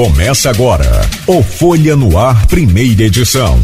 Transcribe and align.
Começa 0.00 0.48
agora 0.48 1.02
o 1.26 1.42
Folha 1.42 1.94
no 1.94 2.16
Ar, 2.16 2.46
primeira 2.46 3.02
edição. 3.02 3.60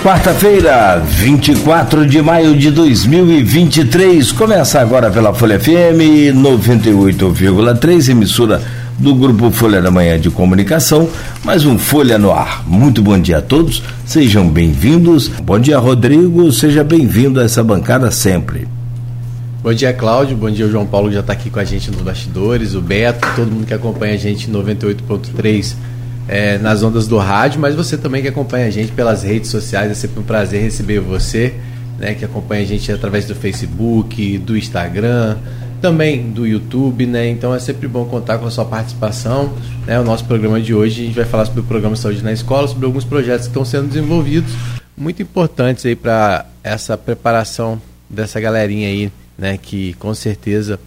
Quarta-feira, 0.00 1.02
24 1.04 2.06
de 2.06 2.22
maio 2.22 2.56
de 2.56 2.70
2023. 2.70 4.30
Começa 4.30 4.80
agora 4.80 5.10
pela 5.10 5.34
Folha 5.34 5.58
FM 5.58 6.36
98,3, 6.36 8.10
emissora 8.10 8.62
do 8.96 9.12
Grupo 9.16 9.50
Folha 9.50 9.82
da 9.82 9.90
Manhã 9.90 10.16
de 10.16 10.30
Comunicação. 10.30 11.10
Mais 11.42 11.64
um 11.64 11.76
Folha 11.76 12.16
no 12.16 12.30
Ar. 12.30 12.62
Muito 12.64 13.02
bom 13.02 13.18
dia 13.18 13.38
a 13.38 13.42
todos, 13.42 13.82
sejam 14.04 14.48
bem-vindos. 14.48 15.26
Bom 15.42 15.58
dia, 15.58 15.80
Rodrigo, 15.80 16.52
seja 16.52 16.84
bem-vindo 16.84 17.40
a 17.40 17.44
essa 17.44 17.64
bancada 17.64 18.08
sempre. 18.12 18.75
Bom 19.66 19.74
dia, 19.74 19.92
Cláudio. 19.92 20.36
Bom 20.36 20.48
dia, 20.48 20.68
João 20.68 20.86
Paulo 20.86 21.08
que 21.08 21.14
já 21.14 21.22
está 21.22 21.32
aqui 21.32 21.50
com 21.50 21.58
a 21.58 21.64
gente 21.64 21.90
nos 21.90 22.00
bastidores, 22.00 22.76
o 22.76 22.80
Beto, 22.80 23.26
todo 23.34 23.50
mundo 23.50 23.66
que 23.66 23.74
acompanha 23.74 24.14
a 24.14 24.16
gente 24.16 24.48
em 24.48 24.52
98.3 24.52 25.74
é, 26.28 26.56
nas 26.58 26.84
ondas 26.84 27.08
do 27.08 27.18
rádio, 27.18 27.60
mas 27.60 27.74
você 27.74 27.98
também 27.98 28.22
que 28.22 28.28
acompanha 28.28 28.68
a 28.68 28.70
gente 28.70 28.92
pelas 28.92 29.24
redes 29.24 29.50
sociais. 29.50 29.90
É 29.90 29.94
sempre 29.94 30.20
um 30.20 30.22
prazer 30.22 30.62
receber 30.62 31.00
você, 31.00 31.52
né, 31.98 32.14
que 32.14 32.24
acompanha 32.24 32.62
a 32.62 32.64
gente 32.64 32.92
através 32.92 33.24
do 33.24 33.34
Facebook, 33.34 34.38
do 34.38 34.56
Instagram, 34.56 35.36
também 35.82 36.30
do 36.30 36.46
YouTube, 36.46 37.04
né? 37.04 37.28
Então 37.28 37.52
é 37.52 37.58
sempre 37.58 37.88
bom 37.88 38.04
contar 38.04 38.38
com 38.38 38.46
a 38.46 38.50
sua 38.52 38.66
participação. 38.66 39.52
Né? 39.84 39.98
O 39.98 40.04
nosso 40.04 40.26
programa 40.26 40.60
de 40.60 40.72
hoje 40.72 41.02
a 41.02 41.06
gente 41.06 41.16
vai 41.16 41.24
falar 41.24 41.44
sobre 41.44 41.62
o 41.62 41.64
programa 41.64 41.96
Saúde 41.96 42.22
na 42.22 42.32
Escola, 42.32 42.68
sobre 42.68 42.86
alguns 42.86 43.04
projetos 43.04 43.48
que 43.48 43.50
estão 43.50 43.64
sendo 43.64 43.88
desenvolvidos, 43.88 44.52
muito 44.96 45.20
importantes 45.20 45.84
aí 45.84 45.96
para 45.96 46.46
essa 46.62 46.96
preparação 46.96 47.82
dessa 48.08 48.38
galerinha 48.38 48.86
aí, 48.86 49.10
né? 49.38 49.58
Que 49.58 49.94
com 49.94 50.14
certeza 50.14 50.78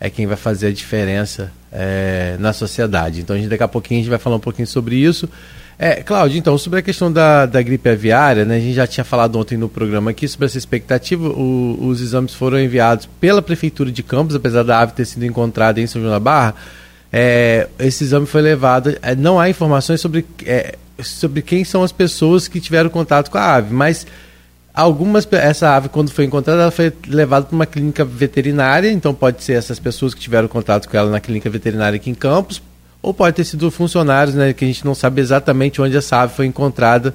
é 0.00 0.08
quem 0.08 0.26
vai 0.26 0.36
fazer 0.36 0.68
a 0.68 0.72
diferença 0.72 1.52
é, 1.72 2.36
na 2.38 2.52
sociedade. 2.52 3.20
Então 3.20 3.36
a 3.36 3.38
gente, 3.38 3.48
daqui 3.48 3.62
a 3.62 3.68
pouquinho 3.68 4.00
a 4.00 4.02
gente 4.02 4.10
vai 4.10 4.18
falar 4.18 4.36
um 4.36 4.40
pouquinho 4.40 4.66
sobre 4.66 4.96
isso. 4.96 5.28
É, 5.80 6.02
Cláudio, 6.02 6.36
então, 6.36 6.58
sobre 6.58 6.80
a 6.80 6.82
questão 6.82 7.12
da, 7.12 7.46
da 7.46 7.62
gripe 7.62 7.88
aviária, 7.88 8.44
né, 8.44 8.56
a 8.56 8.60
gente 8.60 8.74
já 8.74 8.84
tinha 8.84 9.04
falado 9.04 9.38
ontem 9.38 9.56
no 9.56 9.68
programa 9.68 10.10
aqui 10.10 10.26
sobre 10.26 10.46
essa 10.46 10.58
expectativa. 10.58 11.28
O, 11.28 11.86
os 11.86 12.00
exames 12.00 12.34
foram 12.34 12.58
enviados 12.58 13.08
pela 13.20 13.40
Prefeitura 13.40 13.92
de 13.92 14.02
Campos, 14.02 14.34
apesar 14.34 14.64
da 14.64 14.80
ave 14.80 14.92
ter 14.94 15.04
sido 15.04 15.24
encontrada 15.24 15.80
em 15.80 15.86
São 15.86 16.02
João 16.02 16.12
da 16.12 16.18
Barra. 16.18 16.56
É, 17.12 17.68
esse 17.78 18.02
exame 18.02 18.26
foi 18.26 18.42
levado. 18.42 18.96
É, 19.00 19.14
não 19.14 19.38
há 19.38 19.48
informações 19.48 20.00
sobre, 20.00 20.26
é, 20.44 20.74
sobre 21.00 21.42
quem 21.42 21.62
são 21.64 21.84
as 21.84 21.92
pessoas 21.92 22.48
que 22.48 22.60
tiveram 22.60 22.90
contato 22.90 23.30
com 23.30 23.38
a 23.38 23.54
ave, 23.54 23.72
mas 23.72 24.04
algumas 24.78 25.26
essa 25.32 25.74
ave 25.74 25.88
quando 25.88 26.12
foi 26.12 26.24
encontrada 26.24 26.62
ela 26.62 26.70
foi 26.70 26.92
levada 27.08 27.46
para 27.46 27.54
uma 27.54 27.66
clínica 27.66 28.04
veterinária 28.04 28.88
então 28.88 29.12
pode 29.12 29.42
ser 29.42 29.54
essas 29.54 29.80
pessoas 29.80 30.14
que 30.14 30.20
tiveram 30.20 30.46
contato 30.46 30.88
com 30.88 30.96
ela 30.96 31.10
na 31.10 31.18
clínica 31.18 31.50
veterinária 31.50 31.96
aqui 31.96 32.08
em 32.08 32.14
Campos 32.14 32.62
ou 33.02 33.12
pode 33.12 33.34
ter 33.34 33.44
sido 33.44 33.68
funcionários 33.72 34.36
né 34.36 34.52
que 34.52 34.64
a 34.64 34.68
gente 34.68 34.84
não 34.84 34.94
sabe 34.94 35.20
exatamente 35.20 35.82
onde 35.82 35.96
essa 35.96 36.18
ave 36.18 36.32
foi 36.36 36.46
encontrada 36.46 37.12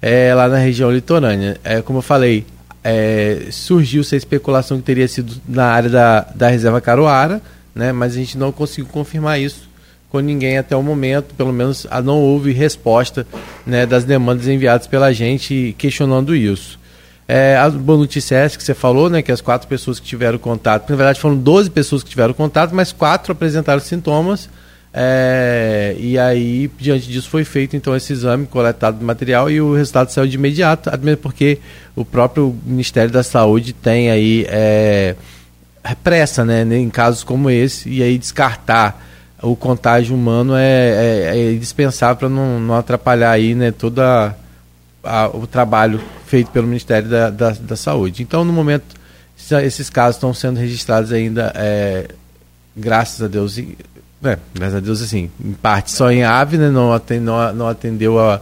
é, 0.00 0.34
lá 0.34 0.48
na 0.48 0.56
região 0.56 0.90
litorânea 0.90 1.58
é 1.62 1.82
como 1.82 1.98
eu 1.98 2.02
falei 2.02 2.46
é, 2.82 3.42
surgiu 3.50 4.00
essa 4.00 4.16
especulação 4.16 4.78
que 4.78 4.84
teria 4.84 5.06
sido 5.06 5.34
na 5.46 5.66
área 5.66 5.90
da, 5.90 6.20
da 6.34 6.48
reserva 6.48 6.80
Caruara 6.80 7.42
né 7.74 7.92
mas 7.92 8.14
a 8.14 8.16
gente 8.16 8.38
não 8.38 8.50
conseguiu 8.50 8.86
confirmar 8.90 9.38
isso 9.38 9.70
com 10.08 10.20
ninguém 10.20 10.58
até 10.58 10.76
o 10.76 10.82
momento, 10.82 11.34
pelo 11.34 11.54
menos 11.54 11.86
não 12.04 12.18
houve 12.18 12.52
resposta 12.52 13.26
né, 13.66 13.86
das 13.86 14.04
demandas 14.04 14.46
enviadas 14.46 14.86
pela 14.86 15.10
gente 15.10 15.74
questionando 15.78 16.36
isso. 16.36 16.81
É, 17.26 17.56
a 17.56 17.70
boa 17.70 17.98
notícia 17.98 18.34
é 18.36 18.44
essa 18.44 18.58
que 18.58 18.64
você 18.64 18.74
falou, 18.74 19.08
né? 19.08 19.22
Que 19.22 19.32
as 19.32 19.40
quatro 19.40 19.68
pessoas 19.68 20.00
que 20.00 20.06
tiveram 20.06 20.38
contato, 20.38 20.90
na 20.90 20.96
verdade 20.96 21.20
foram 21.20 21.36
12 21.36 21.70
pessoas 21.70 22.02
que 22.02 22.10
tiveram 22.10 22.34
contato, 22.34 22.74
mas 22.74 22.92
quatro 22.92 23.32
apresentaram 23.32 23.80
sintomas. 23.80 24.48
É, 24.94 25.96
e 25.98 26.18
aí, 26.18 26.70
diante 26.78 27.08
disso, 27.08 27.30
foi 27.30 27.44
feito 27.44 27.74
então 27.74 27.96
esse 27.96 28.12
exame 28.12 28.46
coletado 28.46 28.98
do 28.98 29.04
material 29.04 29.50
e 29.50 29.58
o 29.60 29.74
resultado 29.74 30.10
saiu 30.10 30.26
de 30.26 30.36
imediato, 30.36 30.90
mesmo 31.00 31.16
porque 31.18 31.58
o 31.96 32.04
próprio 32.04 32.54
Ministério 32.66 33.10
da 33.10 33.22
Saúde 33.22 33.72
tem 33.72 34.10
aí 34.10 34.44
é, 34.50 35.14
pressa, 36.04 36.44
né, 36.44 36.62
em 36.76 36.90
casos 36.90 37.24
como 37.24 37.48
esse, 37.48 37.88
e 37.88 38.02
aí 38.02 38.18
descartar 38.18 39.02
o 39.42 39.56
contágio 39.56 40.14
humano 40.14 40.54
é, 40.54 41.30
é, 41.32 41.38
é 41.38 41.52
indispensável 41.52 42.16
para 42.16 42.28
não, 42.28 42.60
não 42.60 42.74
atrapalhar 42.74 43.30
aí, 43.30 43.54
né, 43.54 43.70
toda 43.70 44.36
a, 45.02 45.28
o 45.28 45.46
trabalho 45.46 46.00
feito 46.32 46.50
pelo 46.50 46.66
Ministério 46.66 47.10
da, 47.10 47.28
da, 47.28 47.50
da, 47.50 47.76
Saúde. 47.76 48.22
Então, 48.22 48.42
no 48.42 48.54
momento, 48.54 48.96
esses 49.62 49.90
casos 49.90 50.16
estão 50.16 50.32
sendo 50.32 50.58
registrados 50.58 51.12
ainda, 51.12 51.52
é, 51.54 52.08
graças 52.74 53.20
a 53.20 53.28
Deus, 53.28 53.58
e, 53.58 53.76
é, 54.24 54.38
graças 54.54 54.76
a 54.76 54.80
Deus, 54.80 55.02
assim, 55.02 55.30
em 55.44 55.52
parte 55.52 55.90
só 55.90 56.10
em 56.10 56.24
ave, 56.24 56.56
né, 56.56 56.70
não, 56.70 56.90
atendeu, 56.90 57.52
não, 57.52 57.68
atendeu 57.68 58.18
a, 58.18 58.40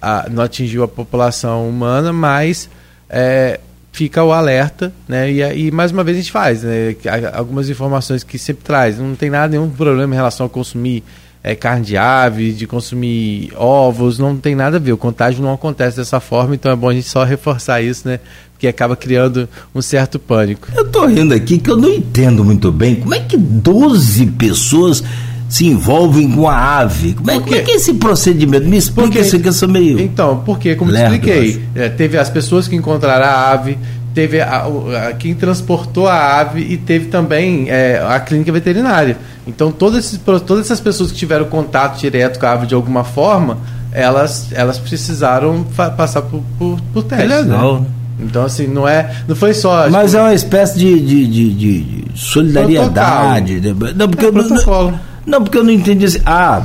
a, 0.00 0.28
não 0.30 0.44
atingiu 0.44 0.84
a 0.84 0.88
população 0.88 1.68
humana, 1.68 2.12
mas 2.12 2.70
é, 3.10 3.58
fica 3.90 4.22
o 4.22 4.32
alerta, 4.32 4.92
né? 5.08 5.28
E, 5.28 5.66
e, 5.66 5.70
mais 5.72 5.90
uma 5.90 6.04
vez 6.04 6.16
a 6.16 6.20
gente 6.20 6.30
faz, 6.30 6.62
né? 6.62 6.94
Algumas 7.32 7.68
informações 7.68 8.22
que 8.22 8.38
sempre 8.38 8.62
traz. 8.62 9.00
Não 9.00 9.16
tem 9.16 9.30
nada, 9.30 9.48
nenhum 9.48 9.68
problema 9.68 10.14
em 10.14 10.16
relação 10.16 10.46
a 10.46 10.48
consumir 10.48 11.02
é, 11.46 11.54
carne 11.54 11.86
de 11.86 11.96
ave, 11.96 12.52
de 12.52 12.66
consumir 12.66 13.52
ovos, 13.56 14.18
não 14.18 14.36
tem 14.36 14.56
nada 14.56 14.78
a 14.78 14.80
ver. 14.80 14.92
O 14.92 14.96
contágio 14.96 15.40
não 15.40 15.54
acontece 15.54 15.96
dessa 15.96 16.18
forma, 16.18 16.56
então 16.56 16.72
é 16.72 16.74
bom 16.74 16.88
a 16.88 16.92
gente 16.92 17.08
só 17.08 17.22
reforçar 17.22 17.80
isso, 17.80 18.08
né? 18.08 18.18
Porque 18.52 18.66
acaba 18.66 18.96
criando 18.96 19.48
um 19.72 19.80
certo 19.80 20.18
pânico. 20.18 20.66
Eu 20.74 20.90
tô 20.90 21.06
rindo 21.06 21.32
aqui 21.32 21.58
que 21.58 21.70
eu 21.70 21.76
não 21.76 21.88
entendo 21.88 22.44
muito 22.44 22.72
bem 22.72 22.96
como 22.96 23.14
é 23.14 23.20
que 23.20 23.36
12 23.36 24.26
pessoas 24.26 25.04
se 25.48 25.66
envolvem 25.66 26.28
com 26.32 26.48
a 26.48 26.78
ave. 26.78 27.14
Como 27.14 27.30
é, 27.30 27.38
como 27.38 27.54
é 27.54 27.60
que 27.60 27.70
é 27.70 27.76
esse 27.76 27.94
procedimento? 27.94 28.66
Me 28.66 28.76
explica 28.76 29.10
porque, 29.10 29.20
isso 29.20 29.38
que 29.38 29.46
eu 29.46 29.52
sou 29.52 29.68
meio. 29.68 30.00
Então, 30.00 30.42
porque, 30.44 30.74
como 30.74 30.90
expliquei, 30.92 31.62
é, 31.76 31.88
teve 31.88 32.18
as 32.18 32.28
pessoas 32.28 32.66
que 32.66 32.74
encontraram 32.74 33.24
a 33.24 33.52
ave, 33.52 33.78
teve 34.16 34.40
a, 34.40 34.64
a, 34.64 35.12
quem 35.12 35.34
transportou 35.34 36.08
a 36.08 36.40
ave 36.40 36.62
e 36.62 36.78
teve 36.78 37.08
também 37.08 37.68
é, 37.68 38.02
a 38.02 38.18
clínica 38.18 38.50
veterinária. 38.50 39.18
Então, 39.46 39.70
todas, 39.70 40.06
esses, 40.06 40.18
todas 40.18 40.64
essas 40.64 40.80
pessoas 40.80 41.12
que 41.12 41.18
tiveram 41.18 41.44
contato 41.44 42.00
direto 42.00 42.40
com 42.40 42.46
a 42.46 42.52
ave 42.52 42.66
de 42.66 42.74
alguma 42.74 43.04
forma, 43.04 43.58
elas, 43.92 44.50
elas 44.52 44.78
precisaram 44.78 45.66
passar 45.98 46.22
por, 46.22 46.42
por, 46.58 46.80
por 46.94 47.02
teste. 47.02 47.26
Né? 47.26 47.40
Legal. 47.42 47.80
Né? 47.80 47.86
Então, 48.20 48.42
assim, 48.42 48.66
não 48.66 48.88
é. 48.88 49.14
Não 49.28 49.36
foi 49.36 49.52
só. 49.52 49.90
Mas 49.90 50.12
tipo, 50.12 50.22
é 50.22 50.24
uma 50.24 50.34
espécie 50.34 50.78
de, 50.78 50.98
de, 50.98 51.26
de, 51.26 51.54
de 51.54 52.04
solidariedade. 52.18 53.60
Protocolo. 53.60 53.94
Não, 53.94 54.08
porque 54.08 54.24
é, 54.24 54.28
eu, 54.28 54.32
não, 54.32 55.00
não, 55.26 55.42
porque 55.42 55.58
eu 55.58 55.64
não 55.64 55.70
entendi 55.70 56.06
assim. 56.06 56.22
Ah, 56.24 56.64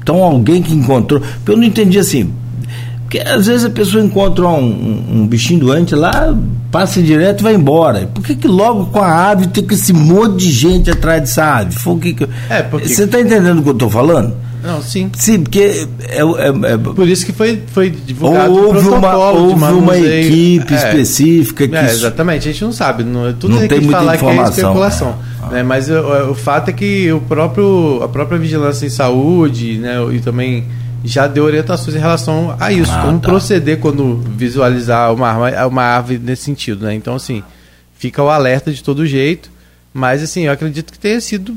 então 0.00 0.22
alguém 0.22 0.62
que 0.62 0.72
encontrou. 0.72 1.20
Porque 1.20 1.50
eu 1.50 1.56
não 1.56 1.64
entendi 1.64 1.98
assim 1.98 2.32
porque 3.16 3.20
às 3.20 3.46
vezes 3.46 3.64
a 3.64 3.70
pessoa 3.70 4.02
encontra 4.02 4.46
um, 4.46 4.64
um, 4.64 5.20
um 5.20 5.26
bichinho 5.26 5.60
doente 5.60 5.94
lá, 5.94 6.36
passa 6.70 7.00
direto 7.00 7.40
e 7.40 7.42
vai 7.42 7.54
embora. 7.54 8.06
Por 8.12 8.22
que, 8.22 8.34
que 8.34 8.48
logo 8.48 8.86
com 8.86 9.00
a 9.00 9.30
ave 9.30 9.46
tem 9.46 9.64
que 9.64 9.74
esse 9.74 9.92
monte 9.92 10.38
de 10.38 10.52
gente 10.52 10.90
atrás 10.90 11.20
dessa 11.22 11.58
ave? 11.58 11.74
Foi 11.74 11.94
o 11.94 11.98
que, 11.98 12.14
que... 12.14 12.28
É, 12.50 12.62
porque... 12.62 12.88
Você 12.88 13.04
está 13.04 13.20
entendendo 13.20 13.60
o 13.60 13.62
que 13.62 13.68
eu 13.68 13.72
estou 13.72 13.90
falando? 13.90 14.34
Não, 14.62 14.82
sim. 14.82 15.10
Sim, 15.14 15.42
porque 15.44 15.86
é, 16.08 16.18
é, 16.18 16.72
é, 16.72 16.76
por 16.76 17.06
isso 17.08 17.24
que 17.24 17.32
foi, 17.32 17.62
foi 17.68 17.88
divulgado 17.88 18.52
houve 18.52 18.88
uma 18.88 19.16
houve 19.16 19.64
uma 19.64 19.96
equipe 19.96 20.74
é, 20.74 20.76
específica 20.76 21.68
que 21.68 21.76
é, 21.76 21.84
exatamente 21.84 22.48
a 22.48 22.52
gente 22.52 22.64
não 22.64 22.72
sabe 22.72 23.04
não, 23.04 23.32
tudo 23.34 23.52
não 23.52 23.60
tem, 23.60 23.68
tem 23.68 23.78
que 23.78 23.84
muita 23.84 24.00
falar 24.00 24.16
informação. 24.16 24.52
que 24.52 24.60
é 24.60 24.62
especulação 24.62 25.14
ah. 25.40 25.50
né, 25.50 25.62
mas 25.62 25.88
o, 25.88 26.30
o, 26.30 26.34
fato 26.34 26.70
é 26.70 26.72
que 26.72 27.12
o 27.12 27.20
próprio 27.20 28.00
a 28.02 28.08
própria 28.08 28.40
vigilância 28.40 28.86
em 28.86 28.90
saúde 28.90 29.78
né 29.78 29.98
e 30.12 30.18
também 30.18 30.64
já 31.06 31.26
deu 31.26 31.44
orientações 31.44 31.96
em 31.96 32.00
relação 32.00 32.56
a 32.58 32.72
isso, 32.72 32.92
ah, 32.92 33.02
como 33.02 33.20
tá. 33.20 33.28
proceder 33.28 33.78
quando 33.78 34.16
visualizar 34.16 35.12
uma, 35.14 35.28
arma, 35.28 35.66
uma 35.66 35.82
árvore 35.82 36.18
nesse 36.18 36.42
sentido, 36.42 36.84
né? 36.84 36.94
Então, 36.94 37.14
assim, 37.14 37.42
fica 37.96 38.22
o 38.22 38.28
alerta 38.28 38.72
de 38.72 38.82
todo 38.82 39.06
jeito, 39.06 39.50
mas, 39.94 40.22
assim, 40.22 40.42
eu 40.42 40.52
acredito 40.52 40.92
que 40.92 40.98
tenha 40.98 41.20
sido 41.20 41.56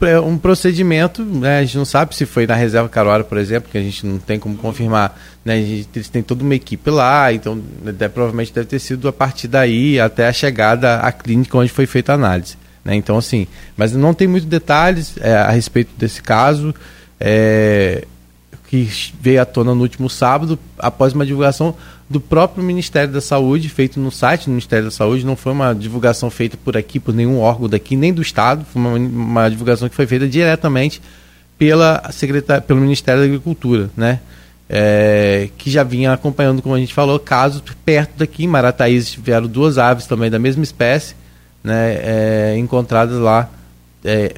é, 0.00 0.18
um 0.20 0.36
procedimento, 0.36 1.24
né? 1.24 1.58
A 1.58 1.64
gente 1.64 1.78
não 1.78 1.84
sabe 1.84 2.14
se 2.14 2.26
foi 2.26 2.46
na 2.46 2.54
reserva 2.54 2.88
Caruara, 2.88 3.24
por 3.24 3.38
exemplo, 3.38 3.70
que 3.70 3.78
a 3.78 3.82
gente 3.82 4.06
não 4.06 4.18
tem 4.18 4.38
como 4.38 4.56
confirmar, 4.56 5.18
né? 5.44 5.54
A 5.54 5.56
gente, 5.56 5.88
eles 5.94 6.08
têm 6.08 6.22
toda 6.22 6.42
uma 6.42 6.54
equipe 6.54 6.90
lá, 6.90 7.32
então 7.32 7.60
deve, 7.82 8.08
provavelmente 8.10 8.52
deve 8.52 8.66
ter 8.66 8.78
sido 8.78 9.08
a 9.08 9.12
partir 9.12 9.48
daí 9.48 9.98
até 9.98 10.28
a 10.28 10.32
chegada 10.32 10.98
à 10.98 11.10
clínica 11.10 11.56
onde 11.56 11.70
foi 11.70 11.86
feita 11.86 12.12
a 12.12 12.14
análise. 12.14 12.56
Né? 12.84 12.94
Então, 12.94 13.18
assim, 13.18 13.46
mas 13.76 13.92
não 13.92 14.14
tem 14.14 14.28
muitos 14.28 14.48
detalhes 14.48 15.14
é, 15.20 15.34
a 15.34 15.50
respeito 15.50 15.90
desse 15.98 16.22
caso. 16.22 16.74
É, 17.20 18.04
que 18.68 18.86
veio 19.20 19.40
à 19.40 19.46
tona 19.46 19.74
no 19.74 19.80
último 19.80 20.10
sábado, 20.10 20.58
após 20.78 21.14
uma 21.14 21.24
divulgação 21.24 21.74
do 22.08 22.20
próprio 22.20 22.62
Ministério 22.62 23.12
da 23.12 23.20
Saúde, 23.20 23.68
feito 23.68 23.98
no 23.98 24.10
site 24.10 24.44
do 24.44 24.50
Ministério 24.50 24.84
da 24.84 24.90
Saúde. 24.90 25.24
Não 25.24 25.36
foi 25.36 25.52
uma 25.52 25.74
divulgação 25.74 26.30
feita 26.30 26.56
por 26.62 26.76
aqui, 26.76 27.00
por 27.00 27.14
nenhum 27.14 27.38
órgão 27.38 27.66
daqui, 27.66 27.96
nem 27.96 28.12
do 28.12 28.20
Estado. 28.20 28.66
Foi 28.70 28.80
uma, 28.80 28.94
uma 28.94 29.48
divulgação 29.48 29.88
que 29.88 29.94
foi 29.94 30.06
feita 30.06 30.28
diretamente 30.28 31.00
pela 31.58 32.10
secretar, 32.12 32.60
pelo 32.60 32.80
Ministério 32.80 33.20
da 33.20 33.26
Agricultura, 33.26 33.90
né? 33.96 34.20
É, 34.70 35.48
que 35.56 35.70
já 35.70 35.82
vinha 35.82 36.12
acompanhando, 36.12 36.60
como 36.60 36.74
a 36.74 36.78
gente 36.78 36.92
falou, 36.92 37.18
casos 37.18 37.62
perto 37.86 38.18
daqui. 38.18 38.44
Em 38.44 38.48
Marataízes 38.48 39.12
tiveram 39.12 39.46
duas 39.46 39.78
aves 39.78 40.06
também 40.06 40.30
da 40.30 40.38
mesma 40.38 40.62
espécie, 40.62 41.14
né? 41.64 41.98
É, 42.02 42.56
encontradas 42.58 43.18
lá. 43.18 43.48
É, 44.04 44.34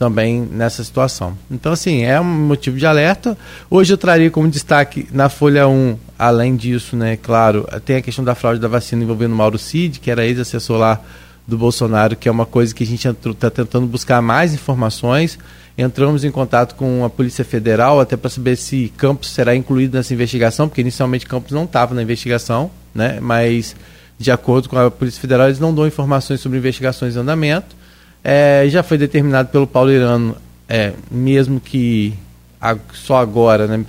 também 0.00 0.48
nessa 0.50 0.82
situação. 0.82 1.36
Então, 1.50 1.72
assim, 1.72 2.04
é 2.04 2.18
um 2.18 2.24
motivo 2.24 2.78
de 2.78 2.86
alerta. 2.86 3.36
Hoje 3.68 3.92
eu 3.92 3.98
traria 3.98 4.30
como 4.30 4.48
destaque 4.48 5.06
na 5.12 5.28
Folha 5.28 5.68
1, 5.68 5.94
além 6.18 6.56
disso, 6.56 6.96
né, 6.96 7.18
claro, 7.18 7.68
tem 7.84 7.96
a 7.96 8.00
questão 8.00 8.24
da 8.24 8.34
fraude 8.34 8.58
da 8.58 8.66
vacina 8.66 9.02
envolvendo 9.02 9.34
Mauro 9.34 9.58
Cid, 9.58 10.00
que 10.00 10.10
era 10.10 10.24
ex-assessor 10.24 10.78
lá 10.78 10.98
do 11.46 11.58
Bolsonaro, 11.58 12.16
que 12.16 12.30
é 12.30 12.32
uma 12.32 12.46
coisa 12.46 12.74
que 12.74 12.82
a 12.82 12.86
gente 12.86 13.06
está 13.06 13.50
tentando 13.50 13.86
buscar 13.86 14.22
mais 14.22 14.54
informações. 14.54 15.38
Entramos 15.76 16.24
em 16.24 16.30
contato 16.30 16.76
com 16.76 17.04
a 17.04 17.10
Polícia 17.10 17.44
Federal 17.44 18.00
até 18.00 18.16
para 18.16 18.30
saber 18.30 18.56
se 18.56 18.90
Campos 18.96 19.30
será 19.30 19.54
incluído 19.54 19.98
nessa 19.98 20.14
investigação, 20.14 20.66
porque 20.66 20.80
inicialmente 20.80 21.26
Campos 21.26 21.52
não 21.52 21.64
estava 21.64 21.94
na 21.94 22.02
investigação, 22.02 22.70
né, 22.94 23.18
mas 23.20 23.76
de 24.18 24.30
acordo 24.30 24.66
com 24.66 24.78
a 24.78 24.90
Polícia 24.90 25.20
Federal, 25.20 25.48
eles 25.48 25.60
não 25.60 25.74
dão 25.74 25.86
informações 25.86 26.40
sobre 26.40 26.56
investigações 26.56 27.16
em 27.16 27.18
andamento. 27.18 27.79
É, 28.22 28.66
já 28.68 28.82
foi 28.82 28.98
determinado 28.98 29.48
pelo 29.48 29.66
Paulo 29.66 29.90
Irano, 29.90 30.36
é, 30.68 30.92
mesmo 31.10 31.60
que 31.60 32.14
a, 32.60 32.76
só 32.92 33.16
agora, 33.16 33.66
né, 33.66 33.84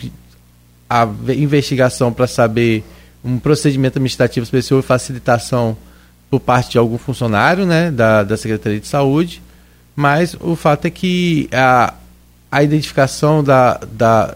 a 0.89 1.07
investigação 1.29 2.11
para 2.11 2.27
saber 2.27 2.83
um 3.23 3.37
procedimento 3.37 3.97
administrativo 3.97 4.43
especial 4.43 4.79
e 4.79 4.83
facilitação 4.83 5.77
por 6.29 6.39
parte 6.39 6.71
de 6.71 6.77
algum 6.77 6.97
funcionário 6.97 7.65
né, 7.65 7.91
da, 7.91 8.23
da 8.23 8.37
Secretaria 8.37 8.79
de 8.79 8.87
Saúde, 8.87 9.41
mas 9.95 10.35
o 10.39 10.55
fato 10.55 10.85
é 10.85 10.89
que 10.89 11.49
a, 11.51 11.93
a 12.51 12.63
identificação 12.63 13.43
da, 13.43 13.79
da, 13.91 14.35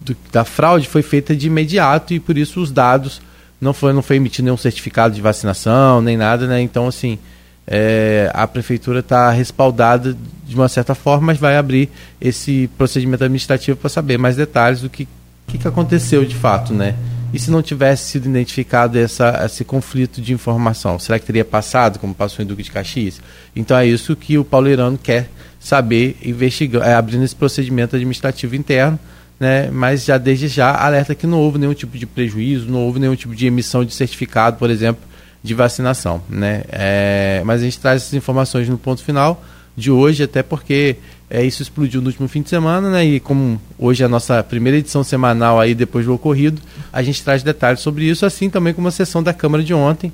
do, 0.00 0.16
da 0.32 0.44
fraude 0.44 0.88
foi 0.88 1.02
feita 1.02 1.34
de 1.34 1.46
imediato 1.46 2.12
e 2.12 2.20
por 2.20 2.36
isso 2.36 2.60
os 2.60 2.72
dados 2.72 3.22
não 3.60 3.72
foi, 3.72 3.92
não 3.92 4.02
foi 4.02 4.16
emitido 4.16 4.46
nenhum 4.46 4.56
certificado 4.56 5.14
de 5.14 5.20
vacinação, 5.20 6.00
nem 6.00 6.16
nada, 6.16 6.46
né? 6.46 6.60
Então, 6.60 6.88
assim, 6.88 7.18
é, 7.70 8.28
a 8.34 8.48
prefeitura 8.48 8.98
está 8.98 9.30
respaldada 9.30 10.16
de 10.44 10.54
uma 10.56 10.68
certa 10.68 10.92
forma, 10.92 11.28
mas 11.28 11.38
vai 11.38 11.56
abrir 11.56 11.88
esse 12.20 12.68
procedimento 12.76 13.22
administrativo 13.22 13.76
para 13.76 13.88
saber 13.88 14.18
mais 14.18 14.34
detalhes 14.34 14.80
do 14.80 14.90
que, 14.90 15.06
que, 15.46 15.56
que, 15.56 15.68
aconteceu 15.68 16.24
de 16.24 16.34
fato, 16.34 16.74
né? 16.74 16.96
E 17.32 17.38
se 17.38 17.48
não 17.48 17.62
tivesse 17.62 18.10
sido 18.10 18.28
identificado 18.28 18.98
essa, 18.98 19.40
esse 19.46 19.64
conflito 19.64 20.20
de 20.20 20.32
informação, 20.32 20.98
será 20.98 21.16
que 21.16 21.24
teria 21.24 21.44
passado, 21.44 22.00
como 22.00 22.12
passou 22.12 22.44
em 22.44 22.48
Duque 22.48 22.64
de 22.64 22.72
Caxias? 22.72 23.20
Então 23.54 23.78
é 23.78 23.86
isso 23.86 24.16
que 24.16 24.36
o 24.36 24.44
Paulo 24.44 24.68
Irano 24.68 24.98
quer 24.98 25.30
saber, 25.60 26.18
investigando, 26.24 26.84
é, 26.84 26.94
abrindo 26.94 27.22
esse 27.22 27.36
procedimento 27.36 27.94
administrativo 27.94 28.56
interno 28.56 28.98
né, 29.40 29.70
mas 29.72 30.04
já 30.04 30.18
desde 30.18 30.48
já 30.48 30.76
alerta 30.76 31.14
que 31.14 31.26
não 31.26 31.38
houve 31.38 31.58
nenhum 31.58 31.72
tipo 31.72 31.96
de 31.96 32.04
prejuízo, 32.04 32.70
não 32.70 32.80
houve 32.80 33.00
nenhum 33.00 33.16
tipo 33.16 33.34
de 33.34 33.46
emissão 33.46 33.82
de 33.82 33.94
certificado, 33.94 34.58
por 34.58 34.68
exemplo, 34.68 35.02
de 35.42 35.54
vacinação. 35.54 36.22
Né? 36.28 36.64
É, 36.68 37.42
mas 37.44 37.60
a 37.60 37.64
gente 37.64 37.78
traz 37.78 38.02
essas 38.02 38.14
informações 38.14 38.68
no 38.68 38.78
ponto 38.78 39.02
final 39.02 39.42
de 39.76 39.90
hoje, 39.90 40.22
até 40.22 40.42
porque 40.42 40.96
é, 41.28 41.44
isso 41.44 41.62
explodiu 41.62 42.00
no 42.00 42.08
último 42.08 42.28
fim 42.28 42.42
de 42.42 42.48
semana, 42.48 42.90
né? 42.90 43.04
E 43.04 43.20
como 43.20 43.60
hoje 43.78 44.02
é 44.02 44.06
a 44.06 44.08
nossa 44.08 44.42
primeira 44.42 44.76
edição 44.76 45.04
semanal 45.04 45.60
aí 45.60 45.74
depois 45.74 46.04
do 46.04 46.12
ocorrido, 46.12 46.60
a 46.92 47.02
gente 47.02 47.22
traz 47.22 47.42
detalhes 47.42 47.80
sobre 47.80 48.04
isso, 48.04 48.26
assim 48.26 48.50
também 48.50 48.74
como 48.74 48.88
a 48.88 48.90
sessão 48.90 49.22
da 49.22 49.32
Câmara 49.32 49.62
de 49.62 49.72
ontem, 49.72 50.12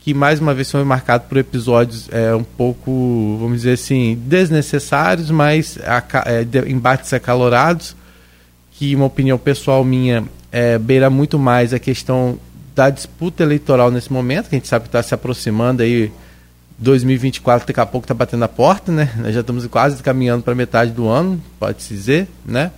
que 0.00 0.12
mais 0.12 0.38
uma 0.38 0.54
vez 0.54 0.70
foi 0.70 0.84
marcado 0.84 1.24
por 1.28 1.38
episódios 1.38 2.08
é, 2.12 2.34
um 2.34 2.44
pouco, 2.44 3.38
vamos 3.40 3.58
dizer 3.58 3.72
assim, 3.72 4.20
desnecessários, 4.26 5.30
mas 5.30 5.78
é, 5.78 6.68
embates 6.68 7.12
acalorados 7.12 7.96
que 8.72 8.94
uma 8.94 9.06
opinião 9.06 9.38
pessoal 9.38 9.84
minha 9.84 10.24
é, 10.52 10.78
beira 10.78 11.10
muito 11.10 11.38
mais 11.38 11.72
a 11.74 11.78
questão 11.78 12.38
da 12.74 12.90
disputa 12.90 13.42
eleitoral 13.42 13.90
nesse 13.90 14.12
momento, 14.12 14.48
que 14.48 14.54
a 14.54 14.58
gente 14.58 14.68
sabe 14.68 14.84
que 14.84 14.88
está 14.88 15.02
se 15.02 15.14
aproximando 15.14 15.82
aí 15.82 16.10
2024 16.78 17.66
daqui 17.66 17.80
a 17.80 17.86
pouco 17.86 18.06
está 18.06 18.14
batendo 18.14 18.44
a 18.44 18.48
porta, 18.48 18.90
né? 18.90 19.12
Nós 19.18 19.34
já 19.34 19.40
estamos 19.40 19.66
quase 19.66 20.02
caminhando 20.02 20.42
para 20.42 20.54
metade 20.54 20.90
do 20.90 21.08
ano, 21.08 21.40
pode-se 21.58 21.92
dizer, 21.92 22.28
né? 22.44 22.70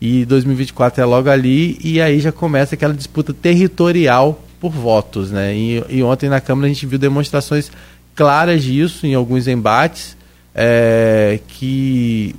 E 0.00 0.24
2024 0.24 1.02
é 1.02 1.04
logo 1.04 1.28
ali, 1.28 1.78
e 1.82 2.00
aí 2.00 2.20
já 2.20 2.32
começa 2.32 2.74
aquela 2.74 2.94
disputa 2.94 3.32
territorial 3.32 4.40
por 4.60 4.70
votos, 4.70 5.30
né? 5.30 5.54
E, 5.54 5.84
e 5.88 6.02
ontem 6.02 6.28
na 6.28 6.40
Câmara 6.40 6.66
a 6.66 6.68
gente 6.68 6.86
viu 6.86 6.98
demonstrações 6.98 7.70
claras 8.14 8.62
disso 8.62 9.06
em 9.06 9.14
alguns 9.14 9.48
embates, 9.48 10.16
é, 10.54 11.40
que 11.48 12.34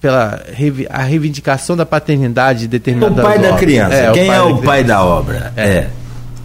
pela 0.00 0.42
a 0.88 1.02
reivindicação 1.02 1.76
da 1.76 1.84
paternidade 1.84 2.60
de 2.60 2.68
determinadas 2.68 3.18
O 3.18 3.22
pai 3.22 3.36
obras. 3.36 3.52
da 3.52 3.58
criança. 3.58 3.94
É, 3.94 4.12
Quem 4.12 4.28
é 4.30 4.40
o 4.40 4.58
pai 4.62 4.82
da 4.82 5.04
obra? 5.04 5.52
É. 5.56 5.68
é. 5.68 5.90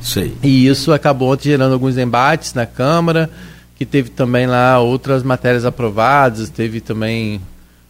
Isso 0.02 0.20
aí. 0.20 0.38
E 0.44 0.68
isso 0.68 0.94
acabou 0.94 1.38
gerando 1.40 1.74
alguns 1.74 1.98
embates 1.98 2.54
na 2.54 2.66
Câmara, 2.66 3.30
que 3.76 3.86
teve 3.86 4.10
também 4.10 4.46
lá 4.46 4.80
outras 4.80 5.24
matérias 5.24 5.66
aprovadas, 5.66 6.50
teve 6.50 6.82
também 6.82 7.42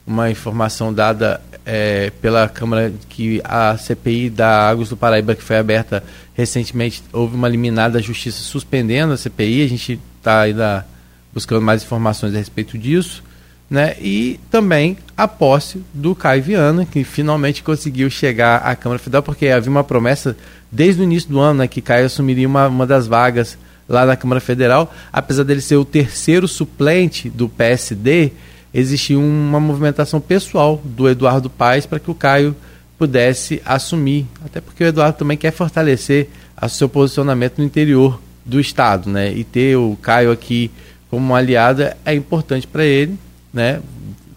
uma 0.08 0.30
informação 0.30 0.94
dada 0.94 1.42
é, 1.66 2.12
pela 2.22 2.48
Câmara 2.48 2.94
que 3.10 3.42
a 3.44 3.76
CPI 3.76 4.30
da 4.30 4.70
Águas 4.70 4.90
do 4.90 4.96
Paraíba, 4.96 5.36
que 5.36 5.44
foi 5.44 5.58
aberta 5.58 6.04
recentemente, 6.36 7.04
houve 7.12 7.36
uma 7.36 7.50
liminar 7.50 7.90
da 7.90 8.00
Justiça 8.00 8.40
suspendendo 8.40 9.14
a 9.14 9.18
CPI, 9.18 9.64
a 9.64 9.68
gente 9.68 10.00
está 10.20 10.42
ainda 10.42 10.86
buscando 11.34 11.62
mais 11.62 11.84
informações 11.84 12.34
a 12.34 12.38
respeito 12.38 12.78
disso 12.78 13.24
né? 13.70 13.96
E 14.00 14.40
também 14.50 14.98
a 15.18 15.28
posse 15.28 15.84
do 15.94 16.14
Caio 16.14 16.44
Viana, 16.44 16.86
que 16.86 17.04
finalmente 17.04 17.64
conseguiu 17.64 18.10
chegar 18.10 18.58
à 18.58 18.76
Câmara 18.76 19.00
Federal, 19.00 19.24
porque 19.24 19.48
havia 19.48 19.72
uma 19.72 19.84
promessa 19.84 20.36
desde 20.72 21.02
o 21.02 21.04
início 21.04 21.30
do 21.30 21.40
ano 21.40 21.60
né, 21.60 21.68
que 21.68 21.82
Caio 21.82 22.06
assumiria 22.06 22.48
uma, 22.48 22.68
uma 22.68 22.86
das 22.86 23.08
vagas 23.08 23.58
lá 23.88 24.06
na 24.06 24.16
Câmara 24.16 24.40
Federal. 24.40 24.94
Apesar 25.12 25.44
dele 25.44 25.62
ser 25.62 25.78
o 25.78 25.86
terceiro 25.86 26.48
suplente 26.48 27.30
do 27.30 27.50
PSD, 27.50 28.32
existia 28.74 29.18
uma 29.18 29.60
movimentação 29.60 30.20
pessoal 30.20 30.82
do 30.84 31.10
Eduardo 31.10 31.50
Paes 31.50 31.86
para 31.86 32.00
que 32.00 32.12
o 32.12 32.16
Caio 32.16 32.56
pudesse 32.98 33.62
assumir. 33.66 34.28
Até 34.44 34.62
porque 34.62 34.84
o 34.84 34.88
Eduardo 34.88 35.18
também 35.18 35.38
quer 35.38 35.52
fortalecer 35.52 36.30
o 36.62 36.70
seu 36.70 36.88
posicionamento 36.88 37.58
no 37.58 37.64
interior 37.64 38.22
do 38.46 38.60
Estado. 38.60 39.10
Né? 39.10 39.34
E 39.34 39.44
ter 39.44 39.76
o 39.76 39.98
Caio 40.02 40.32
aqui 40.32 40.70
como 41.10 41.32
um 41.32 41.36
aliado 41.36 41.84
é 42.06 42.14
importante 42.14 42.68
para 42.68 42.84
ele 42.84 43.18
né? 43.56 43.82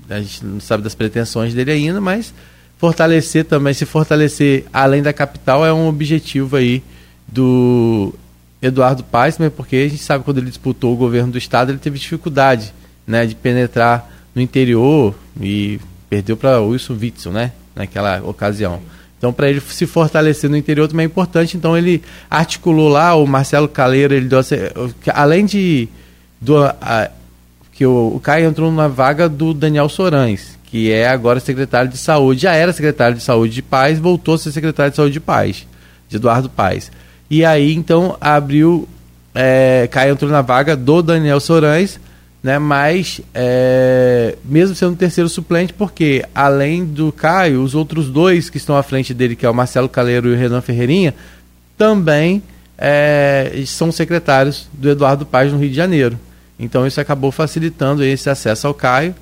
A 0.09 0.20
gente 0.20 0.44
não 0.44 0.61
sabe 0.61 0.82
das 0.82 0.94
pretensões 0.94 1.53
dele 1.53 1.73
ainda, 1.73 2.00
mas 2.00 2.32
fortalecer 2.79 3.44
também, 3.44 3.75
se 3.75 3.85
fortalecer 3.85 4.65
além 4.73 5.03
da 5.03 5.12
capital 5.12 5.67
é 5.67 5.73
um 5.73 5.88
objetivo 5.88 6.56
aí 6.56 6.82
do 7.26 8.15
Eduardo 8.62 9.03
Paes, 9.05 9.37
porque 9.55 9.76
a 9.76 9.88
gente 9.88 10.03
sabe 10.03 10.25
quando 10.25 10.38
ele 10.38 10.49
disputou 10.49 10.94
o 10.94 10.97
governo 10.97 11.32
do 11.32 11.38
estado, 11.38 11.73
ele 11.73 11.79
teve 11.79 11.99
dificuldade, 11.99 12.73
né, 13.06 13.26
de 13.26 13.35
penetrar 13.35 14.11
no 14.35 14.40
interior 14.40 15.14
e 15.40 15.81
perdeu 16.09 16.37
para 16.37 16.61
Wilson 16.61 16.95
Witzel, 16.95 17.33
né, 17.33 17.52
naquela 17.75 18.23
ocasião. 18.23 18.81
Então, 19.19 19.33
para 19.33 19.50
ele 19.50 19.61
se 19.61 19.85
fortalecer 19.85 20.49
no 20.49 20.57
interior 20.57 20.87
também 20.87 21.04
é 21.04 21.07
importante. 21.07 21.57
Então, 21.57 21.76
ele 21.76 22.02
articulou 22.31 22.88
lá 22.88 23.16
o 23.16 23.26
Marcelo 23.26 23.69
Caleiro, 23.69 24.14
ele 24.14 24.28
deu, 24.28 24.38
além 25.12 25.45
de 25.45 25.88
do, 26.40 26.57
a, 26.64 27.11
que 27.78 27.87
o, 27.87 28.16
o 28.16 28.18
Caio 28.18 28.49
entrou 28.49 28.73
na 28.73 28.88
vaga 28.88 29.28
do 29.28 29.54
Daniel 29.54 29.88
Sorães, 29.88 30.58
que 30.64 30.90
é 30.90 31.06
agora 31.06 31.38
secretário 31.38 31.88
de 31.88 31.97
saúde, 31.97 32.42
já 32.42 32.52
era 32.52 32.73
secretário 32.73 33.16
de 33.16 33.23
saúde 33.23 33.54
de 33.54 33.62
Paz, 33.62 34.00
voltou 34.00 34.35
a 34.35 34.38
ser 34.38 34.50
secretário 34.50 34.90
de 34.90 34.97
saúde 34.97 35.12
de 35.12 35.20
Paz, 35.20 35.64
de 36.08 36.16
Eduardo 36.16 36.50
Paz. 36.50 36.90
E 37.30 37.44
aí 37.44 37.73
então 37.73 38.16
abriu, 38.20 38.88
é, 39.32 39.88
Caio 39.92 40.14
entrou 40.14 40.28
na 40.28 40.42
vaga 40.42 40.75
do 40.75 41.00
Daniel 41.02 41.38
Sorães, 41.38 42.00
né, 42.42 42.58
mas 42.58 43.20
é, 43.32 44.35
mesmo 44.44 44.75
sendo 44.75 44.97
terceiro 44.97 45.28
suplente, 45.28 45.73
porque 45.73 46.25
além 46.35 46.85
do 46.85 47.12
Caio, 47.12 47.62
os 47.62 47.76
outros 47.76 48.11
dois 48.11 48.50
que 48.50 48.56
estão 48.56 48.76
à 48.76 48.82
frente 48.82 49.14
dele, 49.14 49.37
que 49.37 49.47
é 49.47 49.50
o 49.50 49.54
Marcelo 49.54 49.88
Caleiro 49.88 50.30
e 50.30 50.35
o 50.35 50.37
Renan 50.37 50.61
Ferreirinha, 50.61 51.14
também 51.76 52.42
é, 52.76 53.62
são 53.66 53.92
secretários 53.92 54.68
do 54.73 54.90
Eduardo 54.90 55.25
Paz 55.25 55.52
no 55.52 55.58
Rio 55.61 55.70
de 55.70 55.76
Janeiro. 55.76 56.18
Então 56.59 56.87
isso 56.87 57.00
acabou 57.00 57.31
facilitando 57.31 58.03
esse 58.03 58.29
acesso 58.29 58.67
ao 58.67 58.75
Caio 58.75 59.15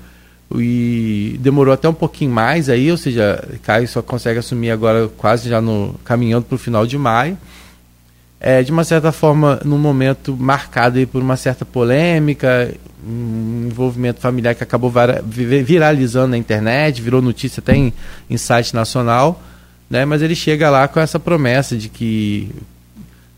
e 0.55 1.37
demorou 1.39 1.73
até 1.73 1.87
um 1.89 1.93
pouquinho 1.93 2.31
mais 2.31 2.69
aí, 2.69 2.89
ou 2.89 2.97
seja, 2.97 3.43
Caio 3.63 3.87
só 3.87 4.01
consegue 4.01 4.39
assumir 4.39 4.71
agora 4.71 5.09
quase 5.17 5.49
já 5.49 5.61
no 5.61 5.95
caminhando 6.03 6.45
para 6.45 6.55
o 6.55 6.59
final 6.59 6.85
de 6.85 6.97
maio. 6.97 7.37
É, 8.39 8.61
de 8.61 8.71
uma 8.71 8.83
certa 8.83 9.11
forma, 9.11 9.59
num 9.65 9.79
momento 9.79 10.37
marcado 10.37 10.99
aí 10.99 11.07
por 11.07 11.21
uma 11.21 11.35
certa 11.35 11.65
polêmica, 11.65 12.71
um 13.05 13.65
envolvimento 13.67 14.19
familiar 14.19 14.53
que 14.53 14.63
acabou 14.63 14.93
viralizando 15.25 16.27
na 16.27 16.37
internet, 16.37 17.01
virou 17.01 17.21
notícia 17.21 17.59
até 17.59 17.75
em, 17.75 17.91
em 18.29 18.37
site 18.37 18.75
nacional, 18.75 19.41
né? 19.89 20.05
mas 20.05 20.21
ele 20.21 20.35
chega 20.35 20.69
lá 20.69 20.87
com 20.87 20.99
essa 20.99 21.19
promessa 21.19 21.75
de 21.75 21.89
que 21.89 22.51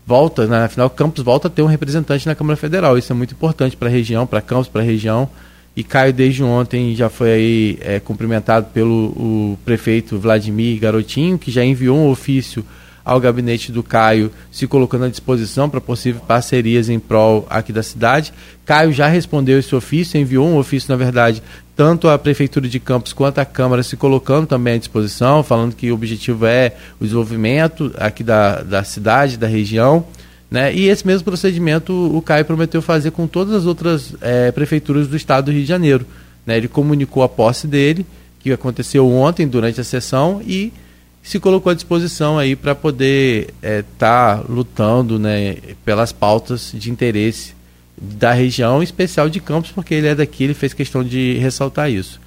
volta, 0.06 0.46
né? 0.46 0.64
afinal 0.64 0.90
Campos 0.90 1.22
volta 1.22 1.48
a 1.48 1.50
ter 1.50 1.62
um 1.62 1.66
representante 1.66 2.26
na 2.26 2.34
Câmara 2.34 2.56
Federal. 2.56 2.98
Isso 2.98 3.12
é 3.12 3.14
muito 3.14 3.34
importante 3.34 3.76
para 3.76 3.88
a 3.88 3.90
região, 3.90 4.26
para 4.26 4.40
Campos, 4.40 4.68
para 4.68 4.80
a 4.80 4.84
região. 4.84 5.28
E 5.76 5.84
Caio 5.84 6.12
desde 6.12 6.42
ontem 6.42 6.94
já 6.96 7.08
foi 7.08 7.30
aí 7.30 7.78
é, 7.80 8.00
cumprimentado 8.00 8.66
pelo 8.74 9.56
prefeito 9.64 10.18
Vladimir 10.18 10.80
Garotinho, 10.80 11.38
que 11.38 11.50
já 11.50 11.64
enviou 11.64 11.96
um 11.96 12.10
ofício 12.10 12.64
ao 13.04 13.20
gabinete 13.20 13.72
do 13.72 13.82
Caio, 13.82 14.30
se 14.50 14.66
colocando 14.66 15.04
à 15.04 15.08
disposição 15.08 15.68
para 15.68 15.80
possíveis 15.80 16.22
parcerias 16.24 16.88
em 16.88 16.98
prol 16.98 17.46
aqui 17.48 17.72
da 17.72 17.82
cidade. 17.82 18.32
Caio 18.64 18.92
já 18.92 19.06
respondeu 19.06 19.58
esse 19.58 19.74
ofício, 19.74 20.20
enviou 20.20 20.46
um 20.46 20.56
ofício, 20.56 20.90
na 20.90 20.96
verdade, 20.96 21.42
tanto 21.76 22.08
à 22.08 22.18
Prefeitura 22.18 22.68
de 22.68 22.78
Campos 22.78 23.12
quanto 23.12 23.38
à 23.38 23.44
Câmara 23.44 23.82
se 23.82 23.96
colocando 23.96 24.46
também 24.46 24.74
à 24.74 24.78
disposição, 24.78 25.42
falando 25.42 25.74
que 25.74 25.90
o 25.90 25.94
objetivo 25.94 26.46
é 26.46 26.74
o 27.00 27.04
desenvolvimento 27.04 27.92
aqui 27.96 28.22
da, 28.22 28.62
da 28.62 28.84
cidade, 28.84 29.36
da 29.36 29.46
região. 29.46 30.04
Né? 30.50 30.74
E 30.74 30.88
esse 30.88 31.06
mesmo 31.06 31.24
procedimento 31.24 31.92
o 31.92 32.20
Caio 32.20 32.44
prometeu 32.44 32.82
fazer 32.82 33.12
com 33.12 33.26
todas 33.26 33.54
as 33.54 33.66
outras 33.66 34.14
é, 34.20 34.50
prefeituras 34.50 35.08
do 35.08 35.16
estado 35.16 35.46
do 35.46 35.52
Rio 35.52 35.62
de 35.62 35.68
Janeiro. 35.68 36.04
Né? 36.44 36.56
Ele 36.56 36.68
comunicou 36.68 37.22
a 37.22 37.28
posse 37.28 37.66
dele, 37.66 38.04
que 38.40 38.52
aconteceu 38.52 39.08
ontem 39.08 39.46
durante 39.46 39.80
a 39.80 39.84
sessão, 39.84 40.42
e 40.44 40.72
se 41.22 41.38
colocou 41.38 41.70
à 41.70 41.74
disposição 41.74 42.38
aí 42.38 42.56
para 42.56 42.74
poder 42.74 43.52
estar 43.62 43.68
é, 43.68 43.82
tá 43.98 44.42
lutando 44.48 45.18
né, 45.18 45.56
pelas 45.84 46.12
pautas 46.12 46.72
de 46.74 46.90
interesse 46.90 47.54
da 48.00 48.32
região, 48.32 48.80
em 48.80 48.84
especial 48.84 49.28
de 49.28 49.40
Campos, 49.40 49.70
porque 49.70 49.94
ele 49.94 50.06
é 50.06 50.14
daqui, 50.14 50.44
ele 50.44 50.54
fez 50.54 50.72
questão 50.72 51.04
de 51.04 51.36
ressaltar 51.38 51.90
isso. 51.90 52.18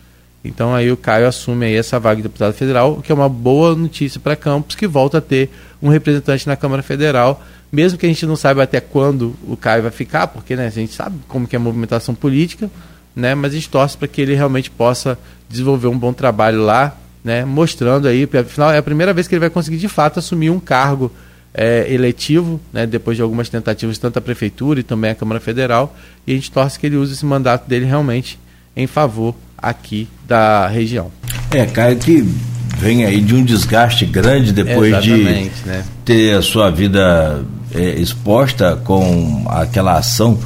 Então 0.45 0.75
aí 0.75 0.91
o 0.91 0.97
Caio 0.97 1.27
assume 1.27 1.65
aí 1.65 1.75
essa 1.75 1.99
vaga 1.99 2.17
de 2.17 2.23
deputado 2.23 2.53
federal, 2.53 2.93
o 2.93 3.01
que 3.01 3.11
é 3.11 3.15
uma 3.15 3.29
boa 3.29 3.75
notícia 3.75 4.19
para 4.19 4.35
Campos, 4.35 4.75
que 4.75 4.85
volta 4.85 5.17
a 5.17 5.21
ter 5.21 5.49
um 5.81 5.89
representante 5.89 6.45
na 6.45 6.55
Câmara 6.55 6.83
Federal, 6.83 7.41
mesmo 7.71 7.97
que 7.97 8.05
a 8.05 8.09
gente 8.09 8.25
não 8.25 8.35
saiba 8.35 8.61
até 8.61 8.79
quando 8.79 9.35
o 9.47 9.57
Caio 9.57 9.81
vai 9.81 9.91
ficar, 9.91 10.27
porque 10.27 10.55
né, 10.55 10.67
a 10.67 10.69
gente 10.69 10.93
sabe 10.93 11.17
como 11.27 11.47
que 11.47 11.55
é 11.55 11.57
a 11.57 11.61
movimentação 11.61 12.13
política, 12.13 12.69
né, 13.15 13.33
mas 13.33 13.51
a 13.51 13.55
gente 13.55 13.69
torce 13.69 13.97
para 13.97 14.07
que 14.07 14.21
ele 14.21 14.35
realmente 14.35 14.69
possa 14.69 15.17
desenvolver 15.49 15.87
um 15.87 15.97
bom 15.97 16.13
trabalho 16.13 16.61
lá, 16.61 16.95
né, 17.23 17.45
mostrando 17.45 18.07
aí, 18.07 18.27
afinal 18.39 18.71
é 18.71 18.77
a 18.77 18.83
primeira 18.83 19.13
vez 19.13 19.27
que 19.27 19.35
ele 19.35 19.39
vai 19.39 19.49
conseguir 19.49 19.77
de 19.77 19.87
fato 19.87 20.19
assumir 20.19 20.49
um 20.49 20.59
cargo 20.59 21.11
é, 21.53 21.85
eletivo, 21.89 22.59
né, 22.71 22.85
depois 22.85 23.15
de 23.15 23.23
algumas 23.23 23.47
tentativas, 23.47 23.97
tanto 23.97 24.17
a 24.17 24.21
Prefeitura 24.21 24.79
e 24.79 24.83
também 24.83 25.11
a 25.11 25.15
Câmara 25.15 25.39
Federal, 25.39 25.95
e 26.25 26.31
a 26.31 26.35
gente 26.35 26.51
torce 26.51 26.79
que 26.79 26.87
ele 26.87 26.97
use 26.97 27.13
esse 27.13 27.25
mandato 27.25 27.67
dele 27.67 27.85
realmente 27.85 28.39
em 28.75 28.87
favor 28.87 29.35
aqui 29.57 30.07
da 30.27 30.67
região. 30.67 31.11
É, 31.51 31.65
Caio, 31.65 31.97
que 31.97 32.27
vem 32.77 33.05
aí 33.05 33.21
de 33.21 33.35
um 33.35 33.43
desgaste 33.43 34.05
grande 34.05 34.51
depois 34.51 35.01
de 35.01 35.15
né? 35.65 35.85
ter 36.03 36.35
a 36.35 36.41
sua 36.41 36.69
vida 36.69 37.45
é, 37.73 37.99
exposta 37.99 38.75
com 38.83 39.45
aquela 39.47 39.97
ação 39.97 40.39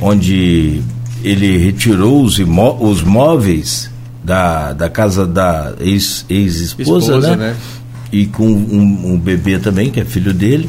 onde 0.00 0.80
ele 1.22 1.58
retirou 1.58 2.22
os, 2.22 2.38
os 2.38 3.02
móveis 3.02 3.90
da, 4.26 4.72
da 4.72 4.90
casa 4.90 5.24
da 5.24 5.72
ex-esposa, 5.78 7.14
ex 7.14 7.22
né? 7.22 7.36
né? 7.36 7.56
E 8.12 8.26
com 8.26 8.44
um, 8.44 9.12
um, 9.12 9.18
bebê 9.18 9.58
também, 9.58 9.88
que 9.88 10.00
é 10.00 10.04
filho 10.04 10.34
dele, 10.34 10.68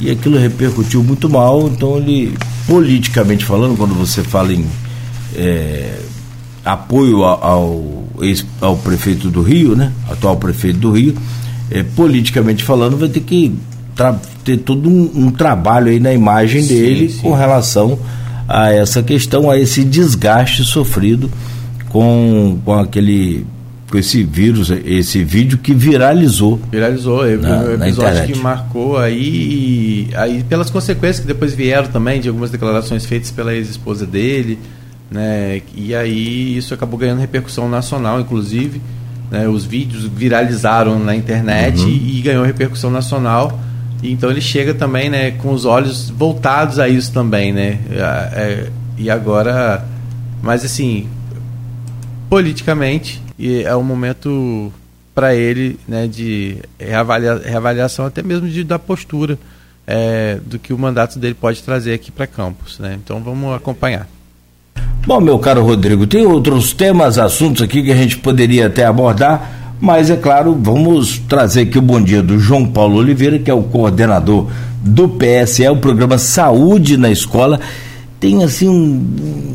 e 0.00 0.08
aquilo 0.08 0.38
repercutiu 0.38 1.02
muito 1.02 1.28
mal, 1.28 1.66
então 1.66 1.96
ele, 1.96 2.38
politicamente 2.64 3.44
falando, 3.44 3.76
quando 3.76 3.94
você 3.94 4.22
fala 4.22 4.52
em 4.52 4.64
é, 5.34 5.98
apoio 6.64 7.24
ao, 7.24 8.04
ex, 8.20 8.46
ao 8.60 8.76
prefeito 8.76 9.28
do 9.30 9.42
Rio, 9.42 9.74
né? 9.74 9.92
Atual 10.08 10.36
prefeito 10.36 10.78
do 10.78 10.92
Rio, 10.92 11.16
é, 11.72 11.82
politicamente 11.82 12.62
falando, 12.62 12.96
vai 12.96 13.08
ter 13.08 13.20
que 13.20 13.52
ter 14.44 14.58
todo 14.58 14.88
um, 14.88 15.10
um, 15.26 15.30
trabalho 15.30 15.88
aí 15.88 15.98
na 15.98 16.12
imagem 16.12 16.62
sim, 16.62 16.68
dele 16.68 17.08
sim. 17.10 17.20
com 17.20 17.34
relação 17.34 17.98
a 18.48 18.72
essa 18.72 19.02
questão, 19.02 19.50
a 19.50 19.58
esse 19.58 19.82
desgaste 19.82 20.64
sofrido 20.64 21.28
com, 21.92 22.58
com 22.64 22.72
aquele 22.72 23.46
com 23.90 23.98
esse 23.98 24.24
vírus, 24.24 24.70
esse 24.70 25.22
vídeo 25.22 25.58
que 25.58 25.74
viralizou. 25.74 26.58
Viralizou, 26.70 27.28
é 27.28 27.36
na, 27.36 27.60
o 27.60 27.74
episódio 27.74 28.24
que 28.24 28.38
marcou 28.38 28.96
aí, 28.96 30.08
aí 30.14 30.42
pelas 30.44 30.70
consequências 30.70 31.20
que 31.20 31.26
depois 31.26 31.52
vieram 31.52 31.88
também 31.88 32.18
de 32.18 32.26
algumas 32.26 32.50
declarações 32.50 33.04
feitas 33.04 33.30
pela 33.30 33.54
ex-esposa 33.54 34.06
dele, 34.06 34.58
né? 35.10 35.60
E 35.76 35.94
aí 35.94 36.56
isso 36.56 36.72
acabou 36.72 36.98
ganhando 36.98 37.20
repercussão 37.20 37.68
nacional, 37.68 38.18
inclusive. 38.18 38.80
Né, 39.30 39.46
os 39.48 39.64
vídeos 39.64 40.04
viralizaram 40.04 40.98
na 40.98 41.14
internet 41.14 41.82
uhum. 41.82 41.88
e, 41.88 42.18
e 42.18 42.22
ganhou 42.22 42.44
repercussão 42.44 42.90
nacional. 42.90 43.60
Então 44.02 44.30
ele 44.30 44.40
chega 44.40 44.72
também, 44.72 45.10
né, 45.10 45.32
com 45.32 45.52
os 45.52 45.66
olhos 45.66 46.08
voltados 46.08 46.78
a 46.78 46.88
isso 46.88 47.12
também, 47.12 47.52
né? 47.52 47.78
É, 47.90 48.00
é, 48.00 48.70
e 48.96 49.10
agora, 49.10 49.84
mas 50.42 50.64
assim, 50.64 51.06
politicamente, 52.32 53.20
é 53.38 53.76
um 53.76 53.82
momento 53.82 54.72
para 55.14 55.34
ele, 55.34 55.78
né, 55.86 56.06
de 56.06 56.56
reavalia, 56.80 57.42
reavaliação 57.44 58.06
até 58.06 58.22
mesmo 58.22 58.48
de, 58.48 58.64
da 58.64 58.78
postura 58.78 59.38
é, 59.86 60.38
do 60.46 60.58
que 60.58 60.72
o 60.72 60.78
mandato 60.78 61.18
dele 61.18 61.34
pode 61.34 61.62
trazer 61.62 61.92
aqui 61.92 62.10
para 62.10 62.26
Campos, 62.26 62.78
né? 62.78 62.98
Então 63.04 63.20
vamos 63.20 63.54
acompanhar. 63.54 64.08
Bom, 65.06 65.20
meu 65.20 65.38
caro 65.38 65.62
Rodrigo, 65.62 66.06
tem 66.06 66.24
outros 66.24 66.72
temas, 66.72 67.18
assuntos 67.18 67.60
aqui 67.60 67.82
que 67.82 67.92
a 67.92 67.96
gente 67.96 68.16
poderia 68.16 68.68
até 68.68 68.86
abordar 68.86 69.60
mas, 69.78 70.10
é 70.10 70.16
claro, 70.16 70.56
vamos 70.58 71.18
trazer 71.28 71.62
aqui 71.62 71.76
o 71.76 71.82
bom 71.82 72.00
dia 72.00 72.22
do 72.22 72.38
João 72.38 72.64
Paulo 72.64 72.98
Oliveira, 72.98 73.36
que 73.40 73.50
é 73.50 73.54
o 73.54 73.64
coordenador 73.64 74.48
do 74.80 75.08
PSE, 75.08 75.68
o 75.68 75.76
programa 75.76 76.18
Saúde 76.18 76.96
na 76.96 77.10
Escola. 77.10 77.58
Tem, 78.20 78.44
assim, 78.44 78.68
um, 78.68 79.54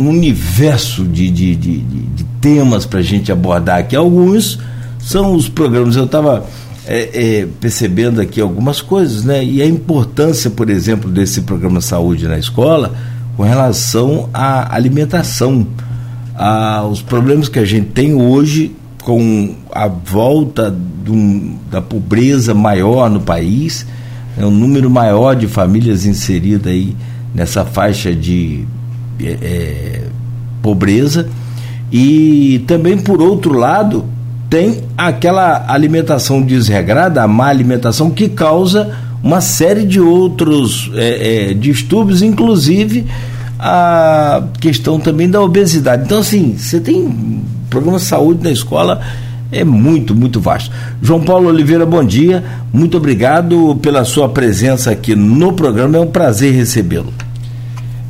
um 0.00 0.08
universo 0.08 1.04
de, 1.04 1.30
de, 1.30 1.54
de, 1.54 1.78
de 1.80 2.24
temas 2.40 2.86
para 2.86 3.00
a 3.00 3.02
gente 3.02 3.30
abordar 3.30 3.78
aqui. 3.78 3.94
Alguns 3.94 4.58
são 4.98 5.34
os 5.34 5.48
programas. 5.48 5.96
Eu 5.96 6.04
estava 6.04 6.46
é, 6.86 7.40
é, 7.40 7.48
percebendo 7.60 8.20
aqui 8.20 8.40
algumas 8.40 8.80
coisas, 8.80 9.24
né? 9.24 9.44
E 9.44 9.60
a 9.60 9.66
importância, 9.66 10.50
por 10.50 10.70
exemplo, 10.70 11.10
desse 11.10 11.42
programa 11.42 11.80
Saúde 11.80 12.26
na 12.26 12.38
Escola 12.38 12.94
com 13.36 13.42
relação 13.42 14.28
à 14.32 14.74
alimentação. 14.74 15.66
Os 16.90 17.02
problemas 17.02 17.48
que 17.48 17.58
a 17.58 17.64
gente 17.64 17.88
tem 17.88 18.14
hoje 18.14 18.74
com 19.02 19.54
a 19.72 19.88
volta 19.88 20.70
do, 20.70 21.54
da 21.70 21.80
pobreza 21.80 22.54
maior 22.54 23.10
no 23.10 23.20
país, 23.20 23.86
é 24.38 24.44
um 24.44 24.50
número 24.50 24.90
maior 24.90 25.34
de 25.34 25.46
famílias 25.46 26.06
inseridas 26.06 26.72
aí 26.72 26.94
nessa 27.34 27.64
faixa 27.64 28.14
de 28.14 28.66
é, 29.26 29.38
é, 29.42 30.02
pobreza 30.62 31.28
e 31.92 32.64
também 32.66 32.98
por 32.98 33.20
outro 33.20 33.52
lado 33.52 34.04
tem 34.48 34.82
aquela 34.96 35.64
alimentação 35.68 36.42
desregrada, 36.42 37.22
a 37.22 37.28
má 37.28 37.46
alimentação 37.46 38.10
que 38.10 38.28
causa 38.28 38.90
uma 39.22 39.40
série 39.40 39.84
de 39.84 40.00
outros 40.00 40.90
é, 40.94 41.50
é, 41.50 41.54
distúrbios, 41.54 42.22
inclusive 42.22 43.06
a 43.58 44.42
questão 44.60 44.98
também 44.98 45.28
da 45.28 45.40
obesidade. 45.40 46.04
Então 46.04 46.18
assim, 46.18 46.56
você 46.56 46.80
tem 46.80 47.42
programa 47.68 47.98
Saúde 47.98 48.42
na 48.42 48.50
Escola 48.50 49.00
é 49.52 49.64
muito, 49.64 50.14
muito 50.14 50.40
vasto. 50.40 50.70
João 51.02 51.20
Paulo 51.20 51.48
Oliveira, 51.48 51.84
bom 51.84 52.04
dia. 52.04 52.44
Muito 52.72 52.96
obrigado 52.96 53.78
pela 53.82 54.04
sua 54.04 54.28
presença 54.28 54.90
aqui 54.90 55.16
no 55.16 55.52
programa. 55.52 55.96
É 55.96 56.00
um 56.00 56.06
prazer 56.06 56.54
recebê-lo. 56.54 57.12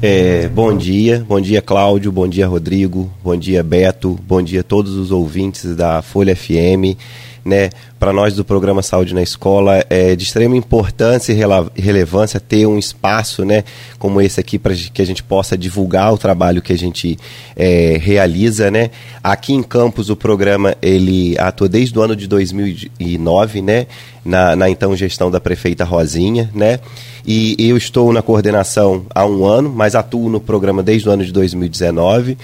É, 0.03 0.49
bom 0.49 0.75
dia, 0.75 1.23
bom 1.29 1.39
dia 1.39 1.61
Cláudio, 1.61 2.11
bom 2.11 2.27
dia 2.27 2.47
Rodrigo, 2.47 3.11
bom 3.23 3.37
dia 3.37 3.63
Beto, 3.63 4.19
bom 4.27 4.41
dia 4.41 4.61
a 4.61 4.65
todos 4.65 4.95
os 4.95 5.11
ouvintes 5.11 5.77
da 5.77 6.01
Folha 6.01 6.35
FM 6.35 6.97
né, 7.45 7.71
para 7.99 8.13
nós 8.13 8.35
do 8.35 8.45
programa 8.45 8.83
Saúde 8.83 9.15
na 9.15 9.23
Escola 9.23 9.85
é 9.89 10.15
de 10.15 10.25
extrema 10.25 10.57
importância 10.57 11.33
e 11.33 11.81
relevância 11.81 12.41
ter 12.41 12.67
um 12.67 12.79
espaço, 12.79 13.45
né, 13.45 13.65
como 13.99 14.21
esse 14.21 14.41
aqui 14.41 14.59
para 14.59 14.75
que 14.75 15.03
a 15.03 15.05
gente 15.05 15.23
possa 15.23 15.57
divulgar 15.57 16.13
o 16.13 16.19
trabalho 16.19 16.63
que 16.63 16.73
a 16.73 16.79
gente 16.79 17.19
é, 17.57 17.99
realiza, 18.01 18.71
né. 18.71 18.91
Aqui 19.23 19.53
em 19.53 19.63
Campos 19.63 20.11
o 20.11 20.17
programa 20.17 20.77
ele 20.81 21.39
atua 21.39 21.69
desde 21.69 21.99
o 21.99 22.03
ano 22.03 22.17
de 22.17 22.27
2009, 22.27 23.63
né, 23.63 23.87
na, 24.25 24.55
na 24.55 24.71
então 24.71 24.97
gestão 24.97 25.31
da 25.31 25.41
prefeita 25.41 25.85
Rosinha, 25.85 26.51
né. 26.55 26.81
E 27.27 27.55
eu 27.59 27.77
estou 27.77 28.13
na 28.13 28.23
coordenação 28.23 29.05
há 29.15 29.27
um 29.27 29.45
ano, 29.45 29.71
mas 29.71 29.95
atuo 29.95 30.29
no 30.29 30.41
programa 30.41 30.83
desde 30.83 31.09
o 31.09 31.13
ano 31.13 31.25
de 31.25 31.33
2019 31.33 32.37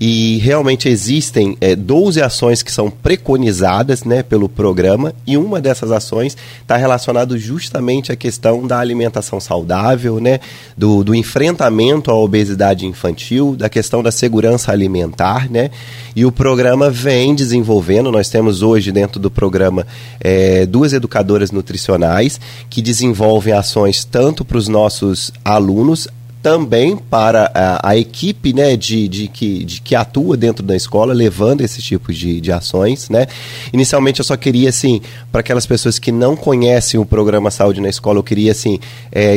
e 0.00 0.38
realmente 0.38 0.88
existem 0.88 1.56
é, 1.60 1.74
12 1.76 2.20
ações 2.20 2.62
que 2.62 2.72
são 2.72 2.90
preconizadas 2.90 4.04
né, 4.04 4.22
pelo 4.22 4.48
programa. 4.48 5.14
E 5.26 5.36
uma 5.36 5.60
dessas 5.60 5.90
ações 5.90 6.36
está 6.60 6.76
relacionada 6.76 7.36
justamente 7.38 8.12
à 8.12 8.16
questão 8.16 8.66
da 8.66 8.78
alimentação 8.78 9.40
saudável, 9.40 10.20
né, 10.20 10.40
do, 10.76 11.04
do 11.04 11.14
enfrentamento 11.14 12.10
à 12.10 12.14
obesidade 12.14 12.86
infantil, 12.86 13.54
da 13.56 13.68
questão 13.68 14.02
da 14.02 14.10
segurança 14.10 14.72
alimentar, 14.72 15.50
né, 15.50 15.70
e 16.16 16.24
o 16.24 16.32
programa 16.32 16.90
vem 16.90 17.34
desenvolvendo, 17.34 18.10
nós 18.12 18.28
temos 18.28 18.62
hoje 18.62 18.92
dentro 18.92 19.18
do 19.18 19.30
programa 19.30 19.86
é, 20.20 20.64
duas 20.66 20.92
educadoras 20.92 21.50
nutricionais 21.50 22.40
que 22.70 22.80
desenvolvem 22.80 23.52
ações 23.52 24.04
tanto 24.04 24.44
para 24.44 24.58
os 24.58 24.68
nossos 24.68 25.32
alunos 25.44 26.08
também 26.44 26.94
para 26.94 27.50
a, 27.54 27.88
a 27.88 27.96
equipe 27.96 28.52
né, 28.52 28.76
de, 28.76 29.08
de, 29.08 29.28
que, 29.28 29.64
de 29.64 29.80
que 29.80 29.94
atua 29.94 30.36
dentro 30.36 30.62
da 30.62 30.76
escola, 30.76 31.14
levando 31.14 31.62
esse 31.62 31.80
tipo 31.80 32.12
de, 32.12 32.38
de 32.38 32.52
ações. 32.52 33.08
Né? 33.08 33.26
Inicialmente 33.72 34.20
eu 34.20 34.24
só 34.26 34.36
queria, 34.36 34.68
assim, 34.68 35.00
para 35.32 35.40
aquelas 35.40 35.64
pessoas 35.64 35.98
que 35.98 36.12
não 36.12 36.36
conhecem 36.36 37.00
o 37.00 37.06
programa 37.06 37.50
Saúde 37.50 37.80
na 37.80 37.88
Escola, 37.88 38.18
eu 38.18 38.22
queria 38.22 38.52
assim, 38.52 38.78
é, 39.10 39.34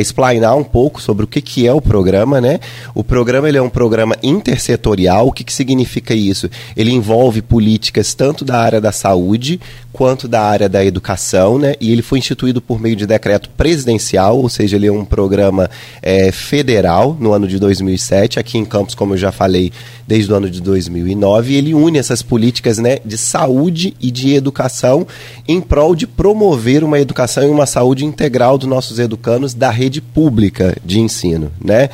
um 0.54 0.62
pouco 0.62 1.00
sobre 1.00 1.24
o 1.24 1.26
que, 1.26 1.40
que 1.40 1.66
é 1.66 1.72
o 1.72 1.80
programa. 1.80 2.42
Né? 2.42 2.60
O 2.94 3.02
programa 3.02 3.48
ele 3.48 3.56
é 3.56 3.62
um 3.62 3.70
programa 3.70 4.14
intersetorial. 4.22 5.28
O 5.28 5.32
que, 5.32 5.44
que 5.44 5.52
significa 5.52 6.12
isso? 6.12 6.50
Ele 6.76 6.92
envolve 6.92 7.40
políticas 7.40 8.12
tanto 8.12 8.44
da 8.44 8.60
área 8.60 8.82
da 8.82 8.92
saúde 8.92 9.58
quanto 9.98 10.28
da 10.28 10.40
área 10.42 10.68
da 10.68 10.84
educação, 10.84 11.58
né? 11.58 11.74
E 11.80 11.90
ele 11.90 12.02
foi 12.02 12.20
instituído 12.20 12.62
por 12.62 12.80
meio 12.80 12.94
de 12.94 13.04
decreto 13.04 13.50
presidencial, 13.50 14.38
ou 14.38 14.48
seja, 14.48 14.76
ele 14.76 14.86
é 14.86 14.92
um 14.92 15.04
programa 15.04 15.68
é, 16.00 16.30
federal 16.30 17.16
no 17.18 17.32
ano 17.32 17.48
de 17.48 17.58
2007, 17.58 18.38
aqui 18.38 18.58
em 18.58 18.64
Campos, 18.64 18.94
como 18.94 19.14
eu 19.14 19.18
já 19.18 19.32
falei, 19.32 19.72
desde 20.06 20.32
o 20.32 20.36
ano 20.36 20.48
de 20.48 20.62
2009, 20.62 21.52
e 21.52 21.56
ele 21.56 21.74
une 21.74 21.98
essas 21.98 22.22
políticas, 22.22 22.78
né, 22.78 22.98
de 23.04 23.18
saúde 23.18 23.92
e 24.00 24.12
de 24.12 24.34
educação 24.34 25.04
em 25.48 25.60
prol 25.60 25.96
de 25.96 26.06
promover 26.06 26.84
uma 26.84 27.00
educação 27.00 27.42
e 27.42 27.48
uma 27.48 27.66
saúde 27.66 28.04
integral 28.04 28.56
dos 28.56 28.68
nossos 28.68 29.00
educandos 29.00 29.52
da 29.52 29.68
rede 29.68 30.00
pública 30.00 30.76
de 30.84 31.00
ensino, 31.00 31.50
né? 31.60 31.90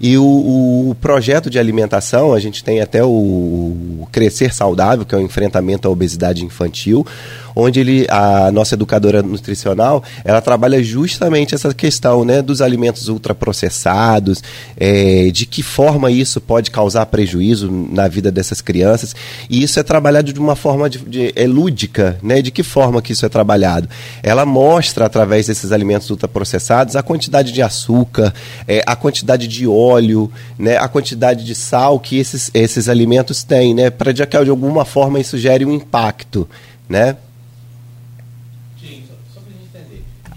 E 0.00 0.18
o, 0.18 0.90
o, 0.90 0.96
projeto 1.00 1.48
de 1.48 1.58
alimentação, 1.58 2.34
a 2.34 2.40
gente 2.40 2.62
tem 2.62 2.80
até 2.80 3.02
o 3.02 4.06
Crescer 4.12 4.52
Saudável, 4.52 5.06
que 5.06 5.14
é 5.14 5.18
o 5.18 5.20
enfrentamento 5.22 5.88
à 5.88 5.90
obesidade 5.90 6.44
infantil, 6.44 7.06
onde 7.54 7.80
ele, 7.80 8.06
a 8.08 8.50
nossa 8.50 8.74
educadora 8.74 9.22
nutricional, 9.22 10.02
ela 10.24 10.40
trabalha 10.40 10.82
justamente 10.82 11.54
essa 11.54 11.72
questão 11.72 12.24
né, 12.24 12.42
dos 12.42 12.60
alimentos 12.60 13.08
ultraprocessados, 13.08 14.42
é, 14.76 15.30
de 15.30 15.46
que 15.46 15.62
forma 15.62 16.10
isso 16.10 16.40
pode 16.40 16.70
causar 16.70 17.06
prejuízo 17.06 17.70
na 17.70 18.08
vida 18.08 18.30
dessas 18.30 18.60
crianças. 18.60 19.14
E 19.48 19.62
isso 19.62 19.78
é 19.78 19.82
trabalhado 19.82 20.32
de 20.32 20.40
uma 20.40 20.56
forma 20.56 20.88
de, 20.88 20.98
de, 20.98 21.32
é 21.36 21.46
lúdica, 21.46 22.18
né? 22.22 22.42
De 22.42 22.50
que 22.50 22.62
forma 22.62 23.00
que 23.00 23.12
isso 23.12 23.26
é 23.26 23.28
trabalhado? 23.28 23.88
Ela 24.22 24.44
mostra, 24.44 25.06
através 25.06 25.46
desses 25.46 25.72
alimentos 25.72 26.10
ultraprocessados, 26.10 26.96
a 26.96 27.02
quantidade 27.02 27.52
de 27.52 27.62
açúcar, 27.62 28.32
é, 28.66 28.82
a 28.86 28.96
quantidade 28.96 29.46
de 29.46 29.66
óleo, 29.66 30.30
né, 30.58 30.76
a 30.76 30.88
quantidade 30.88 31.44
de 31.44 31.54
sal 31.54 31.98
que 31.98 32.18
esses, 32.18 32.50
esses 32.54 32.88
alimentos 32.88 33.42
têm, 33.42 33.74
né? 33.74 33.90
Para 33.90 34.12
de, 34.12 34.24
de 34.24 34.50
alguma 34.50 34.84
forma 34.84 35.20
isso 35.20 35.38
gere 35.38 35.64
um 35.64 35.72
impacto, 35.72 36.48
né? 36.88 37.16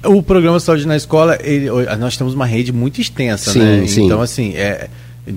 O 0.03 0.21
programa 0.21 0.59
Saúde 0.59 0.85
na 0.87 0.95
Escola, 0.95 1.37
ele, 1.41 1.67
nós 1.97 2.15
temos 2.15 2.33
uma 2.33 2.45
rede 2.45 2.71
muito 2.71 3.01
extensa, 3.01 3.51
sim, 3.51 3.59
né? 3.59 3.87
Sim. 3.87 4.05
Então, 4.05 4.21
assim, 4.21 4.53
é, 4.55 4.89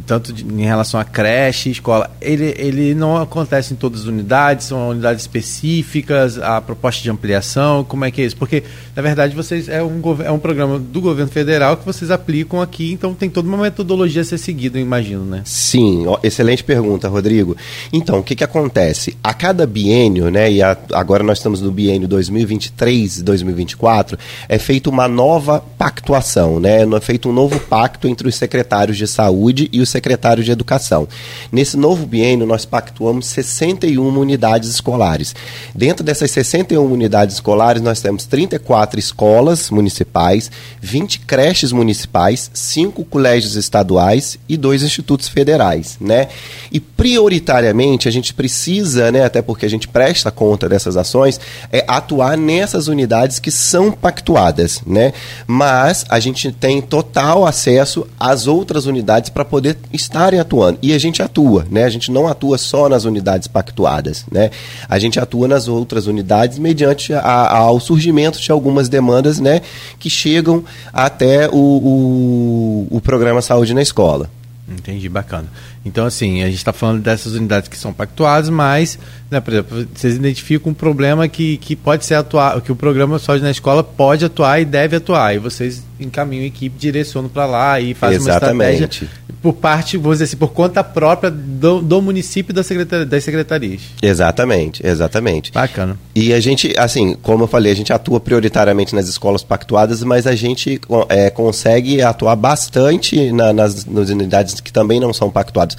tanto 0.07 0.33
de, 0.33 0.45
em 0.45 0.65
relação 0.65 1.01
a 1.01 1.05
creche, 1.05 1.71
escola, 1.71 2.11
ele, 2.21 2.55
ele 2.57 2.95
não 2.95 3.17
acontece 3.17 3.73
em 3.73 3.77
todas 3.77 4.03
as 4.03 4.07
unidades, 4.07 4.67
são 4.67 4.91
unidades 4.91 5.23
específicas, 5.23 6.39
a 6.39 6.61
proposta 6.61 7.03
de 7.03 7.11
ampliação, 7.11 7.85
como 7.85 8.05
é 8.05 8.11
que 8.11 8.23
é 8.23 8.25
isso? 8.27 8.37
Porque, 8.37 8.63
na 8.95 9.03
verdade, 9.03 9.35
vocês 9.35 9.69
é 9.69 9.83
um, 9.83 10.01
é 10.25 10.31
um 10.31 10.39
programa 10.39 10.79
do 10.79 11.01
governo 11.01 11.31
federal 11.31 11.77
que 11.77 11.85
vocês 11.85 12.11
aplicam 12.11 12.61
aqui, 12.61 12.93
então 12.93 13.15
tem 13.15 13.29
toda 13.29 13.49
uma 13.49 13.59
metodologia 13.59 14.23
a 14.23 14.25
ser 14.25 14.39
seguida, 14.39 14.79
imagino, 14.79 15.25
né? 15.25 15.43
Sim, 15.45 16.05
excelente 16.23 16.63
pergunta, 16.63 17.09
Rodrigo. 17.09 17.57
Então, 17.93 18.19
o 18.19 18.23
que, 18.23 18.37
que 18.37 18.45
acontece? 18.45 19.17
A 19.23 19.35
cada 19.35 19.67
biênio, 19.67 20.31
né, 20.31 20.51
e 20.51 20.63
a, 20.63 20.77
agora 20.93 21.23
nós 21.23 21.39
estamos 21.39 21.61
no 21.61 21.71
biênio 21.71 22.07
2023 22.07 23.19
e 23.19 23.23
2024, 23.23 24.19
é 24.49 24.59
feita 24.59 24.91
uma 24.91 25.09
nova 25.09 25.61
pactuação, 25.79 26.61
né? 26.61 26.83
É 26.83 27.01
feito 27.01 27.29
um 27.29 27.33
novo 27.33 27.59
pacto 27.61 28.07
entre 28.07 28.29
os 28.29 28.35
secretários 28.35 28.97
de 28.97 29.07
saúde 29.07 29.69
e 29.73 29.80
o 29.83 29.87
secretário 29.87 30.45
de 30.45 30.51
Educação. 30.51 31.09
Nesse 31.51 31.77
novo 31.77 32.07
biênio, 32.07 32.47
nós 32.47 32.65
pactuamos 32.65 33.27
61 33.27 34.19
unidades 34.19 34.69
escolares. 34.71 35.35
Dentro 35.75 36.05
dessas 36.05 36.31
61 36.31 36.85
unidades 36.85 37.37
escolares, 37.37 37.83
nós 37.83 38.01
temos 38.01 38.25
34 38.25 38.99
escolas 38.99 39.71
municipais, 39.71 40.51
20 40.81 41.21
creches 41.21 41.73
municipais, 41.73 42.51
5 42.53 43.05
colégios 43.05 43.57
estaduais 43.57 44.39
e 44.49 44.57
dois 44.57 44.83
institutos 44.83 45.29
federais, 45.29 45.97
né? 46.01 46.29
E 46.71 46.81
prioritariamente 46.81 48.09
a 48.09 48.13
gente 48.13 48.35
precisa, 48.35 49.11
né, 49.11 49.25
até 49.25 49.43
porque 49.43 49.67
a 49.67 49.71
gente 49.71 49.89
presta 49.89 50.31
conta 50.31 50.69
dessas 50.69 50.97
ações, 50.97 51.41
é 51.73 51.85
atuar 51.87 52.37
nessas 52.37 52.89
unidades 52.89 53.39
que 53.39 53.51
são 53.51 53.91
pactuadas, 53.91 54.83
né? 54.87 55.13
Mas 55.47 56.05
a 56.09 56.21
gente 56.21 56.53
tem 56.53 56.81
total 56.81 57.47
acesso 57.47 58.07
às 58.19 58.47
outras 58.47 58.87
unidades 58.87 59.31
para 59.31 59.45
poder 59.45 59.70
poder 59.75 59.77
estarem 59.93 60.41
atuando. 60.41 60.79
E 60.83 60.93
a 60.93 60.99
gente 60.99 61.23
atua, 61.23 61.67
né? 61.71 61.85
A 61.85 61.89
gente 61.89 62.11
não 62.11 62.27
atua 62.27 62.59
só 62.59 62.89
nas 62.89 63.05
unidades 63.05 63.49
pactuadas, 63.49 64.25
né? 64.31 64.51
A 64.89 64.99
gente 64.99 65.19
atua 65.19 65.47
nas 65.49 65.69
outras 65.69 66.07
unidades 66.07 66.59
mediante 66.59 67.13
a, 67.13 67.21
a, 67.21 67.59
ao 67.59 67.81
surgimento 67.81 68.41
de 68.41 68.51
algumas 68.51 68.89
demandas, 68.89 69.39
né? 69.39 69.63
Que 69.99 70.11
chegam 70.11 70.65
até 70.93 71.49
o, 71.49 71.55
o, 71.55 72.97
o 72.97 73.01
programa 73.01 73.43
Saúde 73.43 73.75
na 73.75 73.83
Escola. 73.83 74.31
Entendi, 74.69 75.09
bacana. 75.09 75.49
Então, 75.85 76.05
assim, 76.05 76.43
a 76.43 76.47
gente 76.47 76.57
está 76.57 76.73
falando 76.73 77.01
dessas 77.01 77.33
unidades 77.35 77.69
que 77.69 77.77
são 77.77 77.93
pactuadas, 77.93 78.51
mas, 78.51 78.99
né, 79.31 79.41
por 79.41 79.53
exemplo, 79.53 79.89
vocês 79.95 80.17
identificam 80.17 80.73
um 80.73 80.75
problema 80.75 81.27
que, 81.27 81.57
que 81.57 81.75
pode 81.75 82.05
ser 82.05 82.15
atuar, 82.15 82.61
que 82.61 82.71
o 82.71 82.77
programa 82.77 83.19
Saúde 83.19 83.43
na 83.43 83.51
Escola 83.51 83.83
pode 83.83 84.25
atuar 84.25 84.61
e 84.61 84.65
deve 84.65 84.97
atuar, 84.97 85.35
e 85.35 85.39
vocês 85.39 85.83
encaminham 85.99 86.45
a 86.45 86.47
equipe, 86.47 86.79
direcionam 86.79 87.31
para 87.31 87.47
lá 87.47 87.81
e 87.81 87.95
fazem 87.95 88.19
Exatamente. 88.19 88.55
uma 88.55 88.71
estratégia 88.73 89.21
por 89.43 89.55
parte, 89.55 89.97
vamos 89.97 90.17
dizer 90.17 90.25
assim, 90.25 90.37
por 90.37 90.53
conta 90.53 90.85
própria 90.85 91.31
do, 91.31 91.81
do 91.81 92.03
município 92.03 92.53
da 92.53 92.63
secretaria, 92.63 93.07
das 93.07 93.25
secretarias. 93.25 93.81
Exatamente, 94.03 94.87
exatamente. 94.87 95.51
Bacana. 95.53 95.99
E 96.15 96.33
a 96.33 96.41
gente, 96.41 96.75
assim, 96.77 97.17
como 97.23 97.45
eu 97.45 97.49
falei, 97.49 97.73
a 97.73 97.75
gente 97.75 97.93
atua 97.93 98.21
prioritariamente 98.21 98.95
nas 98.95 99.09
escolas 99.09 99.43
pactuadas, 99.43 100.03
mas 100.03 100.27
a 100.27 100.35
gente 100.35 100.81
é, 101.09 101.31
consegue 101.31 102.03
atuar 102.03 102.37
bastante 102.37 103.33
na, 103.33 103.53
nas, 103.53 103.87
nas 103.87 104.11
unidades 104.11 104.61
que 104.61 104.73
também 104.73 105.01
não 105.01 105.13
são 105.13 105.31
pactuadas. 105.31 105.70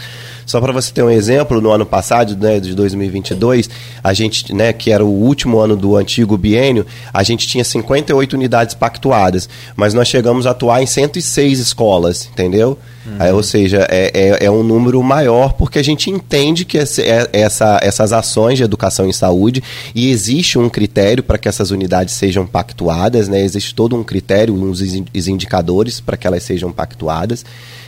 Só 0.46 0.60
para 0.60 0.74
você 0.74 0.92
ter 0.92 1.04
um 1.04 1.10
exemplo, 1.10 1.62
no 1.62 1.72
ano 1.72 1.86
passado, 1.86 2.36
né, 2.36 2.60
de 2.60 2.76
2022, 2.76 3.70
a 4.04 4.14
gente, 4.14 4.54
né, 4.54 4.74
que 4.74 4.92
era 4.92 5.06
o 5.06 5.10
último 5.10 5.60
ano 5.60 5.78
do 5.78 5.96
antigo 5.96 6.38
biênio, 6.38 6.86
a 7.14 7.24
gente 7.24 7.48
tinha 7.48 7.64
58 7.64 8.34
unidades 8.34 8.76
pactuadas, 8.76 9.48
mas 9.76 9.94
nós 9.94 10.08
chegamos 10.08 10.46
a 10.46 10.52
atuar 10.52 10.82
em 10.82 10.86
106 10.86 11.60
escolas, 11.60 12.28
entendeu? 12.32 12.78
Uhum. 13.06 13.16
Aí, 13.18 13.32
ou 13.32 13.42
seja, 13.42 13.88
é, 13.90 14.12
é, 14.14 14.46
é, 14.46 14.52
um 14.52 14.62
número 14.62 15.02
maior 15.02 15.54
porque 15.54 15.80
a 15.80 15.84
gente 15.84 16.10
entende 16.10 16.66
que 16.66 16.78
essa, 16.78 17.02
é, 17.02 17.30
essa, 17.32 17.80
essas 17.82 18.14
ações 18.14 18.58
de 18.58 18.64
educação 18.64 19.08
em 19.08 19.14
saúde 19.14 19.64
e 19.96 20.12
existe 20.12 20.60
um 20.60 20.70
critério 20.70 21.24
para 21.24 21.38
que 21.38 21.48
essas 21.48 21.72
unidades 21.72 22.14
sejam 22.14 22.46
pactuadas, 22.46 23.28
né? 23.28 23.42
existe 23.42 23.74
todo 23.74 23.96
um 23.96 24.04
critério, 24.04 24.54
uns 24.54 24.82
indicadores 25.28 26.00
para 26.00 26.16
que 26.18 26.28
elas 26.28 26.44
sejam 26.44 26.72
pactuadas 26.72 27.44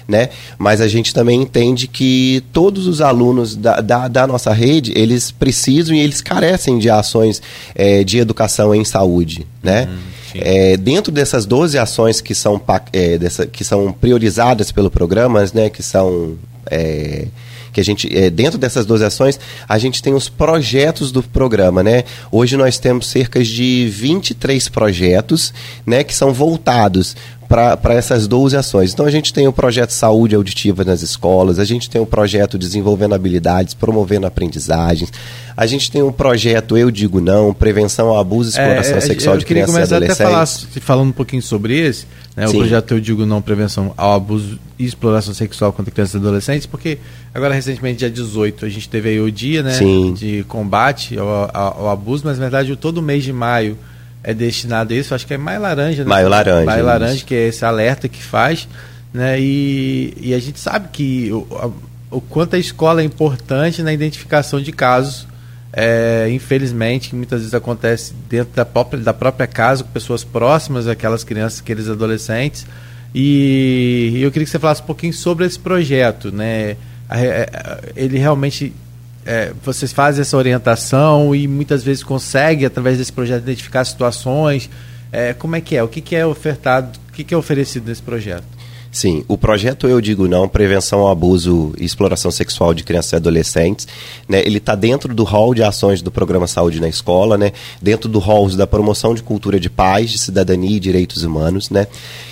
né? 0.08 0.30
Mas 0.58 0.82
a 0.82 0.88
gente 0.88 1.14
também 1.14 1.42
entende 1.42 1.88
que 1.88 2.44
todos 2.52 2.88
os 2.88 3.02
alunos 3.02 3.56
da, 3.56 3.82
da, 3.82 4.08
da 4.08 4.28
nossa 4.28 4.54
rede, 4.54 4.94
eles 4.96 5.32
precisam 5.32 5.96
e 5.96 6.00
eles 6.00 6.22
carecem 6.22 6.80
de 6.80 6.90
ações 6.90 7.42
é, 7.76 8.04
de 8.04 8.18
educação 8.18 8.74
em 8.74 8.84
saúde, 8.84 9.46
né? 9.62 9.88
Uhum. 9.90 10.14
É, 10.36 10.78
dentro 10.78 11.12
dessas 11.12 11.46
12 11.46 11.78
ações 11.78 12.20
que 12.20 12.34
são, 12.34 12.60
é, 12.92 13.18
dessa, 13.18 13.46
que 13.46 13.64
são 13.64 13.92
priorizadas 13.94 14.72
pelo 14.72 14.90
programa, 14.90 15.46
né, 15.54 15.70
que 15.70 15.84
são 15.84 16.36
é, 16.72 17.28
que 17.72 17.82
a 17.82 17.84
gente 17.84 18.16
é, 18.16 18.30
dentro 18.30 18.58
dessas 18.58 18.86
12 18.86 19.04
ações 19.04 19.40
a 19.68 19.78
gente 19.78 20.02
tem 20.02 20.14
os 20.14 20.30
projetos 20.30 21.12
do 21.12 21.22
programa, 21.22 21.84
né? 21.84 22.04
Hoje 22.32 22.56
nós 22.56 22.78
temos 22.78 23.08
cerca 23.08 23.44
de 23.44 23.90
23 23.92 24.70
projetos, 24.70 25.54
né, 25.86 26.04
que 26.04 26.14
são 26.14 26.32
voltados 26.32 27.16
para 27.54 27.94
essas 27.94 28.28
12 28.28 28.58
ações. 28.58 28.94
Então 28.94 29.06
a 29.06 29.12
gente 29.12 29.32
tem 29.32 29.48
o 29.48 29.54
projeto 29.54 29.92
Saúde 29.92 30.34
Auditiva 30.34 30.84
nas 30.84 31.04
escolas, 31.04 31.60
a 31.60 31.66
gente 31.66 31.88
tem 31.88 32.02
o 32.02 32.06
projeto 32.06 32.58
Desenvolvendo 32.58 33.14
Habilidades, 33.14 33.76
Promovendo 33.76 34.26
Aprendizagens, 34.26 35.14
a 35.56 35.68
gente 35.68 35.92
tem 35.92 36.02
o 36.02 36.12
projeto 36.12 36.76
Eu 36.76 36.90
Digo 36.90 37.22
Não, 37.22 37.54
Prevenção 37.54 38.08
ao 38.08 38.18
Abuso 38.18 38.50
e 38.50 38.54
Exploração 38.54 38.98
é, 38.98 39.02
Sexual 39.02 39.38
de 39.38 39.46
Crianças 39.46 39.76
e 39.76 39.78
Adolescentes. 39.84 40.16
Eu 40.16 40.18
queria 40.18 40.48
começar 40.48 40.66
até 40.66 40.72
falar, 40.72 40.82
falando 40.82 41.10
um 41.10 41.14
pouquinho 41.14 41.44
sobre 41.44 41.78
esse, 41.78 42.08
né, 42.36 42.48
o 42.48 42.52
projeto 42.52 42.96
Eu 42.96 43.00
Digo 43.00 43.24
Não, 43.24 43.40
Prevenção 43.40 43.94
ao 43.96 44.14
Abuso 44.14 44.58
e 44.80 44.86
Exploração 44.86 45.36
Sexual 45.36 45.72
contra 45.72 45.92
Crianças 45.92 46.16
e 46.16 46.18
Adolescentes, 46.18 46.66
porque 46.66 46.98
agora 47.36 47.54
recentemente, 47.54 48.00
dia 48.00 48.10
18, 48.10 48.66
a 48.66 48.70
gente 48.70 48.90
teve 48.90 49.10
aí 49.10 49.22
o 49.22 49.32
dia 49.32 49.62
né, 49.62 49.78
de 50.16 50.44
combate 50.48 51.20
ao, 51.20 51.28
ao, 51.28 51.82
ao 51.82 51.90
abuso, 51.90 52.24
mas 52.26 52.40
na 52.40 52.46
verdade 52.46 52.76
todo 52.76 53.00
mês 53.00 53.24
de 53.24 53.32
maio 53.32 53.78
é 54.24 54.34
destinado 54.34 54.94
a 54.94 54.98
isso, 54.98 55.14
acho 55.14 55.28
que 55.28 55.34
é 55.34 55.38
Maio 55.38 55.62
Laranja, 55.62 56.04
né? 56.04 56.10
Maio 56.10 56.30
Laranja. 56.30 56.66
Maio 56.66 56.86
Laranja, 56.86 57.26
que 57.26 57.36
é 57.36 57.48
esse 57.48 57.66
alerta 57.66 58.08
que 58.08 58.24
faz, 58.24 58.68
né? 59.14 59.40
E, 59.40 60.14
e 60.20 60.34
a 60.34 60.40
gente 60.40 60.60
sabe 60.60 60.88
que 60.94 61.32
o, 61.32 61.46
a, 61.52 62.16
o 62.16 62.22
quanto 62.22 62.56
a 62.56 62.60
escola 62.60 63.02
é 63.02 63.04
importante 63.04 63.84
na 63.84 63.92
identificação 63.92 64.62
de 64.62 64.72
casos, 64.72 65.28
é, 65.74 66.30
infelizmente, 66.32 67.10
que 67.10 67.16
muitas 67.16 67.42
vezes 67.42 67.54
acontece 67.54 68.14
dentro 68.30 68.54
da 68.56 68.64
própria, 68.64 69.02
da 69.02 69.14
própria 69.14 69.48
casa, 69.48 69.84
com 69.84 69.90
pessoas 69.90 70.24
próximas, 70.24 70.88
aquelas 70.88 71.24
crianças, 71.24 71.60
aqueles 71.60 71.90
adolescentes, 71.90 72.66
E 73.14 74.20
eu 74.22 74.32
queria 74.32 74.46
que 74.46 74.52
você 74.52 74.60
falasse 74.60 74.82
um 74.82 74.86
pouquinho 74.86 75.14
sobre 75.14 75.46
esse 75.46 75.60
projeto, 75.60 76.32
né? 76.32 76.78
Ele 77.96 78.18
realmente 78.18 78.74
é, 79.26 79.54
vocês 79.64 79.92
fazem 79.92 80.22
essa 80.22 80.38
orientação 80.38 81.34
e 81.36 81.48
muitas 81.48 81.84
vezes 81.84 82.04
conseguem, 82.04 82.66
através 82.66 82.98
desse 82.98 83.12
projeto, 83.12 83.44
identificar 83.44 83.84
situações. 83.86 84.70
É, 85.12 85.34
como 85.34 85.56
é 85.56 85.62
que 85.62 85.76
é? 85.76 85.84
O 85.84 85.88
que, 85.88 86.02
que 86.02 86.16
é 86.16 86.26
ofertado, 86.26 87.00
o 87.10 87.14
que, 87.14 87.24
que 87.24 87.34
é 87.34 87.38
oferecido 87.38 87.88
nesse 87.88 88.02
projeto? 88.02 88.46
Sim, 88.94 89.26
o 89.28 89.36
projeto 89.36 89.88
Eu 89.88 90.00
Digo 90.00 90.28
Não, 90.28 90.48
Prevenção 90.48 91.00
ao 91.00 91.10
Abuso 91.10 91.74
e 91.80 91.84
Exploração 91.84 92.30
Sexual 92.30 92.76
de 92.76 92.84
Crianças 92.84 93.14
e 93.14 93.16
Adolescentes, 93.16 93.88
né, 94.30 94.44
ele 94.46 94.60
está 94.60 94.76
dentro 94.76 95.16
do 95.16 95.24
rol 95.24 95.56
de 95.56 95.64
ações 95.64 96.04
do 96.04 96.12
Programa 96.12 96.46
Saúde 96.46 96.80
na 96.80 96.88
Escola, 96.88 97.36
né, 97.36 97.54
dentro 97.82 98.08
do 98.08 98.20
rol 98.20 98.48
da 98.52 98.68
promoção 98.68 99.16
de 99.16 99.24
cultura 99.24 99.60
de 99.60 99.68
paz, 99.68 100.12
de 100.12 100.20
cidadania 100.20 100.78
e 100.78 100.80
direitos 100.80 101.24
humanos. 101.24 101.72
Né, 101.72 101.88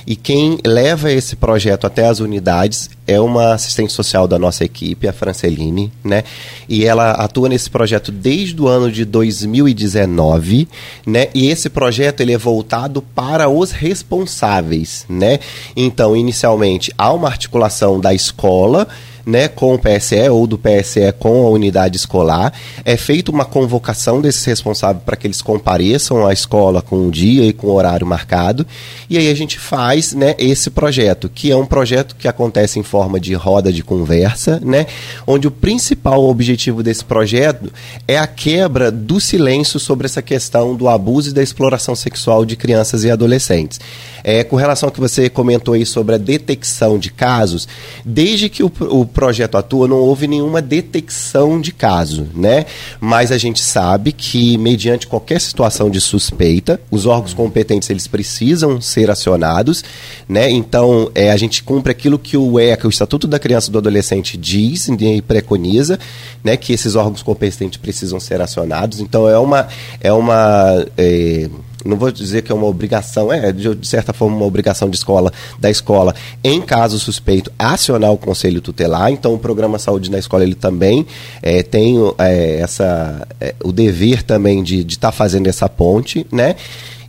e 0.05 0.15
quem 0.15 0.59
leva 0.63 1.11
esse 1.11 1.35
projeto 1.35 1.87
até 1.87 2.05
as 2.05 2.19
unidades 2.19 2.91
é 3.11 3.19
uma 3.19 3.53
assistente 3.53 3.91
social 3.91 4.27
da 4.27 4.39
nossa 4.39 4.63
equipe, 4.63 5.07
a 5.07 5.13
Franceline, 5.13 5.91
né, 6.03 6.23
e 6.67 6.85
ela 6.85 7.11
atua 7.11 7.49
nesse 7.49 7.69
projeto 7.69 8.11
desde 8.11 8.61
o 8.61 8.67
ano 8.67 8.91
de 8.91 9.05
2019, 9.05 10.67
né, 11.05 11.27
e 11.33 11.49
esse 11.49 11.69
projeto 11.69 12.21
ele 12.21 12.33
é 12.33 12.37
voltado 12.37 13.01
para 13.01 13.49
os 13.49 13.71
responsáveis. 13.71 15.05
Né, 15.09 15.39
então, 15.75 16.15
inicialmente, 16.15 16.51
inicialmente 16.61 16.93
há 16.97 17.13
uma 17.13 17.27
articulação 17.27 17.99
da 17.99 18.13
escola 18.13 18.87
né, 19.25 19.47
com 19.47 19.73
o 19.73 19.79
PSE 19.79 20.29
ou 20.29 20.47
do 20.47 20.57
PSE 20.57 21.11
com 21.19 21.47
a 21.47 21.49
unidade 21.49 21.97
escolar. 21.97 22.53
É 22.83 22.97
feita 22.97 23.31
uma 23.31 23.45
convocação 23.45 24.21
desses 24.21 24.43
responsáveis 24.45 25.03
para 25.03 25.15
que 25.15 25.27
eles 25.27 25.41
compareçam 25.41 26.25
à 26.25 26.33
escola 26.33 26.81
com 26.81 27.07
o 27.07 27.11
dia 27.11 27.45
e 27.45 27.53
com 27.53 27.67
o 27.67 27.73
horário 27.73 28.05
marcado. 28.05 28.65
E 29.09 29.17
aí 29.17 29.29
a 29.29 29.35
gente 29.35 29.59
faz 29.59 30.13
né, 30.13 30.35
esse 30.37 30.69
projeto, 30.69 31.29
que 31.29 31.51
é 31.51 31.55
um 31.55 31.65
projeto 31.65 32.15
que 32.15 32.27
acontece 32.27 32.79
em 32.79 32.83
forma 32.83 33.19
de 33.19 33.33
roda 33.33 33.71
de 33.71 33.83
conversa, 33.83 34.59
né, 34.63 34.85
onde 35.25 35.47
o 35.47 35.51
principal 35.51 36.23
objetivo 36.23 36.83
desse 36.83 37.03
projeto 37.03 37.71
é 38.07 38.17
a 38.17 38.27
quebra 38.27 38.91
do 38.91 39.19
silêncio 39.19 39.79
sobre 39.79 40.05
essa 40.05 40.21
questão 40.21 40.75
do 40.75 40.87
abuso 40.87 41.29
e 41.29 41.33
da 41.33 41.43
exploração 41.43 41.95
sexual 41.95 42.45
de 42.45 42.55
crianças 42.55 43.03
e 43.03 43.11
adolescentes. 43.11 43.79
É, 44.23 44.43
com 44.43 44.55
relação 44.55 44.87
ao 44.87 44.93
que 44.93 44.99
você 44.99 45.29
comentou 45.29 45.73
aí 45.73 45.85
sobre 45.85 46.15
a 46.15 46.17
detecção 46.17 46.97
de 46.97 47.11
casos, 47.11 47.67
desde 48.05 48.49
que 48.49 48.63
o, 48.63 48.71
o 48.89 49.05
projeto 49.05 49.57
atua, 49.57 49.87
não 49.87 49.97
houve 49.97 50.27
nenhuma 50.27 50.61
detecção 50.61 51.59
de 51.59 51.71
caso, 51.71 52.27
né? 52.35 52.65
Mas 52.99 53.31
a 53.31 53.37
gente 53.37 53.61
sabe 53.61 54.11
que, 54.11 54.57
mediante 54.57 55.07
qualquer 55.07 55.39
situação 55.41 55.89
de 55.89 55.99
suspeita, 55.99 56.79
os 56.89 57.05
órgãos 57.05 57.33
competentes 57.33 57.89
eles 57.89 58.07
precisam 58.07 58.79
ser 58.81 59.09
acionados, 59.09 59.83
né? 60.27 60.49
Então, 60.49 61.11
é, 61.15 61.31
a 61.31 61.37
gente 61.37 61.63
cumpre 61.63 61.91
aquilo 61.91 62.19
que 62.19 62.37
o 62.37 62.59
ECA, 62.59 62.87
o 62.87 62.89
Estatuto 62.89 63.27
da 63.27 63.39
Criança 63.39 63.69
e 63.69 63.71
do 63.71 63.77
Adolescente, 63.77 64.37
diz 64.37 64.87
e 64.87 65.21
preconiza, 65.21 65.99
né? 66.43 66.57
Que 66.57 66.73
esses 66.73 66.95
órgãos 66.95 67.23
competentes 67.23 67.77
precisam 67.77 68.19
ser 68.19 68.41
acionados. 68.41 68.99
Então, 68.99 69.27
é 69.27 69.37
uma. 69.37 69.67
É 69.99 70.11
uma 70.11 70.85
é, 70.97 71.49
não 71.85 71.97
vou 71.97 72.11
dizer 72.11 72.41
que 72.41 72.51
é 72.51 72.55
uma 72.55 72.67
obrigação, 72.67 73.31
é 73.31 73.51
de 73.51 73.87
certa 73.87 74.13
forma 74.13 74.35
uma 74.35 74.45
obrigação 74.45 74.89
de 74.89 74.97
escola, 74.97 75.31
da 75.59 75.69
escola, 75.69 76.13
em 76.43 76.61
caso 76.61 76.99
suspeito, 76.99 77.51
acionar 77.57 78.11
o 78.11 78.17
conselho 78.17 78.61
tutelar. 78.61 79.11
Então, 79.11 79.33
o 79.33 79.39
programa 79.39 79.79
Saúde 79.79 80.11
na 80.11 80.19
Escola 80.19 80.43
ele 80.43 80.55
também 80.55 81.05
é, 81.41 81.63
tem 81.63 81.97
é, 82.17 82.59
essa, 82.59 83.27
é, 83.39 83.55
o 83.63 83.71
dever 83.71 84.23
também 84.23 84.63
de 84.63 84.81
estar 84.81 85.09
tá 85.09 85.11
fazendo 85.11 85.47
essa 85.47 85.67
ponte, 85.67 86.25
né? 86.31 86.55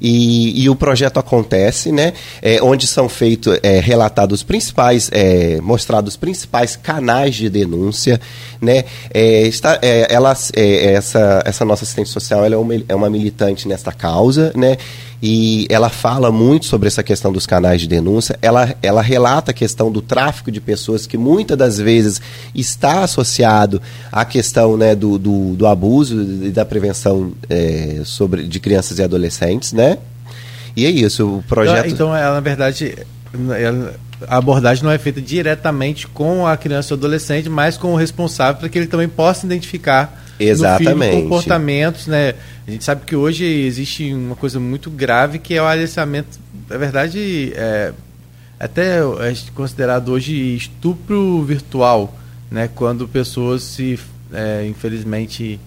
E, 0.05 0.65
e, 0.65 0.69
o 0.69 0.75
projeto 0.75 1.19
acontece, 1.19 1.93
né? 1.93 2.13
É, 2.43 2.61
onde 2.61 2.89
são 2.89 3.09
feitos, 3.09 3.57
é, 3.63 3.79
relatados 3.79 4.41
os 4.41 4.43
principais, 4.43 5.09
é, 5.13 5.61
mostrados 5.61 6.15
os 6.15 6.17
principais 6.17 6.75
canais 6.75 7.37
de 7.37 7.49
denúncia, 7.49 8.21
né? 8.61 8.85
É, 9.15 9.43
está, 9.43 9.79
é, 9.81 10.13
ela, 10.13 10.37
é, 10.57 10.95
essa, 10.95 11.41
essa 11.47 11.65
nossa 11.65 11.85
assistente 11.85 12.09
social 12.09 12.45
ela 12.45 12.57
é, 12.57 12.59
uma, 12.59 12.75
é 12.89 12.95
uma 12.97 13.09
militante 13.09 13.69
nesta 13.69 13.93
causa, 13.93 14.53
né? 14.57 14.77
E 15.23 15.69
ela 15.71 15.89
fala 15.89 16.33
muito 16.33 16.67
sobre 16.67 16.89
essa 16.89 17.01
questão 17.01 17.33
dos 17.33 17.47
canais 17.47 17.81
de 17.81 17.87
denúncia. 17.87 18.37
Ela, 18.43 18.75
ela 18.83 19.01
relata 19.01 19.53
a 19.53 19.55
questão 19.55 19.93
do 19.93 20.03
tráfico 20.03 20.51
de 20.51 20.61
pessoas, 20.61 21.07
que 21.07 21.17
muitas 21.17 21.57
das 21.57 21.79
vezes 21.79 22.21
está 22.53 23.05
associado 23.05 23.81
à 24.11 24.25
questão 24.25 24.77
né, 24.77 24.97
do, 24.97 25.19
do, 25.19 25.55
do 25.55 25.67
abuso 25.69 26.21
e 26.21 26.51
da 26.51 26.65
prevenção 26.65 27.33
é, 27.49 28.01
sobre, 28.05 28.43
de 28.49 28.59
crianças 28.59 28.99
e 28.99 29.03
adolescentes, 29.03 29.73
né? 29.73 29.99
E 30.77 30.85
é 30.85 30.91
isso, 30.91 31.37
o 31.37 31.43
projeto... 31.45 31.87
Então, 31.87 32.09
então 32.09 32.17
ela, 32.17 32.35
na 32.35 32.41
verdade, 32.41 32.97
ela, 33.57 33.95
a 34.27 34.39
abordagem 34.39 34.83
não 34.83 34.91
é 34.91 34.99
feita 34.99 35.21
diretamente 35.21 36.09
com 36.09 36.47
a 36.47 36.57
criança 36.57 36.95
ou 36.95 36.99
adolescente, 36.99 37.49
mas 37.49 37.77
com 37.77 37.93
o 37.93 37.97
responsável 37.97 38.59
para 38.59 38.69
que 38.69 38.77
ele 38.77 38.89
também 38.89 39.09
possa 39.09 39.47
identificar 39.47 40.22
Exatamente. 40.49 41.23
comportamentos, 41.23 42.07
né? 42.07 42.35
A 42.67 42.71
gente 42.71 42.85
sabe 42.85 43.05
que 43.05 43.17
hoje 43.17 43.45
existe 43.45 44.13
uma 44.13 44.37
coisa 44.37 44.61
muito 44.61 44.91
grave 44.91 45.39
que 45.39 45.55
é 45.55 45.63
o 45.63 45.67
aliciamento. 45.67 46.39
Na 46.69 46.77
verdade, 46.77 47.53
é, 47.55 47.93
até 48.59 48.99
é 48.99 49.35
considerado 49.55 50.11
hoje 50.11 50.57
estupro 50.57 51.43
virtual, 51.43 52.17
né? 52.51 52.69
Quando 52.75 53.09
pessoas 53.09 53.63
se, 53.63 53.99
é, 54.33 54.67
infelizmente, 54.67 55.59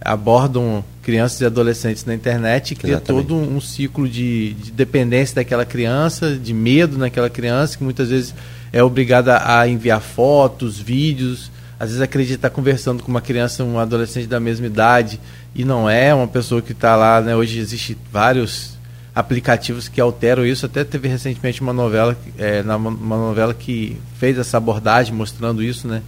abordam 0.00 0.84
crianças 1.02 1.40
e 1.40 1.46
adolescentes 1.46 2.04
na 2.04 2.14
internet 2.14 2.72
e 2.72 2.76
cria 2.76 2.94
Exatamente. 2.94 3.26
todo 3.26 3.36
um, 3.36 3.60
ciclo 3.60 4.08
de, 4.08 4.52
de, 4.54 4.70
dependência 4.70 5.36
daquela 5.36 5.64
criança, 5.64 6.36
de 6.36 6.52
medo 6.52 6.98
naquela 6.98 7.30
criança, 7.30 7.78
que 7.78 7.84
muitas 7.84 8.10
vezes 8.10 8.34
é 8.72 8.82
obrigada 8.82 9.40
a 9.44 9.66
enviar 9.66 10.00
fotos, 10.00 10.78
vídeos, 10.78 11.50
às 11.84 11.90
vezes 11.90 12.02
acredita 12.02 12.36
estar 12.36 12.50
conversando 12.50 13.02
com 13.02 13.10
uma 13.10 13.20
criança, 13.20 13.62
um 13.62 13.78
adolescente 13.78 14.26
da 14.26 14.40
mesma 14.40 14.66
idade 14.66 15.20
e 15.54 15.64
não 15.64 15.88
é 15.88 16.14
uma 16.14 16.26
pessoa 16.26 16.62
que 16.62 16.72
está 16.72 16.96
lá, 16.96 17.20
né? 17.20 17.36
Hoje 17.36 17.58
existe 17.58 17.96
vários 18.10 18.74
aplicativos 19.14 19.86
que 19.86 20.00
alteram 20.00 20.46
isso. 20.46 20.64
Até 20.64 20.82
teve 20.82 21.08
recentemente 21.08 21.60
uma 21.60 21.74
novela, 21.74 22.16
é, 22.38 22.62
uma 22.62 23.16
novela 23.18 23.52
que 23.52 23.98
fez 24.18 24.38
essa 24.38 24.56
abordagem 24.56 25.14
mostrando 25.14 25.62
isso, 25.62 25.86
né? 25.86 26.02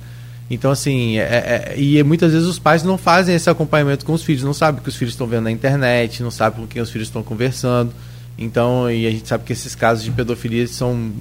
Então, 0.50 0.70
assim, 0.70 1.18
é, 1.18 1.74
é, 1.74 1.74
e 1.76 2.02
muitas 2.02 2.32
vezes 2.32 2.48
os 2.48 2.58
pais 2.58 2.82
não 2.82 2.96
fazem 2.96 3.34
esse 3.34 3.50
acompanhamento 3.50 4.06
com 4.06 4.14
os 4.14 4.22
filhos, 4.22 4.44
não 4.44 4.54
sabem 4.54 4.80
o 4.80 4.82
que 4.82 4.88
os 4.88 4.96
filhos 4.96 5.12
estão 5.12 5.26
vendo 5.26 5.44
na 5.44 5.50
internet, 5.50 6.22
não 6.22 6.30
sabem 6.30 6.60
com 6.60 6.66
quem 6.66 6.80
os 6.80 6.88
filhos 6.88 7.08
estão 7.08 7.22
conversando. 7.22 7.92
Então, 8.38 8.90
e 8.90 9.06
a 9.06 9.10
gente 9.10 9.28
sabe 9.28 9.44
que 9.44 9.52
esses 9.52 9.74
casos 9.74 10.02
de 10.02 10.10
pedofilia 10.10 10.66
são 10.66 11.12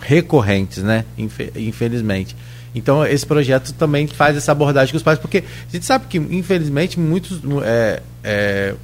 recorrentes, 0.00 0.82
né? 0.82 1.04
Infelizmente. 1.56 2.34
Então, 2.74 3.04
esse 3.04 3.26
projeto 3.26 3.72
também 3.74 4.06
faz 4.06 4.36
essa 4.36 4.52
abordagem 4.52 4.92
com 4.92 4.96
os 4.96 5.02
pais, 5.02 5.18
porque 5.18 5.38
a 5.38 5.72
gente 5.72 5.84
sabe 5.84 6.06
que, 6.08 6.18
infelizmente, 6.18 7.00
muitos, 7.00 7.40
é, 7.64 8.02
é, 8.22 8.74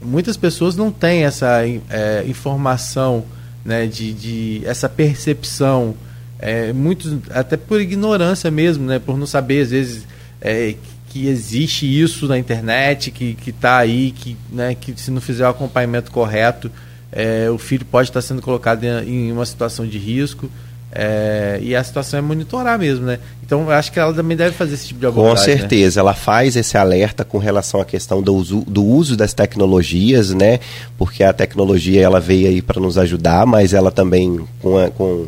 muitas 0.00 0.36
pessoas 0.36 0.76
não 0.76 0.90
têm 0.90 1.24
essa 1.24 1.62
é, 1.90 2.24
informação, 2.26 3.24
né, 3.64 3.86
de, 3.86 4.12
de 4.12 4.62
essa 4.64 4.88
percepção, 4.88 5.94
é, 6.38 6.72
muitos, 6.72 7.16
até 7.30 7.56
por 7.56 7.80
ignorância 7.80 8.50
mesmo, 8.50 8.86
né, 8.86 8.98
por 8.98 9.16
não 9.16 9.26
saber, 9.26 9.62
às 9.62 9.70
vezes, 9.70 10.06
é, 10.40 10.74
que 11.08 11.26
existe 11.26 11.86
isso 11.86 12.26
na 12.26 12.38
internet, 12.38 13.10
que 13.10 13.36
está 13.46 13.78
aí, 13.78 14.12
que, 14.12 14.36
né, 14.50 14.74
que 14.74 15.00
se 15.00 15.10
não 15.10 15.20
fizer 15.20 15.46
o 15.46 15.50
acompanhamento 15.50 16.10
correto, 16.10 16.70
é, 17.10 17.48
o 17.48 17.58
filho 17.58 17.86
pode 17.86 18.10
estar 18.10 18.20
sendo 18.20 18.42
colocado 18.42 18.82
em, 18.82 19.28
em 19.28 19.32
uma 19.32 19.46
situação 19.46 19.86
de 19.86 19.98
risco. 19.98 20.50
É, 20.94 21.58
e 21.60 21.74
a 21.74 21.82
situação 21.82 22.18
é 22.18 22.22
monitorar 22.22 22.78
mesmo, 22.78 23.04
né? 23.04 23.18
Então 23.44 23.62
eu 23.62 23.70
acho 23.72 23.90
que 23.90 23.98
ela 23.98 24.14
também 24.14 24.36
deve 24.36 24.52
fazer 24.54 24.74
esse 24.74 24.86
tipo 24.86 25.00
de 25.00 25.06
abordagem. 25.06 25.44
Com 25.44 25.52
né? 25.52 25.58
certeza, 25.58 26.00
né? 26.00 26.00
ela 26.00 26.14
faz 26.14 26.54
esse 26.54 26.78
alerta 26.78 27.24
com 27.24 27.38
relação 27.38 27.80
à 27.80 27.84
questão 27.84 28.22
do 28.22 28.34
uso, 28.34 28.60
do 28.60 28.84
uso 28.84 29.16
das 29.16 29.34
tecnologias, 29.34 30.32
né? 30.32 30.60
Porque 30.96 31.24
a 31.24 31.32
tecnologia 31.32 32.00
ela 32.00 32.20
veio 32.20 32.48
aí 32.48 32.62
para 32.62 32.80
nos 32.80 32.96
ajudar, 32.96 33.44
mas 33.44 33.74
ela 33.74 33.90
também 33.90 34.40
com, 34.62 34.78
a, 34.78 34.88
com 34.88 35.26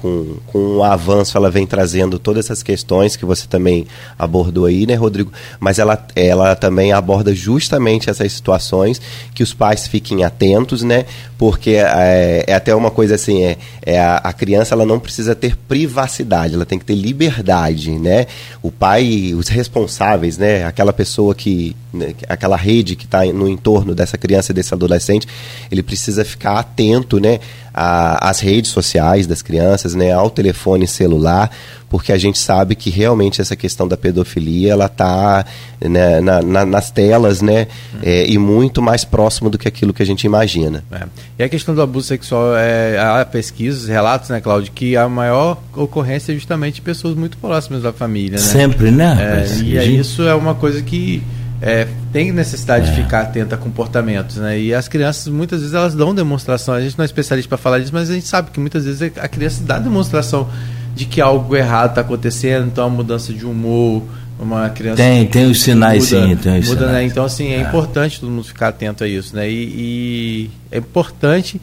com, 0.00 0.36
com 0.46 0.76
o 0.76 0.84
avanço, 0.84 1.36
ela 1.36 1.50
vem 1.50 1.66
trazendo 1.66 2.18
todas 2.18 2.46
essas 2.46 2.62
questões 2.62 3.16
que 3.16 3.24
você 3.24 3.46
também 3.46 3.86
abordou 4.18 4.66
aí, 4.66 4.86
né, 4.86 4.94
Rodrigo? 4.94 5.32
Mas 5.60 5.78
ela, 5.78 6.06
ela 6.14 6.54
também 6.56 6.92
aborda 6.92 7.34
justamente 7.34 8.10
essas 8.10 8.32
situações 8.32 9.00
que 9.34 9.42
os 9.42 9.52
pais 9.52 9.86
fiquem 9.86 10.24
atentos, 10.24 10.82
né? 10.82 11.04
Porque 11.36 11.70
é, 11.70 12.44
é 12.46 12.54
até 12.54 12.74
uma 12.74 12.90
coisa 12.90 13.14
assim, 13.14 13.44
é, 13.44 13.56
é 13.82 14.00
a, 14.00 14.16
a, 14.16 14.32
criança 14.32 14.74
ela 14.74 14.84
não 14.84 14.98
precisa 14.98 15.34
ter 15.34 15.56
privacidade, 15.56 16.54
ela 16.54 16.66
tem 16.66 16.78
que 16.78 16.84
ter 16.84 16.94
liberdade, 16.94 17.92
né? 17.92 18.26
O 18.62 18.70
pai, 18.70 19.34
os 19.34 19.48
responsáveis, 19.48 20.38
né? 20.38 20.64
Aquela 20.64 20.92
pessoa 20.92 21.34
que, 21.34 21.76
né, 21.92 22.14
aquela 22.28 22.56
rede 22.56 22.96
que 22.96 23.04
está 23.04 23.24
no 23.26 23.48
entorno 23.48 23.94
dessa 23.94 24.18
criança 24.18 24.52
e 24.52 24.54
desse 24.54 24.74
adolescente, 24.74 25.28
ele 25.70 25.82
precisa 25.82 26.24
ficar 26.24 26.58
atento, 26.58 27.20
né? 27.20 27.38
A, 27.80 28.28
as 28.28 28.40
redes 28.40 28.72
sociais 28.72 29.24
das 29.24 29.40
crianças, 29.40 29.94
né, 29.94 30.12
ao 30.12 30.28
telefone 30.28 30.84
celular, 30.84 31.48
porque 31.88 32.10
a 32.10 32.18
gente 32.18 32.36
sabe 32.36 32.74
que 32.74 32.90
realmente 32.90 33.40
essa 33.40 33.54
questão 33.54 33.86
da 33.86 33.96
pedofilia 33.96 34.72
ela 34.72 34.86
está 34.86 35.44
né, 35.80 36.20
na, 36.20 36.42
na, 36.42 36.66
nas 36.66 36.90
telas, 36.90 37.40
né, 37.40 37.68
uhum. 37.94 38.00
é, 38.02 38.26
e 38.26 38.36
muito 38.36 38.82
mais 38.82 39.04
próximo 39.04 39.48
do 39.48 39.56
que 39.56 39.68
aquilo 39.68 39.94
que 39.94 40.02
a 40.02 40.06
gente 40.06 40.24
imagina. 40.24 40.82
É. 40.90 41.04
E 41.38 41.42
a 41.44 41.48
questão 41.48 41.72
do 41.72 41.80
abuso 41.80 42.08
sexual, 42.08 42.56
é, 42.56 42.98
há 42.98 43.24
pesquisas, 43.24 43.86
relatos, 43.86 44.28
né, 44.28 44.40
Cláudio, 44.40 44.72
que 44.72 44.96
a 44.96 45.08
maior 45.08 45.62
ocorrência 45.76 46.32
é 46.32 46.34
justamente 46.34 46.76
de 46.76 46.82
pessoas 46.82 47.14
muito 47.14 47.38
próximas 47.38 47.82
da 47.82 47.92
família, 47.92 48.38
né? 48.38 48.44
Sempre, 48.44 48.90
né? 48.90 49.46
É, 49.46 49.62
e 49.62 49.78
aí 49.78 49.96
isso 49.96 50.26
é 50.26 50.34
uma 50.34 50.56
coisa 50.56 50.82
que 50.82 51.22
é, 51.60 51.88
tem 52.12 52.30
necessidade 52.32 52.88
é. 52.88 52.92
de 52.92 53.02
ficar 53.02 53.22
atenta 53.22 53.56
a 53.56 53.58
comportamentos, 53.58 54.36
né? 54.36 54.60
E 54.60 54.72
as 54.72 54.86
crianças 54.86 55.26
muitas 55.28 55.60
vezes 55.60 55.74
elas 55.74 55.94
dão 55.94 56.14
demonstração. 56.14 56.74
A 56.74 56.80
gente 56.80 56.96
não 56.96 57.02
é 57.02 57.06
especialista 57.06 57.48
para 57.48 57.58
falar 57.58 57.78
disso, 57.80 57.92
mas 57.92 58.10
a 58.10 58.14
gente 58.14 58.26
sabe 58.26 58.50
que 58.50 58.60
muitas 58.60 58.84
vezes 58.84 59.02
a 59.16 59.28
criança 59.28 59.62
dá 59.64 59.78
demonstração 59.78 60.48
de 60.94 61.04
que 61.04 61.20
algo 61.20 61.56
errado 61.56 61.90
está 61.90 62.00
acontecendo, 62.00 62.66
então 62.66 62.86
a 62.86 62.90
mudança 62.90 63.32
de 63.32 63.44
humor, 63.46 64.02
uma 64.38 64.68
criança 64.70 64.96
tem 64.96 65.26
tem 65.26 65.50
os 65.50 65.62
sinais 65.62 66.12
muda, 66.12 66.26
sim, 66.26 66.36
tem 66.36 66.58
os 66.60 66.68
muda, 66.68 66.80
sinais. 66.80 66.94
Né? 66.94 67.04
Então 67.04 67.24
assim 67.24 67.48
é, 67.48 67.56
é, 67.56 67.60
importante 67.60 68.20
todo 68.20 68.30
mundo 68.30 68.44
ficar 68.44 68.68
atento 68.68 69.02
a 69.02 69.08
isso, 69.08 69.34
né? 69.34 69.50
E, 69.50 69.54
e 69.54 70.50
é 70.70 70.78
importante 70.78 71.60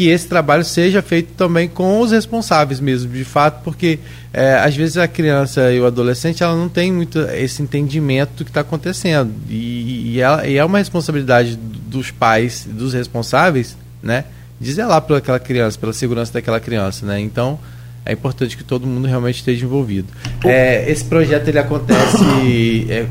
que 0.00 0.08
esse 0.08 0.26
trabalho 0.26 0.64
seja 0.64 1.02
feito 1.02 1.34
também 1.36 1.68
com 1.68 2.00
os 2.00 2.10
responsáveis 2.10 2.80
mesmo, 2.80 3.12
de 3.12 3.22
fato, 3.22 3.62
porque 3.62 3.98
é, 4.32 4.54
às 4.54 4.74
vezes 4.74 4.96
a 4.96 5.06
criança 5.06 5.70
e 5.70 5.78
o 5.78 5.84
adolescente 5.84 6.42
ela 6.42 6.56
não 6.56 6.70
tem 6.70 6.90
muito 6.90 7.20
esse 7.20 7.62
entendimento 7.62 8.30
do 8.38 8.44
que 8.44 8.50
está 8.50 8.62
acontecendo 8.62 9.30
e, 9.46 10.14
e, 10.14 10.20
ela, 10.22 10.46
e, 10.46 10.56
é 10.56 10.64
uma 10.64 10.78
responsabilidade 10.78 11.54
dos 11.54 12.10
pais, 12.10 12.66
dos 12.66 12.94
responsáveis, 12.94 13.76
né, 14.02 14.24
de 14.58 14.72
zelar 14.72 15.02
por 15.02 15.18
aquela 15.18 15.38
criança, 15.38 15.78
pela 15.78 15.92
segurança 15.92 16.32
daquela 16.32 16.60
criança, 16.60 17.04
né? 17.04 17.20
Então 17.20 17.58
é 18.06 18.14
importante 18.14 18.56
que 18.56 18.64
todo 18.64 18.86
mundo 18.86 19.06
realmente 19.06 19.36
esteja 19.36 19.66
envolvido. 19.66 20.08
É, 20.46 20.90
esse 20.90 21.04
projeto 21.04 21.46
ele 21.48 21.58
acontece 21.58 22.86
é, 22.88 23.06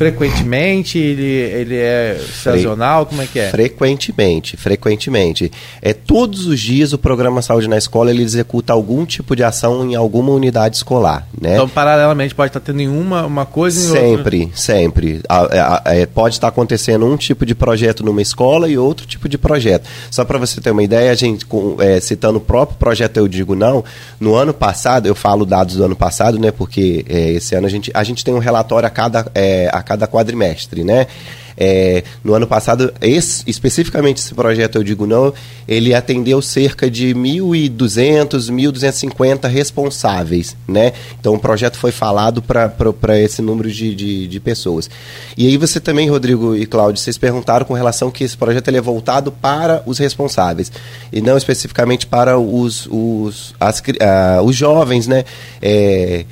frequentemente? 0.00 0.98
Ele, 0.98 1.22
ele 1.22 1.76
é 1.76 2.18
sazonal? 2.42 3.04
Como 3.04 3.20
é 3.20 3.26
que 3.26 3.38
é? 3.38 3.50
Frequentemente, 3.50 4.56
frequentemente. 4.56 5.52
É, 5.82 5.92
todos 5.92 6.46
os 6.46 6.58
dias 6.58 6.94
o 6.94 6.98
programa 6.98 7.42
Saúde 7.42 7.68
na 7.68 7.76
Escola 7.76 8.10
ele 8.10 8.22
executa 8.22 8.72
algum 8.72 9.04
tipo 9.04 9.36
de 9.36 9.44
ação 9.44 9.84
em 9.84 9.94
alguma 9.94 10.32
unidade 10.32 10.76
escolar. 10.76 11.28
Né? 11.38 11.52
Então, 11.52 11.68
paralelamente, 11.68 12.34
pode 12.34 12.48
estar 12.48 12.60
tendo 12.60 12.82
uma, 12.90 13.26
uma 13.26 13.44
coisa 13.44 13.78
e 13.78 13.82
Sempre, 13.82 14.40
outra. 14.44 14.56
sempre. 14.56 15.20
A, 15.28 15.36
a, 15.36 15.82
a, 15.90 15.94
é, 15.94 16.06
pode 16.06 16.36
estar 16.36 16.48
acontecendo 16.48 17.04
um 17.04 17.18
tipo 17.18 17.44
de 17.44 17.54
projeto 17.54 18.02
numa 18.02 18.22
escola 18.22 18.70
e 18.70 18.78
outro 18.78 19.06
tipo 19.06 19.28
de 19.28 19.36
projeto. 19.36 19.86
Só 20.10 20.24
para 20.24 20.38
você 20.38 20.62
ter 20.62 20.70
uma 20.70 20.82
ideia, 20.82 21.10
a 21.10 21.14
gente, 21.14 21.44
com, 21.44 21.76
é, 21.78 22.00
citando 22.00 22.38
o 22.38 22.40
próprio 22.40 22.78
projeto 22.78 23.18
Eu 23.18 23.28
Digo 23.28 23.54
Não, 23.54 23.84
no 24.18 24.34
ano 24.34 24.54
passado, 24.54 25.04
eu 25.04 25.14
falo 25.14 25.44
dados 25.44 25.76
do 25.76 25.84
ano 25.84 25.94
passado, 25.94 26.38
né? 26.38 26.50
Porque 26.50 27.04
é, 27.06 27.32
esse 27.32 27.54
ano 27.54 27.66
a 27.66 27.70
gente, 27.70 27.90
a 27.92 28.02
gente 28.02 28.24
tem 28.24 28.32
um 28.32 28.38
relatório 28.38 28.86
a 28.86 28.90
cada, 28.90 29.30
é, 29.34 29.68
a 29.70 29.89
cada 29.90 30.06
quadrimestre, 30.06 30.84
né? 30.84 31.08
É, 31.56 32.04
no 32.22 32.32
ano 32.32 32.46
passado, 32.46 32.94
esse, 33.02 33.42
especificamente 33.46 34.18
esse 34.18 34.32
projeto 34.32 34.76
Eu 34.76 34.84
Digo 34.84 35.04
Não, 35.04 35.34
ele 35.66 35.92
atendeu 35.92 36.40
cerca 36.40 36.88
de 36.88 37.12
1.200, 37.12 38.50
1.250 38.50 39.48
responsáveis, 39.48 40.56
né? 40.66 40.92
Então 41.18 41.34
o 41.34 41.38
projeto 41.38 41.76
foi 41.76 41.90
falado 41.90 42.40
para 42.40 43.18
esse 43.18 43.42
número 43.42 43.70
de, 43.70 43.94
de, 43.94 44.28
de, 44.28 44.40
pessoas. 44.40 44.88
E 45.36 45.48
aí 45.48 45.56
você 45.56 45.80
também, 45.80 46.08
Rodrigo 46.08 46.54
e 46.54 46.64
Cláudio, 46.66 47.02
vocês 47.02 47.18
perguntaram 47.18 47.66
com 47.66 47.74
relação 47.74 48.12
que 48.12 48.22
esse 48.22 48.36
projeto 48.36 48.68
ele 48.68 48.78
é 48.78 48.80
voltado 48.80 49.32
para 49.32 49.82
os 49.84 49.98
responsáveis, 49.98 50.70
e 51.12 51.20
não 51.20 51.36
especificamente 51.36 52.06
para 52.06 52.38
os, 52.38 52.86
os, 52.90 53.54
as, 53.58 53.80
uh, 53.80 54.42
os 54.44 54.54
jovens, 54.54 55.08
né? 55.08 55.24
É, 55.60 56.24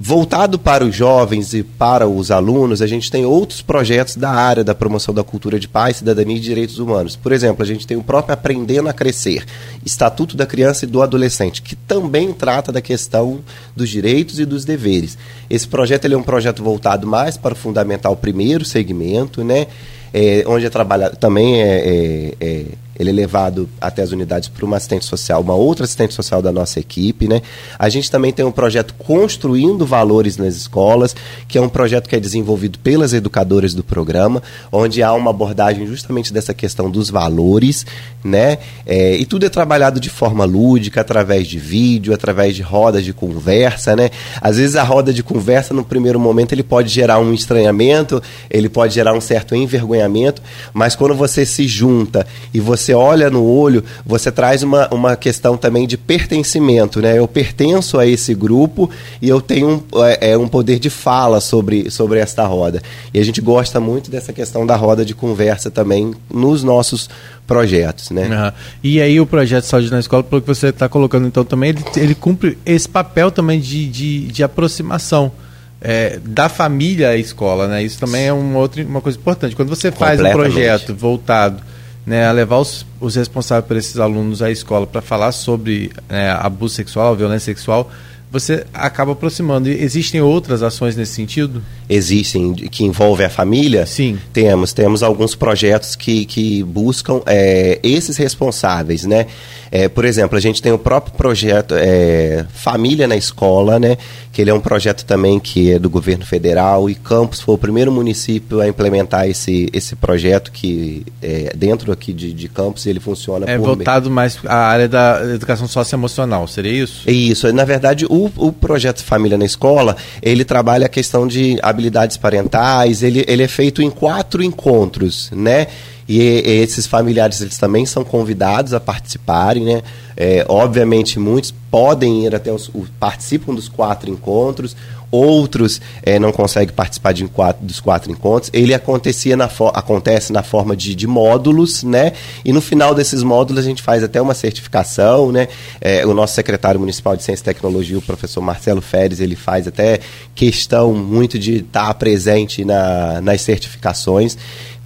Voltado 0.00 0.58
para 0.58 0.84
os 0.84 0.96
jovens 0.96 1.54
e 1.54 1.62
para 1.62 2.08
os 2.08 2.32
alunos, 2.32 2.82
a 2.82 2.88
gente 2.88 3.08
tem 3.08 3.24
outros 3.24 3.62
projetos 3.62 4.16
da 4.16 4.30
área 4.30 4.64
da 4.64 4.74
promoção 4.74 5.14
da 5.14 5.22
cultura 5.22 5.60
de 5.60 5.68
paz, 5.68 5.98
cidadania 5.98 6.36
e 6.36 6.40
direitos 6.40 6.80
humanos. 6.80 7.14
Por 7.14 7.30
exemplo, 7.30 7.62
a 7.62 7.66
gente 7.66 7.86
tem 7.86 7.96
o 7.96 8.02
próprio 8.02 8.34
Aprendendo 8.34 8.88
a 8.88 8.92
Crescer, 8.92 9.44
Estatuto 9.84 10.36
da 10.36 10.44
Criança 10.44 10.84
e 10.84 10.88
do 10.88 11.02
Adolescente, 11.02 11.62
que 11.62 11.76
também 11.76 12.32
trata 12.32 12.72
da 12.72 12.80
questão 12.80 13.40
dos 13.76 13.88
direitos 13.88 14.40
e 14.40 14.44
dos 14.44 14.64
deveres. 14.64 15.16
Esse 15.48 15.68
projeto 15.68 16.04
ele 16.06 16.14
é 16.14 16.18
um 16.18 16.22
projeto 16.22 16.64
voltado 16.64 17.06
mais 17.06 17.36
para 17.36 17.54
o 17.54 17.56
fundamental 17.56 18.16
primeiro 18.16 18.64
segmento, 18.64 19.44
né? 19.44 19.68
É, 20.12 20.44
onde 20.48 20.66
é 20.66 20.70
trabalhado 20.70 21.16
também 21.16 21.62
é, 21.62 21.76
é, 21.78 22.34
é 22.40 22.64
ele 22.98 23.10
é 23.10 23.12
levado 23.12 23.68
até 23.80 24.02
as 24.02 24.12
unidades 24.12 24.48
por 24.48 24.64
uma 24.64 24.76
assistente 24.76 25.04
social, 25.04 25.40
uma 25.40 25.54
outra 25.54 25.84
assistente 25.84 26.14
social 26.14 26.40
da 26.40 26.50
nossa 26.50 26.80
equipe, 26.80 27.28
né? 27.28 27.42
A 27.78 27.88
gente 27.88 28.10
também 28.10 28.32
tem 28.32 28.44
um 28.44 28.52
projeto 28.52 28.94
Construindo 28.94 29.86
Valores 29.86 30.36
nas 30.36 30.54
Escolas, 30.54 31.14
que 31.46 31.58
é 31.58 31.60
um 31.60 31.68
projeto 31.68 32.08
que 32.08 32.16
é 32.16 32.20
desenvolvido 32.20 32.78
pelas 32.78 33.12
educadoras 33.12 33.74
do 33.74 33.84
programa, 33.84 34.42
onde 34.72 35.02
há 35.02 35.12
uma 35.12 35.30
abordagem 35.30 35.86
justamente 35.86 36.32
dessa 36.32 36.54
questão 36.54 36.90
dos 36.90 37.10
valores, 37.10 37.86
né? 38.24 38.58
É, 38.84 39.16
e 39.16 39.24
tudo 39.24 39.46
é 39.46 39.48
trabalhado 39.48 40.00
de 40.00 40.10
forma 40.10 40.44
lúdica, 40.44 41.00
através 41.00 41.46
de 41.46 41.58
vídeo, 41.58 42.14
através 42.14 42.54
de 42.56 42.62
rodas 42.62 43.04
de 43.04 43.12
conversa, 43.12 43.94
né? 43.94 44.10
Às 44.40 44.56
vezes 44.56 44.76
a 44.76 44.82
roda 44.82 45.12
de 45.12 45.22
conversa, 45.22 45.74
no 45.74 45.84
primeiro 45.84 46.18
momento, 46.18 46.52
ele 46.52 46.62
pode 46.62 46.88
gerar 46.88 47.18
um 47.18 47.32
estranhamento, 47.32 48.22
ele 48.50 48.68
pode 48.68 48.94
gerar 48.94 49.14
um 49.14 49.20
certo 49.20 49.54
envergonhamento, 49.54 50.42
mas 50.72 50.96
quando 50.96 51.14
você 51.14 51.44
se 51.44 51.66
junta 51.66 52.26
e 52.52 52.60
você 52.60 52.85
você 52.86 52.94
olha 52.94 53.28
no 53.28 53.44
olho, 53.44 53.82
você 54.04 54.30
traz 54.30 54.62
uma, 54.62 54.88
uma 54.94 55.16
questão 55.16 55.56
também 55.56 55.86
de 55.86 55.96
pertencimento, 55.96 57.00
né? 57.00 57.18
Eu 57.18 57.26
pertenço 57.26 57.98
a 57.98 58.06
esse 58.06 58.32
grupo 58.32 58.88
e 59.20 59.28
eu 59.28 59.40
tenho 59.40 59.84
um, 59.92 60.04
é, 60.04 60.30
é, 60.30 60.38
um 60.38 60.46
poder 60.46 60.78
de 60.78 60.88
fala 60.88 61.40
sobre, 61.40 61.90
sobre 61.90 62.20
esta 62.20 62.46
roda. 62.46 62.80
E 63.12 63.18
a 63.18 63.24
gente 63.24 63.40
gosta 63.40 63.80
muito 63.80 64.10
dessa 64.10 64.32
questão 64.32 64.64
da 64.64 64.76
roda 64.76 65.04
de 65.04 65.14
conversa 65.14 65.70
também 65.70 66.14
nos 66.32 66.62
nossos 66.62 67.10
projetos, 67.44 68.10
né? 68.10 68.52
E 68.82 69.00
aí 69.00 69.20
o 69.20 69.26
projeto 69.26 69.64
Saúde 69.64 69.90
na 69.90 69.98
Escola, 69.98 70.22
pelo 70.22 70.40
que 70.40 70.48
você 70.48 70.68
está 70.68 70.88
colocando 70.88 71.26
então 71.26 71.44
também, 71.44 71.70
ele, 71.70 71.84
ele 71.96 72.14
cumpre 72.14 72.56
esse 72.64 72.88
papel 72.88 73.30
também 73.30 73.58
de, 73.60 73.88
de, 73.88 74.26
de 74.28 74.44
aproximação. 74.44 75.32
É, 75.78 76.18
da 76.24 76.48
família 76.48 77.10
à 77.10 77.16
escola, 77.16 77.68
né? 77.68 77.82
Isso 77.82 77.98
também 77.98 78.26
é 78.26 78.32
uma, 78.32 78.58
outra, 78.58 78.82
uma 78.82 79.00
coisa 79.02 79.18
importante. 79.18 79.54
Quando 79.54 79.68
você 79.68 79.92
faz 79.92 80.18
um 80.18 80.32
projeto 80.32 80.94
voltado 80.94 81.62
né, 82.06 82.24
a 82.26 82.30
levar 82.30 82.58
os, 82.58 82.86
os 83.00 83.16
responsáveis 83.16 83.66
por 83.66 83.76
esses 83.76 83.98
alunos 83.98 84.40
à 84.40 84.50
escola 84.50 84.86
para 84.86 85.02
falar 85.02 85.32
sobre 85.32 85.90
né, 86.08 86.30
abuso 86.30 86.76
sexual, 86.76 87.16
violência 87.16 87.52
sexual, 87.52 87.90
você 88.30 88.66
acaba 88.74 89.12
aproximando. 89.12 89.68
Existem 89.68 90.20
outras 90.20 90.62
ações 90.62 90.96
nesse 90.96 91.12
sentido? 91.12 91.62
Existem, 91.88 92.54
que 92.54 92.84
envolvem 92.84 93.26
a 93.26 93.30
família? 93.30 93.86
Sim. 93.86 94.18
Temos, 94.32 94.72
temos 94.72 95.02
alguns 95.02 95.34
projetos 95.34 95.94
que, 95.94 96.24
que 96.26 96.62
buscam 96.64 97.20
é, 97.26 97.78
esses 97.82 98.16
responsáveis, 98.16 99.04
né? 99.04 99.26
É, 99.70 99.88
por 99.88 100.04
exemplo, 100.04 100.36
a 100.36 100.40
gente 100.40 100.62
tem 100.62 100.72
o 100.72 100.78
próprio 100.78 101.14
projeto 101.14 101.74
é, 101.76 102.44
Família 102.52 103.06
na 103.06 103.16
Escola, 103.16 103.78
né? 103.78 103.96
Que 104.32 104.42
ele 104.42 104.50
é 104.50 104.54
um 104.54 104.60
projeto 104.60 105.04
também 105.04 105.40
que 105.40 105.72
é 105.72 105.78
do 105.78 105.88
governo 105.88 106.24
federal 106.24 106.88
e 106.90 106.94
Campos 106.94 107.40
foi 107.40 107.54
o 107.54 107.58
primeiro 107.58 107.90
município 107.90 108.60
a 108.60 108.68
implementar 108.68 109.28
esse, 109.28 109.68
esse 109.72 109.96
projeto 109.96 110.52
que 110.52 111.04
é, 111.22 111.52
dentro 111.56 111.90
aqui 111.92 112.12
de, 112.12 112.32
de 112.32 112.48
Campos 112.48 112.86
ele 112.86 113.00
funciona. 113.00 113.46
É 113.48 113.58
voltado 113.58 114.10
mais 114.10 114.38
à 114.44 114.56
área 114.68 114.88
da 114.88 115.20
educação 115.34 115.66
socioemocional, 115.66 116.46
seria 116.46 116.72
isso? 116.72 117.02
É 117.06 117.12
isso. 117.12 117.52
Na 117.52 117.64
verdade, 117.64 118.06
o, 118.08 118.15
o 118.24 118.52
projeto 118.52 119.04
Família 119.04 119.36
na 119.36 119.44
Escola 119.44 119.96
ele 120.22 120.44
trabalha 120.44 120.86
a 120.86 120.88
questão 120.88 121.26
de 121.26 121.58
habilidades 121.62 122.16
parentais. 122.16 123.02
Ele, 123.02 123.24
ele 123.28 123.42
é 123.42 123.48
feito 123.48 123.82
em 123.82 123.90
quatro 123.90 124.42
encontros, 124.42 125.30
né? 125.32 125.66
E, 126.08 126.20
e 126.20 126.62
esses 126.62 126.86
familiares 126.86 127.40
eles 127.40 127.58
também 127.58 127.84
são 127.84 128.04
convidados 128.04 128.72
a 128.72 128.80
participarem, 128.80 129.64
né? 129.64 129.82
É, 130.16 130.44
obviamente 130.48 131.18
muitos 131.18 131.52
podem 131.70 132.24
ir 132.24 132.34
até 132.34 132.52
os, 132.52 132.68
o, 132.68 132.86
participam 132.98 133.54
dos 133.54 133.68
quatro 133.68 134.08
encontros, 134.08 134.76
outros 135.10 135.80
é, 136.02 136.18
não 136.18 136.32
conseguem 136.32 136.74
participar 136.74 137.12
de 137.12 137.26
quatro, 137.28 137.64
dos 137.64 137.80
quatro 137.80 138.10
encontros. 138.10 138.50
Ele 138.52 138.74
acontecia 138.74 139.36
na 139.36 139.50
acontece 139.74 140.32
na 140.32 140.42
forma 140.42 140.76
de, 140.76 140.94
de, 140.94 141.06
módulos, 141.06 141.82
né? 141.82 142.12
E 142.44 142.52
no 142.52 142.60
final 142.60 142.94
desses 142.94 143.22
módulos 143.22 143.64
a 143.64 143.66
gente 143.66 143.82
faz 143.82 144.02
até 144.02 144.20
uma 144.20 144.34
certificação, 144.34 145.32
né? 145.32 145.48
É, 145.80 146.04
o 146.04 146.12
nosso 146.12 146.34
secretário 146.34 146.80
municipal 146.80 147.16
de 147.16 147.22
Ciência 147.22 147.42
e 147.42 147.44
Tecnologia, 147.44 147.98
o 147.98 148.02
professor 148.02 148.40
Marcelo 148.40 148.80
Feres, 148.80 149.20
ele 149.20 149.36
faz 149.36 149.66
até 149.66 150.00
questão 150.34 150.92
muito 150.92 151.38
de 151.38 151.56
estar 151.56 151.92
presente 151.94 152.64
na, 152.64 153.20
nas 153.20 153.40
certificações 153.40 154.36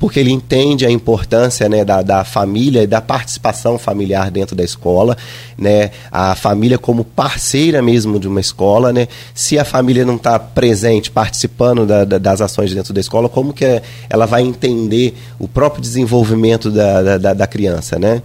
porque 0.00 0.18
ele 0.18 0.32
entende 0.32 0.86
a 0.86 0.90
importância 0.90 1.68
né, 1.68 1.84
da, 1.84 2.00
da 2.00 2.24
família 2.24 2.82
e 2.82 2.86
da 2.86 3.02
participação 3.02 3.78
familiar 3.78 4.30
dentro 4.30 4.56
da 4.56 4.64
escola, 4.64 5.14
né, 5.58 5.90
a 6.10 6.34
família 6.34 6.78
como 6.78 7.04
parceira 7.04 7.82
mesmo 7.82 8.18
de 8.18 8.26
uma 8.26 8.40
escola, 8.40 8.94
né, 8.94 9.06
se 9.34 9.58
a 9.58 9.64
família 9.64 10.04
não 10.06 10.16
está 10.16 10.38
presente, 10.38 11.10
participando 11.10 11.84
da, 11.84 12.06
da, 12.06 12.16
das 12.16 12.40
ações 12.40 12.74
dentro 12.74 12.94
da 12.94 13.00
escola, 13.00 13.28
como 13.28 13.52
que 13.52 13.82
ela 14.08 14.24
vai 14.24 14.42
entender 14.42 15.14
o 15.38 15.46
próprio 15.46 15.82
desenvolvimento 15.82 16.70
da, 16.70 17.18
da, 17.18 17.34
da 17.34 17.46
criança, 17.46 17.98
né? 17.98 18.22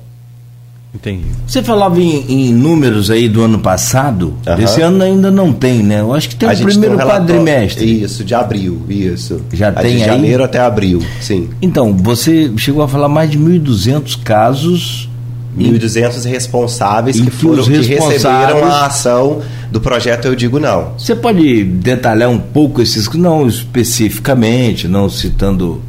Entendi. 0.95 1.25
Você 1.45 1.61
falava 1.61 1.99
em, 2.01 2.25
em, 2.29 2.53
números 2.53 3.11
aí 3.11 3.27
do 3.27 3.41
ano 3.41 3.59
passado. 3.59 4.33
Uhum. 4.47 4.59
Esse 4.59 4.81
ano 4.81 5.03
ainda 5.03 5.29
não 5.29 5.51
tem, 5.51 5.83
né? 5.83 5.99
Eu 5.99 6.13
acho 6.13 6.29
que 6.29 6.35
tem 6.37 6.47
a 6.47 6.53
o 6.53 6.57
primeiro 6.57 6.95
tem 6.95 7.05
um 7.05 7.09
quadrimestre. 7.09 8.01
Isso, 8.01 8.23
de 8.23 8.33
abril, 8.33 8.81
isso. 8.87 9.41
Já 9.51 9.69
a 9.69 9.73
tem 9.73 9.97
de 9.97 10.03
aí? 10.03 10.09
janeiro 10.09 10.43
até 10.43 10.59
abril, 10.59 11.03
sim. 11.19 11.49
Então, 11.61 11.93
você 11.93 12.49
chegou 12.55 12.81
a 12.81 12.87
falar 12.87 13.09
mais 13.09 13.29
de 13.29 13.37
1.200 13.37 14.23
casos 14.23 15.09
1.200 15.57 16.25
responsáveis 16.25 17.19
que, 17.19 17.31
foram, 17.31 17.63
que 17.63 17.71
receberam 17.81 18.65
a 18.65 18.85
ação 18.85 19.41
do 19.71 19.79
projeto 19.79 20.25
Eu 20.25 20.35
Digo 20.35 20.59
Não. 20.59 20.93
Você 20.97 21.15
pode 21.15 21.63
detalhar 21.63 22.29
um 22.29 22.37
pouco 22.37 22.81
esses, 22.81 23.09
não 23.13 23.47
especificamente, 23.47 24.87
não 24.87 25.09
citando 25.09 25.81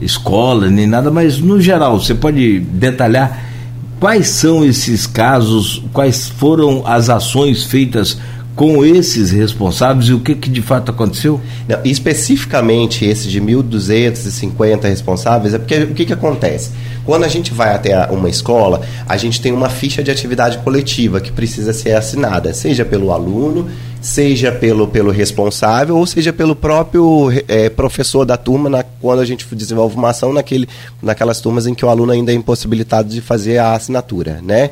escola 0.00 0.68
nem 0.68 0.86
nada, 0.86 1.10
mas 1.10 1.38
no 1.38 1.60
geral, 1.60 1.98
você 1.98 2.14
pode 2.14 2.60
detalhar 2.60 3.53
quais 4.00 4.28
são 4.28 4.64
esses 4.64 5.06
casos, 5.06 5.82
quais 5.92 6.28
foram 6.28 6.86
as 6.86 7.08
ações 7.08 7.64
feitas 7.64 8.18
com 8.54 8.84
esses 8.84 9.32
responsáveis 9.32 10.08
e 10.08 10.12
o 10.12 10.20
que, 10.20 10.34
que 10.34 10.48
de 10.48 10.62
fato 10.62 10.90
aconteceu? 10.90 11.40
Não, 11.68 11.80
especificamente 11.84 13.04
esse 13.04 13.28
de 13.28 13.40
1.250 13.40 14.84
responsáveis, 14.84 15.54
é 15.54 15.58
porque 15.58 15.76
o 15.78 15.94
que, 15.94 16.06
que 16.06 16.12
acontece? 16.12 16.70
Quando 17.04 17.24
a 17.24 17.28
gente 17.28 17.52
vai 17.52 17.74
até 17.74 18.06
uma 18.10 18.28
escola, 18.28 18.80
a 19.08 19.16
gente 19.16 19.40
tem 19.40 19.52
uma 19.52 19.68
ficha 19.68 20.02
de 20.02 20.10
atividade 20.10 20.58
coletiva 20.58 21.20
que 21.20 21.32
precisa 21.32 21.72
ser 21.72 21.96
assinada, 21.96 22.54
seja 22.54 22.84
pelo 22.84 23.12
aluno, 23.12 23.68
seja 24.04 24.52
pelo, 24.52 24.86
pelo 24.86 25.10
responsável 25.10 25.96
ou 25.96 26.06
seja 26.06 26.30
pelo 26.30 26.54
próprio 26.54 27.32
é, 27.48 27.70
professor 27.70 28.26
da 28.26 28.36
turma 28.36 28.68
na, 28.68 28.82
quando 28.82 29.20
a 29.20 29.24
gente 29.24 29.46
desenvolve 29.54 29.96
uma 29.96 30.10
ação 30.10 30.30
naquele, 30.30 30.68
naquelas 31.02 31.40
turmas 31.40 31.66
em 31.66 31.72
que 31.72 31.86
o 31.86 31.88
aluno 31.88 32.12
ainda 32.12 32.30
é 32.30 32.34
impossibilitado 32.34 33.08
de 33.08 33.22
fazer 33.22 33.56
a 33.56 33.72
assinatura, 33.72 34.40
né? 34.42 34.68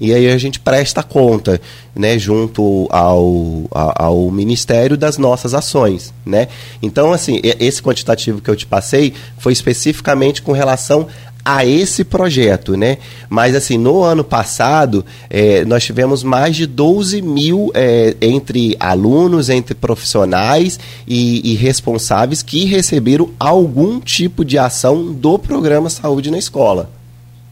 E 0.00 0.14
aí 0.14 0.30
a 0.30 0.38
gente 0.38 0.60
presta 0.60 1.02
conta, 1.02 1.60
né, 1.96 2.16
junto 2.16 2.86
ao, 2.90 3.64
ao, 3.72 3.94
ao 3.96 4.30
Ministério 4.30 4.96
das 4.96 5.18
nossas 5.18 5.52
ações, 5.52 6.14
né? 6.24 6.46
Então, 6.80 7.12
assim, 7.12 7.40
esse 7.42 7.82
quantitativo 7.82 8.40
que 8.40 8.48
eu 8.48 8.54
te 8.54 8.66
passei 8.66 9.14
foi 9.36 9.52
especificamente 9.52 10.42
com 10.42 10.52
relação 10.52 11.08
a 11.46 11.64
esse 11.64 12.02
projeto, 12.02 12.76
né? 12.76 12.98
Mas 13.30 13.54
assim, 13.54 13.78
no 13.78 14.02
ano 14.02 14.24
passado, 14.24 15.06
é, 15.30 15.64
nós 15.64 15.84
tivemos 15.84 16.24
mais 16.24 16.56
de 16.56 16.66
12 16.66 17.22
mil 17.22 17.70
é, 17.72 18.16
entre 18.20 18.76
alunos, 18.80 19.48
entre 19.48 19.72
profissionais 19.72 20.76
e, 21.06 21.52
e, 21.52 21.54
responsáveis 21.54 22.42
que 22.42 22.64
receberam 22.64 23.30
algum 23.38 24.00
tipo 24.00 24.44
de 24.44 24.58
ação 24.58 25.12
do 25.12 25.38
programa 25.38 25.88
Saúde 25.88 26.32
na 26.32 26.38
Escola. 26.38 26.90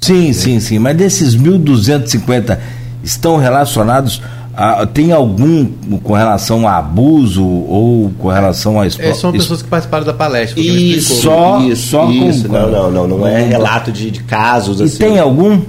Sim, 0.01 0.33
sim, 0.33 0.59
sim. 0.59 0.81
Mas 0.81 0.97
desses 0.97 1.37
1.250 1.37 2.59
estão 3.05 3.37
relacionados 3.37 4.21
ah, 4.57 4.87
tem 4.87 5.11
algum 5.13 5.67
com 6.03 6.13
relação 6.13 6.67
a 6.67 6.79
abuso 6.79 7.45
ou 7.45 8.13
com 8.19 8.29
relação 8.29 8.81
a 8.81 8.87
é, 8.87 8.91
São 8.91 9.33
pessoas 9.33 9.63
que 9.63 9.69
participaram 9.69 10.05
da 10.05 10.13
palestra. 10.13 10.61
E 10.61 11.01
só, 11.01 11.61
isso, 11.61 11.91
só 11.91 12.11
isso. 12.11 12.49
Com... 12.49 12.55
Não, 12.55 12.71
não, 12.71 12.91
não, 12.91 13.09
não 13.19 13.27
é 13.27 13.43
relato 13.43 13.91
de, 13.91 14.11
de 14.11 14.23
casos 14.23 14.81
e 14.81 14.85
assim. 14.85 14.97
E 14.97 14.99
tem 14.99 15.19
algum? 15.19 15.61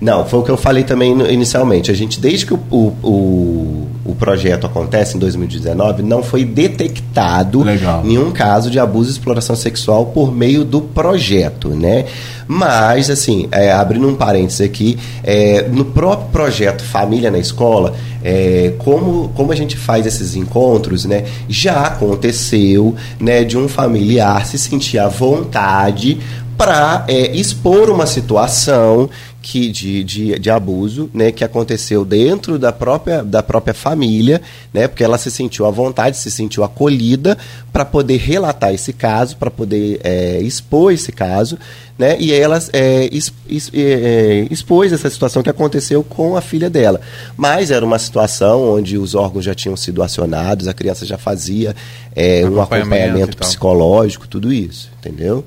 Não, 0.00 0.24
foi 0.24 0.40
o 0.40 0.42
que 0.42 0.50
eu 0.50 0.56
falei 0.56 0.84
também 0.84 1.12
inicialmente. 1.30 1.90
A 1.90 1.94
gente, 1.94 2.20
desde 2.20 2.46
que 2.46 2.54
o, 2.54 2.60
o, 2.70 2.76
o 3.02 3.85
projeto 4.14 4.66
acontece 4.66 5.16
em 5.16 5.20
2019, 5.20 6.02
não 6.02 6.22
foi 6.22 6.44
detectado 6.44 7.62
Legal. 7.62 8.04
nenhum 8.04 8.30
caso 8.30 8.70
de 8.70 8.78
abuso 8.78 9.10
e 9.10 9.12
exploração 9.12 9.56
sexual 9.56 10.06
por 10.06 10.32
meio 10.32 10.64
do 10.64 10.80
projeto, 10.80 11.70
né? 11.70 12.04
Mas, 12.48 13.10
assim, 13.10 13.48
é, 13.50 13.72
abrindo 13.72 14.08
um 14.08 14.14
parênteses 14.14 14.60
aqui, 14.60 14.96
é, 15.24 15.66
no 15.68 15.84
próprio 15.84 16.28
projeto 16.28 16.84
Família 16.84 17.30
na 17.30 17.38
Escola, 17.38 17.94
é, 18.22 18.74
como, 18.78 19.28
como 19.30 19.52
a 19.52 19.56
gente 19.56 19.76
faz 19.76 20.06
esses 20.06 20.36
encontros, 20.36 21.04
né? 21.04 21.24
Já 21.48 21.82
aconteceu, 21.86 22.94
né, 23.20 23.44
de 23.44 23.56
um 23.58 23.68
familiar 23.68 24.46
se 24.46 24.58
sentir 24.58 24.98
à 24.98 25.08
vontade 25.08 26.18
para 26.56 27.04
é, 27.08 27.36
expor 27.36 27.90
uma 27.90 28.06
situação 28.06 29.10
que 29.46 29.70
de, 29.70 30.02
de, 30.02 30.38
de, 30.40 30.50
abuso, 30.50 31.08
né, 31.14 31.30
que 31.30 31.44
aconteceu 31.44 32.04
dentro 32.04 32.58
da 32.58 32.72
própria, 32.72 33.22
da 33.22 33.44
própria 33.44 33.72
família, 33.72 34.42
né, 34.74 34.88
porque 34.88 35.04
ela 35.04 35.18
se 35.18 35.30
sentiu 35.30 35.66
à 35.66 35.70
vontade, 35.70 36.16
se 36.16 36.32
sentiu 36.32 36.64
acolhida 36.64 37.38
para 37.72 37.84
poder 37.84 38.16
relatar 38.16 38.74
esse 38.74 38.92
caso, 38.92 39.36
para 39.36 39.48
poder 39.48 40.00
é, 40.02 40.40
expor 40.40 40.92
esse 40.92 41.12
caso, 41.12 41.56
né, 41.96 42.16
e 42.18 42.32
ela 42.32 42.58
é, 42.72 43.08
es, 43.12 43.32
es, 43.48 43.70
é, 43.72 44.48
expôs 44.50 44.92
essa 44.92 45.08
situação 45.08 45.44
que 45.44 45.50
aconteceu 45.50 46.02
com 46.02 46.36
a 46.36 46.40
filha 46.40 46.68
dela. 46.68 47.00
Mas 47.36 47.70
era 47.70 47.86
uma 47.86 48.00
situação 48.00 48.68
onde 48.68 48.98
os 48.98 49.14
órgãos 49.14 49.44
já 49.44 49.54
tinham 49.54 49.76
sido 49.76 50.02
acionados, 50.02 50.66
a 50.66 50.74
criança 50.74 51.06
já 51.06 51.18
fazia 51.18 51.72
é, 52.16 52.44
um 52.44 52.60
acompanhamento 52.60 53.36
psicológico, 53.36 54.26
tudo 54.26 54.52
isso, 54.52 54.90
entendeu? 54.98 55.44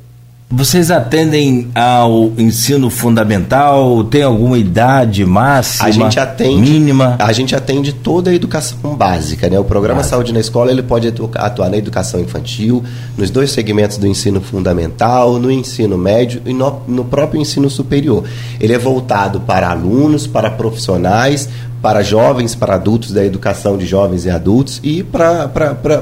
Vocês 0.52 0.90
atendem 0.90 1.70
ao 1.76 2.32
ensino 2.36 2.90
fundamental? 2.90 4.04
Tem 4.06 4.24
alguma 4.24 4.58
idade 4.58 5.24
máxima? 5.24 5.88
A 5.88 5.92
gente 5.92 6.20
atende 6.20 6.72
mínima. 6.72 7.16
A 7.20 7.32
gente 7.32 7.56
atende 7.56 7.94
toda 7.94 8.32
a 8.32 8.34
educação 8.34 8.96
básica, 8.96 9.48
né? 9.48 9.60
O 9.60 9.64
programa 9.64 9.98
Básico. 9.98 10.16
Saúde 10.16 10.34
na 10.34 10.40
Escola 10.40 10.72
ele 10.72 10.82
pode 10.82 11.08
atuar 11.36 11.70
na 11.70 11.78
educação 11.78 12.20
infantil, 12.20 12.84
nos 13.16 13.30
dois 13.30 13.52
segmentos 13.52 13.98
do 14.00 14.08
ensino 14.08 14.42
fundamental, 14.42 15.38
no 15.38 15.52
ensino 15.52 16.00
médio 16.00 16.42
e 16.44 16.52
no, 16.52 16.82
no 16.88 17.06
próprio 17.06 17.40
ensino 17.40 17.70
superior. 17.70 18.24
Ele 18.60 18.74
é 18.74 18.78
voltado 18.80 19.40
para 19.42 19.70
alunos, 19.70 20.26
para 20.26 20.50
profissionais, 20.50 21.48
para 21.82 22.04
jovens, 22.04 22.56
para 22.56 22.76
adultos 22.76 23.12
da 23.12 23.24
educação 23.24 23.78
de 23.78 23.86
jovens 23.86 24.26
e 24.26 24.30
adultos 24.30 24.80
e 24.84 25.02
para 25.02 25.50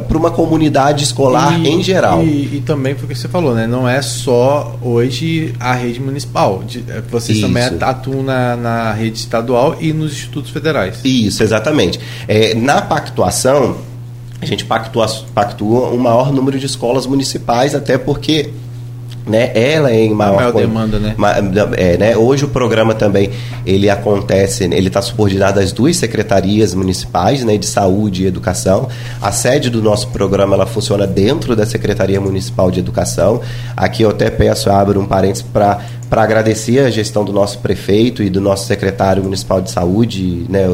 uma 0.09 0.31
comunidade 0.31 1.03
escolar 1.03 1.59
e, 1.59 1.67
em 1.67 1.83
geral. 1.83 2.23
E, 2.23 2.57
e, 2.57 2.63
também 2.65 2.95
foi 2.95 3.05
o 3.05 3.07
que 3.07 3.15
você 3.15 3.27
falou, 3.27 3.53
né? 3.53 3.67
Não 3.67 3.87
é 3.87 4.01
só 4.01 4.75
hoje 4.81 5.53
a 5.59 5.73
rede 5.73 5.99
municipal. 5.99 6.63
É, 6.87 7.01
vocês 7.09 7.37
Isso. 7.37 7.47
também 7.47 7.63
atuam 7.63 8.23
na, 8.23 8.55
na 8.55 8.93
rede 8.93 9.19
estadual 9.19 9.77
e 9.79 9.93
nos 9.93 10.13
institutos 10.13 10.49
federais. 10.51 10.99
Isso, 11.03 11.43
exatamente. 11.43 11.99
É, 12.27 12.55
na 12.55 12.81
pactuação, 12.81 13.77
a 14.41 14.45
gente 14.45 14.65
pactua, 14.65 15.07
pactua 15.33 15.89
um 15.89 15.97
maior 15.97 16.31
número 16.31 16.59
de 16.59 16.65
escolas 16.65 17.05
municipais, 17.05 17.75
até 17.75 17.97
porque 17.97 18.49
né? 19.27 19.51
Ela 19.53 19.91
é 19.91 20.05
em 20.05 20.13
maior, 20.13 20.35
maior 20.35 20.53
demanda, 20.53 20.99
né? 20.99 21.15
É, 21.75 21.97
né? 21.97 22.17
Hoje 22.17 22.45
o 22.45 22.47
programa 22.47 22.93
também 22.93 23.29
ele 23.65 23.89
acontece, 23.89 24.63
ele 24.63 24.87
está 24.87 25.01
subordinado 25.01 25.59
às 25.59 25.71
duas 25.71 25.97
secretarias 25.97 26.73
municipais, 26.73 27.43
né, 27.43 27.57
de 27.57 27.65
saúde 27.65 28.23
e 28.23 28.27
educação. 28.27 28.87
A 29.21 29.31
sede 29.31 29.69
do 29.69 29.81
nosso 29.81 30.07
programa 30.09 30.55
ela 30.55 30.65
funciona 30.65 31.05
dentro 31.05 31.55
da 31.55 31.65
secretaria 31.65 32.19
municipal 32.19 32.71
de 32.71 32.79
educação. 32.79 33.41
Aqui 33.75 34.03
eu 34.03 34.09
até 34.09 34.29
peço 34.29 34.69
abro 34.69 34.99
um 34.99 35.05
parênteses 35.05 35.43
para 35.43 35.79
para 36.09 36.23
agradecer 36.23 36.79
a 36.79 36.89
gestão 36.89 37.25
do 37.25 37.33
nosso 37.33 37.59
prefeito 37.59 38.23
e 38.23 38.29
do 38.29 38.39
nosso 38.39 38.65
secretário 38.65 39.21
municipal 39.23 39.61
de 39.61 39.69
saúde, 39.69 40.45
né? 40.49 40.65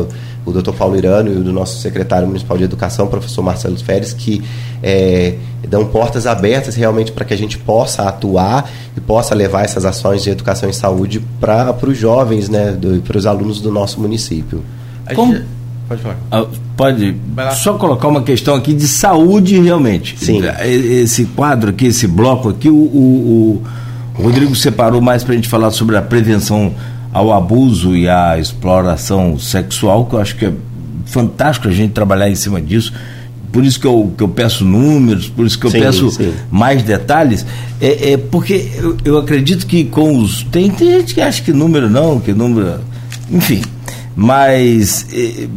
O 0.45 0.51
doutor 0.51 0.73
Paulo 0.73 0.95
Irano 0.95 1.31
e 1.31 1.37
o 1.37 1.43
do 1.43 1.53
nosso 1.53 1.79
secretário 1.79 2.27
municipal 2.27 2.57
de 2.57 2.63
educação, 2.63 3.07
professor 3.07 3.41
Marcelo 3.41 3.77
Férez, 3.77 4.13
que 4.13 4.41
é, 4.81 5.35
dão 5.67 5.85
portas 5.85 6.27
abertas 6.27 6.75
realmente 6.75 7.11
para 7.11 7.25
que 7.25 7.33
a 7.33 7.37
gente 7.37 7.57
possa 7.57 8.03
atuar 8.03 8.69
e 8.95 8.99
possa 8.99 9.33
levar 9.33 9.63
essas 9.63 9.85
ações 9.85 10.23
de 10.23 10.29
educação 10.29 10.69
e 10.69 10.73
saúde 10.73 11.21
para 11.39 11.75
os 11.83 11.97
jovens, 11.97 12.49
né, 12.49 12.77
para 13.05 13.17
os 13.17 13.25
alunos 13.25 13.61
do 13.61 13.71
nosso 13.71 13.99
município. 13.99 14.63
Como... 15.15 15.35
Pode 15.87 16.01
falar. 16.01 16.17
Ah, 16.31 16.45
pode. 16.77 17.15
Só 17.61 17.73
colocar 17.73 18.07
uma 18.07 18.23
questão 18.23 18.55
aqui 18.55 18.73
de 18.73 18.87
saúde 18.87 19.59
realmente. 19.59 20.15
Sim. 20.17 20.41
Esse 20.63 21.25
quadro 21.25 21.71
aqui, 21.71 21.87
esse 21.87 22.07
bloco 22.07 22.49
aqui, 22.49 22.69
o, 22.69 22.73
o, 22.73 23.63
o 24.17 24.21
Rodrigo 24.21 24.55
separou 24.55 25.01
mais 25.01 25.23
para 25.23 25.33
a 25.33 25.35
gente 25.35 25.49
falar 25.49 25.71
sobre 25.71 25.97
a 25.97 26.01
prevenção 26.01 26.73
ao 27.13 27.31
abuso 27.31 27.95
e 27.95 28.09
à 28.09 28.39
exploração 28.39 29.37
sexual, 29.37 30.05
que 30.05 30.15
eu 30.15 30.19
acho 30.19 30.35
que 30.35 30.45
é 30.45 30.53
fantástico 31.05 31.67
a 31.67 31.71
gente 31.71 31.91
trabalhar 31.91 32.29
em 32.29 32.35
cima 32.35 32.59
disso. 32.59 32.91
Por 33.51 33.63
isso 33.63 33.79
que 33.79 33.85
eu, 33.85 34.11
que 34.17 34.23
eu 34.23 34.27
peço 34.27 34.65
números, 34.65 35.29
por 35.29 35.45
isso 35.45 35.59
que 35.59 35.67
eu 35.67 35.69
sim, 35.69 35.79
peço 35.79 36.09
sim. 36.09 36.33
mais 36.49 36.81
detalhes, 36.81 37.45
é, 37.79 38.13
é 38.13 38.17
porque 38.17 38.71
eu, 38.75 38.97
eu, 39.05 39.17
acredito 39.19 39.67
que 39.67 39.83
com 39.85 40.17
os. 40.17 40.41
Tem, 40.45 40.71
tem 40.71 40.89
gente 40.89 41.13
que 41.13 41.21
acha 41.21 41.43
que 41.43 41.53
número 41.53 41.87
não, 41.87 42.19
que 42.19 42.33
número. 42.33 42.79
Enfim. 43.29 43.61
Mas 44.15 45.05
é, 45.13 45.47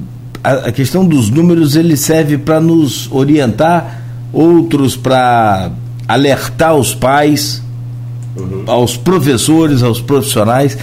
a, 0.45 0.69
a 0.69 0.73
questão 0.73 1.07
dos 1.07 1.31
números 1.31 1.75
ele 1.75 1.97
serve 1.97 2.37
para 2.37 2.61
nos 2.61 3.11
orientar, 3.11 4.03
outros 4.31 4.95
para 4.95 5.71
alertar 6.07 6.75
os 6.75 6.95
pais, 6.95 7.63
uhum. 8.37 8.65
aos 8.67 8.95
professores, 8.95 9.83
aos 9.83 10.03
profissionais 10.03 10.77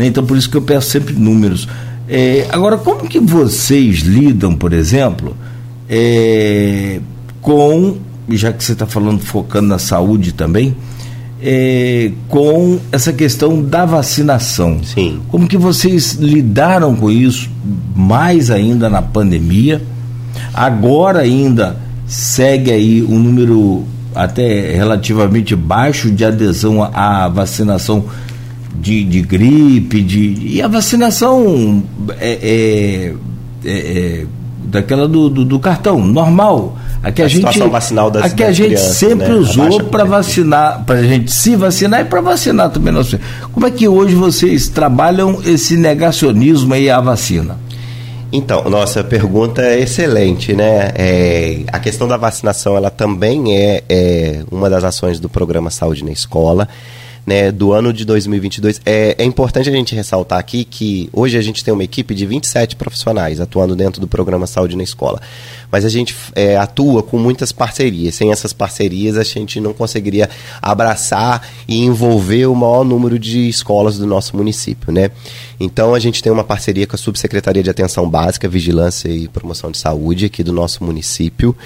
né? 0.00 0.06
Então, 0.06 0.24
por 0.24 0.36
isso 0.36 0.48
que 0.48 0.56
eu 0.56 0.62
peço 0.62 0.90
sempre 0.90 1.14
números. 1.14 1.68
É, 2.08 2.46
agora, 2.50 2.78
como 2.78 3.06
que 3.06 3.20
vocês 3.20 3.98
lidam, 3.98 4.54
por 4.54 4.72
exemplo, 4.72 5.36
é, 5.88 7.00
com, 7.42 7.98
já 8.30 8.50
que 8.50 8.64
você 8.64 8.72
está 8.72 8.86
falando, 8.86 9.20
focando 9.20 9.68
na 9.68 9.78
saúde 9.78 10.32
também, 10.32 10.74
é, 11.42 12.12
com 12.28 12.80
essa 12.90 13.12
questão 13.12 13.62
da 13.62 13.84
vacinação. 13.84 14.80
Sim. 14.82 15.20
Como 15.28 15.46
que 15.46 15.58
vocês 15.58 16.14
lidaram 16.14 16.96
com 16.96 17.10
isso, 17.10 17.50
mais 17.94 18.50
ainda 18.50 18.88
na 18.88 19.02
pandemia? 19.02 19.82
Agora 20.54 21.20
ainda 21.20 21.76
segue 22.06 22.70
aí 22.70 23.02
um 23.02 23.18
número 23.18 23.84
até 24.14 24.74
relativamente 24.74 25.54
baixo 25.54 26.10
de 26.10 26.24
adesão 26.24 26.82
à 26.82 27.28
vacinação 27.28 28.06
de, 28.74 29.04
de 29.04 29.22
gripe, 29.22 30.02
de, 30.02 30.34
e 30.40 30.62
a 30.62 30.68
vacinação 30.68 31.82
é, 32.18 32.30
é, 32.30 33.14
é, 33.64 33.70
é 33.70 34.26
daquela 34.64 35.08
do, 35.08 35.28
do, 35.28 35.44
do, 35.44 35.58
cartão, 35.58 35.98
normal. 35.98 36.76
A 37.02 37.10
que 37.10 37.22
a, 37.22 37.24
a 37.24 37.28
gente, 37.28 37.58
vacinal 37.58 38.10
das, 38.10 38.24
a 38.24 38.30
que 38.30 38.44
a 38.44 38.52
gente 38.52 38.68
crianças, 38.68 38.96
sempre 38.96 39.28
né? 39.28 39.34
usou 39.34 39.84
para 39.84 40.04
vacinar, 40.04 40.84
para 40.84 40.98
a 40.98 41.02
gente 41.02 41.32
se 41.32 41.56
vacinar 41.56 42.02
e 42.02 42.04
para 42.04 42.20
vacinar 42.20 42.70
também. 42.70 42.92
Nosso. 42.92 43.18
Como 43.52 43.66
é 43.66 43.70
que 43.70 43.88
hoje 43.88 44.14
vocês 44.14 44.68
trabalham 44.68 45.40
esse 45.44 45.76
negacionismo 45.76 46.74
aí 46.74 46.90
à 46.90 47.00
vacina? 47.00 47.58
Então, 48.32 48.62
nossa 48.70 49.02
pergunta 49.02 49.62
é 49.62 49.80
excelente, 49.80 50.52
né? 50.52 50.92
É, 50.94 51.62
a 51.72 51.78
questão 51.80 52.06
da 52.06 52.16
vacinação, 52.16 52.76
ela 52.76 52.90
também 52.90 53.56
é, 53.56 53.82
é 53.88 54.42
uma 54.50 54.70
das 54.70 54.84
ações 54.84 55.18
do 55.18 55.28
programa 55.28 55.70
Saúde 55.70 56.04
na 56.04 56.12
Escola 56.12 56.68
né, 57.26 57.52
do 57.52 57.72
ano 57.72 57.92
de 57.92 58.04
2022. 58.04 58.80
É, 58.84 59.14
é 59.18 59.24
importante 59.24 59.68
a 59.68 59.72
gente 59.72 59.94
ressaltar 59.94 60.38
aqui 60.38 60.64
que 60.64 61.08
hoje 61.12 61.36
a 61.36 61.42
gente 61.42 61.64
tem 61.64 61.72
uma 61.72 61.84
equipe 61.84 62.14
de 62.14 62.26
27 62.26 62.76
profissionais 62.76 63.40
atuando 63.40 63.76
dentro 63.76 64.00
do 64.00 64.08
programa 64.08 64.46
Saúde 64.46 64.76
na 64.76 64.82
Escola. 64.82 65.20
Mas 65.70 65.84
a 65.84 65.88
gente 65.88 66.16
é, 66.34 66.56
atua 66.56 67.02
com 67.02 67.18
muitas 67.18 67.52
parcerias. 67.52 68.14
Sem 68.16 68.32
essas 68.32 68.52
parcerias, 68.52 69.16
a 69.16 69.22
gente 69.22 69.60
não 69.60 69.72
conseguiria 69.72 70.28
abraçar 70.60 71.46
e 71.68 71.84
envolver 71.84 72.46
o 72.46 72.54
maior 72.54 72.84
número 72.84 73.18
de 73.18 73.48
escolas 73.48 73.98
do 73.98 74.06
nosso 74.06 74.36
município. 74.36 74.92
Né? 74.92 75.10
Então, 75.60 75.94
a 75.94 75.98
gente 76.00 76.22
tem 76.22 76.32
uma 76.32 76.44
parceria 76.44 76.86
com 76.86 76.96
a 76.96 76.98
Subsecretaria 76.98 77.62
de 77.62 77.70
Atenção 77.70 78.08
Básica, 78.08 78.48
Vigilância 78.48 79.08
e 79.08 79.28
Promoção 79.28 79.70
de 79.70 79.78
Saúde 79.78 80.26
aqui 80.26 80.42
do 80.42 80.52
nosso 80.52 80.82
município. 80.82 81.56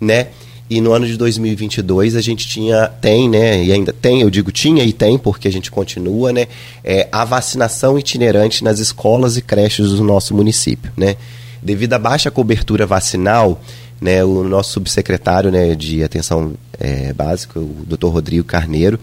Né? 0.00 0.28
E 0.70 0.80
no 0.80 0.92
ano 0.92 1.06
de 1.06 1.16
2022 1.16 2.14
a 2.14 2.20
gente 2.20 2.46
tinha, 2.46 2.88
tem, 3.00 3.28
né, 3.28 3.64
e 3.64 3.72
ainda 3.72 3.92
tem, 3.92 4.20
eu 4.20 4.28
digo 4.28 4.52
tinha 4.52 4.84
e 4.84 4.92
tem, 4.92 5.16
porque 5.16 5.48
a 5.48 5.52
gente 5.52 5.70
continua, 5.70 6.32
né, 6.32 6.46
é, 6.84 7.08
a 7.10 7.24
vacinação 7.24 7.98
itinerante 7.98 8.62
nas 8.62 8.78
escolas 8.78 9.36
e 9.38 9.42
creches 9.42 9.90
do 9.92 10.04
nosso 10.04 10.34
município, 10.34 10.92
né. 10.96 11.16
Devido 11.62 11.94
à 11.94 11.98
baixa 11.98 12.30
cobertura 12.30 12.86
vacinal, 12.86 13.60
né, 14.00 14.22
o 14.22 14.44
nosso 14.44 14.72
subsecretário 14.72 15.50
né, 15.50 15.74
de 15.74 16.04
atenção 16.04 16.54
é, 16.78 17.12
básica, 17.12 17.58
o 17.58 17.84
Dr. 17.86 18.08
Rodrigo 18.08 18.44
Carneiro, 18.44 18.98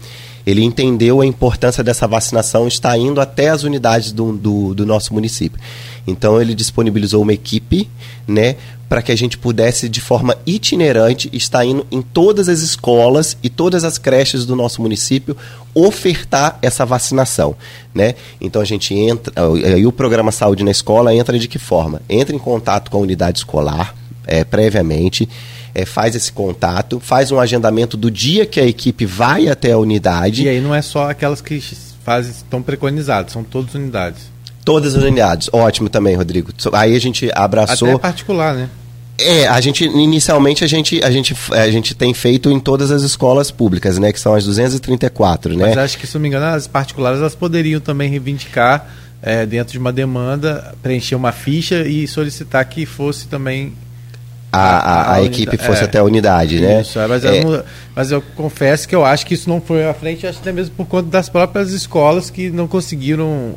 ele 0.46 0.62
entendeu 0.62 1.20
a 1.20 1.26
importância 1.26 1.82
dessa 1.82 2.06
vacinação 2.06 2.68
está 2.68 2.96
indo 2.96 3.20
até 3.20 3.48
as 3.48 3.64
unidades 3.64 4.12
do, 4.12 4.32
do, 4.32 4.74
do 4.74 4.86
nosso 4.86 5.12
município. 5.12 5.60
Então 6.06 6.40
ele 6.40 6.54
disponibilizou 6.54 7.22
uma 7.22 7.32
equipe, 7.32 7.88
né, 8.26 8.56
para 8.88 9.02
que 9.02 9.10
a 9.10 9.16
gente 9.16 9.36
pudesse 9.36 9.88
de 9.88 10.00
forma 10.00 10.36
itinerante 10.46 11.28
estar 11.32 11.64
indo 11.64 11.86
em 11.90 12.00
todas 12.00 12.48
as 12.48 12.60
escolas 12.60 13.36
e 13.42 13.50
todas 13.50 13.82
as 13.82 13.98
creches 13.98 14.46
do 14.46 14.54
nosso 14.54 14.80
município 14.80 15.36
ofertar 15.74 16.58
essa 16.62 16.86
vacinação, 16.86 17.56
né? 17.92 18.14
Então 18.40 18.62
a 18.62 18.64
gente 18.64 18.94
entra, 18.94 19.32
aí 19.74 19.84
o 19.84 19.92
programa 19.92 20.30
Saúde 20.30 20.62
na 20.62 20.70
Escola 20.70 21.12
entra 21.14 21.38
de 21.38 21.48
que 21.48 21.58
forma? 21.58 22.00
Entra 22.08 22.34
em 22.34 22.38
contato 22.38 22.90
com 22.90 22.98
a 22.98 23.00
unidade 23.00 23.38
escolar 23.38 23.94
é, 24.26 24.44
previamente 24.44 25.28
é, 25.76 25.84
faz 25.84 26.16
esse 26.16 26.32
contato, 26.32 26.98
faz 26.98 27.30
um 27.30 27.38
agendamento 27.38 27.98
do 27.98 28.10
dia 28.10 28.46
que 28.46 28.58
a 28.58 28.66
equipe 28.66 29.04
vai 29.04 29.46
até 29.46 29.72
a 29.72 29.78
unidade. 29.78 30.44
E 30.44 30.48
aí 30.48 30.58
não 30.58 30.74
é 30.74 30.80
só 30.80 31.10
aquelas 31.10 31.42
que 31.42 31.60
fazem, 32.02 32.32
estão 32.32 32.62
preconizadas, 32.62 33.32
são 33.32 33.44
todas 33.44 33.74
unidades. 33.74 34.30
Todas 34.66 34.96
as 34.96 35.04
unidades. 35.04 35.48
Ótimo 35.52 35.88
também, 35.88 36.16
Rodrigo. 36.16 36.50
Aí 36.72 36.96
a 36.96 37.00
gente 37.00 37.30
abraçou. 37.32 37.90
Até 37.90 37.98
particular, 37.98 38.52
né? 38.52 38.68
É, 39.16 39.46
a 39.46 39.60
gente 39.60 39.84
inicialmente 39.84 40.64
a 40.64 40.66
gente, 40.66 41.00
a 41.04 41.10
gente 41.10 41.36
a 41.52 41.70
gente 41.70 41.94
tem 41.94 42.12
feito 42.12 42.50
em 42.50 42.58
todas 42.58 42.90
as 42.90 43.02
escolas 43.02 43.48
públicas, 43.48 43.96
né, 43.96 44.12
que 44.12 44.18
são 44.18 44.34
as 44.34 44.44
234, 44.44 45.56
né? 45.56 45.68
Mas 45.68 45.78
acho 45.78 45.98
que 45.98 46.06
se 46.06 46.14
não 46.16 46.20
me 46.20 46.28
engano, 46.28 46.46
as 46.46 46.66
particulares 46.66 47.20
elas 47.20 47.34
poderiam 47.34 47.80
também 47.80 48.10
reivindicar 48.10 48.88
é, 49.22 49.46
dentro 49.46 49.72
de 49.72 49.78
uma 49.78 49.92
demanda, 49.92 50.74
preencher 50.82 51.14
uma 51.14 51.32
ficha 51.32 51.86
e 51.86 52.06
solicitar 52.08 52.64
que 52.66 52.84
fosse 52.84 53.28
também 53.28 53.72
a, 54.52 54.58
a, 54.58 55.14
a, 55.14 55.22
equipe 55.22 55.56
fosse 55.58 55.82
é, 55.82 55.84
até 55.84 55.98
a 55.98 56.04
unidade, 56.04 56.60
né? 56.60 56.80
Isso, 56.80 56.98
é, 56.98 57.06
mas, 57.06 57.24
é. 57.24 57.42
eu, 57.42 57.64
mas 57.94 58.10
eu 58.10 58.20
confesso 58.34 58.88
que 58.88 58.94
eu 58.94 59.04
acho 59.04 59.24
que 59.24 59.34
isso 59.34 59.48
não 59.48 59.60
foi 59.60 59.88
à 59.88 59.94
frente, 59.94 60.26
acho 60.26 60.40
até 60.40 60.52
mesmo 60.52 60.74
por 60.74 60.86
conta 60.86 61.08
das 61.08 61.28
próprias 61.28 61.70
escolas 61.70 62.28
que 62.28 62.50
não 62.50 62.66
conseguiram 62.66 63.54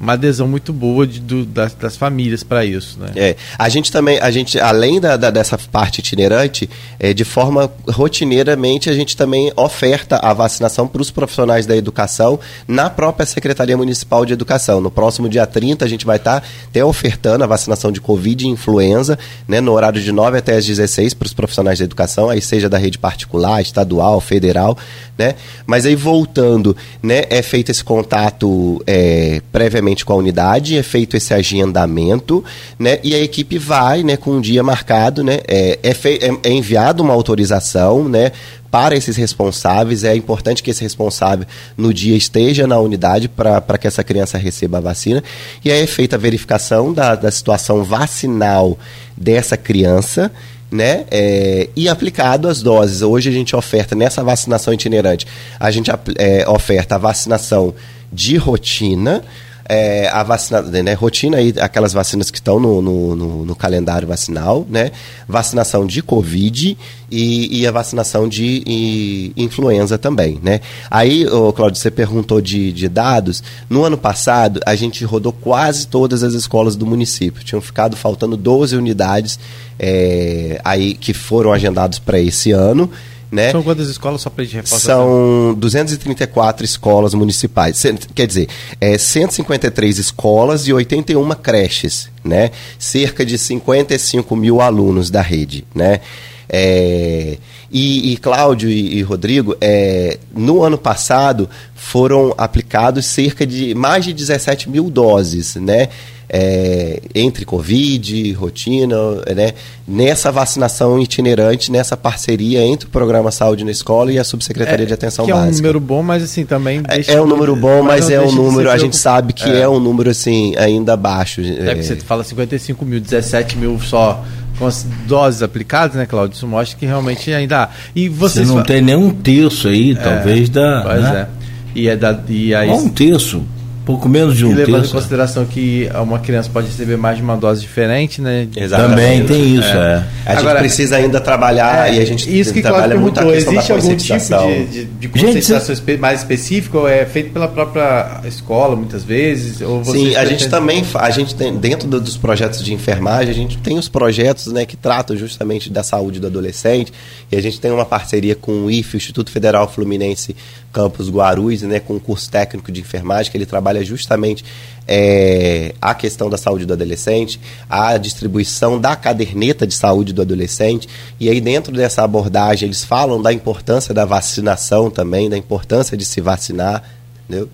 uma 0.00 0.12
adesão 0.12 0.46
muito 0.46 0.72
boa 0.72 1.06
de, 1.06 1.20
do, 1.20 1.44
das, 1.44 1.74
das, 1.74 1.96
famílias 1.96 2.44
para 2.44 2.64
isso, 2.64 2.98
né? 3.00 3.10
É, 3.16 3.36
a 3.58 3.68
gente 3.68 3.90
também, 3.90 4.18
a 4.20 4.30
gente 4.30 4.58
além 4.60 5.00
da, 5.00 5.16
da 5.16 5.30
dessa 5.30 5.58
parte 5.58 5.98
itinerante, 5.98 6.70
é, 7.00 7.12
de 7.12 7.24
forma 7.24 7.70
rotineiramente 7.88 8.88
a 8.88 8.92
gente 8.92 9.16
também 9.16 9.52
oferta 9.56 10.16
a 10.16 10.32
vacinação 10.32 10.86
para 10.86 11.02
os 11.02 11.10
profissionais 11.10 11.66
da 11.66 11.76
educação 11.76 12.38
na 12.66 12.88
própria 12.88 13.26
Secretaria 13.26 13.76
Municipal 13.76 14.24
de 14.24 14.32
Educação. 14.32 14.80
No 14.80 14.90
próximo 14.90 15.28
dia 15.28 15.46
30 15.46 15.84
a 15.84 15.88
gente 15.88 16.06
vai 16.06 16.16
estar 16.16 16.40
tá 16.40 16.46
até 16.68 16.84
ofertando 16.84 17.42
a 17.42 17.46
vacinação 17.46 17.90
de 17.90 18.00
Covid 18.00 18.44
e 18.44 18.48
influenza, 18.48 19.18
né, 19.48 19.60
no 19.60 19.72
horário 19.72 20.00
de 20.00 20.12
9 20.12 20.38
até 20.38 20.56
as 20.56 20.64
16 20.64 21.14
para 21.14 21.26
os 21.26 21.32
profissionais 21.32 21.78
da 21.78 21.84
educação, 21.84 22.30
aí 22.30 22.40
seja 22.40 22.68
da 22.68 22.78
rede 22.78 22.98
particular, 22.98 23.60
estadual, 23.60 24.20
federal, 24.20 24.78
né? 25.16 25.34
Mas 25.66 25.84
aí 25.84 25.96
voltando, 25.96 26.76
né, 27.02 27.24
é 27.28 27.42
feito 27.42 27.70
esse 27.70 27.82
contato 27.82 28.82
é, 28.86 29.42
previamente 29.50 29.87
com 30.04 30.12
a 30.12 30.16
unidade, 30.16 30.76
é 30.76 30.82
feito 30.82 31.16
esse 31.16 31.32
agendamento, 31.34 32.44
né? 32.78 32.98
E 33.02 33.14
a 33.14 33.18
equipe 33.18 33.58
vai, 33.58 34.02
né, 34.02 34.16
com 34.16 34.32
um 34.32 34.40
dia 34.40 34.62
marcado, 34.62 35.22
né? 35.22 35.40
É, 35.46 35.78
é, 35.82 35.94
fei, 35.94 36.18
é, 36.22 36.48
é 36.48 36.52
enviado 36.52 37.02
uma 37.02 37.12
autorização, 37.12 38.08
né? 38.08 38.32
para 38.70 38.94
esses 38.94 39.16
responsáveis. 39.16 40.04
É 40.04 40.14
importante 40.14 40.62
que 40.62 40.70
esse 40.70 40.82
responsável 40.82 41.46
no 41.76 41.92
dia 41.92 42.16
esteja 42.16 42.66
na 42.66 42.78
unidade 42.78 43.28
para 43.28 43.78
que 43.78 43.86
essa 43.86 44.04
criança 44.04 44.36
receba 44.38 44.78
a 44.78 44.80
vacina. 44.80 45.22
E 45.64 45.70
aí 45.70 45.82
é 45.82 45.86
feita 45.86 46.16
a 46.16 46.18
verificação 46.18 46.92
da, 46.92 47.14
da 47.14 47.30
situação 47.30 47.82
vacinal 47.82 48.78
dessa 49.16 49.56
criança 49.56 50.30
né? 50.70 51.06
É, 51.10 51.68
e 51.74 51.88
aplicado 51.88 52.46
as 52.48 52.62
doses. 52.62 53.02
Hoje 53.02 53.30
a 53.30 53.32
gente 53.32 53.56
oferta 53.56 53.94
nessa 53.94 54.22
vacinação 54.22 54.74
itinerante, 54.74 55.26
a 55.58 55.70
gente 55.70 55.90
é, 56.16 56.46
oferta 56.46 56.96
a 56.96 56.98
vacinação 56.98 57.74
de 58.12 58.36
rotina, 58.36 59.22
é, 59.68 60.08
a 60.08 60.22
vacina, 60.22 60.62
né, 60.62 60.94
rotina 60.94 61.36
aí, 61.36 61.54
aquelas 61.60 61.92
vacinas 61.92 62.30
que 62.30 62.38
estão 62.38 62.58
no, 62.58 62.80
no, 62.80 63.14
no, 63.14 63.44
no, 63.44 63.54
calendário 63.54 64.08
vacinal, 64.08 64.66
né? 64.68 64.92
Vacinação 65.28 65.86
de 65.86 66.02
Covid 66.02 66.76
e, 67.10 67.60
e 67.60 67.66
a 67.66 67.70
vacinação 67.70 68.26
de 68.26 69.32
influenza 69.36 69.98
também, 69.98 70.40
né? 70.42 70.60
Aí, 70.90 71.26
ô, 71.26 71.52
Cláudio, 71.52 71.78
você 71.78 71.90
perguntou 71.90 72.40
de, 72.40 72.72
de 72.72 72.88
dados. 72.88 73.42
No 73.68 73.84
ano 73.84 73.98
passado, 73.98 74.60
a 74.64 74.74
gente 74.74 75.04
rodou 75.04 75.32
quase 75.32 75.86
todas 75.86 76.22
as 76.22 76.32
escolas 76.32 76.74
do 76.74 76.86
município. 76.86 77.44
Tinham 77.44 77.60
ficado 77.60 77.94
faltando 77.94 78.38
12 78.38 78.74
unidades 78.74 79.38
é, 79.78 80.60
aí 80.64 80.94
que 80.94 81.12
foram 81.12 81.52
agendados 81.52 81.98
para 81.98 82.18
esse 82.18 82.52
ano. 82.52 82.90
Né? 83.30 83.50
São 83.50 83.62
quantas 83.62 83.88
escolas 83.88 84.22
só 84.22 84.30
para 84.30 84.42
a 84.42 84.44
gente 84.44 84.56
reforçar? 84.56 84.94
São 84.94 85.54
234 85.54 86.64
escolas 86.64 87.12
municipais. 87.12 87.82
Quer 88.14 88.26
dizer, 88.26 88.48
é, 88.80 88.96
153 88.96 89.98
escolas 89.98 90.66
e 90.66 90.72
81 90.72 91.28
creches, 91.34 92.10
né? 92.24 92.50
Cerca 92.78 93.26
de 93.26 93.36
55 93.36 94.34
mil 94.34 94.60
alunos 94.62 95.10
da 95.10 95.20
rede, 95.20 95.64
né? 95.74 96.00
É, 96.48 97.36
e, 97.70 98.12
e 98.12 98.16
Cláudio 98.16 98.70
e, 98.70 98.96
e 98.98 99.02
Rodrigo, 99.02 99.54
é, 99.60 100.18
no 100.34 100.62
ano 100.62 100.78
passado 100.78 101.48
foram 101.74 102.34
aplicados 102.38 103.04
cerca 103.04 103.46
de 103.46 103.74
mais 103.74 104.04
de 104.04 104.14
17 104.14 104.70
mil 104.70 104.88
doses, 104.88 105.56
né? 105.56 105.88
É, 106.28 107.00
entre 107.14 107.44
Covid, 107.44 108.32
rotina, 108.32 108.96
né, 109.34 109.54
nessa 109.86 110.30
vacinação 110.30 111.00
itinerante, 111.00 111.72
nessa 111.72 111.96
parceria 111.96 112.62
entre 112.62 112.86
o 112.86 112.90
Programa 112.90 113.30
Saúde 113.30 113.64
na 113.64 113.70
Escola 113.70 114.12
e 114.12 114.18
a 114.18 114.24
Subsecretaria 114.24 114.84
é, 114.84 114.86
de 114.86 114.92
Atenção 114.92 115.24
que 115.24 115.32
Básica. 115.32 115.48
É 115.48 115.52
um 115.52 115.56
número 115.56 115.80
bom, 115.80 116.02
mas 116.02 116.22
assim, 116.22 116.44
também 116.44 116.82
É, 116.88 117.14
é 117.14 117.20
um 117.20 117.26
número 117.26 117.56
bom, 117.56 117.82
mas, 117.82 118.04
mas 118.04 118.10
é 118.10 118.20
um 118.20 118.32
número, 118.32 118.70
a 118.70 118.76
gente 118.76 118.96
sabe 118.96 119.32
que 119.32 119.48
é. 119.48 119.60
é. 119.60 119.68
um 119.68 119.80
número 119.80 120.10
assim, 120.10 120.54
ainda 120.56 120.96
baixo. 120.96 121.40
É, 121.40 121.74
que 121.74 121.82
você 121.82 121.96
fala 121.96 122.22
55 122.22 122.84
mil, 122.84 123.00
17 123.00 123.56
mil 123.56 123.80
só 123.80 124.22
com 124.58 124.66
as 124.66 124.84
doses 125.06 125.42
aplicadas, 125.42 125.96
né, 125.96 126.04
Claudio? 126.04 126.34
Isso 126.34 126.46
mostra 126.46 126.76
que 126.76 126.84
realmente 126.84 127.32
ainda 127.32 127.64
há. 127.64 127.68
E 127.94 128.08
vocês 128.08 128.48
você 128.48 128.54
não 128.54 128.62
tem 128.62 128.82
nem 128.82 128.96
um 128.96 129.10
terço 129.10 129.68
aí, 129.68 129.92
é, 129.92 129.94
talvez, 129.94 130.48
da. 130.50 130.82
Pois 130.82 131.02
né? 131.02 131.28
é. 131.34 131.38
E, 131.74 131.88
é 131.88 131.96
da, 131.96 132.18
e 132.28 132.54
aí... 132.54 132.68
um 132.70 132.88
terço 132.88 133.42
pouco 133.88 134.06
menos 134.06 134.36
de 134.36 134.44
um 134.44 134.50
e 134.50 134.54
levando 134.54 134.74
terço. 134.74 134.90
em 134.90 134.92
consideração 134.92 135.46
que 135.46 135.88
uma 135.94 136.18
criança 136.18 136.50
pode 136.52 136.66
receber 136.66 136.98
mais 136.98 137.16
de 137.16 137.22
uma 137.22 137.38
dose 137.38 137.62
diferente, 137.62 138.20
né? 138.20 138.46
Exatamente. 138.54 138.90
Também 138.90 139.24
tem 139.24 139.56
isso, 139.56 139.66
é. 139.66 140.04
é. 140.26 140.30
A 140.30 140.34
gente 140.34 140.58
precisa 140.58 140.96
ainda 140.96 141.18
trabalhar 141.18 141.90
é, 141.90 141.94
e 141.94 142.00
a 142.00 142.04
gente 142.04 142.38
isso 142.38 142.52
que 142.52 142.60
trabalha 142.60 142.98
muito 142.98 143.18
a 143.18 143.24
questão 143.24 143.54
existe 143.54 143.72
algum 143.72 143.96
tipo 143.96 144.18
de, 144.18 144.66
de, 144.66 144.84
de 144.84 145.08
conscientização 145.08 145.74
gente, 145.74 145.96
mais 145.96 146.20
específica 146.20 146.76
ou 146.76 146.86
é 146.86 147.06
feito 147.06 147.32
pela 147.32 147.48
própria 147.48 148.20
escola 148.26 148.76
muitas 148.76 149.02
vezes? 149.04 149.62
Ou 149.62 149.82
Sim, 149.82 150.14
a 150.16 150.24
gente 150.26 150.50
também 150.50 150.84
a 150.94 151.10
gente 151.10 151.34
tem 151.34 151.56
dentro 151.56 151.88
dos 151.88 152.18
projetos 152.18 152.62
de 152.62 152.74
enfermagem 152.74 153.30
a 153.30 153.34
gente 153.34 153.56
tem 153.56 153.78
os 153.78 153.88
projetos 153.88 154.48
né, 154.48 154.66
que 154.66 154.76
tratam 154.76 155.16
justamente 155.16 155.72
da 155.72 155.82
saúde 155.82 156.20
do 156.20 156.26
adolescente 156.26 156.92
e 157.32 157.36
a 157.36 157.40
gente 157.40 157.58
tem 157.58 157.70
uma 157.70 157.86
parceria 157.86 158.34
com 158.34 158.66
o 158.66 158.70
IFE, 158.70 158.96
o 158.96 158.98
Instituto 158.98 159.30
Federal 159.30 159.66
Fluminense 159.66 160.36
Campus 160.72 161.08
Guarulhos, 161.08 161.62
né, 161.62 161.80
com 161.80 161.94
um 161.94 161.98
curso 161.98 162.30
técnico 162.30 162.70
de 162.70 162.80
enfermagem 162.80 163.32
que 163.32 163.38
ele 163.38 163.46
trabalha 163.46 163.77
justamente 163.84 164.44
é, 164.86 165.74
a 165.80 165.94
questão 165.94 166.30
da 166.30 166.38
saúde 166.38 166.64
do 166.64 166.72
adolescente, 166.72 167.38
a 167.68 167.96
distribuição 167.98 168.80
da 168.80 168.96
caderneta 168.96 169.66
de 169.66 169.74
saúde 169.74 170.12
do 170.12 170.22
adolescente. 170.22 170.88
E 171.20 171.28
aí, 171.28 171.40
dentro 171.40 171.72
dessa 171.72 172.02
abordagem, 172.02 172.66
eles 172.66 172.84
falam 172.84 173.20
da 173.20 173.32
importância 173.32 173.92
da 173.92 174.04
vacinação 174.04 174.90
também, 174.90 175.28
da 175.28 175.36
importância 175.36 175.96
de 175.96 176.04
se 176.04 176.20
vacinar. 176.20 176.82
Entendeu? 177.28 177.48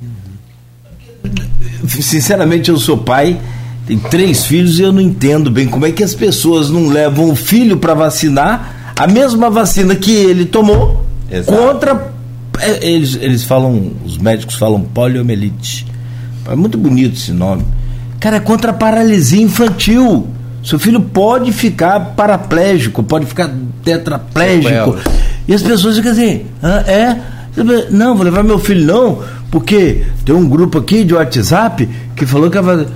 Sinceramente, 1.89 2.71
eu 2.71 2.79
sou 2.79 2.99
pai, 2.99 3.41
tenho 3.87 4.01
três 4.09 4.45
filhos 4.45 4.79
e 4.79 4.83
eu 4.83 4.93
não 4.93 5.01
entendo 5.01 5.51
bem 5.51 5.67
como 5.67 5.87
é 5.87 5.93
que 5.93 6.05
as 6.05 6.15
pessoas 6.15 6.71
não 6.71 6.89
levam 6.89 7.31
o 7.31 7.35
filho 7.35 7.79
para 7.79 7.95
vacinar 7.95 8.93
a 8.97 9.07
mesma 9.07 9.51
vacina 9.51 9.97
que 9.97 10.13
ele 10.13 10.45
tomou 10.45 11.05
Exato. 11.31 11.59
contra 11.59 12.15
é, 12.61 12.87
eles, 12.89 13.17
eles 13.17 13.45
falam, 13.45 13.93
os 14.05 14.17
médicos 14.19 14.55
falam 14.55 14.81
poliomielite. 14.81 15.87
É 16.49 16.55
muito 16.55 16.77
bonito 16.79 17.15
esse 17.15 17.33
nome. 17.33 17.65
Cara, 18.21 18.37
é 18.37 18.41
contra 18.41 18.71
a 18.71 18.75
paralisia 18.75 19.43
infantil. 19.43 20.27
Seu 20.63 20.79
filho 20.79 21.01
pode 21.01 21.53
ficar 21.53 22.01
paraplégico, 22.17 23.03
pode 23.03 23.27
ficar 23.27 23.51
tetraplégico. 23.83 24.97
E 25.47 25.53
as 25.53 25.63
pessoas 25.63 25.97
ficam 25.97 26.13
assim, 26.13 26.47
ah, 26.63 26.83
é? 26.87 27.21
Não, 27.91 28.17
vou 28.17 28.25
levar 28.25 28.43
meu 28.43 28.59
filho 28.59 28.85
não, 28.85 29.23
porque 29.51 30.05
tem 30.25 30.35
um 30.35 30.49
grupo 30.49 30.79
aqui 30.79 31.05
de 31.05 31.15
WhatsApp 31.15 31.89
que 32.17 32.25
falou 32.25 32.51
que 32.51 32.61
vai. 32.61 32.87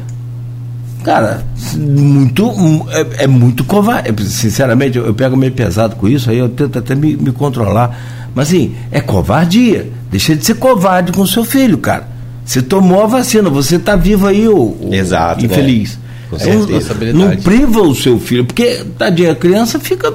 Cara, 1.04 1.44
muito, 1.76 2.50
é, 2.90 3.24
é 3.24 3.26
muito 3.26 3.64
covarde. 3.64 4.24
Sinceramente, 4.24 4.98
eu, 4.98 5.06
eu 5.06 5.14
pego 5.14 5.36
meio 5.36 5.52
pesado 5.52 5.94
com 5.96 6.08
isso, 6.08 6.30
aí 6.30 6.38
eu 6.38 6.48
tento 6.48 6.78
até 6.78 6.94
me, 6.94 7.16
me 7.16 7.32
controlar 7.32 8.18
mas 8.38 8.48
assim, 8.48 8.74
é 8.90 9.00
covardia. 9.00 9.90
Deixa 10.12 10.36
de 10.36 10.44
ser 10.44 10.54
covarde 10.54 11.10
com 11.10 11.26
seu 11.26 11.44
filho, 11.44 11.76
cara. 11.78 12.06
Você 12.48 12.62
tomou 12.62 13.02
a 13.02 13.06
vacina, 13.06 13.50
você 13.50 13.76
está 13.76 13.94
vivo 13.94 14.26
aí, 14.26 14.48
o 14.48 14.74
Exato, 14.90 15.44
infeliz. 15.44 15.98
Né? 15.98 16.02
Com 16.30 16.38
certeza. 16.38 16.94
Não, 17.12 17.26
não 17.26 17.36
priva 17.36 17.82
o 17.82 17.94
seu 17.94 18.18
filho, 18.18 18.46
porque, 18.46 18.86
tadinha, 18.96 19.32
a 19.32 19.34
criança 19.34 19.78
fica, 19.78 20.10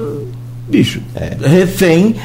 bicho, 0.68 1.00
é. 1.14 1.36
refém 1.48 2.16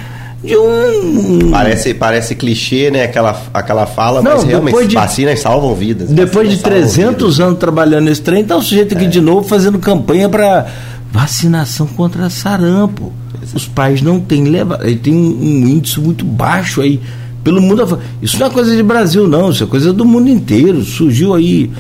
de 0.44 0.58
um. 0.58 1.52
Parece, 1.52 1.94
parece 1.94 2.34
clichê, 2.34 2.90
né? 2.90 3.04
Aquela, 3.04 3.40
aquela 3.54 3.86
fala, 3.86 4.20
não, 4.24 4.38
mas 4.38 4.44
realmente 4.46 4.88
de, 4.88 4.96
vacinas 4.96 5.40
salvam 5.42 5.76
vidas. 5.76 6.10
Depois 6.10 6.50
de 6.50 6.58
300 6.58 7.40
anos 7.40 7.60
trabalhando 7.60 8.06
nesse 8.06 8.24
trem, 8.24 8.44
tá 8.44 8.58
o 8.58 8.64
sujeito 8.64 8.96
aqui 8.96 9.06
é. 9.06 9.08
de 9.08 9.22
novo 9.22 9.48
fazendo 9.48 9.78
campanha 9.78 10.28
para 10.28 10.66
vacinação 11.12 11.86
contra 11.86 12.32
sarampo. 12.32 13.14
Os 13.54 13.68
pais 13.68 14.02
não 14.02 14.20
têm 14.20 14.46
levado, 14.46 14.84
tem 14.98 15.14
um 15.14 15.68
índice 15.68 16.00
muito 16.00 16.26
baixo 16.26 16.82
aí 16.82 17.00
pelo 17.44 17.62
mundo. 17.62 18.00
Isso 18.22 18.40
não 18.40 18.48
é 18.48 18.50
coisa 18.50 18.76
de 18.76 18.84
Brasil, 18.84 19.28
não, 19.28 19.52
isso 19.52 19.64
é 19.64 19.68
coisa 19.68 19.94
do 19.94 20.06
mundo 20.06 20.30
inteiro. 20.30 20.84
Surgiu 20.84 21.34
aí 21.34 21.72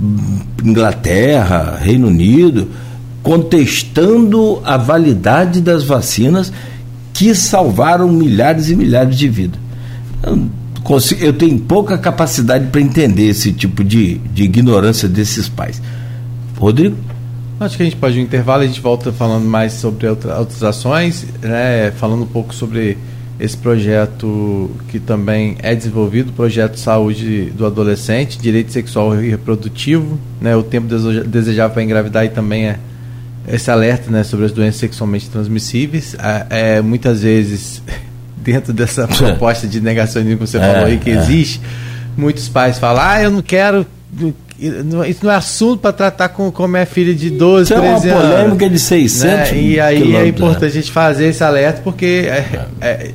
hum, 0.00 0.40
Inglaterra, 0.62 1.78
Reino 1.80 2.08
Unido, 2.08 2.68
contestando 3.22 4.60
a 4.64 4.76
validade 4.76 5.60
das 5.60 5.84
vacinas 5.84 6.52
que 7.12 7.34
salvaram 7.34 8.10
milhares 8.12 8.68
e 8.68 8.76
milhares 8.76 9.16
de 9.16 9.28
vidas. 9.28 9.60
Eu, 11.20 11.32
tenho 11.32 11.58
pouca 11.60 11.96
capacidade 11.96 12.66
para 12.66 12.80
entender 12.80 13.28
esse 13.28 13.52
tipo 13.52 13.82
de, 13.82 14.18
de 14.18 14.42
ignorância 14.42 15.08
desses 15.08 15.48
pais. 15.48 15.80
Rodrigo? 16.58 16.96
Acho 17.58 17.76
que 17.76 17.82
a 17.82 17.86
gente 17.86 17.96
pode 17.96 18.18
um 18.18 18.22
intervalo 18.22 18.64
a 18.64 18.66
gente 18.66 18.80
volta 18.80 19.12
falando 19.12 19.44
mais 19.44 19.72
sobre 19.74 20.06
outra, 20.06 20.38
outras 20.38 20.62
ações, 20.62 21.24
né? 21.40 21.90
falando 21.92 22.24
um 22.24 22.26
pouco 22.26 22.54
sobre 22.54 22.98
esse 23.38 23.56
projeto 23.56 24.70
que 24.88 25.00
também 25.00 25.56
é 25.60 25.74
desenvolvido, 25.74 26.30
o 26.30 26.32
projeto 26.32 26.78
Saúde 26.78 27.46
do 27.46 27.66
Adolescente, 27.66 28.38
Direito 28.38 28.72
Sexual 28.72 29.20
e 29.22 29.30
Reprodutivo, 29.30 30.18
né? 30.40 30.54
o 30.54 30.62
tempo 30.62 30.86
desejável 31.26 31.74
para 31.74 31.82
engravidar 31.82 32.24
e 32.24 32.28
também 32.28 32.68
é 32.68 32.78
esse 33.46 33.70
alerta 33.70 34.10
né, 34.10 34.24
sobre 34.24 34.46
as 34.46 34.52
doenças 34.52 34.80
sexualmente 34.80 35.28
transmissíveis. 35.28 36.14
É, 36.50 36.76
é 36.76 36.80
muitas 36.80 37.22
vezes, 37.22 37.82
dentro 38.36 38.72
dessa 38.72 39.06
proposta 39.08 39.66
de 39.66 39.80
negacionismo 39.80 40.38
que 40.38 40.46
você 40.46 40.58
é, 40.58 40.60
falou 40.60 40.86
aí 40.86 40.98
que 40.98 41.10
é. 41.10 41.14
existe, 41.14 41.60
muitos 42.16 42.48
pais 42.48 42.78
falam, 42.78 43.02
ah, 43.04 43.22
eu 43.22 43.30
não 43.30 43.42
quero 43.42 43.86
isso 45.02 45.24
não 45.24 45.32
é 45.32 45.34
assunto 45.34 45.80
para 45.80 45.92
tratar 45.92 46.28
com 46.28 46.50
como 46.50 46.76
é 46.76 46.86
filha 46.86 47.12
de 47.12 47.28
12, 47.30 47.72
Isso 47.72 47.80
13 47.80 47.90
anos. 47.90 48.04
É 48.04 48.14
uma 48.14 48.36
polêmica 48.36 48.70
de 48.70 48.78
600 48.78 49.50
né? 49.50 49.60
E 49.60 49.80
aí 49.80 50.14
é 50.14 50.26
importante 50.26 50.64
a 50.64 50.68
gente 50.68 50.92
fazer 50.92 51.26
esse 51.26 51.42
alerta 51.42 51.80
porque 51.82 52.26
é, 52.28 52.66
é, 52.80 53.10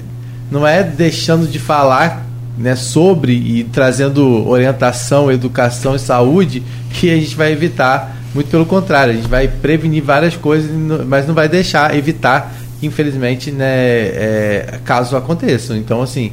não 0.52 0.66
é 0.66 0.84
deixando 0.84 1.47
de 1.47 1.60
falar 1.60 2.26
né, 2.58 2.76
sobre 2.76 3.34
e 3.34 3.64
trazendo 3.64 4.47
orientação, 4.47 5.32
educação 5.32 5.95
e 5.95 6.00
saúde 6.00 6.64
que 6.91 7.10
a 7.10 7.16
gente 7.16 7.36
vai 7.36 7.52
evitar. 7.52 8.18
Muito 8.34 8.50
pelo 8.50 8.66
contrário, 8.66 9.14
a 9.14 9.16
gente 9.16 9.28
vai 9.28 9.47
prevenir 9.47 10.04
várias 10.04 10.36
coisas, 10.36 10.70
mas 11.08 11.26
não 11.26 11.34
vai 11.34 11.47
deixar 11.47 11.95
evitar 11.95 12.54
infelizmente, 12.82 13.52
né, 13.52 13.66
é, 13.68 14.80
casos 14.86 15.14
aconteçam. 15.14 15.76
Então, 15.76 16.02
assim, 16.02 16.32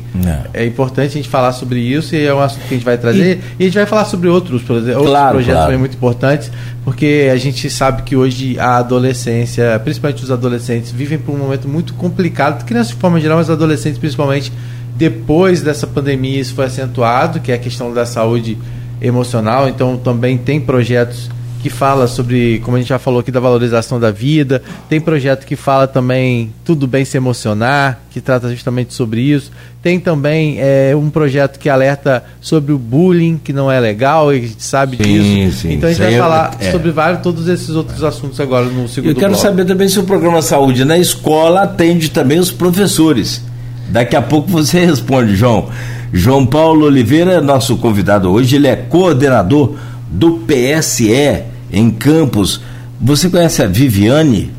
é. 0.54 0.62
é. 0.62 0.66
importante 0.66 1.08
a 1.08 1.14
gente 1.14 1.28
falar 1.28 1.52
sobre 1.52 1.80
isso 1.80 2.14
e 2.14 2.24
é 2.24 2.32
um 2.32 2.40
assunto 2.40 2.62
que 2.62 2.74
a 2.74 2.76
gente 2.76 2.84
vai 2.84 2.96
trazer. 2.96 3.40
E, 3.58 3.62
e 3.62 3.62
a 3.62 3.66
gente 3.66 3.74
vai 3.74 3.86
falar 3.86 4.04
sobre 4.04 4.28
outros, 4.28 4.68
outros 4.68 4.94
claro, 4.94 5.32
projetos 5.32 5.54
claro. 5.54 5.66
também 5.66 5.78
muito 5.78 5.96
importantes, 5.96 6.50
porque 6.84 7.28
a 7.32 7.36
gente 7.36 7.68
sabe 7.68 8.02
que 8.02 8.14
hoje 8.14 8.58
a 8.58 8.78
adolescência, 8.78 9.78
principalmente 9.82 10.22
os 10.22 10.30
adolescentes, 10.30 10.92
vivem 10.92 11.18
por 11.18 11.34
um 11.34 11.38
momento 11.38 11.68
muito 11.68 11.94
complicado, 11.94 12.64
crianças 12.64 12.94
de 12.94 13.00
forma 13.00 13.20
geral, 13.20 13.38
mas 13.38 13.50
adolescentes 13.50 13.98
principalmente, 13.98 14.52
depois 14.94 15.62
dessa 15.62 15.86
pandemia 15.86 16.40
isso 16.40 16.54
foi 16.54 16.66
acentuado, 16.66 17.40
que 17.40 17.50
é 17.50 17.56
a 17.56 17.58
questão 17.58 17.92
da 17.92 18.06
saúde 18.06 18.56
emocional. 19.00 19.68
Então, 19.68 19.96
também 19.96 20.38
tem 20.38 20.60
projetos 20.60 21.28
que 21.62 21.70
fala 21.70 22.06
sobre, 22.06 22.60
como 22.64 22.76
a 22.76 22.80
gente 22.80 22.88
já 22.88 22.98
falou 22.98 23.20
aqui, 23.20 23.30
da 23.30 23.40
valorização 23.40 23.98
da 23.98 24.10
vida. 24.10 24.62
Tem 24.88 25.00
projeto 25.00 25.44
que 25.44 25.56
fala 25.56 25.86
também 25.86 26.52
Tudo 26.64 26.86
Bem 26.86 27.04
Se 27.04 27.16
Emocionar, 27.16 28.00
que 28.10 28.20
trata 28.20 28.50
justamente 28.50 28.94
sobre 28.94 29.20
isso. 29.20 29.50
Tem 29.82 29.98
também 30.00 30.56
é, 30.58 30.94
um 30.96 31.10
projeto 31.10 31.58
que 31.58 31.68
alerta 31.68 32.24
sobre 32.40 32.72
o 32.72 32.78
bullying, 32.78 33.40
que 33.42 33.52
não 33.52 33.70
é 33.70 33.78
legal, 33.78 34.32
e 34.32 34.38
a 34.38 34.40
gente 34.40 34.62
sabe 34.62 34.96
sim, 34.96 35.02
disso. 35.02 35.62
Sim, 35.62 35.74
então 35.74 35.88
a 35.88 35.92
gente 35.92 36.02
vai 36.02 36.14
é, 36.14 36.18
falar 36.18 36.56
é. 36.60 36.72
sobre 36.72 36.90
vários, 36.90 37.22
todos 37.22 37.48
esses 37.48 37.70
outros 37.70 38.02
assuntos 38.02 38.38
agora 38.40 38.66
no 38.66 38.88
segundo 38.88 39.10
Eu 39.10 39.14
quero 39.14 39.32
bloco. 39.32 39.42
saber 39.42 39.64
também 39.64 39.88
se 39.88 39.98
o 39.98 40.04
programa 40.04 40.42
Saúde 40.42 40.84
na 40.84 40.98
escola 40.98 41.62
atende 41.62 42.10
também 42.10 42.38
os 42.38 42.50
professores. 42.50 43.42
Daqui 43.88 44.16
a 44.16 44.22
pouco 44.22 44.50
você 44.50 44.84
responde, 44.84 45.36
João. 45.36 45.68
João 46.12 46.46
Paulo 46.46 46.86
Oliveira, 46.86 47.40
nosso 47.40 47.76
convidado 47.76 48.30
hoje, 48.30 48.56
ele 48.56 48.68
é 48.68 48.76
coordenador 48.76 49.74
do 50.08 50.40
PSE 50.46 51.42
em 51.72 51.90
Campos. 51.90 52.60
Você 53.00 53.28
conhece 53.28 53.62
a 53.62 53.66
Viviane? 53.66 54.50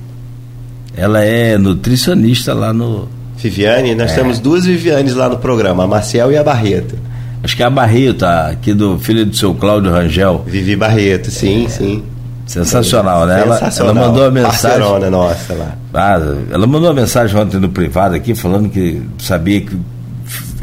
Ela 0.95 1.23
é 1.23 1.57
nutricionista 1.57 2.53
lá 2.53 2.73
no. 2.73 3.07
Viviane, 3.37 3.93
nós 3.93 4.11
é. 4.11 4.15
temos 4.15 4.39
duas 4.39 4.65
Vivianes 4.65 5.13
lá 5.13 5.29
no 5.29 5.37
programa, 5.37 5.83
a 5.83 5.87
Marcel 5.87 6.31
e 6.31 6.37
a 6.37 6.43
Barreto. 6.43 6.97
Acho 7.43 7.55
que 7.55 7.61
é 7.61 7.65
a 7.65 7.69
Barreto, 7.69 8.23
aqui 8.25 8.73
do 8.73 8.97
filho 8.97 9.25
do 9.25 9.35
seu 9.35 9.53
Cláudio 9.53 9.91
Rangel. 9.91 10.43
Vivi 10.47 10.75
Barreto, 10.75 11.29
sim, 11.29 11.65
é. 11.65 11.69
sim. 11.69 12.03
Sensacional, 12.47 13.27
né? 13.27 13.43
Sensacional. 13.43 13.95
Ela, 13.95 14.01
ela 14.01 14.07
mandou 14.07 14.23
uma 14.23 14.31
mensagem. 14.31 14.79
Parcerona 14.79 15.09
nossa 15.11 15.53
lá. 15.53 15.77
Ah, 15.93 16.19
ela 16.49 16.65
mandou 16.65 16.89
uma 16.89 16.95
mensagem 17.01 17.37
ontem 17.37 17.59
no 17.59 17.69
privado 17.69 18.15
aqui, 18.15 18.33
falando 18.33 18.69
que 18.69 19.01
sabia 19.19 19.61
que. 19.61 19.77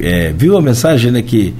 É, 0.00 0.32
viu 0.36 0.56
a 0.56 0.62
mensagem, 0.62 1.12
né? 1.12 1.22
Que 1.22 1.54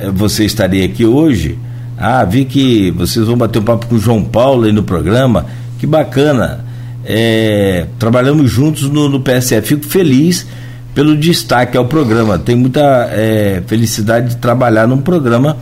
é, 0.00 0.08
você 0.10 0.44
estaria 0.44 0.84
aqui 0.86 1.04
hoje 1.04 1.58
ah, 1.98 2.24
vi 2.24 2.44
que 2.44 2.92
vocês 2.92 3.26
vão 3.26 3.36
bater 3.36 3.58
um 3.58 3.64
papo 3.64 3.86
com 3.86 3.96
o 3.96 3.98
João 3.98 4.22
Paulo 4.22 4.64
aí 4.64 4.72
no 4.72 4.84
programa. 4.84 5.46
Que 5.78 5.86
bacana. 5.86 6.64
É, 7.04 7.86
trabalhamos 7.98 8.50
juntos 8.50 8.88
no, 8.88 9.08
no 9.08 9.20
PSF. 9.20 9.66
Fico 9.66 9.86
feliz 9.86 10.46
pelo 10.94 11.16
destaque 11.16 11.76
ao 11.76 11.86
programa. 11.86 12.38
Tenho 12.38 12.58
muita 12.58 12.80
é, 13.10 13.62
felicidade 13.66 14.30
de 14.30 14.36
trabalhar 14.36 14.86
num 14.86 14.98
programa 14.98 15.56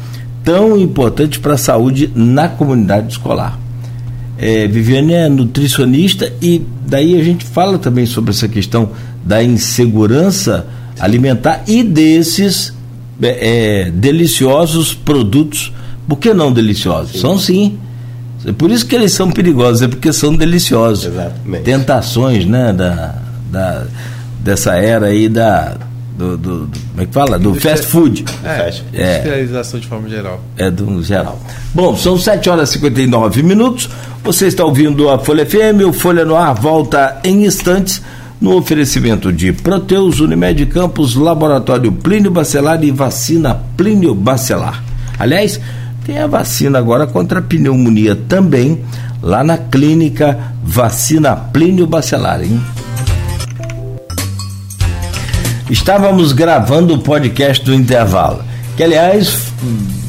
tão 0.45 0.79
importante 0.79 1.41
para 1.41 1.55
a 1.55 1.59
saúde 1.59 2.11
na 2.15 2.49
comunidade 2.49 3.13
escolar. 3.13 3.59
É, 4.39 4.67
Viviane 4.67 5.15
é 5.15 5.29
nutricionista 5.31 6.31
e 6.43 6.63
daí 6.87 7.19
a 7.19 7.25
gente 7.25 7.47
fala 7.47 7.79
também 7.79 8.05
sobre 8.05 8.31
essa 8.33 8.47
questão 8.47 8.91
da 9.25 9.43
insegurança 9.43 10.67
alimentar 11.01 11.65
e 11.67 11.83
desses 11.83 12.75
é, 13.23 13.87
é 13.87 13.91
deliciosos 13.91 14.93
produtos 14.93 15.73
Por 16.09 16.19
que 16.19 16.33
não 16.33 16.53
deliciosos? 16.53 17.13
Sim. 17.13 17.21
São 17.21 17.39
sim. 17.39 17.79
É 18.45 18.53
por 18.53 18.71
isso 18.71 18.87
que 18.87 18.95
eles 18.95 19.13
são 19.13 19.31
perigosos, 19.31 19.83
é 19.83 19.89
porque 19.89 20.13
são 20.13 20.35
deliciosos. 20.35 21.07
Exatamente. 21.07 21.65
Tentações, 21.65 22.45
né, 22.45 22.73
da, 22.73 23.15
da, 23.51 23.87
dessa 24.41 24.77
era 24.77 25.07
aí 25.07 25.29
da, 25.29 25.77
do, 26.17 26.37
do, 26.37 26.67
do, 26.67 26.79
como 26.91 27.03
é 27.03 27.07
que 27.07 27.13
fala? 27.13 27.39
Do 27.39 27.55
fast 27.57 27.87
food. 27.87 28.25
É, 28.45 28.71
é, 28.95 29.15
industrialização 29.17 29.81
de 29.81 29.87
forma 29.87 30.09
geral. 30.09 30.41
É, 30.57 30.71
do 30.71 31.03
geral. 31.03 31.41
Bom, 31.75 31.97
são 31.97 32.17
7 32.17 32.49
horas 32.49 32.71
e 32.71 32.73
59 32.75 33.43
minutos. 33.43 33.89
Você 34.25 34.47
está 34.47 34.65
ouvindo 34.65 35.09
a 35.09 35.19
Folha 35.19 35.45
FM, 35.45 35.87
o 35.87 35.93
Folha 35.93 36.25
no 36.25 36.37
Ar 36.37 36.55
volta 36.55 37.21
em 37.25 37.45
instantes 37.45 38.01
no 38.41 38.57
oferecimento 38.57 39.33
de 39.33 39.53
Proteus, 39.53 40.21
Unimed 40.21 40.67
Campos, 40.67 41.15
Laboratório 41.15 41.91
Plínio 41.93 42.31
Bacelar 42.31 42.83
e 42.85 42.91
Vacina 42.91 43.61
Plínio 43.77 44.15
Bacelar. 44.15 44.83
Aliás, 45.19 45.61
tem 46.07 46.21
a 46.21 46.27
vacina 46.29 46.79
agora 46.79 47.05
contra 47.05 47.41
a 47.41 47.43
pneumonia 47.43 48.15
também, 48.15 48.81
lá 49.21 49.43
na 49.43 49.59
clínica 49.59 50.39
Vacina 50.63 51.35
Plínio 51.35 51.85
Bacelar, 51.85 52.41
hein? 52.43 52.63
Estávamos 55.69 56.33
gravando 56.33 56.95
o 56.95 56.99
podcast 56.99 57.65
do 57.65 57.75
intervalo, 57.75 58.41
que 58.77 58.85
aliás, 58.85 59.53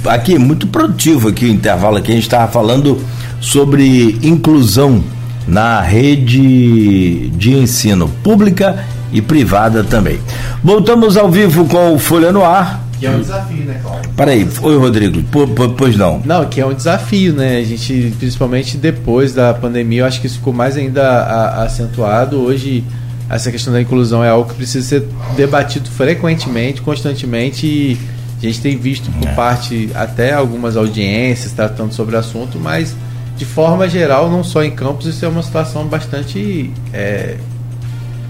aqui 0.05 0.37
muito 0.37 0.67
produtivo 0.67 1.29
aqui 1.29 1.45
o 1.45 1.49
intervalo 1.49 1.97
aqui, 1.97 2.11
a 2.11 2.15
gente 2.15 2.25
estava 2.25 2.51
falando 2.51 3.01
sobre 3.41 4.19
inclusão 4.21 5.03
na 5.47 5.81
rede 5.81 7.29
de 7.29 7.53
ensino 7.53 8.07
pública 8.23 8.85
e 9.11 9.19
privada 9.19 9.83
também. 9.83 10.19
Voltamos 10.63 11.17
ao 11.17 11.31
vivo 11.31 11.65
com 11.65 11.95
o 11.95 11.97
Folha 11.97 12.31
no 12.31 12.43
Ar. 12.43 12.86
Que 12.99 13.05
é 13.05 13.11
um 13.11 13.21
desafio, 13.21 13.63
né, 13.63 13.79
Cláudio? 13.81 14.09
Peraí, 14.15 14.47
oi 14.61 14.77
Rodrigo, 14.77 15.23
pois 15.77 15.95
não. 15.95 16.19
Não, 16.25 16.45
que 16.45 16.59
é 16.59 16.65
um 16.65 16.73
desafio, 16.73 17.33
né? 17.33 17.57
A 17.57 17.63
gente, 17.63 18.13
principalmente 18.17 18.75
depois 18.77 19.33
da 19.33 19.53
pandemia, 19.53 20.01
eu 20.01 20.05
acho 20.05 20.19
que 20.19 20.27
isso 20.27 20.37
ficou 20.37 20.53
mais 20.53 20.75
ainda 20.75 21.63
acentuado. 21.63 22.39
Hoje, 22.39 22.83
essa 23.29 23.51
questão 23.51 23.71
da 23.71 23.81
inclusão 23.81 24.23
é 24.23 24.29
algo 24.29 24.49
que 24.49 24.55
precisa 24.55 24.87
ser 24.87 25.07
debatido 25.35 25.89
frequentemente, 25.89 26.81
constantemente, 26.81 27.67
e 27.67 27.97
a 28.41 28.45
gente 28.45 28.61
tem 28.61 28.77
visto 28.77 29.11
por 29.11 29.27
é. 29.27 29.33
parte 29.33 29.89
até 29.93 30.33
algumas 30.33 30.75
audiências 30.75 31.51
tratando 31.51 31.93
sobre 31.93 32.15
o 32.15 32.19
assunto, 32.19 32.57
mas 32.59 32.95
de 33.35 33.45
forma 33.45 33.87
geral, 33.87 34.31
não 34.31 34.43
só 34.43 34.63
em 34.63 34.71
campos, 34.71 35.05
isso 35.05 35.23
é 35.23 35.27
uma 35.27 35.43
situação 35.43 35.85
bastante 35.85 36.71
é, 36.91 37.37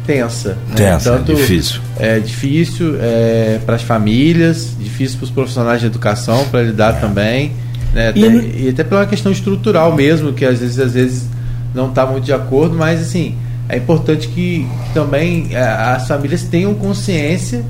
tensa. 0.08 0.58
Né? 0.70 0.76
Tensa, 0.76 1.12
Tanto, 1.12 1.36
difícil. 1.36 1.82
É 2.00 2.20
difícil 2.20 2.96
é, 3.00 3.60
para 3.66 3.76
as 3.76 3.84
famílias, 3.84 4.76
difícil 4.80 5.18
para 5.18 5.26
os 5.26 5.32
profissionais 5.32 5.82
de 5.82 5.88
educação 5.88 6.46
para 6.50 6.64
lidar 6.64 6.96
é. 6.96 7.00
também. 7.00 7.52
Né? 7.94 8.10
Até, 8.10 8.20
e... 8.20 8.66
e... 8.66 8.70
até 8.70 8.84
pela 8.84 9.06
questão 9.06 9.32
estrutural 9.32 9.94
mesmo, 9.94 10.34
que 10.34 10.46
às 10.46 10.60
vezes, 10.60 10.80
às 10.80 10.94
vezes 10.94 11.28
não 11.76 11.90
está 11.90 12.06
muito 12.06 12.24
de 12.24 12.34
acordo, 12.34 12.76
mas 12.76 13.02
assim, 13.02 13.36
é 13.68 13.78
importante 13.78 14.30
que 14.30 14.66
também 14.94 15.50
é, 15.52 15.62
as 15.62 16.08
famílias 16.08 16.44
tenham 16.44 16.74
consciência 16.74 17.64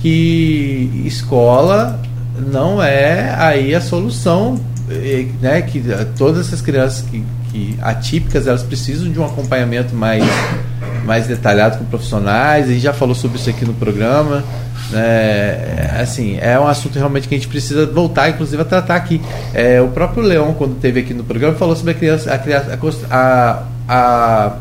que 0.00 1.04
escola 1.04 2.00
não 2.50 2.82
é 2.82 3.32
aí 3.38 3.72
a 3.74 3.80
solução 3.80 4.58
né, 5.40 5.62
que 5.62 5.82
todas 6.18 6.48
essas 6.48 6.60
crianças 6.60 7.04
que, 7.08 7.24
que 7.50 7.76
atípicas 7.80 8.46
elas 8.46 8.62
precisam 8.62 9.10
de 9.10 9.18
um 9.18 9.24
acompanhamento 9.24 9.94
mais, 9.94 10.24
mais 11.04 11.26
detalhado 11.26 11.78
com 11.78 11.84
profissionais. 11.84 12.66
A 12.66 12.72
gente 12.72 12.82
já 12.82 12.92
falou 12.92 13.14
sobre 13.14 13.38
isso 13.38 13.50
aqui 13.50 13.64
no 13.64 13.74
programa. 13.74 14.44
É, 14.94 15.96
assim, 16.00 16.38
é 16.40 16.58
um 16.58 16.66
assunto 16.66 16.96
realmente 16.96 17.26
que 17.26 17.34
a 17.34 17.38
gente 17.38 17.48
precisa 17.48 17.86
voltar, 17.86 18.28
inclusive, 18.28 18.60
a 18.60 18.64
tratar 18.64 18.96
aqui. 18.96 19.20
É, 19.54 19.80
o 19.80 19.88
próprio 19.88 20.22
Leão, 20.22 20.54
quando 20.54 20.74
esteve 20.74 21.00
aqui 21.00 21.14
no 21.14 21.24
programa, 21.24 21.54
falou 21.54 21.74
sobre 21.74 21.92
a, 21.92 21.94
criança, 21.94 22.30
a, 22.30 23.16
a, 23.16 23.62
a 23.88 24.52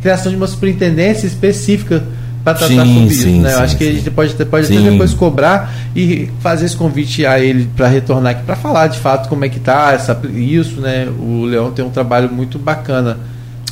criação 0.00 0.30
de 0.30 0.36
uma 0.36 0.46
superintendência 0.46 1.26
específica 1.26 2.02
para 2.42 2.54
tratar 2.54 2.68
sim, 2.68 2.94
sobre 2.94 3.12
isso. 3.12 3.22
Sim, 3.24 3.40
né? 3.40 3.50
Eu 3.50 3.56
sim, 3.56 3.62
acho 3.62 3.76
que 3.76 3.88
a 3.88 3.92
gente 3.92 4.10
pode, 4.10 4.34
pode 4.46 4.66
até 4.72 4.90
depois 4.90 5.12
cobrar 5.12 5.74
e 5.94 6.30
fazer 6.40 6.66
esse 6.66 6.76
convite 6.76 7.26
a 7.26 7.40
ele 7.40 7.68
para 7.76 7.88
retornar 7.88 8.32
aqui 8.32 8.44
para 8.44 8.54
falar 8.54 8.86
de 8.86 8.98
fato 8.98 9.28
como 9.28 9.44
é 9.44 9.48
que 9.48 9.58
tá 9.58 9.92
essa, 9.92 10.18
isso, 10.32 10.80
né? 10.80 11.08
O 11.18 11.44
Leão 11.44 11.72
tem 11.72 11.84
um 11.84 11.90
trabalho 11.90 12.30
muito 12.30 12.56
bacana 12.58 13.18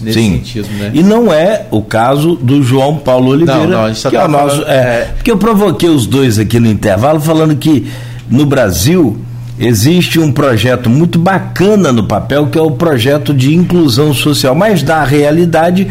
nesse 0.01 0.19
Sim. 0.19 0.33
sentido, 0.37 0.69
né? 0.79 0.91
E 0.95 1.03
não 1.03 1.33
é 1.33 1.67
o 1.71 1.83
caso 1.83 2.37
do 2.37 2.63
João 2.63 2.97
Paulo 2.97 3.31
Oliveira, 3.31 3.67
não, 3.67 3.83
não, 3.83 3.89
gente 3.89 4.03
que 4.03 4.17
tá 4.17 4.23
é 4.23 4.25
o 4.25 4.29
nosso, 4.29 4.57
falando, 4.57 4.69
é, 4.69 4.77
é, 4.77 5.13
porque 5.17 5.31
eu 5.31 5.39
provoquei 5.39 5.89
os 5.89 6.07
dois 6.07 6.39
aqui 6.39 6.59
no 6.59 6.69
intervalo 6.69 7.21
falando 7.21 7.55
que 7.57 7.87
no 8.29 8.45
Brasil 8.45 9.19
existe 9.59 10.19
um 10.19 10.33
projeto 10.33 10.91
muito 10.91 11.19
bacana 11.19 11.93
no 11.93 12.05
papel 12.05 12.49
que 12.49 12.59
é 12.59 12.63
o 12.63 12.73
projeto 12.73 13.33
de 13.33 13.55
inclusão 13.55 14.13
social, 14.13 14.55
mas 14.55 14.83
na 14.83 15.05
realidade 15.05 15.89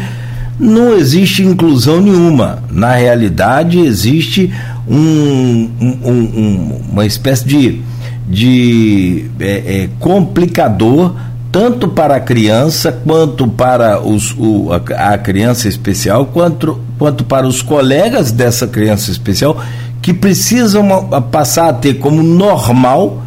não 0.58 0.94
existe 0.94 1.42
inclusão 1.42 2.00
nenhuma. 2.00 2.62
Na 2.70 2.92
realidade, 2.94 3.78
existe 3.80 4.52
um, 4.88 5.68
um, 5.80 6.10
um, 6.10 6.80
uma 6.92 7.06
espécie 7.06 7.46
de, 7.46 7.80
de 8.28 9.26
é, 9.40 9.82
é, 9.82 9.88
complicador 9.98 11.14
tanto 11.54 11.86
para 11.86 12.16
a 12.16 12.20
criança 12.20 12.90
quanto 12.90 13.46
para 13.46 14.00
os, 14.00 14.34
o, 14.36 14.72
a, 14.72 15.12
a, 15.14 15.18
criança 15.18 15.68
especial, 15.68 16.26
quanto, 16.26 16.80
quanto 16.98 17.22
para 17.22 17.46
os 17.46 17.62
colegas 17.62 18.32
dessa 18.32 18.66
criança 18.66 19.12
especial 19.12 19.62
que 20.02 20.12
precisam 20.12 20.84
passar 21.30 21.68
a 21.68 21.72
ter 21.72 21.94
como 21.94 22.24
normal 22.24 23.22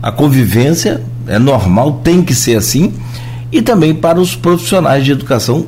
a 0.00 0.12
convivência, 0.12 1.02
é 1.26 1.40
normal, 1.40 2.00
tem 2.04 2.22
que 2.22 2.36
ser 2.36 2.56
assim, 2.56 2.94
e 3.50 3.60
também 3.60 3.92
para 3.92 4.20
os 4.20 4.36
profissionais 4.36 5.04
de 5.04 5.10
educação 5.10 5.66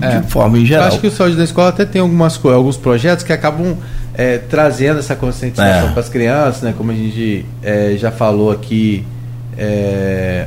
é. 0.00 0.20
de 0.20 0.28
forma 0.28 0.60
em 0.60 0.64
geral. 0.64 0.84
Eu 0.84 0.88
acho 0.92 1.00
que 1.00 1.08
o 1.08 1.10
Saúde 1.10 1.34
da 1.34 1.42
Escola 1.42 1.70
até 1.70 1.84
tem 1.84 2.00
algumas, 2.00 2.40
alguns 2.44 2.76
projetos 2.76 3.24
que 3.24 3.32
acabam 3.32 3.76
é, 4.14 4.38
trazendo 4.38 5.00
essa 5.00 5.16
conscientização 5.16 5.88
é. 5.88 5.90
para 5.90 6.00
as 6.00 6.08
crianças, 6.08 6.62
né? 6.62 6.72
como 6.78 6.92
a 6.92 6.94
gente 6.94 7.44
é, 7.60 7.96
já 7.98 8.12
falou 8.12 8.52
aqui 8.52 9.04
é, 9.58 10.46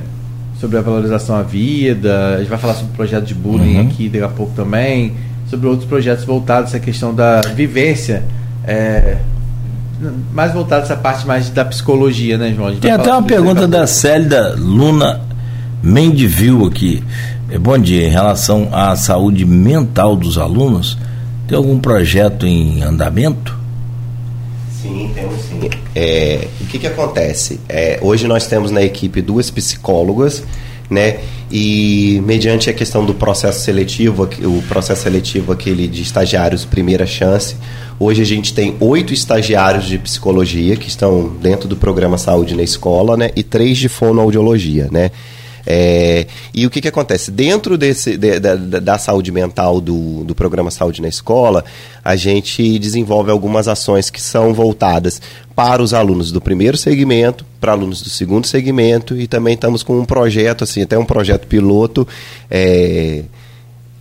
sobre 0.59 0.77
a 0.77 0.81
valorização 0.81 1.35
à 1.35 1.41
vida, 1.41 2.35
a 2.35 2.39
gente 2.39 2.49
vai 2.49 2.57
falar 2.57 2.73
sobre 2.73 2.91
o 2.91 2.95
projeto 2.95 3.25
de 3.25 3.33
bullying 3.33 3.75
uhum. 3.75 3.87
aqui 3.87 4.09
daqui 4.09 4.23
a 4.23 4.29
pouco 4.29 4.53
também, 4.55 5.13
sobre 5.49 5.67
outros 5.67 5.87
projetos 5.87 6.25
voltados 6.25 6.69
essa 6.69 6.79
questão 6.79 7.13
da 7.13 7.41
vivência. 7.41 8.23
É, 8.65 9.17
mais 10.33 10.53
voltado 10.53 10.81
a 10.81 10.85
essa 10.85 10.95
parte 10.95 11.25
mais 11.25 11.49
da 11.49 11.65
psicologia, 11.65 12.37
né, 12.37 12.53
João? 12.55 12.75
Tem 12.75 12.91
até 12.91 13.11
uma 13.11 13.23
pergunta 13.23 13.67
da 13.67 13.85
Célida 13.87 14.55
Luna 14.57 15.21
Mendivil 15.81 16.65
aqui. 16.65 17.03
É, 17.49 17.57
bom 17.57 17.77
dia. 17.77 18.07
Em 18.07 18.11
relação 18.11 18.69
à 18.71 18.95
saúde 18.95 19.45
mental 19.45 20.15
dos 20.15 20.37
alunos, 20.37 20.97
tem 21.47 21.57
algum 21.57 21.79
projeto 21.79 22.45
em 22.45 22.83
andamento? 22.83 23.58
Sim, 24.89 25.11
temos 25.13 25.41
sim. 25.41 25.69
É, 25.95 26.47
o 26.61 26.65
que, 26.65 26.79
que 26.79 26.87
acontece? 26.87 27.59
É, 27.69 27.99
hoje 28.01 28.27
nós 28.27 28.47
temos 28.47 28.71
na 28.71 28.81
equipe 28.81 29.21
duas 29.21 29.51
psicólogas, 29.51 30.43
né? 30.89 31.19
E 31.51 32.21
mediante 32.25 32.69
a 32.69 32.73
questão 32.73 33.05
do 33.05 33.13
processo 33.13 33.61
seletivo, 33.61 34.27
o 34.43 34.61
processo 34.63 35.03
seletivo 35.03 35.51
aquele 35.51 35.87
de 35.87 36.01
estagiários 36.01 36.65
primeira 36.65 37.05
chance, 37.05 37.55
hoje 37.99 38.21
a 38.21 38.25
gente 38.25 38.53
tem 38.53 38.75
oito 38.79 39.13
estagiários 39.13 39.85
de 39.85 39.97
psicologia 39.99 40.75
que 40.75 40.87
estão 40.87 41.29
dentro 41.41 41.67
do 41.67 41.75
programa 41.75 42.17
Saúde 42.17 42.55
na 42.55 42.63
Escola, 42.63 43.15
né? 43.15 43.29
E 43.35 43.43
três 43.43 43.77
de 43.77 43.87
fonoaudiologia, 43.87 44.89
né? 44.91 45.11
É, 45.71 46.25
e 46.51 46.65
o 46.65 46.69
que, 46.71 46.81
que 46.81 46.87
acontece? 46.87 47.29
Dentro 47.29 47.77
desse, 47.77 48.17
de, 48.17 48.39
da, 48.39 48.55
da, 48.55 48.97
saúde 48.97 49.31
mental 49.31 49.79
do, 49.79 50.23
do 50.23 50.33
programa 50.33 50.71
Saúde 50.71 50.99
na 50.99 51.07
Escola, 51.07 51.63
a 52.03 52.15
gente 52.15 52.79
desenvolve 52.79 53.29
algumas 53.29 53.67
ações 53.67 54.09
que 54.09 54.19
são 54.19 54.51
voltadas 54.51 55.21
para 55.55 55.83
os 55.83 55.93
alunos 55.93 56.31
do 56.31 56.41
primeiro 56.41 56.75
segmento, 56.75 57.45
para 57.61 57.73
alunos 57.73 58.01
do 58.01 58.09
segundo 58.09 58.47
segmento, 58.47 59.15
e 59.15 59.27
também 59.27 59.53
estamos 59.53 59.83
com 59.83 59.99
um 59.99 60.05
projeto, 60.05 60.63
assim, 60.63 60.81
até 60.81 60.97
um 60.97 61.05
projeto 61.05 61.45
piloto. 61.45 62.07
É, 62.49 63.21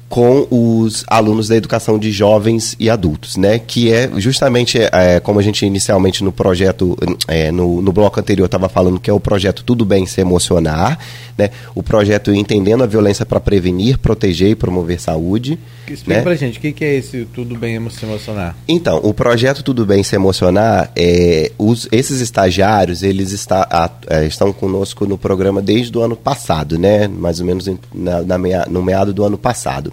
com 0.08 0.46
os 0.50 1.04
alunos 1.06 1.48
da 1.48 1.56
educação 1.56 1.98
de 1.98 2.10
jovens 2.10 2.74
e 2.80 2.88
adultos, 2.88 3.36
né? 3.36 3.58
Que 3.58 3.92
é 3.92 4.10
justamente 4.16 4.78
é, 4.78 5.20
como 5.20 5.38
a 5.38 5.42
gente 5.42 5.66
inicialmente 5.66 6.24
no 6.24 6.32
projeto, 6.32 6.96
é, 7.26 7.52
no, 7.52 7.82
no 7.82 7.92
bloco 7.92 8.18
anterior 8.18 8.46
estava 8.46 8.68
falando 8.68 8.98
que 8.98 9.10
é 9.10 9.12
o 9.12 9.20
projeto 9.20 9.62
Tudo 9.62 9.84
Bem 9.84 10.06
Se 10.06 10.20
Emocionar, 10.20 10.98
né? 11.36 11.50
O 11.74 11.82
projeto 11.82 12.32
Entendendo 12.32 12.82
a 12.82 12.86
Violência 12.86 13.26
para 13.26 13.38
Prevenir, 13.38 13.98
Proteger 13.98 14.50
e 14.50 14.54
Promover 14.54 14.98
Saúde. 15.00 15.58
Explica 15.86 16.18
né? 16.18 16.22
pra 16.22 16.34
gente, 16.34 16.58
o 16.58 16.60
que, 16.60 16.72
que 16.72 16.84
é 16.84 16.94
esse 16.96 17.26
Tudo 17.26 17.56
Bem 17.56 17.78
Se 17.90 18.04
Emocionar? 18.04 18.56
Então, 18.66 19.00
o 19.02 19.12
projeto 19.12 19.62
Tudo 19.62 19.84
Bem 19.84 20.02
Se 20.02 20.16
Emocionar, 20.16 20.90
é, 20.96 21.52
os, 21.58 21.86
esses 21.92 22.20
estagiários, 22.20 23.02
eles 23.02 23.32
está, 23.32 23.66
a, 23.70 23.90
é, 24.08 24.26
estão 24.26 24.54
conosco 24.54 25.06
no 25.06 25.18
programa 25.18 25.60
desde 25.60 25.96
o 25.98 26.00
ano 26.00 26.16
passado, 26.16 26.78
né? 26.78 27.06
Mais 27.06 27.40
ou 27.40 27.46
menos 27.46 27.68
na, 27.94 28.22
na 28.22 28.38
mea, 28.38 28.66
no 28.70 28.82
meado 28.82 29.12
do 29.12 29.22
ano 29.22 29.36
passado. 29.36 29.92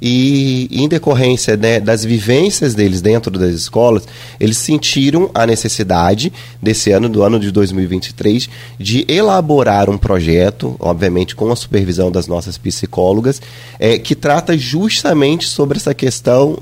E 0.00 0.68
em 0.70 0.88
decorrência 0.88 1.56
né, 1.56 1.80
das 1.80 2.04
vivências 2.04 2.74
deles 2.74 3.00
dentro 3.00 3.38
das 3.38 3.52
escolas, 3.52 4.06
eles 4.38 4.58
sentiram 4.58 5.30
a 5.34 5.46
necessidade 5.46 6.32
desse 6.60 6.90
ano, 6.90 7.08
do 7.08 7.22
ano 7.22 7.38
de 7.38 7.50
2023, 7.50 8.48
de 8.78 9.04
elaborar 9.08 9.88
um 9.88 9.98
projeto, 9.98 10.76
obviamente 10.78 11.34
com 11.34 11.50
a 11.50 11.56
supervisão 11.56 12.10
das 12.10 12.26
nossas 12.26 12.58
psicólogas, 12.58 13.40
é, 13.78 13.98
que 13.98 14.14
trata 14.14 14.56
justamente 14.56 15.46
sobre 15.46 15.78
essa 15.78 15.94
questão 15.94 16.58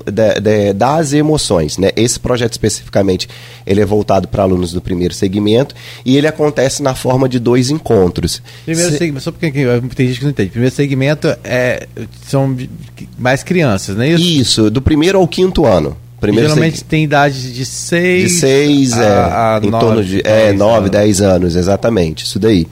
das 0.75 1.13
emoções. 1.13 1.77
Né? 1.77 1.91
Esse 1.95 2.19
projeto 2.19 2.53
especificamente 2.53 3.27
ele 3.65 3.81
é 3.81 3.85
voltado 3.85 4.27
para 4.27 4.43
alunos 4.43 4.71
do 4.71 4.81
primeiro 4.81 5.13
segmento 5.13 5.75
e 6.05 6.17
ele 6.17 6.27
acontece 6.27 6.83
na 6.83 6.93
forma 6.93 7.27
de 7.27 7.39
dois 7.39 7.69
encontros. 7.69 8.41
Primeiro 8.65 8.91
Se... 8.91 8.97
segmento, 8.97 9.23
só 9.23 9.31
porque 9.31 9.51
tem 9.95 10.07
gente 10.07 10.19
que 10.19 10.23
não 10.23 10.31
entende. 10.31 10.49
Primeiro 10.49 10.75
segmento 10.75 11.27
é, 11.43 11.87
são 12.27 12.55
mais 13.25 13.41
crianças, 13.41 13.95
não 13.95 14.03
é 14.03 14.09
isso? 14.09 14.23
Isso, 14.23 14.69
do 14.69 14.81
primeiro 14.81 15.17
ao 15.17 15.27
quinto 15.27 15.65
ano. 15.65 15.97
Primeiro 16.21 16.47
geralmente 16.47 16.83
tem 16.83 17.03
idade 17.03 17.51
de 17.51 17.65
6 17.65 18.23
de 18.23 18.39
seis, 18.39 18.93
a, 18.93 19.03
é, 19.03 19.07
a 19.07 19.59
em 19.61 19.69
nove, 19.69 19.85
torno 19.85 20.03
de 20.03 20.21
é, 20.23 20.53
9, 20.53 20.89
10 20.89 21.21
anos, 21.21 21.55
exatamente, 21.55 22.23
isso 22.23 22.39
daí. 22.39 22.67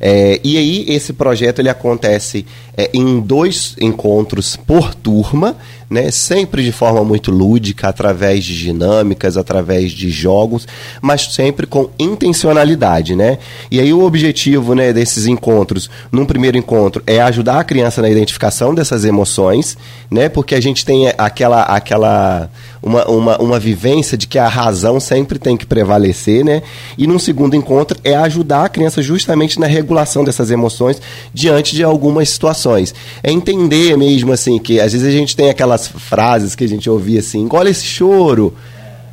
É, 0.00 0.40
e 0.42 0.56
aí 0.56 0.84
esse 0.88 1.12
projeto 1.12 1.58
ele 1.58 1.68
acontece 1.68 2.46
é, 2.76 2.88
em 2.94 3.20
dois 3.20 3.76
encontros 3.80 4.56
por 4.56 4.94
turma, 4.94 5.56
né, 5.90 6.10
sempre 6.10 6.62
de 6.62 6.72
forma 6.72 7.02
muito 7.02 7.30
lúdica, 7.30 7.88
através 7.88 8.44
de 8.44 8.58
dinâmicas, 8.58 9.36
através 9.36 9.92
de 9.92 10.10
jogos, 10.10 10.66
mas 11.00 11.32
sempre 11.32 11.66
com 11.66 11.88
intencionalidade, 11.98 13.16
né? 13.16 13.38
E 13.70 13.80
aí 13.80 13.92
o 13.92 14.04
objetivo, 14.04 14.74
né, 14.74 14.92
desses 14.92 15.26
encontros, 15.26 15.88
num 16.12 16.26
primeiro 16.26 16.58
encontro, 16.58 17.02
é 17.06 17.20
ajudar 17.20 17.60
a 17.60 17.64
criança 17.64 18.02
na 18.02 18.10
identificação 18.10 18.74
dessas 18.74 19.04
emoções, 19.04 19.76
né? 20.10 20.28
Porque 20.28 20.54
a 20.54 20.60
gente 20.60 20.84
tem 20.84 21.08
aquela 21.16 21.62
aquela 21.62 22.50
uma, 22.82 23.04
uma, 23.06 23.38
uma 23.38 23.58
vivência 23.58 24.16
de 24.16 24.26
que 24.26 24.38
a 24.38 24.48
razão 24.48 25.00
sempre 25.00 25.38
tem 25.38 25.56
que 25.56 25.66
prevalecer, 25.66 26.44
né? 26.44 26.62
E 26.96 27.06
num 27.06 27.18
segundo 27.18 27.56
encontro 27.56 27.98
é 28.04 28.14
ajudar 28.14 28.64
a 28.64 28.68
criança 28.68 29.02
justamente 29.02 29.58
na 29.58 29.66
regulação 29.66 30.24
dessas 30.24 30.50
emoções 30.50 31.00
diante 31.32 31.74
de 31.74 31.82
algumas 31.82 32.30
situações. 32.30 32.94
É 33.22 33.30
entender 33.30 33.96
mesmo 33.96 34.32
assim 34.32 34.58
que 34.58 34.80
às 34.80 34.92
vezes 34.92 35.06
a 35.06 35.10
gente 35.10 35.36
tem 35.36 35.50
aquelas 35.50 35.88
frases 35.88 36.54
que 36.54 36.64
a 36.64 36.68
gente 36.68 36.88
ouvia 36.88 37.20
assim, 37.20 37.40
engole 37.40 37.70
esse 37.70 37.84
choro, 37.84 38.54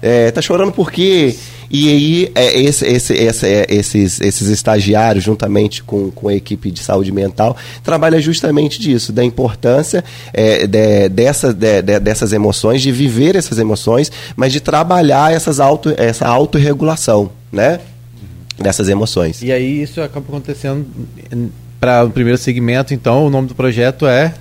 é, 0.02 0.30
tá 0.32 0.42
chorando 0.42 0.72
por 0.72 0.92
quê? 0.92 1.36
E 1.76 1.90
aí, 1.90 2.32
é, 2.34 2.58
esse, 2.58 2.86
esse, 2.86 3.14
esse, 3.14 3.46
é, 3.46 3.66
esses, 3.68 4.22
esses 4.22 4.48
estagiários, 4.48 5.26
juntamente 5.26 5.84
com, 5.84 6.10
com 6.10 6.30
a 6.30 6.34
equipe 6.34 6.72
de 6.72 6.80
saúde 6.80 7.12
mental, 7.12 7.58
trabalha 7.84 8.18
justamente 8.22 8.80
disso, 8.80 9.12
da 9.12 9.22
importância 9.22 10.02
é, 10.34 10.66
de, 10.66 11.10
dessa, 11.10 11.54
de, 11.54 11.82
de, 11.82 12.00
dessas 12.00 12.32
emoções, 12.32 12.82
de 12.82 12.94
viver 12.94 13.36
essas 13.36 13.60
emoções, 13.60 14.10
mas 14.38 14.54
de 14.54 14.62
trabalhar 14.62 15.34
essas 15.34 15.60
auto, 15.60 15.94
essa 15.98 16.26
autorregulação, 16.26 17.30
né? 17.52 17.82
Dessas 18.58 18.88
emoções. 18.88 19.42
E 19.42 19.52
aí 19.52 19.82
isso 19.82 20.02
acaba 20.02 20.26
acontecendo 20.26 20.88
para 21.78 22.06
o 22.06 22.10
primeiro 22.10 22.38
segmento, 22.38 22.94
então, 22.94 23.28
o 23.28 23.30
nome 23.30 23.50
do 23.50 23.56
projeto 23.56 24.08
é 24.08 24.34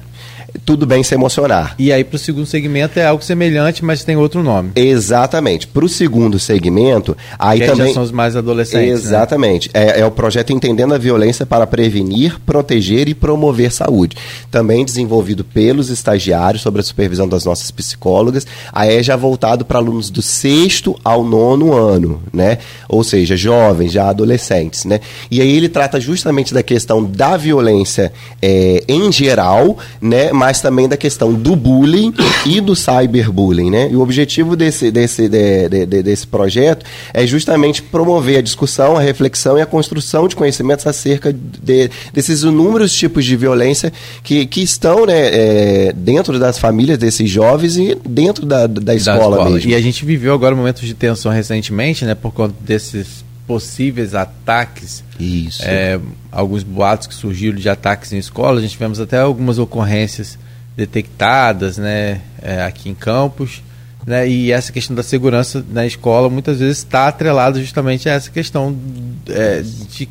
tudo 0.64 0.86
bem 0.86 1.02
se 1.02 1.14
emocionar. 1.14 1.74
E 1.78 1.92
aí 1.92 2.04
para 2.04 2.16
o 2.16 2.18
segundo 2.18 2.46
segmento 2.46 2.98
é 2.98 3.06
algo 3.06 3.22
semelhante, 3.22 3.84
mas 3.84 4.04
tem 4.04 4.16
outro 4.16 4.42
nome. 4.42 4.70
Exatamente. 4.76 5.66
Para 5.66 5.84
o 5.84 5.88
segundo 5.88 6.38
segmento, 6.38 7.16
aí 7.38 7.60
que 7.60 7.66
também 7.66 7.88
já 7.88 7.94
são 7.94 8.02
os 8.02 8.12
mais 8.12 8.36
adolescentes. 8.36 8.88
Né? 8.88 8.92
Exatamente. 8.92 9.70
Né? 9.74 9.86
É, 9.86 10.00
é, 10.00 10.06
o 10.06 10.10
projeto 10.10 10.52
Entendendo 10.52 10.94
a 10.94 10.98
Violência 10.98 11.44
para 11.44 11.66
Prevenir, 11.66 12.38
Proteger 12.46 13.08
e 13.08 13.14
Promover 13.14 13.72
Saúde. 13.72 14.16
Também 14.50 14.84
desenvolvido 14.84 15.44
pelos 15.44 15.90
estagiários 15.90 16.62
sob 16.62 16.78
a 16.78 16.82
supervisão 16.82 17.28
das 17.28 17.44
nossas 17.44 17.70
psicólogas. 17.70 18.46
Aí 18.72 18.96
é 18.96 19.02
já 19.02 19.16
voltado 19.16 19.64
para 19.64 19.78
alunos 19.78 20.10
do 20.10 20.22
sexto 20.22 20.98
ao 21.04 21.24
nono 21.24 21.72
ano, 21.72 22.22
né? 22.32 22.58
Ou 22.88 23.02
seja, 23.02 23.36
jovens, 23.36 23.92
já 23.92 24.08
adolescentes, 24.08 24.84
né? 24.84 25.00
E 25.30 25.40
aí 25.40 25.56
ele 25.56 25.68
trata 25.68 26.00
justamente 26.00 26.54
da 26.54 26.62
questão 26.62 27.04
da 27.04 27.36
violência 27.36 28.12
é, 28.40 28.84
em 28.88 29.10
geral, 29.10 29.78
né? 30.00 30.30
mas 30.43 30.43
também 30.60 30.88
da 30.88 30.96
questão 30.96 31.32
do 31.32 31.56
bullying 31.56 32.12
e 32.46 32.60
do 32.60 32.74
cyberbullying, 32.74 33.70
né? 33.70 33.88
E 33.90 33.96
o 33.96 34.00
objetivo 34.00 34.56
desse, 34.56 34.90
desse, 34.90 35.28
de, 35.28 35.68
de, 35.68 35.86
de, 35.86 36.02
desse 36.02 36.26
projeto 36.26 36.84
é 37.12 37.26
justamente 37.26 37.82
promover 37.82 38.38
a 38.38 38.42
discussão, 38.42 38.96
a 38.96 39.00
reflexão 39.00 39.58
e 39.58 39.62
a 39.62 39.66
construção 39.66 40.28
de 40.28 40.36
conhecimentos 40.36 40.86
acerca 40.86 41.32
de, 41.32 41.90
desses 42.12 42.42
inúmeros 42.42 42.94
tipos 42.94 43.24
de 43.24 43.36
violência 43.36 43.92
que, 44.22 44.46
que 44.46 44.62
estão 44.62 45.06
né, 45.06 45.14
é, 45.16 45.92
dentro 45.94 46.38
das 46.38 46.58
famílias 46.58 46.98
desses 46.98 47.28
jovens 47.28 47.76
e 47.76 47.96
dentro 48.06 48.46
da, 48.46 48.66
da, 48.66 48.94
escola, 48.94 49.18
da 49.18 49.26
escola 49.26 49.50
mesmo. 49.50 49.70
E 49.70 49.74
a 49.74 49.80
gente 49.80 50.04
viveu 50.04 50.34
agora 50.34 50.54
momentos 50.54 50.82
de 50.82 50.94
tensão 50.94 51.32
recentemente, 51.32 52.04
né, 52.04 52.14
por 52.14 52.32
conta 52.32 52.54
desses 52.60 53.24
possíveis 53.46 54.14
ataques. 54.14 55.04
Isso. 55.18 55.62
É, 55.64 56.00
alguns 56.30 56.62
boatos 56.62 57.06
que 57.06 57.14
surgiram 57.14 57.58
de 57.58 57.68
ataques 57.68 58.12
em 58.12 58.18
escolas. 58.18 58.58
A 58.58 58.62
gente 58.62 58.72
tivemos 58.72 59.00
até 59.00 59.18
algumas 59.18 59.58
ocorrências 59.58 60.38
detectadas 60.76 61.78
né, 61.78 62.20
é, 62.42 62.62
aqui 62.62 62.88
em 62.88 62.94
Campos. 62.94 63.62
Né, 64.06 64.28
e 64.28 64.52
essa 64.52 64.70
questão 64.70 64.94
da 64.94 65.02
segurança 65.02 65.64
na 65.70 65.86
escola 65.86 66.28
muitas 66.28 66.58
vezes 66.58 66.78
está 66.78 67.08
atrelada 67.08 67.58
justamente 67.58 68.06
a 68.06 68.12
essa 68.12 68.30
questão 68.30 68.76
é, 69.26 69.62
de, 69.62 70.08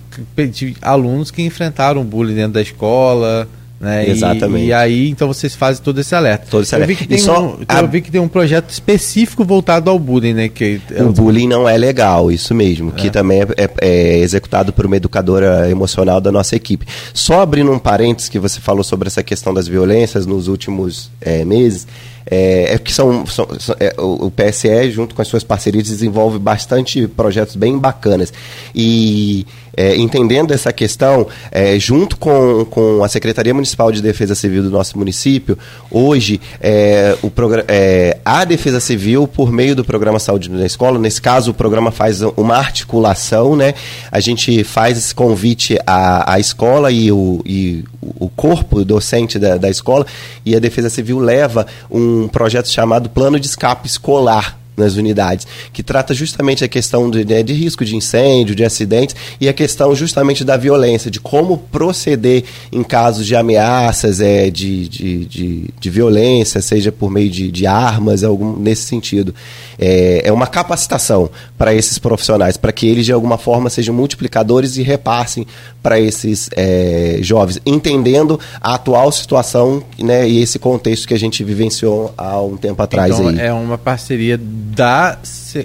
de, 0.47 0.75
alunos 0.81 1.29
que 1.29 1.43
enfrentaram 1.43 2.03
bullying 2.03 2.33
dentro 2.33 2.53
da 2.53 2.61
escola. 2.61 3.47
Né? 3.83 4.09
Exatamente. 4.09 4.63
E, 4.63 4.67
e, 4.67 4.73
aí, 4.73 5.09
então 5.09 5.27
vocês 5.27 5.53
fazem 5.53 5.83
todo 5.83 5.99
esse 5.99 6.15
alerta. 6.15 6.47
Todo 6.49 6.63
esse 6.63 6.73
alerta. 6.73 6.93
Eu 6.93 6.95
vi 6.95 7.01
que 7.03 7.05
tem, 7.05 7.17
só, 7.17 7.43
um, 7.43 7.57
a... 7.67 7.81
eu 7.81 7.87
vi 7.89 7.99
que 7.99 8.09
tem 8.09 8.21
um 8.21 8.29
projeto 8.29 8.69
específico 8.69 9.43
voltado 9.43 9.89
ao 9.89 9.99
bullying, 9.99 10.33
né? 10.33 10.47
Que 10.47 10.79
é 10.89 11.03
o 11.03 11.11
bullying 11.11 11.49
não 11.49 11.67
é 11.67 11.77
legal, 11.77 12.31
isso 12.31 12.55
mesmo. 12.55 12.93
É. 12.95 13.01
Que 13.01 13.09
também 13.09 13.41
é, 13.41 13.47
é, 13.57 13.69
é, 13.81 14.19
executado 14.19 14.71
por 14.71 14.85
uma 14.85 14.95
educadora 14.95 15.69
emocional 15.69 16.21
da 16.21 16.31
nossa 16.31 16.55
equipe. 16.55 16.85
Só 17.13 17.41
abrindo 17.41 17.73
um 17.73 17.77
parênteses 17.77 18.29
que 18.29 18.39
você 18.39 18.61
falou 18.61 18.85
sobre 18.85 19.07
essa 19.07 19.21
questão 19.21 19.53
das 19.53 19.67
violências 19.67 20.25
nos 20.25 20.47
últimos 20.47 21.11
é, 21.19 21.43
meses. 21.43 21.85
É, 22.29 22.73
é 22.73 22.77
que 22.77 22.93
são, 22.93 23.25
são, 23.25 23.47
são 23.59 23.75
é, 23.79 23.93
o, 23.97 24.31
PSE, 24.31 24.91
junto 24.91 25.13
com 25.15 25.21
as 25.21 25.27
suas 25.27 25.43
parcerias, 25.43 25.85
desenvolve 25.85 26.39
bastante 26.39 27.07
projetos 27.07 27.55
bem 27.55 27.77
bacanas. 27.77 28.31
E 28.73 29.45
é, 29.75 29.95
entendendo 29.97 30.53
essa 30.53 30.71
questão, 30.71 31.27
é, 31.51 31.79
junto 31.79 32.15
com, 32.17 32.65
com 32.65 33.03
a 33.03 33.07
Secretaria 33.07 33.53
Municipal 33.53 33.91
de 33.91 34.01
Defesa 34.01 34.35
Civil 34.35 34.63
do 34.63 34.69
nosso 34.69 34.97
município, 34.97 35.57
hoje 35.89 36.39
é, 36.61 37.17
o 37.23 37.31
é, 37.67 38.17
a 38.23 38.45
Defesa 38.45 38.79
Civil, 38.79 39.27
por 39.27 39.51
meio 39.51 39.75
do 39.75 39.83
programa 39.83 40.19
Saúde 40.19 40.49
na 40.49 40.65
Escola, 40.65 40.99
nesse 40.99 41.21
caso 41.21 41.51
o 41.51 41.53
programa 41.53 41.91
faz 41.91 42.21
uma 42.21 42.55
articulação, 42.55 43.55
né? 43.55 43.73
A 44.11 44.19
gente 44.19 44.63
faz 44.63 44.97
esse 44.97 45.13
convite 45.13 45.77
à, 45.87 46.33
à 46.33 46.39
escola 46.39 46.91
e 46.91 47.11
o, 47.11 47.41
e 47.43 47.83
o 48.01 48.29
corpo 48.29 48.85
docente 48.85 49.39
da, 49.39 49.57
da 49.57 49.69
escola, 49.69 50.05
e 50.45 50.55
a 50.55 50.59
Defesa 50.59 50.89
Civil 50.89 51.17
leva 51.19 51.65
um 51.89 52.12
projeto 52.31 52.69
chamado 52.69 53.09
Plano 53.09 53.39
de 53.39 53.45
Escape 53.45 53.87
Escolar 53.87 54.62
nas 54.75 54.95
unidades, 54.95 55.47
que 55.71 55.83
trata 55.83 56.13
justamente 56.13 56.63
a 56.63 56.67
questão 56.67 57.09
de, 57.09 57.25
né, 57.25 57.43
de, 57.43 57.53
risco 57.53 57.85
de 57.85 57.95
incêndio, 57.95 58.55
de 58.55 58.63
acidentes 58.63 59.15
e 59.39 59.47
a 59.47 59.53
questão 59.53 59.95
justamente 59.95 60.43
da 60.43 60.57
violência, 60.57 61.09
de 61.09 61.19
como 61.19 61.57
proceder 61.57 62.43
em 62.71 62.83
casos 62.83 63.25
de 63.25 63.35
ameaças, 63.35 64.19
é, 64.19 64.49
de, 64.49 64.87
de, 64.87 65.25
de, 65.25 65.69
de 65.79 65.89
violência, 65.89 66.61
seja 66.61 66.91
por 66.91 67.09
meio 67.11 67.29
de, 67.29 67.51
de 67.51 67.65
armas, 67.65 68.23
algum 68.23 68.57
nesse 68.57 68.83
sentido. 68.83 69.33
É, 69.77 70.21
é 70.25 70.31
uma 70.31 70.47
capacitação 70.47 71.29
para 71.57 71.73
esses 71.73 71.97
profissionais, 71.97 72.57
para 72.57 72.71
que 72.71 72.87
eles 72.87 73.05
de 73.05 73.11
alguma 73.11 73.37
forma 73.37 73.69
sejam 73.69 73.93
multiplicadores 73.93 74.77
e 74.77 74.83
repassem 74.83 75.45
para 75.81 75.99
esses 75.99 76.49
é, 76.55 77.17
jovens, 77.21 77.59
entendendo 77.65 78.39
a 78.61 78.75
atual 78.75 79.11
situação 79.11 79.83
né, 79.99 80.27
e 80.27 80.41
esse 80.41 80.57
contexto 80.57 81.07
que 81.07 81.13
a 81.13 81.19
gente 81.19 81.43
vivenciou 81.43 82.13
há 82.17 82.41
um 82.41 82.55
tempo 82.55 82.81
atrás. 82.81 83.19
Então, 83.19 83.27
aí. 83.27 83.39
é 83.39 83.51
uma 83.51 83.77
parceria 83.77 84.39
da, 84.63 85.17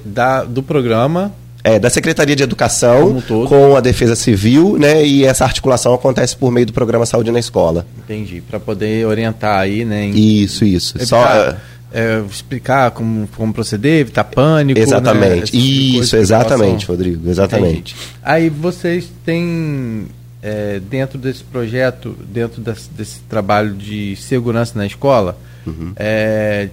da, 0.05 0.45
do 0.45 0.63
programa 0.63 1.33
é, 1.65 1.79
da 1.79 1.91
Secretaria 1.91 2.35
de 2.35 2.43
Educação 2.43 3.23
com 3.49 3.77
a 3.77 3.81
Defesa 3.81 4.17
Civil, 4.17 4.79
né? 4.79 5.05
E 5.05 5.25
essa 5.25 5.45
articulação 5.45 5.93
acontece 5.93 6.37
por 6.37 6.51
meio 6.51 6.67
do 6.67 6.73
programa 6.73 7.05
Saúde 7.05 7.31
na 7.31 7.39
Escola. 7.39 7.87
Entendi. 7.99 8.41
Para 8.41 8.59
poder 8.59 9.07
orientar 9.07 9.59
aí, 9.59 9.85
né? 9.85 10.05
Em... 10.05 10.43
Isso, 10.43 10.65
isso. 10.65 10.95
Só 11.05 11.57
é, 11.93 12.23
explicar 12.31 12.91
como, 12.93 13.29
como 13.37 13.53
proceder, 13.53 14.01
evitar 14.01 14.25
pânico. 14.25 14.79
Né, 14.79 14.85
exatamente. 14.85 15.57
Né? 15.57 15.63
Isso, 15.63 16.17
exatamente, 16.17 16.87
Rodrigo. 16.87 17.29
Exatamente. 17.29 17.95
Entendi. 17.95 18.17
Aí 18.23 18.49
vocês 18.49 19.11
têm 19.25 20.07
é, 20.43 20.81
dentro 20.81 21.19
desse 21.19 21.43
projeto, 21.43 22.17
dentro 22.33 22.61
desse, 22.61 22.89
desse, 22.91 23.21
trabalho 23.29 23.75
de 23.75 24.17
segurança 24.17 24.79
na 24.79 24.87
escola, 24.87 25.37
uhum. 25.67 25.93
é, 25.97 26.69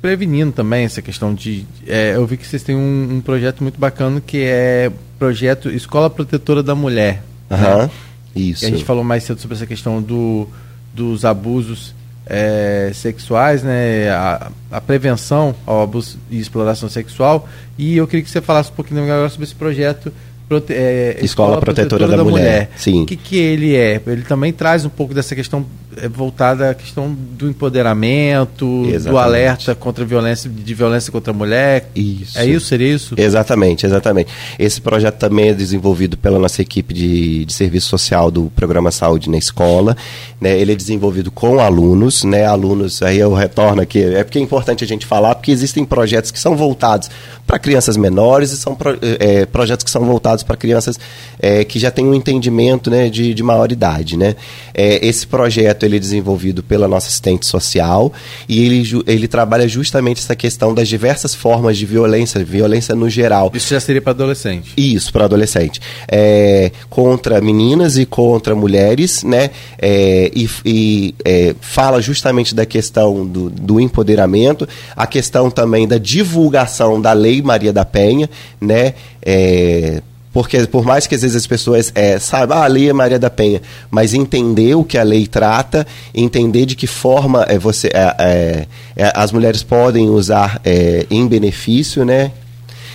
prevenindo 0.00 0.52
também 0.52 0.84
essa 0.84 1.02
questão 1.02 1.34
de. 1.34 1.66
É, 1.86 2.14
eu 2.14 2.26
vi 2.26 2.36
que 2.36 2.46
vocês 2.46 2.62
têm 2.62 2.74
um, 2.74 3.16
um, 3.16 3.20
projeto 3.20 3.62
muito 3.62 3.78
bacana 3.78 4.20
que 4.20 4.38
é 4.38 4.90
projeto 5.18 5.70
Escola 5.70 6.08
Protetora 6.08 6.62
da 6.62 6.74
Mulher. 6.74 7.22
Uhum. 7.50 7.56
Né? 7.58 7.90
Isso. 8.34 8.64
E 8.64 8.68
a 8.68 8.70
gente 8.70 8.84
falou 8.84 9.04
mais 9.04 9.24
cedo 9.24 9.40
sobre 9.40 9.56
essa 9.56 9.66
questão 9.66 10.00
do, 10.00 10.48
dos 10.94 11.24
abusos 11.24 11.94
é, 12.26 12.92
sexuais, 12.94 13.62
né, 13.62 14.08
a, 14.10 14.52
a, 14.70 14.80
prevenção 14.80 15.54
ao 15.66 15.82
abuso 15.82 16.18
e 16.30 16.38
exploração 16.38 16.88
sexual. 16.88 17.48
E 17.76 17.96
eu 17.96 18.06
queria 18.06 18.22
que 18.22 18.30
você 18.30 18.40
falasse 18.40 18.70
um 18.70 18.74
pouquinho 18.74 19.02
agora 19.02 19.28
sobre 19.28 19.44
esse 19.44 19.54
projeto 19.54 20.12
Prote 20.50 20.72
é, 20.72 21.10
Escola, 21.22 21.24
Escola 21.24 21.60
Protetora, 21.60 21.88
Protetora, 21.88 22.10
da, 22.10 22.16
da 22.16 22.24
Mulher. 22.24 22.42
Mulher. 22.42 22.70
Sim. 22.76 23.02
O 23.02 23.06
que, 23.06 23.14
que 23.14 23.36
ele 23.36 23.76
é? 23.76 24.00
Ele 24.04 24.22
também 24.22 24.52
traz 24.52 24.84
um 24.84 24.88
pouco 24.88 25.14
dessa 25.14 25.32
questão 25.36 25.64
é, 26.00 26.08
voltada 26.08 26.70
à 26.70 26.74
questão 26.74 27.12
do 27.12 27.48
empoderamento, 27.48 28.84
exatamente. 28.86 29.10
do 29.10 29.18
alerta 29.18 29.74
contra 29.74 30.04
a 30.04 30.06
violência, 30.06 30.50
de 30.50 30.74
violência 30.74 31.12
contra 31.12 31.32
a 31.32 31.36
mulher. 31.36 31.90
Isso. 31.94 32.38
É 32.38 32.46
isso? 32.46 32.66
Seria 32.66 32.94
isso? 32.94 33.14
Exatamente, 33.16 33.86
exatamente. 33.86 34.30
Esse 34.58 34.80
projeto 34.80 35.16
também 35.16 35.48
é 35.48 35.54
desenvolvido 35.54 36.16
pela 36.16 36.38
nossa 36.38 36.62
equipe 36.62 36.92
de, 36.94 37.44
de 37.44 37.52
serviço 37.52 37.88
social 37.88 38.30
do 38.30 38.50
Programa 38.56 38.90
Saúde 38.90 39.30
na 39.30 39.38
Escola. 39.38 39.96
Né? 40.40 40.58
Ele 40.58 40.72
é 40.72 40.76
desenvolvido 40.76 41.30
com 41.30 41.60
alunos, 41.60 42.24
né? 42.24 42.46
Alunos, 42.46 43.02
aí 43.02 43.18
eu 43.18 43.32
retorno 43.32 43.82
aqui, 43.82 44.02
é 44.02 44.24
porque 44.24 44.38
é 44.38 44.42
importante 44.42 44.82
a 44.82 44.86
gente 44.86 45.04
falar, 45.06 45.34
porque 45.34 45.50
existem 45.50 45.84
projetos 45.84 46.30
que 46.30 46.38
são 46.38 46.56
voltados 46.56 47.10
para 47.46 47.58
crianças 47.58 47.96
menores 47.96 48.52
e 48.52 48.56
são 48.56 48.74
pro, 48.74 48.96
é, 49.02 49.44
projetos 49.44 49.84
que 49.84 49.90
são 49.90 50.04
voltados 50.04 50.44
para 50.44 50.56
crianças 50.56 50.98
é, 51.38 51.64
que 51.64 51.78
já 51.78 51.90
têm 51.90 52.06
um 52.06 52.14
entendimento 52.14 52.90
né, 52.90 53.08
de, 53.08 53.34
de 53.34 53.42
maior 53.42 53.70
idade. 53.72 54.16
Né? 54.16 54.36
É, 54.72 55.04
esse 55.06 55.26
projeto 55.26 55.84
ele 55.90 55.96
é 55.96 56.00
desenvolvido 56.00 56.62
pela 56.62 56.88
nossa 56.88 57.08
assistente 57.08 57.46
social 57.46 58.12
e 58.48 58.64
ele, 58.64 59.02
ele 59.06 59.28
trabalha 59.28 59.68
justamente 59.68 60.20
essa 60.20 60.36
questão 60.36 60.72
das 60.72 60.88
diversas 60.88 61.34
formas 61.34 61.76
de 61.76 61.84
violência, 61.84 62.42
violência 62.44 62.94
no 62.94 63.10
geral. 63.10 63.50
Isso 63.54 63.70
já 63.74 63.80
seria 63.80 64.00
para 64.00 64.12
adolescente? 64.12 64.72
Isso, 64.76 65.12
para 65.12 65.24
adolescente. 65.24 65.80
É, 66.08 66.70
contra 66.88 67.40
meninas 67.40 67.98
e 67.98 68.06
contra 68.06 68.54
mulheres, 68.54 69.22
né? 69.24 69.50
É, 69.78 70.30
e, 70.34 70.48
e 70.64 71.14
é, 71.24 71.54
fala 71.60 72.00
justamente 72.00 72.54
da 72.54 72.64
questão 72.64 73.26
do, 73.26 73.50
do 73.50 73.80
empoderamento, 73.80 74.68
a 74.96 75.06
questão 75.06 75.50
também 75.50 75.86
da 75.86 75.98
divulgação 75.98 77.00
da 77.00 77.12
lei 77.12 77.42
Maria 77.42 77.72
da 77.72 77.84
Penha, 77.84 78.30
né? 78.60 78.94
É, 79.22 80.02
porque 80.32 80.66
por 80.66 80.84
mais 80.84 81.06
que 81.06 81.14
às 81.14 81.22
vezes 81.22 81.36
as 81.36 81.46
pessoas 81.46 81.90
é, 81.94 82.18
saibam, 82.18 82.58
ah, 82.58 82.64
a 82.64 82.66
lei 82.66 82.88
é 82.88 82.92
Maria 82.92 83.18
da 83.18 83.30
Penha, 83.30 83.60
mas 83.90 84.14
entender 84.14 84.74
o 84.74 84.84
que 84.84 84.96
a 84.96 85.02
lei 85.02 85.26
trata, 85.26 85.86
entender 86.14 86.66
de 86.66 86.76
que 86.76 86.86
forma 86.86 87.44
é, 87.48 87.58
você, 87.58 87.88
é, 87.88 88.14
é, 88.18 88.66
é 88.96 89.12
as 89.14 89.32
mulheres 89.32 89.62
podem 89.62 90.08
usar 90.08 90.60
é, 90.64 91.06
em 91.10 91.26
benefício, 91.26 92.04
né? 92.04 92.30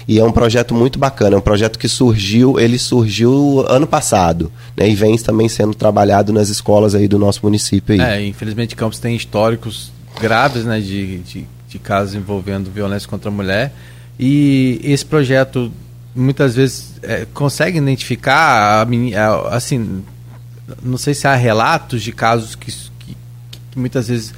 E 0.08 0.20
é 0.20 0.24
um 0.24 0.32
projeto 0.32 0.74
muito 0.74 1.00
bacana, 1.00 1.36
é 1.36 1.38
um 1.40 1.42
projeto 1.42 1.80
que 1.80 1.88
surgiu, 1.88 2.60
ele 2.60 2.78
surgiu 2.78 3.66
ano 3.68 3.88
passado, 3.88 4.52
né? 4.78 4.88
E 4.88 4.96
vem 4.96 5.18
também 5.18 5.50
sendo 5.50 5.74
trabalhado 5.74 6.32
nas 6.32 6.50
escolas 6.50 6.94
aí 6.94 7.08
do 7.08 7.18
nosso 7.18 7.40
município 7.44 7.96
aí. 7.96 8.02
É, 8.02 8.26
infelizmente 8.26 8.76
Campos 8.76 9.00
tem 9.00 9.16
históricos 9.16 9.92
graves, 10.22 10.64
né, 10.64 10.80
de, 10.80 11.18
de, 11.20 11.46
de 11.68 11.80
casos 11.80 12.16
envolvendo 12.16 12.72
violência 12.72 13.10
contra 13.10 13.30
a 13.30 13.34
mulher. 13.34 13.74
E 14.18 14.80
esse 14.84 15.04
projeto 15.04 15.72
muitas 16.16 16.56
vezes 16.56 16.94
é, 17.04 17.26
consegue 17.34 17.78
identificar, 17.78 18.88
a, 18.88 19.56
assim, 19.56 20.04
não 20.82 20.98
sei 20.98 21.14
se 21.14 21.28
há 21.28 21.36
relatos 21.36 22.02
de 22.02 22.12
casos 22.12 22.56
que, 22.56 22.72
que, 22.72 23.18
que 23.72 23.80
muitas 23.80 24.08
vezes 24.08 24.34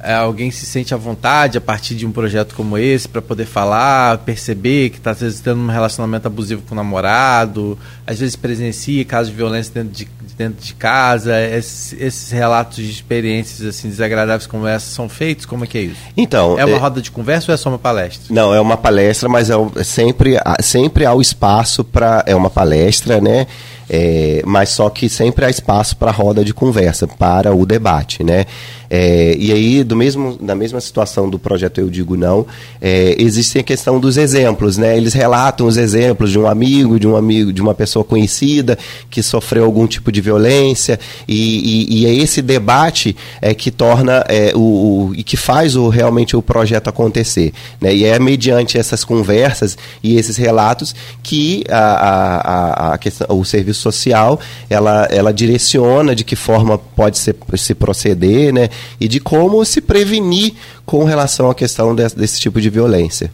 é, 0.00 0.14
alguém 0.14 0.50
se 0.50 0.64
sente 0.64 0.94
à 0.94 0.96
vontade 0.96 1.58
a 1.58 1.60
partir 1.60 1.96
de 1.96 2.06
um 2.06 2.12
projeto 2.12 2.54
como 2.54 2.78
esse 2.78 3.08
para 3.08 3.20
poder 3.20 3.46
falar, 3.46 4.18
perceber 4.18 4.90
que 4.90 4.98
está 4.98 5.10
às 5.10 5.20
vezes 5.20 5.40
tendo 5.40 5.60
um 5.60 5.66
relacionamento 5.66 6.28
abusivo 6.28 6.62
com 6.62 6.74
o 6.74 6.76
namorado, 6.76 7.76
às 8.06 8.20
vezes 8.20 8.36
presencia 8.36 9.04
casos 9.04 9.30
de 9.30 9.36
violência 9.36 9.74
dentro 9.74 9.90
de, 9.90 10.08
dentro 10.38 10.64
de 10.64 10.72
casa, 10.72 11.36
esses, 11.40 11.92
esses, 12.00 12.30
relatos 12.30 12.76
de 12.76 12.88
experiências 12.88 13.66
assim 13.66 13.88
desagradáveis 13.88 14.46
como 14.46 14.68
essa 14.68 14.86
são 14.86 15.08
feitos? 15.08 15.44
Como 15.44 15.64
é 15.64 15.66
que 15.66 15.76
é 15.76 15.80
isso? 15.82 16.00
Então, 16.16 16.56
é 16.56 16.64
uma 16.64 16.76
é... 16.76 16.78
roda 16.78 17.02
de 17.02 17.10
conversa 17.10 17.50
ou 17.50 17.54
é 17.54 17.56
só 17.56 17.68
uma 17.68 17.78
palestra? 17.78 18.32
Não, 18.32 18.54
é 18.54 18.60
uma 18.60 18.76
palestra, 18.76 19.28
mas 19.28 19.50
é, 19.50 19.54
é 19.76 19.82
sempre, 19.82 20.36
sempre 20.60 21.04
há 21.04 21.12
o 21.12 21.20
espaço 21.20 21.82
para 21.82 22.22
é 22.24 22.36
uma 22.36 22.48
palestra, 22.48 23.20
né? 23.20 23.48
É, 23.90 24.42
mas 24.46 24.68
só 24.68 24.88
que 24.88 25.08
sempre 25.08 25.44
há 25.44 25.50
espaço 25.50 25.96
para 25.96 26.12
roda 26.12 26.44
de 26.44 26.54
conversa, 26.54 27.08
para 27.08 27.52
o 27.54 27.66
debate, 27.66 28.22
né? 28.22 28.44
É, 28.90 29.36
e 29.38 29.52
aí, 29.52 29.84
do 29.84 29.94
mesmo, 29.94 30.38
na 30.40 30.54
mesma 30.54 30.80
situação 30.80 31.28
do 31.28 31.38
projeto 31.38 31.78
Eu 31.78 31.90
Digo 31.90 32.16
Não, 32.16 32.46
é, 32.80 33.14
existe 33.18 33.58
a 33.58 33.62
questão 33.62 34.00
dos 34.00 34.16
exemplos, 34.16 34.78
né? 34.78 34.96
Eles 34.96 35.12
relatam 35.12 35.66
os 35.66 35.76
exemplos 35.76 36.30
de 36.30 36.38
um 36.38 36.46
amigo, 36.46 36.98
de 36.98 37.06
um 37.06 37.16
amigo, 37.16 37.52
de 37.52 37.60
uma 37.60 37.74
pessoa 37.74 38.04
conhecida 38.04 38.78
que 39.10 39.22
sofreu 39.22 39.64
algum 39.64 39.86
tipo 39.86 40.10
de 40.10 40.20
violência, 40.20 40.98
e, 41.26 41.88
e, 41.90 42.00
e 42.00 42.06
é 42.06 42.14
esse 42.14 42.40
debate 42.40 43.14
é 43.42 43.52
que 43.54 43.70
torna 43.70 44.24
é, 44.28 44.52
o, 44.54 44.60
o, 44.60 45.14
e 45.14 45.22
que 45.22 45.36
faz 45.36 45.76
o, 45.76 45.88
realmente 45.88 46.36
o 46.36 46.42
projeto 46.42 46.88
acontecer. 46.88 47.52
Né? 47.80 47.94
E 47.94 48.04
é 48.04 48.18
mediante 48.18 48.78
essas 48.78 49.04
conversas 49.04 49.76
e 50.02 50.16
esses 50.16 50.36
relatos 50.36 50.94
que 51.22 51.64
a, 51.68 51.78
a, 51.78 52.92
a 52.94 52.98
questão, 52.98 53.26
o 53.38 53.44
serviço 53.44 53.80
social 53.80 54.40
ela, 54.70 55.06
ela 55.10 55.32
direciona 55.32 56.14
de 56.14 56.24
que 56.24 56.36
forma 56.36 56.78
pode 56.78 57.18
se 57.18 57.74
proceder, 57.74 58.52
né? 58.52 58.68
E 59.00 59.08
de 59.08 59.20
como 59.20 59.64
se 59.64 59.80
prevenir 59.80 60.54
com 60.84 61.04
relação 61.04 61.50
à 61.50 61.54
questão 61.54 61.94
desse, 61.94 62.16
desse 62.16 62.40
tipo 62.40 62.60
de 62.60 62.70
violência. 62.70 63.30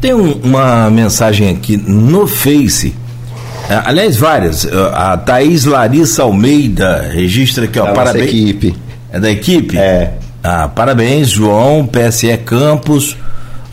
Tem 0.00 0.14
um, 0.14 0.32
uma 0.42 0.90
mensagem 0.90 1.50
aqui 1.50 1.76
no 1.76 2.26
Face. 2.26 2.94
É, 3.68 3.82
aliás, 3.84 4.16
várias. 4.16 4.66
A 4.94 5.16
Thaís 5.16 5.64
Larissa 5.64 6.22
Almeida 6.22 7.08
registra 7.12 7.66
aqui, 7.66 7.78
ó. 7.78 7.84
Da 7.84 7.92
parabéns. 7.92 8.26
equipe. 8.26 8.76
É 9.12 9.20
da 9.20 9.30
equipe? 9.30 9.76
É. 9.76 10.14
Ah, 10.42 10.68
parabéns, 10.68 11.28
João, 11.28 11.86
PSE 11.86 12.36
Campos. 12.38 13.16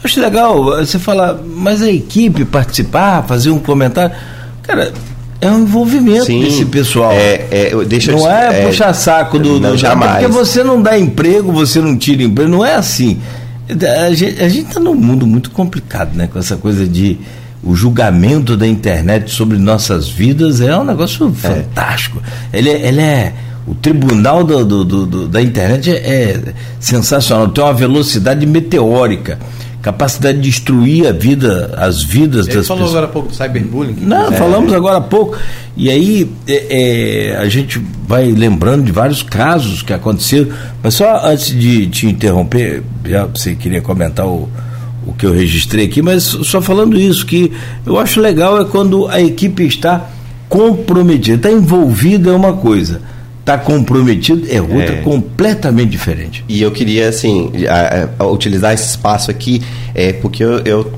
Acho 0.04 0.20
legal 0.20 0.64
você 0.64 1.00
falar, 1.00 1.36
mas 1.44 1.82
a 1.82 1.90
equipe 1.90 2.46
participar, 2.46 3.24
fazer 3.24 3.50
um 3.50 3.60
comentário. 3.60 4.16
Cara, 4.62 4.94
é 5.48 5.52
um 5.52 5.62
envolvimento 5.64 6.26
Sim, 6.26 6.42
desse 6.42 6.66
pessoal. 6.66 7.12
É, 7.12 7.48
é, 7.52 7.86
deixa 7.86 8.12
não 8.12 8.30
é, 8.30 8.64
é 8.64 8.68
puxar 8.68 8.94
saco 8.94 9.40
do, 9.40 9.60
não, 9.60 9.72
do 9.72 9.78
jamais. 9.78 10.24
Porque 10.24 10.28
você 10.28 10.64
não 10.64 10.82
dá 10.82 10.98
emprego, 10.98 11.52
você 11.52 11.80
não 11.80 11.98
tira 11.98 12.24
emprego, 12.24 12.50
não 12.50 12.66
é 12.66 12.76
assim. 12.76 13.20
A 13.70 14.14
gente 14.14 14.68
está 14.68 14.80
num 14.80 14.96
mundo 14.96 15.28
muito 15.28 15.52
complicado, 15.52 16.16
né? 16.16 16.28
Com 16.28 16.40
essa 16.40 16.56
coisa 16.56 16.88
de 16.88 17.18
o 17.64 17.76
julgamento 17.76 18.56
da 18.56 18.68
internet 18.68 19.32
sobre 19.32 19.58
nossas 19.58 20.08
vidas 20.08 20.62
é 20.62 20.78
um 20.78 20.84
negócio 20.84 21.28
é. 21.28 21.48
fantástico. 21.48 22.22
Ele, 22.54 22.70
é, 22.70 22.88
ele 22.88 23.02
é 23.02 23.34
o 23.68 23.76
tribunal 23.76 24.44
do, 24.44 24.64
do, 24.64 25.06
do, 25.06 25.28
da 25.28 25.42
internet 25.42 25.92
é, 25.92 25.96
é 25.96 26.54
sensacional, 26.80 27.50
tem 27.50 27.62
uma 27.62 27.74
velocidade 27.74 28.46
meteórica 28.46 29.38
capacidade 29.88 30.40
de 30.40 30.50
destruir 30.50 31.08
a 31.08 31.14
vida, 31.14 31.74
as 31.78 32.04
vidas 32.04 32.46
Ele 32.46 32.58
das 32.58 32.68
falou 32.68 32.90
agora 32.90 33.06
há 33.06 33.10
pouco 33.10 33.30
do 33.30 33.36
cyberbullying. 33.36 33.96
Não, 34.02 34.28
é. 34.28 34.32
falamos 34.34 34.74
agora 34.74 34.98
há 34.98 35.02
pouco. 35.02 35.38
E 35.78 35.90
aí 35.90 36.30
é, 36.46 37.32
é, 37.32 37.38
a 37.38 37.48
gente 37.48 37.82
vai 38.06 38.30
lembrando 38.32 38.84
de 38.84 38.92
vários 38.92 39.24
casos 39.24 39.82
que 39.82 39.94
aconteceram. 39.94 40.50
Mas 40.84 40.96
só 40.96 41.26
antes 41.26 41.58
de 41.58 41.88
te 41.88 42.06
interromper, 42.06 42.84
já 43.06 43.28
você 43.28 43.56
queria 43.56 43.82
comentar 43.82 44.28
o, 44.28 44.50
o 45.06 45.14
que 45.14 45.26
eu 45.26 45.32
registrei 45.32 45.86
aqui, 45.86 46.02
mas 46.02 46.24
só 46.24 46.62
falando 46.62 47.00
isso, 47.00 47.26
que 47.26 47.54
eu 47.86 47.98
acho 47.98 48.20
legal 48.20 48.60
é 48.60 48.66
quando 48.66 49.08
a 49.08 49.22
equipe 49.22 49.66
está 49.66 50.10
comprometida, 50.50 51.38
está 51.38 51.52
envolvida 51.52 52.32
é 52.32 52.34
uma 52.34 52.54
coisa 52.54 53.02
está 53.48 53.58
comprometido 53.58 54.46
é 54.50 54.62
outra 54.62 54.96
é. 54.96 55.02
completamente 55.02 55.90
diferente. 55.90 56.44
E 56.50 56.62
eu 56.62 56.70
queria, 56.70 57.08
assim, 57.08 57.50
a, 57.70 58.24
a 58.24 58.28
utilizar 58.28 58.74
esse 58.74 58.90
espaço 58.90 59.32
aqui, 59.32 59.62
é, 59.96 60.12
porque 60.12 60.44
eu, 60.44 60.60
eu 60.66 60.94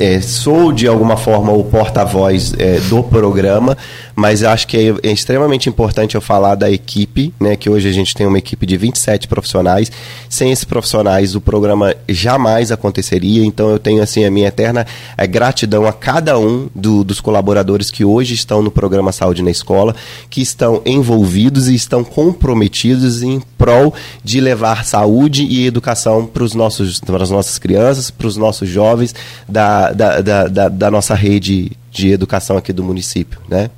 é, 0.00 0.20
sou 0.20 0.72
de 0.72 0.88
alguma 0.88 1.16
forma 1.16 1.52
o 1.52 1.62
porta-voz 1.62 2.54
é, 2.58 2.80
do 2.88 3.04
programa, 3.04 3.78
mas 4.14 4.42
acho 4.42 4.66
que 4.66 4.76
é, 4.76 5.08
é, 5.08 5.12
extremamente 5.12 5.68
importante 5.68 6.14
eu 6.14 6.20
falar 6.20 6.54
da 6.54 6.70
equipe, 6.70 7.32
né, 7.40 7.56
que 7.56 7.68
hoje 7.68 7.88
a 7.88 7.92
gente 7.92 8.14
tem 8.14 8.26
uma 8.26 8.38
equipe 8.38 8.66
de 8.66 8.76
27 8.76 9.28
profissionais. 9.28 9.90
Sem 10.28 10.50
esses 10.50 10.64
profissionais, 10.64 11.34
o 11.34 11.40
programa 11.40 11.94
jamais 12.08 12.70
aconteceria. 12.70 13.44
Então 13.44 13.70
eu 13.70 13.78
tenho 13.78 14.02
assim 14.02 14.24
a 14.24 14.30
minha 14.30 14.48
eterna 14.48 14.86
é, 15.16 15.26
gratidão 15.26 15.86
a 15.86 15.92
cada 15.92 16.38
um 16.38 16.68
do, 16.74 17.02
dos 17.04 17.20
colaboradores 17.20 17.90
que 17.90 18.04
hoje 18.04 18.34
estão 18.34 18.62
no 18.62 18.70
programa 18.70 19.12
Saúde 19.12 19.42
na 19.42 19.50
Escola, 19.50 19.94
que 20.28 20.40
estão 20.40 20.82
envolvidos 20.84 21.68
e 21.68 21.74
estão 21.74 22.04
comprometidos 22.04 23.22
em 23.22 23.40
prol 23.56 23.94
de 24.22 24.40
levar 24.40 24.84
saúde 24.84 25.44
e 25.44 25.66
educação 25.66 26.26
para 26.26 26.42
os 26.42 26.54
nossos 26.54 27.00
para 27.00 27.22
as 27.22 27.30
nossas 27.30 27.58
crianças, 27.58 28.10
para 28.10 28.26
os 28.26 28.36
nossos 28.36 28.68
jovens 28.68 29.14
da, 29.48 29.92
da, 29.92 30.20
da, 30.20 30.48
da, 30.48 30.68
da 30.68 30.90
nossa 30.90 31.14
rede 31.14 31.72
de 31.90 32.10
educação 32.10 32.56
aqui 32.56 32.72
do 32.72 32.82
município, 32.82 33.40
né? 33.48 33.70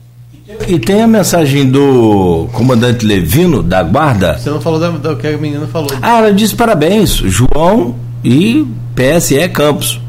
E 0.67 0.79
tem 0.79 1.03
a 1.03 1.07
mensagem 1.07 1.71
do 1.71 2.49
comandante 2.53 3.05
Levino, 3.05 3.63
da 3.63 3.83
guarda. 3.83 4.39
Você 4.39 4.51
não 4.51 4.61
falou 4.61 4.81
do 4.99 5.17
que 5.17 5.27
a 5.27 5.37
menina 5.37 5.67
falou. 5.67 5.91
Ah, 6.01 6.19
ela 6.19 6.33
disse 6.33 6.55
parabéns, 6.55 7.11
João 7.11 7.95
e 8.25 8.67
PSE 8.95 9.49
Campos. 9.49 10.01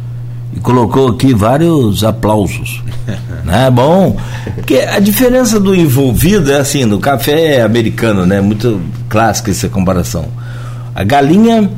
e 0.53 0.59
colocou 0.59 1.09
aqui 1.09 1.33
vários 1.33 2.03
aplausos. 2.03 2.81
né? 3.43 3.69
Bom, 3.69 4.17
porque 4.55 4.77
a 4.77 4.99
diferença 4.99 5.59
do 5.59 5.75
envolvido 5.75 6.51
é 6.51 6.57
assim, 6.57 6.85
no 6.85 6.99
café 6.99 7.61
americano, 7.61 8.25
né? 8.25 8.39
Muito 8.39 8.79
clássica 9.09 9.51
essa 9.51 9.67
comparação. 9.67 10.25
A 10.93 11.03
galinha 11.03 11.69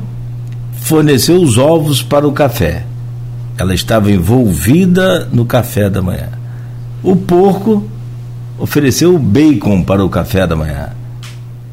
forneceu 0.82 1.42
os 1.42 1.58
ovos 1.58 2.02
para 2.02 2.26
o 2.26 2.32
café. 2.32 2.84
Ela 3.56 3.74
estava 3.74 4.10
envolvida 4.10 5.28
no 5.32 5.44
café 5.44 5.90
da 5.90 6.00
manhã. 6.00 6.28
O 7.02 7.16
porco 7.16 7.84
ofereceu 8.58 9.14
o 9.14 9.18
bacon 9.18 9.82
para 9.82 10.04
o 10.04 10.08
café 10.08 10.46
da 10.46 10.56
manhã. 10.56 10.90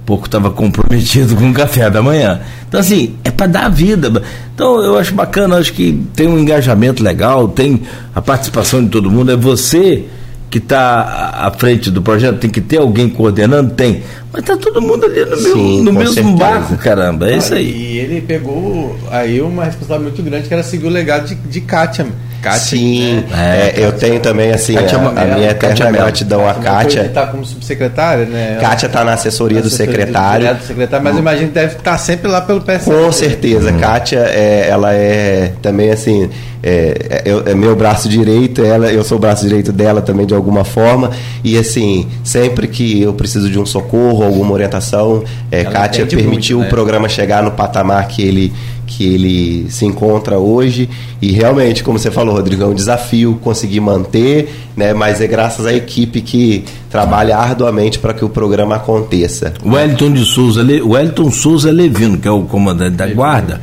O 0.04 0.06
porco 0.06 0.26
estava 0.28 0.52
comprometido 0.52 1.36
com 1.36 1.50
o 1.50 1.54
café 1.54 1.90
da 1.90 2.02
manhã. 2.02 2.40
Então, 2.68 2.80
assim, 2.80 3.16
é 3.24 3.32
para 3.32 3.48
dar 3.48 3.70
vida. 3.70 4.22
Então, 4.54 4.82
eu 4.82 4.98
acho 4.98 5.14
bacana, 5.14 5.58
acho 5.58 5.74
que 5.74 6.00
tem 6.16 6.28
um 6.28 6.38
engajamento 6.38 7.04
legal, 7.04 7.48
tem 7.48 7.82
a 8.14 8.22
participação 8.22 8.84
de 8.84 8.90
todo 8.90 9.10
mundo. 9.10 9.32
É 9.32 9.36
você 9.36 10.06
que 10.50 10.60
está 10.60 11.34
à 11.34 11.52
frente 11.52 11.92
do 11.92 12.02
projeto, 12.02 12.38
tem 12.38 12.50
que 12.50 12.62
ter 12.62 12.78
alguém 12.78 13.10
coordenando? 13.10 13.74
Tem. 13.74 14.04
Mas 14.32 14.42
está 14.42 14.56
todo 14.56 14.82
mundo 14.82 15.06
ali 15.06 15.26
no, 15.26 15.36
Sim, 15.36 15.84
meu, 15.84 15.84
no 15.86 16.00
mesmo 16.00 16.14
certeza. 16.14 16.38
barco, 16.38 16.78
caramba. 16.78 17.30
É 17.30 17.38
isso 17.38 17.54
aí. 17.54 17.72
E 17.72 17.98
ele 17.98 18.22
pegou 18.22 18.96
aí 19.12 19.42
uma 19.42 19.66
responsabilidade 19.66 20.16
muito 20.16 20.30
grande 20.30 20.48
que 20.48 20.54
era 20.54 20.64
seguir 20.64 20.86
o 20.86 20.90
legado 20.90 21.28
de, 21.28 21.36
de 21.36 21.62
Kátia. 21.62 22.06
Kátia 22.46 22.60
Sim, 22.60 23.24
né? 23.28 23.72
é, 23.76 23.84
eu 23.84 23.92
tenho 23.92 24.20
também 24.20 24.52
assim 24.52 24.76
Kátia, 24.76 25.00
a, 25.00 25.22
a, 25.22 25.26
minha 25.26 25.50
eterna 25.50 25.92
gratidão 25.92 26.48
a 26.48 26.54
Kátia. 26.54 27.02
está 27.02 27.26
como 27.26 27.44
subsecretária, 27.44 28.26
né? 28.26 28.60
Kátia 28.62 28.86
está 28.86 29.04
na 29.04 29.14
assessoria 29.14 29.64
do 29.64 29.70
secretário. 29.70 30.54
Do 30.54 30.64
secretário, 30.64 31.04
mas 31.04 31.18
imagino 31.18 31.48
que 31.48 31.56
deve 31.56 31.78
estar 31.78 31.92
tá 31.92 31.98
sempre 31.98 32.28
lá 32.28 32.42
pelo 32.42 32.62
PSL. 32.62 32.96
Com 32.96 33.12
certeza, 33.12 33.72
uhum. 33.72 33.80
Kátia, 33.80 34.20
é, 34.20 34.68
ela 34.70 34.94
é 34.94 35.54
também 35.60 35.90
assim, 35.90 36.30
é, 36.62 37.24
é, 37.26 37.52
é, 37.52 37.56
meu 37.56 37.76
braço 37.76 38.08
direito, 38.08 38.64
ela, 38.64 38.92
eu 38.92 39.04
sou 39.04 39.18
o 39.18 39.22
braço 39.22 39.44
direito 39.44 39.72
dela 39.72 40.02
também 40.02 40.26
de 40.26 40.34
alguma 40.34 40.64
forma. 40.64 41.10
E 41.44 41.58
assim, 41.58 42.08
sempre 42.24 42.68
que 42.68 43.02
eu 43.02 43.14
preciso 43.14 43.50
de 43.50 43.60
um 43.60 43.66
socorro, 43.66 44.24
alguma 44.24 44.52
orientação, 44.54 45.24
é, 45.52 45.64
Kátia 45.64 46.06
permitiu 46.06 46.58
muito, 46.58 46.68
né? 46.68 46.68
o 46.68 46.70
programa 46.70 47.10
chegar 47.10 47.42
no 47.42 47.52
patamar 47.52 48.08
que 48.08 48.22
ele 48.22 48.54
que 48.86 49.04
ele 49.04 49.70
se 49.70 49.86
encontra 49.86 50.38
hoje 50.38 50.90
e 51.22 51.32
realmente, 51.32 51.84
como 51.84 51.98
você 51.98 52.12
falou, 52.12 52.36
Rodrigo, 52.36 52.64
é 52.64 52.66
um 52.66 52.74
desafio 52.74 53.40
conseguir 53.44 53.80
manter, 53.80 54.54
né? 54.76 54.94
Mas 54.94 55.22
é 55.22 55.28
graças 55.28 55.66
à 55.66 55.74
equipe 55.74 56.22
que 56.22 56.66
trabalha 56.90 57.38
arduamente 57.38 58.00
para 58.00 58.14
que 58.14 58.24
o 58.24 58.30
programa 58.30 58.76
aconteça. 58.76 59.54
Wellington 59.66 60.12
de 60.12 60.26
Souza, 60.26 60.62
Wellington 60.62 61.32
Souza 61.32 61.72
Levino, 61.72 62.18
que 62.18 62.28
é 62.28 62.32
o 62.32 62.44
comandante 62.44 62.96
da 62.96 63.08
guarda, 63.08 63.62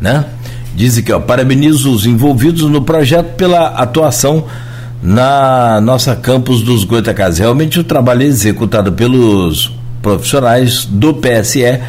né? 0.00 0.24
Diz 0.74 0.98
que 1.00 1.12
ó, 1.12 1.20
parabenizo 1.20 1.92
os 1.92 2.04
envolvidos 2.04 2.62
no 2.62 2.82
projeto 2.82 3.34
pela 3.36 3.68
atuação 3.68 4.44
na 5.02 5.80
nossa 5.80 6.16
campus 6.16 6.62
dos 6.62 6.82
Goitacazes. 6.84 7.38
Realmente 7.38 7.78
o 7.78 7.84
trabalho 7.84 8.22
executado 8.22 8.92
pelos 8.92 9.70
profissionais 10.02 10.84
do 10.84 11.14
PSE 11.14 11.80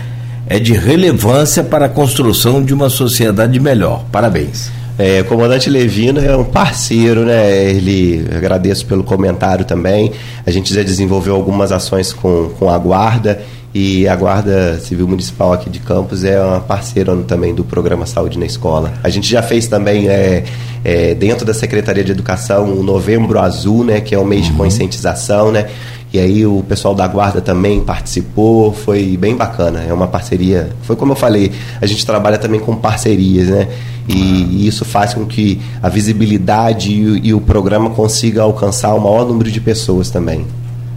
é 0.48 0.60
de 0.60 0.74
relevância 0.74 1.64
para 1.64 1.86
a 1.86 1.90
construção 1.90 2.64
de 2.64 2.74
uma 2.74 2.90
sociedade 2.90 3.60
melhor. 3.60 4.06
Parabéns. 4.12 4.72
É, 4.98 5.22
o 5.22 5.26
comandante 5.26 5.70
Levino 5.70 6.22
é 6.22 6.38
um 6.38 6.46
parceiro, 6.46 7.26
né? 7.26 7.70
Ele 7.70 8.26
agradeço 8.34 8.86
pelo 8.86 9.04
comentário 9.04 9.66
também. 9.66 10.14
A 10.46 10.52
gente 10.52 10.74
já 10.74 10.84
desenvolveu 10.84 11.36
algumas 11.36 11.72
ações 11.72 12.14
com, 12.14 12.50
com 12.58 12.70
a 12.70 12.78
guarda 12.78 13.42
e 13.74 14.08
a 14.08 14.16
Guarda 14.16 14.80
Civil 14.80 15.06
Municipal 15.06 15.52
aqui 15.52 15.70
de 15.70 15.80
Campos 15.80 16.24
é 16.24 16.42
uma 16.42 16.62
parceira 16.62 17.14
também 17.28 17.54
do 17.54 17.62
programa 17.62 18.06
Saúde 18.06 18.40
na 18.40 18.46
Escola. 18.46 18.94
A 19.04 19.10
gente 19.10 19.30
já 19.30 19.44
fez 19.44 19.68
também 19.68 20.08
é, 20.08 20.46
é, 20.82 21.14
dentro 21.14 21.46
da 21.46 21.54
Secretaria 21.54 22.02
de 22.02 22.14
Educação 22.14 22.72
o 22.72 22.82
Novembro 22.82 23.38
Azul, 23.38 23.84
né? 23.84 24.00
Que 24.00 24.16
é 24.16 24.20
um 24.20 24.24
mês 24.24 24.46
uhum. 24.46 24.52
de 24.54 24.58
conscientização, 24.58 25.52
né? 25.52 25.68
E 26.16 26.20
aí 26.20 26.46
o 26.46 26.64
pessoal 26.64 26.96
da 26.96 27.06
guarda 27.06 27.42
também 27.42 27.84
participou, 27.84 28.72
foi 28.72 29.18
bem 29.18 29.36
bacana. 29.36 29.82
É 29.82 29.92
uma 29.92 30.08
parceria. 30.08 30.70
Foi 30.84 30.96
como 30.96 31.12
eu 31.12 31.16
falei, 31.16 31.52
a 31.82 31.86
gente 31.86 32.06
trabalha 32.06 32.38
também 32.38 32.58
com 32.58 32.74
parcerias, 32.74 33.50
né? 33.50 33.68
E, 34.08 34.14
e 34.14 34.66
isso 34.66 34.86
faz 34.86 35.14
com 35.14 35.26
que 35.26 35.60
a 35.84 35.90
visibilidade 35.90 36.90
e, 36.90 37.28
e, 37.28 37.34
o 37.34 37.42
programa 37.42 37.90
consiga 37.90 38.44
alcançar 38.44 38.94
o 38.94 39.00
maior 39.02 39.28
número 39.28 39.52
de 39.52 39.60
pessoas 39.60 40.10
também. 40.10 40.46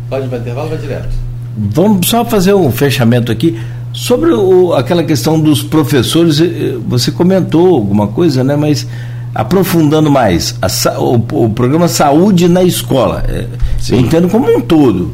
Pode 0.09 0.29
vai 0.29 0.39
intervalo, 0.39 0.69
vai 0.69 0.79
direto. 0.79 1.09
Vamos 1.57 2.07
só 2.07 2.25
fazer 2.25 2.55
um 2.55 2.71
fechamento 2.71 3.33
aqui. 3.33 3.59
Sobre 3.93 4.31
o, 4.31 4.73
aquela 4.73 5.03
questão 5.03 5.41
dos 5.41 5.65
professores, 5.65 6.41
eh, 6.41 6.77
você 6.87 7.11
comentou 7.11 7.75
alguma 7.75 8.07
coisa, 8.07 8.45
né? 8.45 8.55
Mas 8.55 8.87
aprofundando 9.35 10.11
mais, 10.11 10.57
a, 10.61 11.01
o, 11.01 11.15
o, 11.15 11.51
programa 11.51 11.89
Saúde 11.89 12.49
na 12.49 12.63
Escola, 12.63 13.25
é, 13.29 13.47
eu 13.91 14.01
entendo 14.01 14.29
como 14.29 14.51
um 14.51 14.61
todo, 14.61 15.13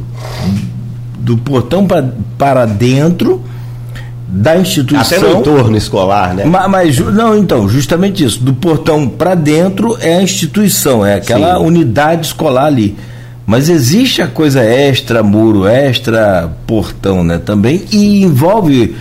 do 1.19 1.37
portão 1.37 1.87
pra, 1.87 2.05
para 2.39 2.67
dentro 2.67 3.43
da 4.29 4.57
instituição. 4.57 5.19
Até 5.19 5.29
no 5.29 5.41
entorno 5.41 5.77
escolar, 5.77 6.35
né? 6.35 6.45
Mas, 6.45 6.71
mas, 6.71 6.99
não, 6.99 7.37
então, 7.37 7.69
justamente 7.69 8.25
isso. 8.25 8.43
Do 8.43 8.53
portão 8.53 9.09
para 9.09 9.35
dentro 9.35 9.97
é 10.01 10.17
a 10.17 10.23
instituição, 10.23 11.07
é 11.07 11.15
aquela 11.15 11.59
Sim. 11.59 11.65
unidade 11.67 12.27
escolar 12.27 12.67
ali. 12.67 12.97
Mas 13.47 13.69
existe 13.69 14.23
a 14.23 14.27
coisa 14.27 14.63
extra 14.63 15.23
muro, 15.23 15.67
extra 15.67 16.51
portão, 16.67 17.23
né? 17.23 17.39
Também 17.39 17.85
e 17.93 18.25
envolve 18.25 18.97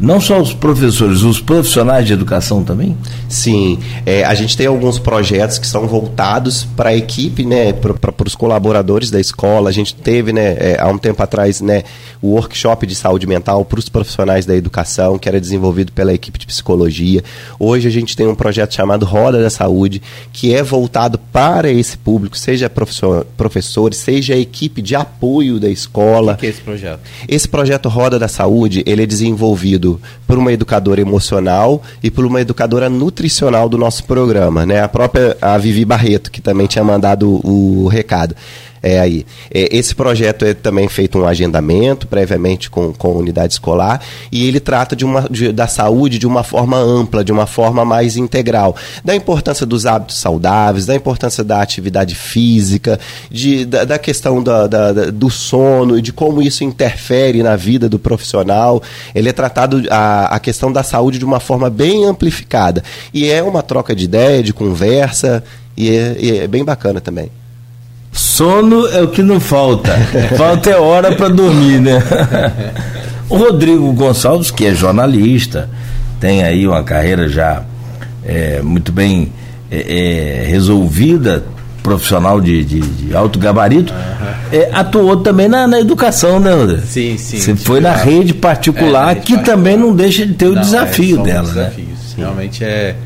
não 0.00 0.20
só 0.20 0.40
os 0.40 0.52
professores, 0.52 1.22
os 1.22 1.40
profissionais 1.40 2.06
de 2.06 2.12
educação 2.12 2.62
também? 2.62 2.96
Sim, 3.28 3.78
é, 4.06 4.24
a 4.24 4.34
gente 4.34 4.56
tem 4.56 4.66
alguns 4.66 4.98
projetos 4.98 5.58
que 5.58 5.66
são 5.66 5.86
voltados 5.86 6.64
para 6.76 6.90
a 6.90 6.96
equipe, 6.96 7.44
né, 7.44 7.72
para 7.72 8.26
os 8.26 8.34
colaboradores 8.34 9.10
da 9.10 9.20
escola. 9.20 9.68
A 9.68 9.72
gente 9.72 9.94
teve, 9.94 10.32
né, 10.32 10.56
é, 10.58 10.76
há 10.80 10.88
um 10.88 10.98
tempo 10.98 11.22
atrás, 11.22 11.60
né, 11.60 11.82
o 12.22 12.28
workshop 12.28 12.86
de 12.86 12.94
saúde 12.94 13.26
mental 13.26 13.64
para 13.64 13.78
os 13.78 13.88
profissionais 13.88 14.46
da 14.46 14.54
educação, 14.54 15.18
que 15.18 15.28
era 15.28 15.40
desenvolvido 15.40 15.92
pela 15.92 16.12
equipe 16.12 16.38
de 16.38 16.46
psicologia. 16.46 17.22
Hoje 17.58 17.88
a 17.88 17.90
gente 17.90 18.16
tem 18.16 18.26
um 18.26 18.34
projeto 18.34 18.74
chamado 18.74 19.04
Roda 19.04 19.42
da 19.42 19.50
Saúde, 19.50 20.00
que 20.32 20.54
é 20.54 20.62
voltado 20.62 21.18
para 21.32 21.70
esse 21.70 21.98
público, 21.98 22.36
seja 22.36 22.70
professor, 22.70 23.26
professores, 23.36 23.98
seja 23.98 24.34
a 24.34 24.38
equipe 24.38 24.80
de 24.80 24.94
apoio 24.94 25.58
da 25.58 25.68
escola. 25.68 26.34
O 26.34 26.36
que 26.36 26.46
é 26.46 26.50
esse 26.50 26.60
projeto? 26.60 27.00
Esse 27.26 27.48
projeto 27.48 27.88
Roda 27.88 28.18
da 28.18 28.28
Saúde, 28.28 28.82
ele 28.86 29.02
é 29.02 29.06
desenvolvido 29.06 29.87
por 30.26 30.36
uma 30.36 30.52
educadora 30.52 31.00
emocional 31.00 31.80
e 32.02 32.10
por 32.10 32.26
uma 32.26 32.40
educadora 32.40 32.88
nutricional 32.90 33.68
do 33.68 33.78
nosso 33.78 34.04
programa, 34.04 34.66
né? 34.66 34.82
A 34.82 34.88
própria 34.88 35.36
a 35.40 35.56
Vivi 35.56 35.84
Barreto, 35.84 36.30
que 36.30 36.40
também 36.40 36.66
tinha 36.66 36.84
mandado 36.84 37.40
o, 37.44 37.84
o 37.84 37.88
recado 37.88 38.34
é, 38.82 38.98
aí. 39.00 39.26
É, 39.52 39.76
esse 39.76 39.94
projeto 39.94 40.44
é 40.44 40.54
também 40.54 40.88
feito 40.88 41.18
um 41.18 41.26
agendamento 41.26 42.06
previamente 42.06 42.70
com, 42.70 42.92
com 42.92 43.08
a 43.08 43.14
unidade 43.14 43.54
escolar 43.54 44.00
e 44.30 44.46
ele 44.46 44.60
trata 44.60 44.94
de 44.94 45.04
uma, 45.04 45.22
de, 45.30 45.52
da 45.52 45.66
saúde 45.66 46.18
de 46.18 46.26
uma 46.26 46.42
forma 46.42 46.78
ampla, 46.78 47.24
de 47.24 47.32
uma 47.32 47.46
forma 47.46 47.84
mais 47.84 48.16
integral. 48.16 48.76
Da 49.04 49.14
importância 49.14 49.66
dos 49.66 49.86
hábitos 49.86 50.18
saudáveis, 50.18 50.86
da 50.86 50.94
importância 50.94 51.42
da 51.42 51.60
atividade 51.60 52.14
física, 52.14 52.98
de, 53.30 53.64
da, 53.64 53.84
da 53.84 53.98
questão 53.98 54.42
da, 54.42 54.66
da, 54.66 54.92
do 55.10 55.30
sono 55.30 55.98
e 55.98 56.02
de 56.02 56.12
como 56.12 56.42
isso 56.42 56.64
interfere 56.64 57.42
na 57.42 57.56
vida 57.56 57.88
do 57.88 57.98
profissional. 57.98 58.82
Ele 59.14 59.28
é 59.28 59.32
tratado 59.32 59.82
a, 59.90 60.34
a 60.36 60.40
questão 60.40 60.72
da 60.72 60.82
saúde 60.82 61.18
de 61.18 61.24
uma 61.24 61.40
forma 61.40 61.70
bem 61.70 62.04
amplificada. 62.04 62.82
E 63.12 63.28
é 63.28 63.42
uma 63.42 63.62
troca 63.62 63.94
de 63.94 64.04
ideia, 64.04 64.42
de 64.42 64.52
conversa, 64.52 65.42
e 65.76 65.90
é, 65.90 66.16
e 66.18 66.38
é 66.38 66.46
bem 66.48 66.64
bacana 66.64 67.00
também. 67.00 67.30
Sono 68.12 68.86
é 68.88 69.02
o 69.02 69.08
que 69.08 69.22
não 69.22 69.38
falta. 69.38 69.92
Falta 70.36 70.70
é 70.70 70.76
hora 70.76 71.14
para 71.14 71.28
dormir, 71.28 71.80
né? 71.80 72.02
O 73.28 73.36
Rodrigo 73.36 73.92
Gonçalves, 73.92 74.50
que 74.50 74.64
é 74.64 74.74
jornalista, 74.74 75.68
tem 76.18 76.42
aí 76.42 76.66
uma 76.66 76.82
carreira 76.82 77.28
já 77.28 77.62
é, 78.24 78.62
muito 78.62 78.90
bem 78.90 79.32
é, 79.70 80.44
é, 80.44 80.46
resolvida, 80.48 81.44
profissional 81.82 82.40
de, 82.40 82.64
de, 82.64 82.80
de 82.80 83.14
alto 83.14 83.38
gabarito, 83.38 83.92
uhum. 83.92 84.58
atuou 84.72 85.16
também 85.18 85.48
na, 85.48 85.66
na, 85.66 85.80
educação, 85.80 86.40
né, 86.40 86.52
André? 86.52 86.78
Sim, 86.86 87.16
sim. 87.18 87.38
Você 87.38 87.56
foi 87.56 87.80
na 87.80 87.94
rede 87.94 88.34
particular, 88.34 89.08
rede 89.08 89.20
que 89.20 89.32
particular. 89.34 89.56
também 89.56 89.76
não 89.76 89.94
deixa 89.94 90.26
de 90.26 90.34
ter 90.34 90.46
o 90.46 90.54
não, 90.54 90.62
desafio 90.62 91.22
dela, 91.22 91.48
né? 91.48 91.64
Desafios. 91.64 92.14
Realmente 92.16 92.64
é 92.64 92.96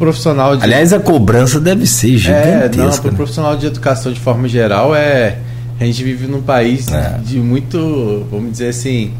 profissional 0.00 0.56
de. 0.56 0.64
Aliás, 0.64 0.92
a 0.94 0.98
cobrança 0.98 1.60
deve 1.60 1.86
ser 1.86 2.16
gigantesca. 2.16 2.48
É, 2.48 2.76
não, 2.76 2.90
para 2.90 3.08
o 3.08 3.10
né? 3.10 3.16
profissional 3.16 3.56
de 3.56 3.66
educação 3.66 4.10
de 4.10 4.18
forma 4.18 4.48
geral 4.48 4.94
é. 4.94 5.38
A 5.78 5.84
gente 5.84 6.04
vive 6.04 6.26
num 6.26 6.42
país 6.42 6.88
é. 6.92 7.18
de 7.24 7.38
muito, 7.38 8.26
vamos 8.30 8.52
dizer 8.52 8.68
assim, 8.68 9.14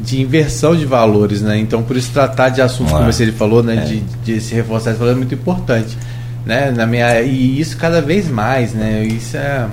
de 0.00 0.20
inversão 0.20 0.74
de 0.74 0.84
valores, 0.84 1.40
né? 1.40 1.56
Então, 1.56 1.84
por 1.84 1.96
isso 1.96 2.10
tratar 2.12 2.48
de 2.48 2.60
assuntos, 2.60 2.92
como 2.92 3.08
ele 3.08 3.30
falou, 3.30 3.62
né? 3.62 3.76
É. 3.76 3.80
De, 3.80 4.00
de 4.24 4.40
se 4.40 4.52
reforçar 4.52 4.90
esse 4.90 4.98
valor 4.98 5.12
é 5.12 5.16
muito 5.16 5.34
importante, 5.34 5.96
né? 6.44 6.72
Na 6.72 6.84
minha 6.84 7.20
e 7.22 7.60
isso 7.60 7.76
cada 7.76 8.00
vez 8.00 8.28
mais, 8.28 8.72
né? 8.72 9.04
Isso 9.04 9.36
é 9.36 9.68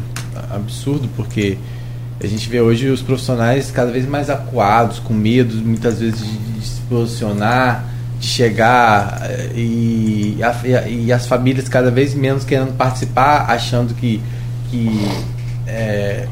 absurdo 0.52 1.10
porque 1.16 1.58
a 2.24 2.28
gente 2.28 2.48
vê 2.50 2.62
hoje 2.62 2.88
os 2.88 3.02
profissionais 3.02 3.72
cada 3.72 3.92
vez 3.92 4.08
mais 4.08 4.30
acuados, 4.30 5.00
com 5.00 5.16
medo, 5.16 5.56
muitas 5.56 6.00
vezes 6.00 6.20
de, 6.20 6.38
de 6.38 6.68
se 6.68 6.82
posicionar, 6.82 7.84
de 8.20 8.28
chegar 8.28 9.22
eh, 9.24 9.52
e, 9.56 10.38
e 10.88 11.12
as 11.12 11.26
famílias 11.26 11.70
cada 11.70 11.92
vez 11.92 12.14
menos 12.14 12.44
querendo 12.44 12.76
participar, 12.76 13.46
achando 13.50 13.94
que, 13.94 14.22
que 14.70 15.08
é, 15.68 16.28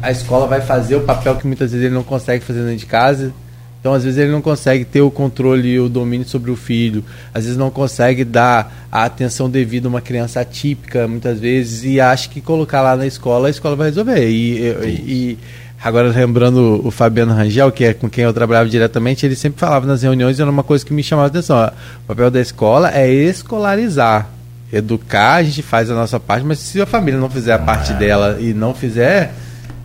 a 0.00 0.10
escola 0.10 0.46
vai 0.46 0.60
fazer 0.60 0.96
o 0.96 1.00
papel 1.00 1.36
que 1.36 1.46
muitas 1.46 1.72
vezes 1.72 1.86
ele 1.86 1.94
não 1.94 2.02
consegue 2.02 2.44
fazer 2.44 2.60
dentro 2.60 2.76
de 2.76 2.86
casa. 2.86 3.32
Então, 3.80 3.94
às 3.94 4.02
vezes, 4.02 4.18
ele 4.18 4.32
não 4.32 4.42
consegue 4.42 4.84
ter 4.84 5.00
o 5.00 5.12
controle 5.12 5.68
e 5.68 5.78
o 5.78 5.88
domínio 5.88 6.26
sobre 6.26 6.50
o 6.50 6.56
filho, 6.56 7.04
às 7.32 7.44
vezes, 7.44 7.56
não 7.56 7.70
consegue 7.70 8.24
dar 8.24 8.88
a 8.90 9.04
atenção 9.04 9.48
devida 9.48 9.86
a 9.86 9.90
uma 9.90 10.00
criança 10.00 10.40
atípica, 10.40 11.06
muitas 11.06 11.38
vezes, 11.38 11.84
e 11.84 12.00
acha 12.00 12.28
que 12.28 12.40
colocar 12.40 12.82
lá 12.82 12.96
na 12.96 13.06
escola, 13.06 13.46
a 13.46 13.50
escola 13.50 13.76
vai 13.76 13.90
resolver. 13.90 14.28
E, 14.28 14.58
e 15.06 15.38
Agora, 15.82 16.08
lembrando 16.08 16.80
o 16.84 16.90
Fabiano 16.90 17.34
Rangel, 17.34 17.70
que 17.70 17.84
é 17.84 17.94
com 17.94 18.08
quem 18.08 18.24
eu 18.24 18.32
trabalhava 18.32 18.68
diretamente, 18.68 19.26
ele 19.26 19.36
sempre 19.36 19.60
falava 19.60 19.86
nas 19.86 20.02
reuniões, 20.02 20.40
era 20.40 20.50
uma 20.50 20.62
coisa 20.62 20.84
que 20.84 20.92
me 20.92 21.02
chamava 21.02 21.28
a 21.28 21.30
atenção. 21.30 21.56
Ó, 21.56 21.66
o 21.66 22.06
papel 22.06 22.30
da 22.30 22.40
escola 22.40 22.90
é 22.92 23.08
escolarizar. 23.08 24.28
Educar, 24.72 25.34
a 25.34 25.42
gente 25.42 25.62
faz 25.62 25.90
a 25.90 25.94
nossa 25.94 26.18
parte, 26.18 26.44
mas 26.44 26.58
se 26.58 26.80
a 26.80 26.86
família 26.86 27.20
não 27.20 27.30
fizer 27.30 27.52
a 27.52 27.58
parte 27.58 27.92
é. 27.92 27.94
dela 27.94 28.38
e 28.40 28.52
não 28.52 28.74
fizer, 28.74 29.32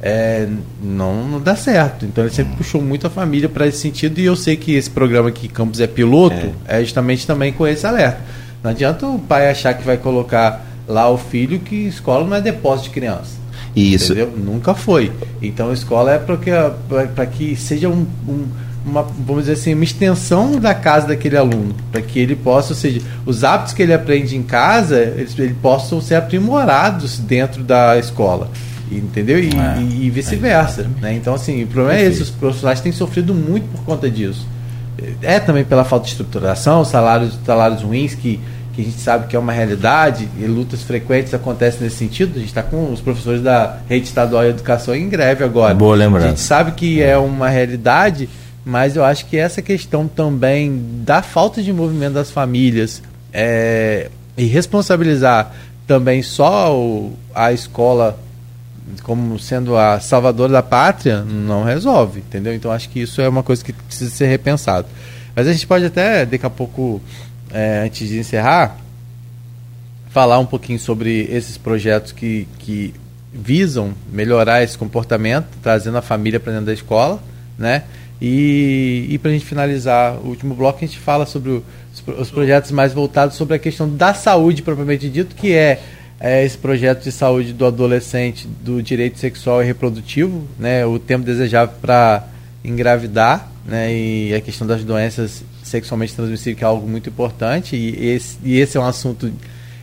é, 0.02 0.48
não, 0.82 1.28
não, 1.28 1.40
dá 1.40 1.56
certo. 1.56 2.06
Então 2.06 2.24
ele 2.24 2.34
sempre 2.34 2.56
puxou 2.56 2.82
muito 2.82 3.06
a 3.06 3.10
família 3.10 3.48
para 3.48 3.68
esse 3.68 3.78
sentido 3.78 4.20
e 4.20 4.26
eu 4.26 4.36
sei 4.36 4.58
que 4.58 4.74
esse 4.74 4.90
programa 4.90 5.30
aqui, 5.30 5.48
Campos 5.48 5.80
é 5.80 5.88
piloto, 5.88 6.56
é. 6.68 6.80
é. 6.80 6.84
justamente 6.84 7.28
também 7.28 7.54
com 7.54 7.68
esse 7.68 7.86
alerta. 7.86 8.20
Não 8.64 8.72
adianta 8.72 9.06
o 9.06 9.20
pai 9.20 9.50
achar 9.50 9.74
que 9.76 9.84
vai 9.84 9.98
colocar 9.98 10.66
lá 10.88 11.10
o 11.10 11.18
filho 11.18 11.60
que 11.60 11.76
escola 11.88 12.26
não 12.26 12.36
é 12.36 12.42
depósito 12.42 12.90
de 12.90 12.96
criança. 12.96 13.41
Isso. 13.76 14.14
Entendeu? 14.14 14.34
Nunca 14.38 14.74
foi. 14.74 15.12
Então 15.42 15.70
a 15.70 15.74
escola 15.74 16.14
é 16.14 16.20
para 16.20 17.26
que 17.26 17.56
seja 17.56 17.90
um, 17.90 18.06
um, 18.28 18.46
uma, 18.86 19.04
vamos 19.04 19.44
dizer 19.44 19.54
assim, 19.54 19.74
uma 19.74 19.84
extensão 19.84 20.60
da 20.60 20.74
casa 20.74 21.08
daquele 21.08 21.38
aluno, 21.38 21.76
para 21.92 22.02
que 22.02 22.20
ele 22.20 22.36
possa, 22.36 22.74
ou 22.74 22.76
seja, 22.76 23.02
os 23.26 23.44
hábitos 23.44 23.74
que 23.74 23.82
ele 23.82 23.94
aprende 23.94 24.36
em 24.36 24.44
casa, 24.44 25.00
eles, 25.00 25.36
possam 25.62 26.02
ser 26.02 26.16
aprimorados 26.16 27.20
dentro 27.20 27.64
da 27.64 27.98
escola. 27.98 28.50
Entendeu? 28.92 29.40
E, 29.40 29.50
é, 29.56 29.82
e, 29.82 30.06
e 30.06 30.10
vice-versa. 30.10 30.82
É, 30.82 31.02
né? 31.02 31.14
Então, 31.14 31.34
assim, 31.34 31.64
o 31.64 31.68
problema 31.68 31.94
Perfeito. 31.94 32.12
é 32.12 32.14
esse: 32.14 32.24
os 32.24 32.30
profissionais 32.30 32.82
têm 32.82 32.92
sofrido 32.92 33.34
muito 33.34 33.66
por 33.70 33.82
conta 33.86 34.10
disso. 34.10 34.46
É 35.22 35.40
também 35.40 35.64
pela 35.64 35.86
falta 35.86 36.06
de 36.06 36.12
estruturação, 36.12 36.84
salários, 36.84 37.40
salários 37.46 37.82
ruins 37.82 38.14
que 38.14 38.40
que 38.74 38.82
a 38.82 38.84
gente 38.86 39.00
sabe 39.00 39.28
que 39.28 39.36
é 39.36 39.40
uma 39.40 39.52
realidade 39.52 40.28
e 40.40 40.46
lutas 40.46 40.82
frequentes 40.82 41.34
acontecem 41.34 41.82
nesse 41.82 41.98
sentido. 41.98 42.32
A 42.36 42.40
gente 42.40 42.48
está 42.48 42.64
com 42.64 42.92
os 42.92 43.02
professores 43.02 43.42
da 43.42 43.78
rede 43.88 44.08
estadual 44.08 44.44
de 44.44 44.50
educação 44.50 44.96
em 44.96 45.10
greve 45.10 45.44
agora. 45.44 45.74
Boa 45.74 45.96
lembrança. 45.96 46.26
A 46.26 46.30
gente 46.30 46.42
sabe 46.42 46.72
que 46.72 47.02
é 47.02 47.18
uma 47.18 47.50
realidade, 47.50 48.30
mas 48.64 48.96
eu 48.96 49.04
acho 49.04 49.26
que 49.26 49.38
essa 49.38 49.62
questão 49.62 50.08
também 50.08 50.82
da 51.04 51.22
falta 51.22 51.62
de 51.62 51.72
movimento 51.74 52.14
das 52.14 52.32
famílias 52.32 53.02
é, 53.34 54.10
e 54.38 54.46
responsabilizar 54.46 55.52
também 55.86 56.22
só 56.22 56.76
o, 56.76 57.14
a 57.36 57.52
escola 57.52 58.18
como 59.04 59.40
sendo 59.40 59.78
a 59.78 60.00
salvadora 60.00 60.52
da 60.52 60.64
pátria 60.64 61.22
não 61.22 61.64
resolve, 61.64 62.20
entendeu? 62.20 62.54
Então 62.54 62.72
acho 62.72 62.90
que 62.90 63.02
isso 63.02 63.22
é 63.22 63.30
uma 63.30 63.44
coisa 63.44 63.64
que 63.64 63.74
precisa 63.74 64.10
ser 64.10 64.28
repensado. 64.28 64.88
Mas 65.36 65.48
a 65.48 65.54
gente 65.54 65.66
pode 65.66 65.86
até 65.86 66.26
daqui 66.26 66.46
a 66.46 66.50
pouco 66.50 67.02
é, 67.54 67.84
antes 67.86 68.08
de 68.08 68.20
encerrar, 68.20 68.78
falar 70.10 70.40
um 70.40 70.46
pouquinho 70.46 70.80
sobre 70.80 71.28
esses 71.32 71.58
projetos 71.58 72.12
que, 72.12 72.48
que 72.60 72.94
visam 73.34 73.94
melhorar 74.12 74.62
esse 74.62 74.78
comportamento, 74.78 75.48
trazendo 75.62 75.98
a 75.98 76.02
família 76.02 76.40
para 76.40 76.52
dentro 76.52 76.66
da 76.68 76.74
escola, 76.74 77.22
né? 77.58 77.84
E, 78.22 79.08
e 79.10 79.18
para 79.18 79.32
a 79.32 79.34
gente 79.34 79.46
finalizar 79.46 80.14
o 80.18 80.28
último 80.28 80.54
bloco, 80.54 80.78
a 80.78 80.88
gente 80.88 81.00
fala 81.00 81.26
sobre 81.26 81.50
o, 81.50 81.64
os, 82.20 82.30
projetos 82.30 82.70
mais 82.72 82.94
voltados 82.94 83.36
sobre 83.36 83.56
a 83.56 83.60
questão 83.60 83.90
da 83.90 84.14
saúde 84.14 84.62
propriamente 84.62 85.10
dito, 85.10 85.36
que 85.36 85.54
é, 85.54 85.82
é, 86.20 86.46
esse 86.46 86.58
projeto 86.58 87.04
de 87.04 87.12
saúde 87.12 87.52
do 87.52 87.66
adolescente, 87.66 88.48
do 88.48 88.84
direito 88.84 89.18
sexual 89.18 89.64
e 89.64 89.66
reprodutivo, 89.66 90.46
né? 90.60 90.86
O 90.86 91.00
tempo 91.00 91.26
desejável 91.26 91.74
para 91.82 92.28
engravidar, 92.64 93.50
né? 93.66 93.92
E 93.92 94.36
a 94.36 94.42
questão 94.42 94.68
das 94.68 94.84
doenças 94.84 95.44
sexualmente 95.72 96.14
transmissível, 96.14 96.58
que 96.58 96.64
é 96.64 96.68
algo 96.68 96.88
muito 96.88 97.10
importante, 97.10 97.76
e 97.76 98.10
esse, 98.10 98.38
e 98.44 98.60
esse 98.60 98.78
é 98.78 98.80
um 98.80 98.86
assunto. 98.86 99.32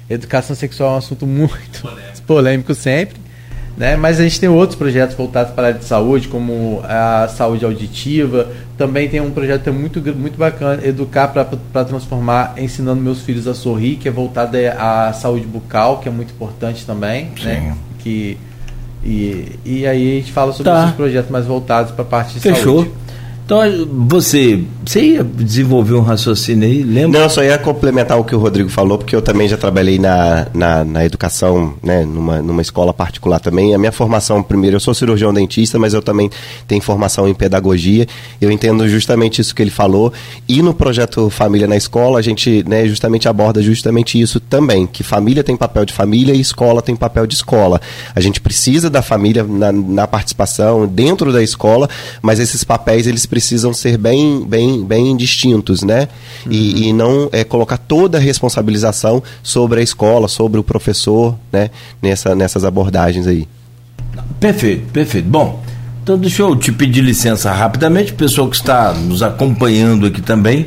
Educação 0.08 0.56
sexual 0.56 0.92
é 0.92 0.94
um 0.94 0.98
assunto 0.98 1.26
muito 1.26 1.82
polêmico, 1.82 2.22
polêmico 2.26 2.74
sempre. 2.74 3.28
Né? 3.76 3.94
Mas 3.96 4.18
a 4.18 4.24
gente 4.24 4.40
tem 4.40 4.48
outros 4.48 4.76
projetos 4.76 5.14
voltados 5.14 5.52
para 5.52 5.64
a 5.64 5.66
área 5.68 5.78
de 5.78 5.84
saúde, 5.84 6.26
como 6.26 6.80
a 6.82 7.28
saúde 7.28 7.64
auditiva. 7.64 8.48
Também 8.76 9.08
tem 9.08 9.20
um 9.20 9.30
projeto 9.30 9.72
muito, 9.72 10.00
muito 10.16 10.36
bacana, 10.36 10.84
Educar 10.84 11.28
para 11.28 11.84
Transformar, 11.84 12.54
ensinando 12.58 13.00
meus 13.00 13.20
filhos 13.20 13.46
a 13.46 13.54
sorrir, 13.54 13.96
que 13.96 14.08
é 14.08 14.10
voltado 14.10 14.56
à 14.76 15.12
saúde 15.12 15.46
bucal, 15.46 15.98
que 15.98 16.08
é 16.08 16.12
muito 16.12 16.32
importante 16.32 16.84
também. 16.84 17.26
Né? 17.26 17.30
Sim. 17.36 17.44
Né? 17.44 17.76
Que, 18.00 18.38
e, 19.04 19.58
e 19.64 19.86
aí 19.86 20.16
a 20.16 20.20
gente 20.20 20.32
fala 20.32 20.52
sobre 20.52 20.72
tá. 20.72 20.84
esses 20.84 20.96
projetos 20.96 21.30
mais 21.30 21.46
voltados 21.46 21.92
para 21.92 22.02
a 22.02 22.08
parte 22.08 22.34
de 22.34 22.40
Fechou. 22.40 22.82
saúde. 22.82 22.90
Então, 23.48 23.62
você, 24.06 24.62
você 24.84 25.00
ia 25.00 25.24
desenvolver 25.24 25.94
um 25.94 26.02
raciocínio 26.02 26.68
aí, 26.68 26.82
lembra? 26.82 27.18
Não, 27.18 27.30
só 27.30 27.42
ia 27.42 27.56
complementar 27.56 28.20
o 28.20 28.22
que 28.22 28.34
o 28.34 28.38
Rodrigo 28.38 28.68
falou, 28.68 28.98
porque 28.98 29.16
eu 29.16 29.22
também 29.22 29.48
já 29.48 29.56
trabalhei 29.56 29.98
na, 29.98 30.48
na, 30.52 30.84
na, 30.84 31.02
educação, 31.06 31.72
né, 31.82 32.04
numa, 32.04 32.42
numa 32.42 32.60
escola 32.60 32.92
particular 32.92 33.40
também. 33.40 33.74
A 33.74 33.78
minha 33.78 33.90
formação, 33.90 34.42
primeiro, 34.42 34.76
eu 34.76 34.80
sou 34.80 34.92
cirurgião 34.92 35.32
dentista, 35.32 35.78
mas 35.78 35.94
eu 35.94 36.02
também 36.02 36.30
tenho 36.66 36.82
formação 36.82 37.26
em 37.26 37.32
pedagogia. 37.32 38.06
Eu 38.38 38.50
entendo 38.50 38.86
justamente 38.86 39.40
isso 39.40 39.54
que 39.54 39.62
ele 39.62 39.70
falou. 39.70 40.12
E 40.46 40.60
no 40.60 40.74
projeto 40.74 41.30
Família 41.30 41.66
na 41.66 41.76
Escola, 41.78 42.18
a 42.18 42.22
gente 42.22 42.62
né, 42.68 42.86
justamente 42.86 43.30
aborda 43.30 43.62
justamente 43.62 44.20
isso 44.20 44.40
também, 44.40 44.86
que 44.86 45.02
família 45.02 45.42
tem 45.42 45.56
papel 45.56 45.86
de 45.86 45.94
família 45.94 46.34
e 46.34 46.40
escola 46.40 46.82
tem 46.82 46.94
papel 46.94 47.26
de 47.26 47.36
escola. 47.36 47.80
A 48.14 48.20
gente 48.20 48.42
precisa 48.42 48.90
da 48.90 49.00
família 49.00 49.42
na, 49.42 49.72
na 49.72 50.06
participação 50.06 50.86
dentro 50.86 51.32
da 51.32 51.42
escola, 51.42 51.88
mas 52.20 52.38
esses 52.38 52.62
papéis, 52.62 53.06
eles 53.06 53.24
precisam 53.24 53.37
precisam 53.38 53.72
ser 53.72 53.96
bem, 53.96 54.44
bem, 54.44 54.84
bem 54.84 55.16
distintos, 55.16 55.84
né? 55.84 56.08
Uhum. 56.44 56.52
E, 56.52 56.88
e, 56.88 56.92
não 56.92 57.28
é, 57.30 57.44
colocar 57.44 57.78
toda 57.78 58.18
a 58.18 58.20
responsabilização 58.20 59.22
sobre 59.44 59.78
a 59.78 59.82
escola, 59.82 60.26
sobre 60.26 60.58
o 60.58 60.64
professor, 60.64 61.36
né? 61.52 61.70
Nessa, 62.02 62.34
nessas 62.34 62.64
abordagens 62.64 63.28
aí. 63.28 63.46
Perfeito, 64.40 64.90
perfeito. 64.92 65.28
Bom, 65.28 65.62
então 66.02 66.18
deixa 66.18 66.42
eu 66.42 66.56
te 66.56 66.72
pedir 66.72 67.00
licença 67.00 67.52
rapidamente, 67.52 68.12
pessoal 68.12 68.48
que 68.48 68.56
está 68.56 68.92
nos 68.92 69.22
acompanhando 69.22 70.06
aqui 70.06 70.20
também, 70.20 70.66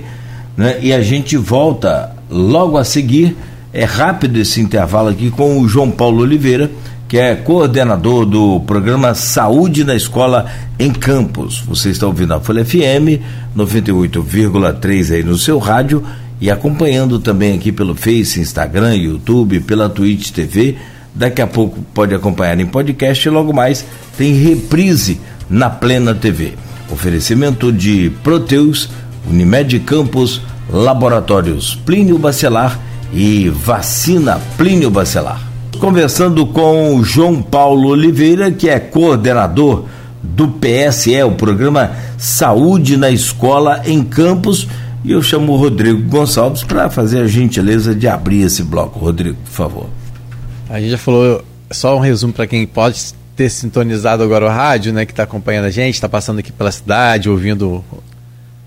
né? 0.56 0.80
E 0.82 0.94
a 0.94 1.02
gente 1.02 1.36
volta 1.36 2.16
logo 2.30 2.78
a 2.78 2.86
seguir. 2.86 3.36
É 3.74 3.84
rápido 3.84 4.38
esse 4.38 4.62
intervalo 4.62 5.10
aqui 5.10 5.30
com 5.30 5.60
o 5.60 5.68
João 5.68 5.92
Paulo 5.92 6.22
Oliveira 6.22 6.72
que 7.12 7.20
é 7.20 7.36
coordenador 7.36 8.26
do 8.26 8.62
programa 8.62 9.14
Saúde 9.14 9.84
na 9.84 9.94
Escola 9.94 10.46
em 10.80 10.94
Campos. 10.94 11.60
Você 11.68 11.90
está 11.90 12.08
ouvindo 12.08 12.34
a 12.34 12.40
Folha 12.40 12.64
FM 12.64 13.20
98,3 13.54 15.16
aí 15.16 15.22
no 15.22 15.38
seu 15.38 15.60
rádio 15.60 16.06
e 16.40 16.50
acompanhando 16.50 17.20
também 17.20 17.54
aqui 17.54 17.70
pelo 17.70 17.96
Face, 17.96 18.40
Instagram, 18.40 18.96
YouTube, 18.96 19.60
pela 19.60 19.90
Twitch 19.90 20.32
TV. 20.32 20.78
Daqui 21.14 21.42
a 21.42 21.48
pouco 21.48 21.82
pode 21.94 22.16
acompanhar 22.16 22.58
em 22.62 22.66
podcast 22.66 23.28
e 23.28 23.30
logo 23.30 23.52
mais 23.52 23.84
tem 24.18 24.32
reprise 24.32 25.20
na 25.50 25.70
Plena 25.70 26.16
TV. 26.16 26.54
Oferecimento 26.90 27.74
de 27.74 28.10
Proteus, 28.24 28.88
Unimed 29.30 29.78
Campos, 29.82 30.40
Laboratórios 30.70 31.76
Plínio 31.76 32.18
Bacelar 32.18 32.80
e 33.14 33.50
Vacina 33.50 34.40
Plínio 34.56 34.90
Bacelar 34.90 35.51
conversando 35.82 36.46
com 36.46 36.96
o 36.96 37.04
João 37.04 37.42
Paulo 37.42 37.90
Oliveira, 37.90 38.52
que 38.52 38.70
é 38.70 38.80
coordenador 38.80 39.86
do 40.22 40.48
PSE, 40.48 41.24
o 41.24 41.32
programa 41.32 41.90
Saúde 42.20 42.96
na 42.96 43.10
Escola 43.10 43.82
em 43.84 44.04
Campos. 44.04 44.68
E 45.04 45.12
eu 45.12 45.24
chamo 45.24 45.54
o 45.54 45.58
Rodrigo 45.58 46.00
Gonçalves 46.08 46.64
para 46.64 46.88
fazer 46.92 47.22
a 47.22 47.28
gentileza 47.28 47.96
de 47.96 48.08
abrir 48.08 48.44
esse 48.44 48.62
bloco. 48.62 49.00
Rodrigo, 49.00 49.38
por 49.44 49.52
favor. 49.52 49.90
A 50.70 50.80
gente 50.80 50.92
já 50.92 51.00
falou, 51.00 51.44
só 51.72 51.98
um 51.98 52.00
resumo 52.00 52.32
para 52.32 52.46
quem 52.46 52.68
pode 52.68 53.02
ter 53.36 53.50
sintonizado 53.50 54.22
agora 54.22 54.46
o 54.46 54.50
rádio, 54.50 54.94
né, 54.94 55.04
que 55.04 55.12
está 55.12 55.24
acompanhando 55.24 55.66
a 55.66 55.72
gente, 55.72 55.96
está 55.96 56.08
passando 56.08 56.38
aqui 56.38 56.52
pela 56.52 56.72
cidade, 56.72 57.28
ouvindo 57.28 57.84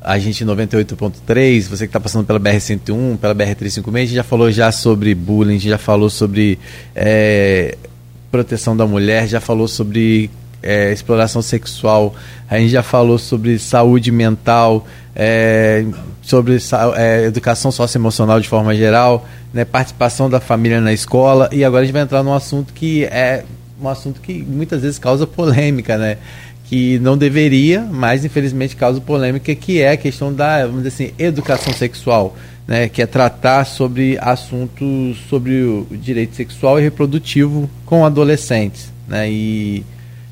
a 0.04 0.18
gente 0.18 0.44
98.3, 0.44 1.62
você 1.62 1.84
que 1.86 1.88
está 1.88 1.98
passando 1.98 2.26
pela 2.26 2.38
BR-101, 2.38 3.16
pela 3.16 3.34
BR-356, 3.34 3.94
a 3.94 3.98
gente 4.00 4.14
já 4.14 4.22
falou 4.22 4.52
já 4.52 4.70
sobre 4.70 5.14
bullying, 5.14 5.52
a 5.52 5.54
gente 5.54 5.68
já 5.70 5.78
falou 5.78 6.10
sobre 6.10 6.58
é, 6.94 7.76
proteção 8.30 8.76
da 8.76 8.86
mulher, 8.86 9.26
já 9.26 9.40
falou 9.40 9.66
sobre 9.66 10.30
é, 10.62 10.92
exploração 10.92 11.40
sexual, 11.40 12.14
a 12.50 12.58
gente 12.58 12.70
já 12.70 12.82
falou 12.82 13.18
sobre 13.18 13.58
saúde 13.58 14.12
mental, 14.12 14.86
é, 15.16 15.86
sobre 16.20 16.58
é, 16.96 17.24
educação 17.24 17.72
socioemocional 17.72 18.40
de 18.40 18.48
forma 18.48 18.74
geral, 18.74 19.26
né, 19.54 19.64
participação 19.64 20.28
da 20.28 20.38
família 20.38 20.82
na 20.82 20.92
escola, 20.92 21.48
e 21.50 21.64
agora 21.64 21.82
a 21.82 21.84
gente 21.86 21.94
vai 21.94 22.02
entrar 22.02 22.22
num 22.22 22.34
assunto 22.34 22.74
que 22.74 23.04
é 23.04 23.42
um 23.80 23.88
assunto 23.88 24.20
que 24.20 24.42
muitas 24.42 24.82
vezes 24.82 24.98
causa 24.98 25.26
polêmica, 25.26 25.98
né? 25.98 26.18
Que 26.74 26.98
não 26.98 27.16
deveria, 27.16 27.82
mas 27.82 28.24
infelizmente 28.24 28.74
causa 28.74 29.00
polêmica, 29.00 29.54
que 29.54 29.80
é 29.80 29.92
a 29.92 29.96
questão 29.96 30.34
da, 30.34 30.66
vamos 30.66 30.82
dizer 30.82 30.88
assim, 30.88 31.14
educação 31.16 31.72
sexual, 31.72 32.36
né, 32.66 32.88
que 32.88 33.00
é 33.00 33.06
tratar 33.06 33.64
sobre 33.64 34.18
assuntos 34.20 35.16
sobre 35.30 35.62
o 35.62 35.86
direito 35.92 36.34
sexual 36.34 36.80
e 36.80 36.82
reprodutivo 36.82 37.70
com 37.86 38.04
adolescentes, 38.04 38.92
né, 39.06 39.30
e, 39.30 39.86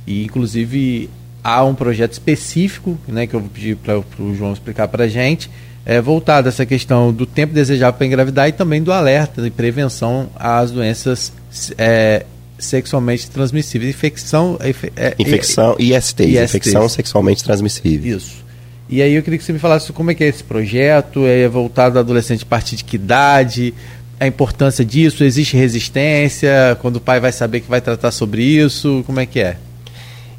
e 0.04 0.24
inclusive 0.24 1.08
há 1.44 1.62
um 1.62 1.76
projeto 1.76 2.14
específico, 2.14 2.98
né, 3.06 3.24
que 3.24 3.36
eu 3.36 3.40
vou 3.40 3.48
pedir 3.48 3.76
para 3.76 4.00
o 4.18 4.34
João 4.34 4.52
explicar 4.52 4.88
para 4.88 5.04
a 5.04 5.08
gente, 5.08 5.48
é, 5.86 6.00
voltado 6.00 6.48
a 6.48 6.50
essa 6.50 6.66
questão 6.66 7.12
do 7.12 7.24
tempo 7.24 7.54
desejável 7.54 7.96
para 7.96 8.06
engravidar 8.08 8.48
e 8.48 8.52
também 8.52 8.82
do 8.82 8.92
alerta 8.92 9.46
e 9.46 9.50
prevenção 9.50 10.28
às 10.34 10.72
doenças 10.72 11.32
é, 11.78 12.26
sexualmente 12.64 13.30
transmissíveis. 13.30 13.90
Infecção. 13.90 14.58
É, 14.96 15.14
infecção, 15.18 15.76
IST, 15.78 16.24
infecção 16.24 16.88
sexualmente 16.88 17.42
transmissível. 17.42 18.16
Isso. 18.16 18.42
E 18.88 19.00
aí 19.00 19.14
eu 19.14 19.22
queria 19.22 19.38
que 19.38 19.44
você 19.44 19.52
me 19.52 19.58
falasse 19.58 19.92
como 19.92 20.10
é 20.10 20.14
que 20.14 20.22
é 20.22 20.28
esse 20.28 20.44
projeto, 20.44 21.26
é 21.26 21.48
voltado 21.48 21.98
ao 21.98 22.04
adolescente 22.04 22.42
a 22.42 22.46
partir 22.46 22.76
de 22.76 22.84
que 22.84 22.96
idade, 22.96 23.72
a 24.20 24.26
importância 24.26 24.84
disso, 24.84 25.24
existe 25.24 25.56
resistência, 25.56 26.76
quando 26.80 26.96
o 26.96 27.00
pai 27.00 27.18
vai 27.18 27.32
saber 27.32 27.60
que 27.60 27.68
vai 27.70 27.80
tratar 27.80 28.10
sobre 28.10 28.42
isso, 28.42 29.02
como 29.06 29.18
é 29.18 29.26
que 29.26 29.40
é? 29.40 29.56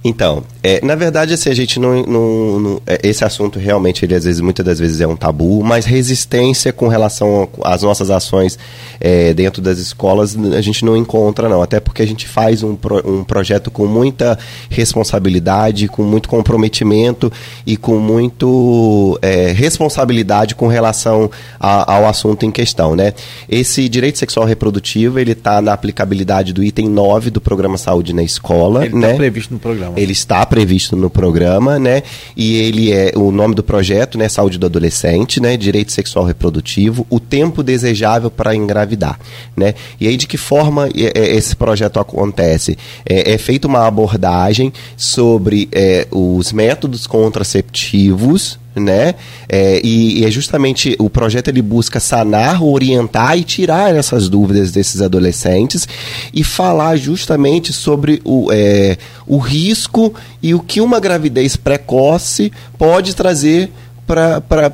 Então, 0.03 0.43
é, 0.61 0.83
na 0.83 0.95
verdade, 0.95 1.33
assim, 1.33 1.49
a 1.49 1.53
gente 1.53 1.79
não. 1.79 2.03
não, 2.03 2.59
não 2.59 2.81
é, 2.85 2.99
esse 3.03 3.23
assunto 3.23 3.57
realmente, 3.57 4.03
ele 4.03 4.13
às 4.13 4.25
vezes, 4.25 4.41
muitas 4.41 4.65
das 4.65 4.77
vezes 4.77 4.99
é 4.99 5.07
um 5.07 5.15
tabu, 5.15 5.63
mas 5.63 5.85
resistência 5.85 6.73
com 6.73 6.89
relação 6.89 7.47
às 7.63 7.83
nossas 7.83 8.09
ações 8.09 8.59
é, 8.99 9.33
dentro 9.33 9.61
das 9.61 9.79
escolas, 9.79 10.37
a 10.37 10.61
gente 10.61 10.83
não 10.83 10.97
encontra, 10.97 11.47
não. 11.47 11.61
Até 11.61 11.79
porque 11.79 12.01
a 12.01 12.07
gente 12.07 12.27
faz 12.27 12.63
um, 12.63 12.75
pro, 12.75 13.01
um 13.09 13.23
projeto 13.23 13.71
com 13.71 13.85
muita 13.85 14.37
responsabilidade, 14.69 15.87
com 15.87 16.03
muito 16.03 16.27
comprometimento 16.27 17.31
e 17.65 17.77
com 17.77 17.97
muito 17.97 19.17
é, 19.21 19.53
responsabilidade 19.53 20.53
com 20.53 20.67
relação 20.67 21.31
a, 21.57 21.93
ao 21.93 22.05
assunto 22.07 22.45
em 22.45 22.51
questão, 22.51 22.93
né? 22.93 23.13
Esse 23.47 23.87
direito 23.87 24.17
sexual 24.17 24.45
reprodutivo, 24.45 25.17
ele 25.17 25.31
está 25.31 25.61
na 25.61 25.71
aplicabilidade 25.71 26.51
do 26.51 26.61
item 26.61 26.89
9 26.89 27.29
do 27.29 27.39
programa 27.39 27.77
Saúde 27.77 28.13
na 28.13 28.23
Escola, 28.23 28.83
ele 28.83 28.91
tá 28.91 28.97
né? 28.99 29.07
Está 29.07 29.17
previsto 29.17 29.53
no 29.53 29.59
programa. 29.59 29.92
Ele 29.95 30.11
está 30.11 30.45
previsto 30.45 30.95
no 30.95 31.09
programa, 31.09 31.77
né? 31.77 32.03
E 32.35 32.57
ele 32.57 32.91
é 32.91 33.11
o 33.15 33.31
nome 33.31 33.55
do 33.55 33.63
projeto, 33.63 34.17
né? 34.17 34.27
Saúde 34.29 34.57
do 34.57 34.65
adolescente, 34.65 35.39
né? 35.39 35.55
Direito 35.57 35.91
sexual 35.91 36.25
reprodutivo, 36.25 37.05
o 37.09 37.19
tempo 37.19 37.63
desejável 37.63 38.29
para 38.31 38.55
engravidar, 38.55 39.19
né? 39.55 39.75
E 39.99 40.07
aí 40.07 40.17
de 40.17 40.27
que 40.27 40.37
forma 40.37 40.89
esse 40.93 41.55
projeto 41.55 41.99
acontece? 41.99 42.77
É, 43.05 43.33
é 43.33 43.37
feita 43.37 43.67
uma 43.67 43.85
abordagem 43.87 44.71
sobre 44.97 45.69
é, 45.71 46.07
os 46.11 46.51
métodos 46.51 47.07
contraceptivos, 47.07 48.59
né? 48.75 49.15
É, 49.47 49.79
e, 49.83 50.19
e, 50.19 50.25
é 50.25 50.31
justamente 50.31 50.95
o 50.99 51.09
projeto 51.09 51.47
ele 51.49 51.61
busca 51.61 51.99
sanar, 51.99 52.63
orientar 52.63 53.37
e 53.37 53.43
tirar 53.43 53.93
essas 53.95 54.27
dúvidas 54.27 54.71
desses 54.71 55.01
adolescentes 55.01 55.87
e 56.33 56.43
falar 56.43 56.95
justamente 56.95 57.71
sobre 57.71 58.21
o, 58.23 58.49
é, 58.51 58.97
o 59.27 59.37
risco 59.37 60.13
e 60.41 60.53
o 60.53 60.59
que 60.59 60.81
uma 60.81 60.99
gravidez 60.99 61.55
precoce 61.55 62.51
pode 62.77 63.15
trazer 63.15 63.71
para 64.05 64.73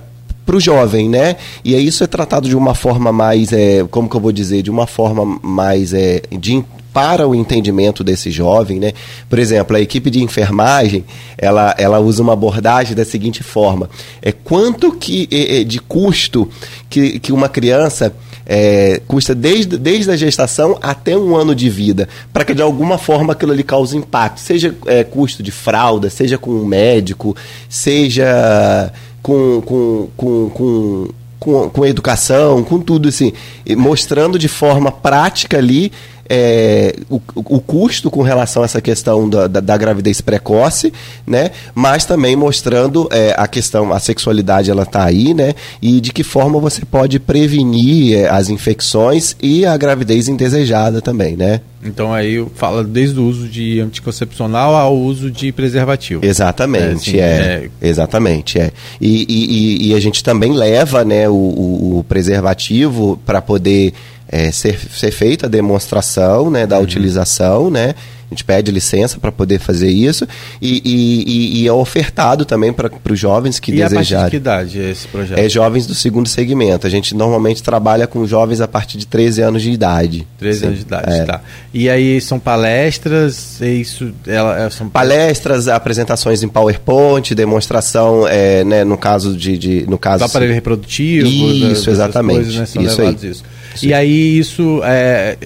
para 0.50 0.58
o 0.58 0.60
jovem, 0.60 1.08
né? 1.08 1.36
E 1.64 1.76
aí 1.76 1.86
isso 1.86 2.04
é 2.04 2.08
tratado 2.08 2.50
de 2.50 2.58
uma 2.58 2.74
forma 2.74 3.12
mais, 3.12 3.54
é, 3.54 3.86
como 3.92 4.10
que 4.10 4.16
eu 4.16 4.20
vou 4.20 4.32
dizer, 4.32 4.64
de 4.64 4.72
uma 4.72 4.88
forma 4.88 5.40
mais 5.44 5.94
é, 5.94 6.24
de 6.32 6.66
para 6.92 7.28
o 7.28 7.36
entendimento 7.36 8.04
desse 8.04 8.32
jovem, 8.32 8.80
né? 8.80 8.94
Por 9.30 9.38
exemplo, 9.38 9.78
a 9.78 9.80
equipe 9.80 10.10
de 10.10 10.24
enfermagem, 10.24 11.06
ela, 11.38 11.76
ela 11.78 12.00
usa 12.00 12.24
uma 12.24 12.34
abordagem 12.34 12.96
da 12.96 13.06
seguinte 13.06 13.44
forma: 13.44 13.92
é 14.24 14.32
quanto 14.32 14.92
que 14.92 15.30
é, 15.32 15.64
de 15.64 15.80
custo 15.80 16.50
que, 16.90 17.20
que 17.20 17.32
uma 17.32 17.48
criança 17.48 18.12
é, 18.44 19.00
custa 19.08 19.36
desde, 19.36 19.78
desde 19.78 20.10
a 20.10 20.18
gestação 20.18 20.80
até 20.82 21.16
um 21.16 21.36
ano 21.36 21.54
de 21.54 21.70
vida, 21.70 22.10
para 22.34 22.44
que 22.44 22.56
de 22.56 22.64
alguma 22.64 22.98
forma 22.98 23.34
aquilo 23.34 23.52
ali 23.52 23.62
cause 23.62 23.96
impacto, 23.96 24.40
seja 24.40 24.74
é, 24.88 25.04
custo 25.04 25.44
de 25.44 25.52
fralda, 25.52 26.10
seja 26.10 26.40
com 26.40 26.50
um 26.50 26.66
médico, 26.66 27.36
seja 27.70 28.92
com, 29.22 29.62
com, 29.62 30.08
com, 30.16 30.50
com 30.50 31.08
com, 31.40 31.70
com 31.70 31.86
educação, 31.86 32.64
com 32.64 32.82
tudo 32.82 33.08
assim, 33.08 33.32
mostrando 33.78 34.38
de 34.38 34.50
forma 34.50 34.92
prática 34.92 35.58
ali 35.58 35.92
é, 36.30 36.96
o, 37.10 37.20
o, 37.36 37.60
custo 37.60 38.12
com 38.12 38.22
relação 38.22 38.62
a 38.62 38.66
essa 38.66 38.80
questão 38.80 39.28
da, 39.28 39.48
da, 39.48 39.60
da 39.60 39.78
gravidez 39.78 40.22
precoce, 40.22 40.94
né? 41.26 41.50
Mas 41.74 42.06
também 42.06 42.36
mostrando 42.36 43.10
é, 43.12 43.34
a 43.36 43.48
questão, 43.48 43.92
a 43.92 44.00
sexualidade 44.00 44.70
ela 44.70 44.84
está 44.84 45.04
aí, 45.04 45.34
né? 45.34 45.56
E 45.82 46.00
de 46.00 46.14
que 46.14 46.24
forma 46.24 46.60
você 46.60 46.86
pode 46.86 47.20
prevenir 47.20 48.16
é, 48.16 48.30
as 48.30 48.50
infecções 48.50 49.36
e 49.42 49.66
a 49.66 49.76
gravidez 49.76 50.28
indesejada 50.28 51.02
também, 51.02 51.36
né? 51.36 51.62
Então 51.84 52.14
aí 52.14 52.46
fala 52.56 52.84
desde 52.84 53.20
o 53.20 53.24
uso 53.26 53.48
de 53.48 53.80
anticoncepcional 53.80 54.76
ao 54.76 54.96
uso 54.96 55.32
de 55.32 55.52
preservativo. 55.52 56.24
Exatamente, 56.24 57.20
é. 57.20 57.24
Assim, 57.24 57.64
é, 57.64 57.70
é 57.82 57.88
exatamente, 57.88 58.60
é. 58.60 58.72
E, 59.00 59.26
e, 59.30 59.90
e, 59.90 59.96
a 59.96 60.00
gente 60.00 60.24
também 60.24 60.52
leva 60.52 61.06
né, 61.06 61.30
o, 61.30 61.34
o, 61.34 62.00
o 62.00 62.04
preservativo 62.04 63.20
para 63.26 63.42
poder 63.42 63.94
é, 64.32 64.52
ser, 64.52 64.80
ser 64.80 65.12
feita 65.12 65.48
a 65.48 65.50
demonstração 65.50 66.50
né, 66.52 66.68
da 66.68 66.78
uhum. 66.78 66.84
utilização, 66.84 67.70
né? 67.70 67.96
A 68.30 68.36
gente 68.36 68.44
pede 68.44 68.72
licença 68.72 69.18
para 69.20 69.32
poder 69.32 69.58
fazer 69.58 69.90
isso 69.90 70.28
e, 70.62 70.82
e, 70.86 71.62
e 71.64 71.68
é 71.68 71.74
ofertado 71.74 72.46
também 72.46 72.72
para 72.72 72.92
os 73.10 73.20
jovens 73.20 73.60
que 73.60 73.72
e 73.72 73.76
desejarem. 73.78 74.28
A 74.28 74.30
que 74.30 74.36
idade 74.36 74.80
é 74.80 74.92
esse 74.92 75.08
projeto? 75.08 75.40
É 75.40 75.50
jovens 75.50 75.88
do 75.88 75.96
segundo 75.96 76.30
segmento. 76.30 76.86
A 76.86 76.92
gente 76.92 77.16
normalmente 77.16 77.64
trabalha 77.64 78.06
com 78.06 78.28
jovens 78.28 78.62
a 78.62 78.68
partir 78.68 79.00
de 79.00 79.08
13 79.08 79.42
anos 79.42 79.64
de 79.64 79.72
idade. 79.72 80.28
13 80.38 80.60
Sim. 80.60 80.66
anos 80.68 80.78
de 80.78 80.86
idade, 80.86 81.12
é. 81.12 81.24
tá. 81.26 81.42
E 81.74 81.90
aí 81.90 82.22
são 82.22 82.40
palestras, 82.40 83.60
é 83.64 83.70
isso, 83.70 84.14
ela, 84.28 84.66
é, 84.66 84.70
são 84.70 84.88
palestras, 84.88 85.68
apresentações 85.68 86.44
em 86.44 86.48
PowerPoint, 86.48 87.34
demonstração, 87.34 88.28
é, 88.28 88.64
né, 88.64 88.84
no 88.84 88.98
caso 88.98 89.36
de, 89.36 89.58
de 89.58 89.86
no 89.88 89.98
caso 89.98 90.20
do 90.20 90.26
aparelho 90.26 90.54
reprodutivo, 90.54 91.28
isso, 91.28 91.90
exatamente, 91.90 92.36
coisas, 92.36 92.56
né, 92.56 92.66
são 92.68 92.84
isso 92.84 93.02
aí. 93.02 93.18
Isso. 93.24 93.44
E 93.82 93.94
aí 93.94 94.38
isso 94.38 94.82
é, 94.84 95.38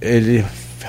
ele 0.00 0.44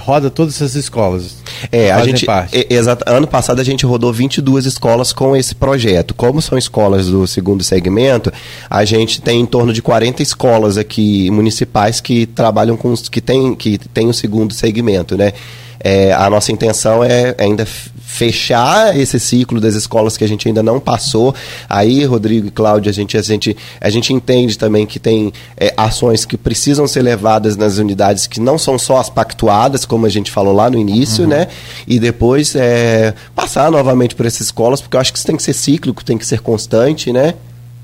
roda 0.09 0.29
todas 0.29 0.55
essas 0.55 0.75
escolas. 0.75 1.37
É, 1.71 1.91
a 1.91 2.03
gente 2.03 2.25
é, 2.29 2.73
exato, 2.73 3.03
ano 3.07 3.27
passado 3.27 3.59
a 3.59 3.63
gente 3.63 3.85
rodou 3.85 4.11
22 4.11 4.65
escolas 4.65 5.13
com 5.13 5.35
esse 5.35 5.53
projeto. 5.53 6.13
Como 6.13 6.41
são 6.41 6.57
escolas 6.57 7.07
do 7.07 7.27
segundo 7.27 7.63
segmento, 7.63 8.31
a 8.69 8.83
gente 8.85 9.21
tem 9.21 9.41
em 9.41 9.45
torno 9.45 9.73
de 9.73 9.81
40 9.81 10.23
escolas 10.23 10.77
aqui 10.77 11.29
municipais 11.29 12.01
que 12.01 12.25
trabalham 12.25 12.75
com 12.75 12.93
que 12.95 13.21
tem 13.21 13.53
que 13.55 13.77
tem 13.77 14.07
o 14.07 14.13
segundo 14.13 14.53
segmento, 14.53 15.17
né? 15.17 15.33
É, 15.79 16.11
a 16.13 16.29
nossa 16.29 16.51
intenção 16.51 17.03
é 17.03 17.35
ainda 17.37 17.65
fechar 18.11 18.97
esse 18.97 19.19
ciclo 19.19 19.61
das 19.61 19.75
escolas 19.75 20.17
que 20.17 20.23
a 20.23 20.27
gente 20.27 20.47
ainda 20.47 20.63
não 20.63 20.79
passou. 20.79 21.33
Aí, 21.69 22.03
Rodrigo 22.03 22.47
e 22.47 22.51
Cláudio, 22.51 22.89
a 22.89 22.93
gente, 22.93 23.15
a 23.15 23.21
gente, 23.21 23.55
a 23.79 23.89
gente 23.89 24.11
entende 24.11 24.57
também 24.57 24.87
que 24.87 24.99
tem 24.99 25.31
é, 25.55 25.71
ações 25.77 26.25
que 26.25 26.35
precisam 26.35 26.87
ser 26.87 27.03
levadas 27.03 27.55
nas 27.55 27.77
unidades 27.77 28.25
que 28.25 28.39
não 28.39 28.57
são 28.57 28.79
só 28.79 28.97
as 28.97 29.11
pactuadas, 29.11 29.85
como 29.85 30.07
a 30.07 30.09
gente 30.09 30.31
falou 30.31 30.53
lá 30.53 30.71
no 30.71 30.77
início, 30.77 31.23
uhum. 31.25 31.29
né? 31.29 31.47
E 31.87 31.99
depois 31.99 32.55
é, 32.55 33.13
passar 33.35 33.71
novamente 33.71 34.15
por 34.15 34.25
essas 34.25 34.41
escolas, 34.41 34.81
porque 34.81 34.97
eu 34.97 34.99
acho 34.99 35.13
que 35.13 35.19
isso 35.19 35.27
tem 35.27 35.37
que 35.37 35.43
ser 35.43 35.53
cíclico, 35.53 36.03
tem 36.03 36.17
que 36.17 36.25
ser 36.25 36.41
constante, 36.41 37.13
né? 37.13 37.35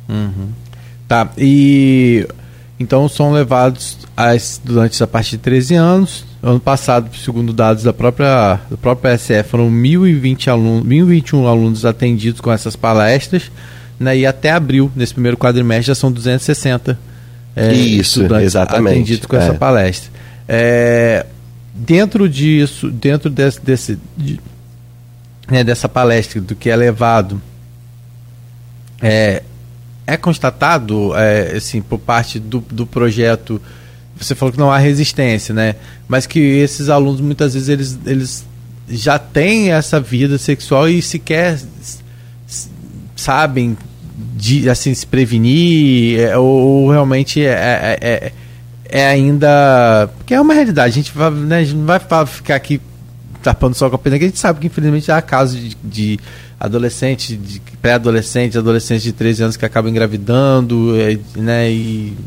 Uhum. 0.09 0.47
Tá, 1.07 1.29
e 1.37 2.27
então 2.79 3.07
são 3.07 3.31
levados 3.31 3.95
a 4.17 4.35
estudantes 4.35 4.99
a 5.03 5.07
partir 5.07 5.31
de 5.31 5.37
13 5.37 5.75
anos 5.75 6.25
Ano 6.45 6.59
passado, 6.59 7.09
segundo 7.17 7.51
dados 7.51 7.81
da 7.81 7.91
própria, 7.91 8.59
do 8.69 8.77
próprio 8.77 9.17
PSE, 9.17 9.41
foram 9.41 9.67
1.020 9.67 10.47
alunos, 10.47 10.87
1.021 10.87 11.47
alunos 11.47 11.85
atendidos 11.85 12.39
com 12.39 12.51
essas 12.51 12.75
palestras, 12.75 13.51
né, 13.99 14.15
e 14.15 14.27
até 14.27 14.51
abril, 14.51 14.91
nesse 14.95 15.11
primeiro 15.11 15.37
quadrimestre, 15.37 15.87
já 15.87 15.95
são 15.95 16.11
260 16.11 16.99
é, 17.55 17.73
Isso, 17.73 18.23
exatamente. 18.35 18.93
atendidos 18.93 19.25
com 19.25 19.35
é. 19.35 19.39
essa 19.39 19.55
palestra. 19.55 20.11
É, 20.47 21.25
dentro 21.73 22.29
disso, 22.29 22.91
dentro 22.91 23.27
desse, 23.31 23.59
desse 23.61 23.99
de, 24.15 24.39
né, 25.49 25.63
dessa 25.63 25.89
palestra, 25.89 26.39
do 26.39 26.55
que 26.55 26.69
é 26.69 26.75
levado, 26.75 27.41
é, 29.01 29.41
é 30.05 30.15
constatado, 30.15 31.15
é, 31.15 31.53
assim, 31.55 31.81
por 31.81 31.97
parte 31.97 32.37
do, 32.37 32.59
do 32.69 32.85
projeto 32.85 33.59
você 34.17 34.33
falou 34.35 34.51
que 34.51 34.59
não 34.59 34.71
há 34.71 34.77
resistência, 34.77 35.53
né? 35.53 35.75
Mas 36.07 36.25
que 36.25 36.39
esses 36.39 36.89
alunos 36.89 37.21
muitas 37.21 37.53
vezes 37.53 37.69
eles, 37.69 37.99
eles 38.05 38.45
já 38.89 39.19
têm 39.19 39.71
essa 39.71 39.99
vida 39.99 40.37
sexual 40.37 40.87
e 40.87 41.01
sequer 41.01 41.59
sabem 43.15 43.77
de, 44.35 44.69
assim 44.69 44.93
se 44.93 45.05
prevenir 45.05 46.19
é, 46.19 46.37
ou, 46.37 46.89
realmente 46.89 47.43
é, 47.43 47.49
é, 47.51 47.97
é, 48.01 48.31
é, 48.85 49.07
ainda 49.07 50.09
porque 50.17 50.33
é 50.33 50.39
uma 50.39 50.53
realidade 50.53 50.89
a 50.89 50.95
gente 51.01 51.11
vai 51.11 51.31
né, 51.31 51.57
a 51.59 51.63
gente 51.63 51.75
não 51.75 51.85
vai 51.85 51.99
ficar 52.25 52.55
aqui 52.55 52.79
tapando 53.45 53.75
só 53.75 53.89
com 53.89 53.95
a 53.95 53.99
pena, 53.99 54.17
que 54.17 54.25
a 54.25 54.27
gente 54.27 54.39
sabe 54.39 54.59
que 54.59 54.67
infelizmente 54.67 55.11
há 55.11 55.21
casos 55.21 55.59
de, 55.59 55.77
de 55.83 56.19
adolescente, 56.59 57.35
de 57.37 57.61
pré-adolescente, 57.79 58.57
adolescentes 58.57 59.03
de 59.03 59.11
13 59.11 59.43
anos 59.43 59.57
que 59.57 59.65
acabam 59.65 59.91
engravidando, 59.91 60.95
é, 60.99 61.19
né? 61.39 61.71
E 61.71 62.17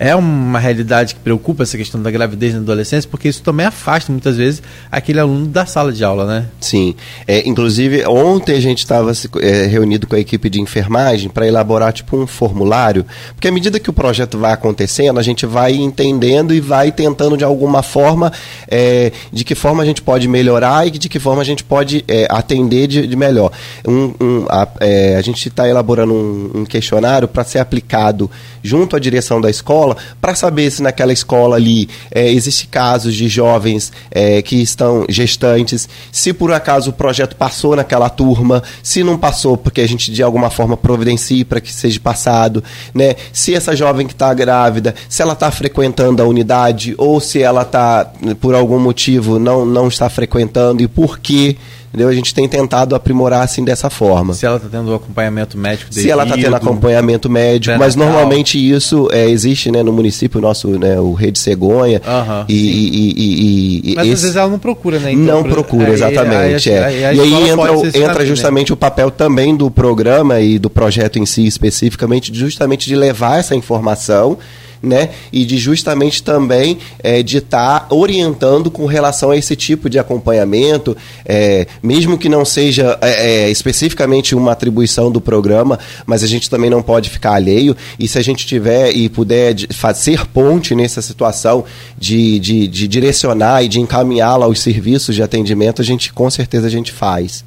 é 0.00 0.14
uma 0.14 0.60
realidade 0.60 1.16
que 1.16 1.20
preocupa 1.20 1.64
essa 1.64 1.76
questão 1.76 2.00
da 2.00 2.08
gravidez 2.08 2.54
na 2.54 2.60
adolescência, 2.60 3.10
porque 3.10 3.28
isso 3.28 3.42
também 3.42 3.66
afasta 3.66 4.12
muitas 4.12 4.36
vezes 4.36 4.62
aquele 4.92 5.18
aluno 5.18 5.46
da 5.46 5.66
sala 5.66 5.92
de 5.92 6.04
aula, 6.04 6.24
né? 6.24 6.46
Sim. 6.60 6.94
É, 7.26 7.46
inclusive, 7.48 8.06
ontem 8.06 8.54
a 8.54 8.60
gente 8.60 8.78
estava 8.78 9.10
é, 9.40 9.66
reunido 9.66 10.06
com 10.06 10.14
a 10.14 10.20
equipe 10.20 10.48
de 10.48 10.60
enfermagem 10.60 11.28
para 11.28 11.48
elaborar 11.48 11.92
tipo 11.92 12.16
um 12.16 12.28
formulário, 12.28 13.04
porque 13.34 13.48
à 13.48 13.50
medida 13.50 13.80
que 13.80 13.90
o 13.90 13.92
projeto 13.92 14.38
vai 14.38 14.52
acontecendo, 14.52 15.18
a 15.18 15.22
gente 15.22 15.44
vai 15.44 15.74
entendendo 15.74 16.54
e 16.54 16.60
vai 16.60 16.92
tentando 16.92 17.36
de 17.36 17.42
alguma 17.42 17.82
forma 17.82 18.32
é, 18.68 19.10
de 19.32 19.42
que 19.42 19.56
forma 19.56 19.82
a 19.82 19.86
gente 19.86 20.00
pode 20.00 20.28
melhorar 20.28 20.86
e 20.86 20.90
de 20.92 21.08
que 21.08 21.18
forma 21.18 21.42
a 21.42 21.44
gente 21.44 21.64
pode 21.64 22.04
é, 22.06 22.28
atender 22.30 22.86
de, 22.86 23.04
de 23.04 23.16
melhor. 23.16 23.50
Um, 23.84 24.14
um, 24.20 24.46
a, 24.48 24.68
é, 24.80 25.16
a, 25.16 25.22
gente 25.22 25.48
está 25.48 25.68
elaborando 25.68 26.14
um, 26.14 26.60
um 26.60 26.64
questionário 26.64 27.26
para 27.26 27.42
ser 27.42 27.58
aplicado 27.58 28.30
junto 28.62 28.94
à 28.94 29.00
direção 29.00 29.40
da 29.40 29.50
escola 29.50 29.87
escola 29.88 29.96
para 30.20 30.34
saber 30.34 30.70
se 30.70 30.82
naquela 30.82 31.12
escola 31.12 31.56
ali 31.56 31.88
é, 32.10 32.30
existe 32.30 32.66
casos 32.66 33.14
de 33.14 33.28
jovens 33.28 33.92
é, 34.10 34.42
que 34.42 34.56
estão 34.56 35.04
gestantes, 35.08 35.88
se 36.12 36.32
por 36.32 36.52
acaso 36.52 36.90
o 36.90 36.92
projeto 36.92 37.36
passou 37.36 37.76
naquela 37.76 38.08
turma, 38.08 38.62
se 38.82 39.02
não 39.02 39.16
passou, 39.16 39.56
porque 39.56 39.80
a 39.80 39.88
gente 39.88 40.10
de 40.10 40.22
alguma 40.22 40.50
forma 40.50 40.76
providencie 40.76 41.44
para 41.44 41.60
que 41.60 41.72
seja 41.72 42.00
passado, 42.00 42.62
né? 42.94 43.14
Se 43.32 43.54
essa 43.54 43.74
jovem 43.74 44.06
que 44.06 44.12
está 44.12 44.32
grávida, 44.34 44.94
se 45.08 45.22
ela 45.22 45.32
está 45.32 45.50
frequentando 45.50 46.22
a 46.22 46.26
unidade 46.26 46.94
ou 46.98 47.20
se 47.20 47.42
ela 47.42 47.62
está 47.62 48.10
por 48.40 48.54
algum 48.54 48.78
motivo 48.78 49.38
não 49.38 49.64
não 49.64 49.88
está 49.88 50.08
frequentando 50.08 50.82
e 50.82 50.88
por 50.88 51.18
quê? 51.18 51.56
Entendeu? 51.88 52.08
A 52.08 52.14
gente 52.14 52.34
tem 52.34 52.46
tentado 52.46 52.94
aprimorar 52.94 53.42
assim 53.42 53.64
dessa 53.64 53.88
forma. 53.88 54.34
Se 54.34 54.44
ela 54.44 54.56
está 54.56 54.68
tendo 54.68 54.94
acompanhamento 54.94 55.56
médico 55.56 55.92
Se 55.92 56.10
ela 56.10 56.24
está 56.24 56.36
tendo 56.36 56.54
acompanhamento 56.54 57.30
médico, 57.30 57.78
mas 57.78 57.96
normalmente 57.96 58.58
isso 58.58 59.08
é, 59.10 59.28
existe 59.28 59.70
né, 59.70 59.82
no 59.82 59.92
município 59.92 60.40
nosso, 60.40 60.68
né, 60.78 61.00
o 61.00 61.14
Rede 61.14 61.38
Cegonha. 61.38 62.02
Uhum, 62.06 62.44
e, 62.46 62.54
e, 62.54 63.14
e, 63.16 63.92
e, 63.92 63.94
mas 63.94 64.04
esse... 64.04 64.14
às 64.14 64.22
vezes 64.22 64.36
ela 64.36 64.48
não 64.48 64.58
procura, 64.58 64.98
né? 64.98 65.12
Então, 65.12 65.42
não 65.42 65.50
procura, 65.50 65.90
exatamente. 65.90 66.70
Aí, 66.70 66.76
é. 66.76 66.84
aí, 66.84 67.04
aí, 67.04 67.16
e 67.16 67.20
aí 67.20 67.48
entra, 67.48 67.98
entra 67.98 68.26
justamente 68.26 68.72
o 68.72 68.76
papel 68.76 69.10
também 69.10 69.56
do 69.56 69.70
programa 69.70 70.40
e 70.40 70.58
do 70.58 70.68
projeto 70.68 71.18
em 71.18 71.24
si 71.24 71.46
especificamente, 71.46 72.34
justamente 72.34 72.86
de 72.86 72.96
levar 72.96 73.38
essa 73.38 73.54
informação 73.54 74.36
né? 74.82 75.10
E 75.32 75.44
de 75.44 75.58
justamente 75.58 76.22
também 76.22 76.78
é, 77.00 77.22
de 77.22 77.38
estar 77.38 77.80
tá 77.80 77.94
orientando 77.94 78.70
com 78.70 78.86
relação 78.86 79.30
a 79.30 79.36
esse 79.36 79.54
tipo 79.56 79.88
de 79.88 79.98
acompanhamento, 79.98 80.96
é, 81.24 81.66
mesmo 81.82 82.18
que 82.18 82.28
não 82.28 82.44
seja 82.44 82.98
é, 83.00 83.44
é 83.44 83.50
especificamente 83.50 84.34
uma 84.34 84.52
atribuição 84.52 85.10
do 85.10 85.20
programa, 85.20 85.78
mas 86.06 86.22
a 86.22 86.26
gente 86.26 86.48
também 86.48 86.70
não 86.70 86.82
pode 86.82 87.10
ficar 87.10 87.32
alheio. 87.32 87.76
E 87.98 88.06
se 88.08 88.18
a 88.18 88.22
gente 88.22 88.46
tiver 88.46 88.92
e 88.94 89.08
puder 89.08 89.54
fazer 89.70 90.26
ponte 90.26 90.74
nessa 90.74 91.02
situação 91.02 91.64
de, 91.98 92.38
de, 92.38 92.68
de 92.68 92.88
direcionar 92.88 93.62
e 93.62 93.68
de 93.68 93.80
encaminhá-la 93.80 94.46
aos 94.46 94.60
serviços 94.60 95.14
de 95.14 95.22
atendimento, 95.22 95.82
a 95.82 95.84
gente 95.84 96.12
com 96.12 96.30
certeza 96.30 96.66
a 96.66 96.70
gente 96.70 96.92
faz. 96.92 97.44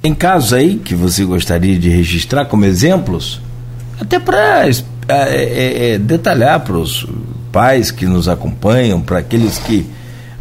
Tem 0.00 0.14
casos 0.14 0.52
aí 0.52 0.80
que 0.84 0.96
você 0.96 1.24
gostaria 1.24 1.78
de 1.78 1.88
registrar 1.88 2.46
como 2.46 2.64
exemplos? 2.64 3.40
Até 4.02 4.18
para 4.18 4.68
é, 4.68 4.72
é, 5.08 5.92
é, 5.92 5.98
detalhar 5.98 6.58
para 6.58 6.76
os 6.76 7.06
pais 7.52 7.92
que 7.92 8.04
nos 8.04 8.28
acompanham, 8.28 9.00
para 9.00 9.18
aqueles 9.18 9.58
que. 9.58 9.86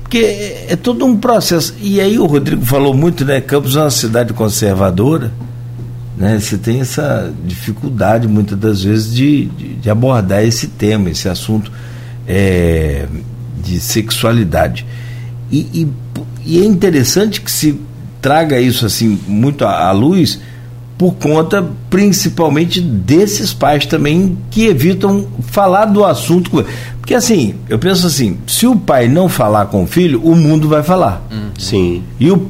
Porque 0.01 0.17
é, 0.17 0.65
é, 0.69 0.75
todo 0.75 1.05
um 1.05 1.15
processo. 1.15 1.75
E 1.79 2.01
aí 2.01 2.17
o 2.17 2.25
Rodrigo 2.25 2.65
falou 2.65 2.91
muito, 2.91 3.23
né? 3.23 3.39
Campos 3.39 3.75
é 3.75 3.81
uma 3.81 3.91
cidade 3.91 4.33
conservadora. 4.33 5.31
Né? 6.17 6.39
Você 6.39 6.57
tem 6.57 6.81
essa 6.81 7.31
dificuldade, 7.45 8.27
muitas 8.27 8.57
das 8.57 8.83
vezes, 8.83 9.13
de, 9.13 9.45
de, 9.45 9.75
de 9.75 9.89
abordar 9.91 10.43
esse 10.43 10.65
tema, 10.65 11.11
esse 11.11 11.29
assunto 11.29 11.71
é, 12.27 13.05
de 13.63 13.79
sexualidade. 13.79 14.87
E, 15.51 15.59
e, 15.71 15.87
e, 16.45 16.61
é 16.63 16.65
interessante 16.65 17.39
que 17.39 17.51
se 17.51 17.79
traga 18.19 18.59
isso 18.59 18.87
assim 18.87 19.19
muito 19.27 19.65
à, 19.65 19.87
à 19.87 19.91
luz 19.91 20.39
por 21.01 21.15
conta 21.15 21.67
principalmente 21.89 22.79
desses 22.79 23.51
pais 23.51 23.87
também 23.87 24.37
que 24.51 24.67
evitam 24.67 25.25
falar 25.41 25.85
do 25.85 26.05
assunto. 26.05 26.63
Porque 26.99 27.15
assim, 27.15 27.55
eu 27.67 27.79
penso 27.79 28.05
assim, 28.05 28.37
se 28.45 28.67
o 28.67 28.75
pai 28.75 29.07
não 29.07 29.27
falar 29.27 29.65
com 29.65 29.81
o 29.81 29.87
filho, 29.87 30.21
o 30.23 30.35
mundo 30.35 30.69
vai 30.69 30.83
falar. 30.83 31.25
Uhum. 31.31 31.49
Sim. 31.57 32.03
E 32.19 32.29
o 32.29 32.47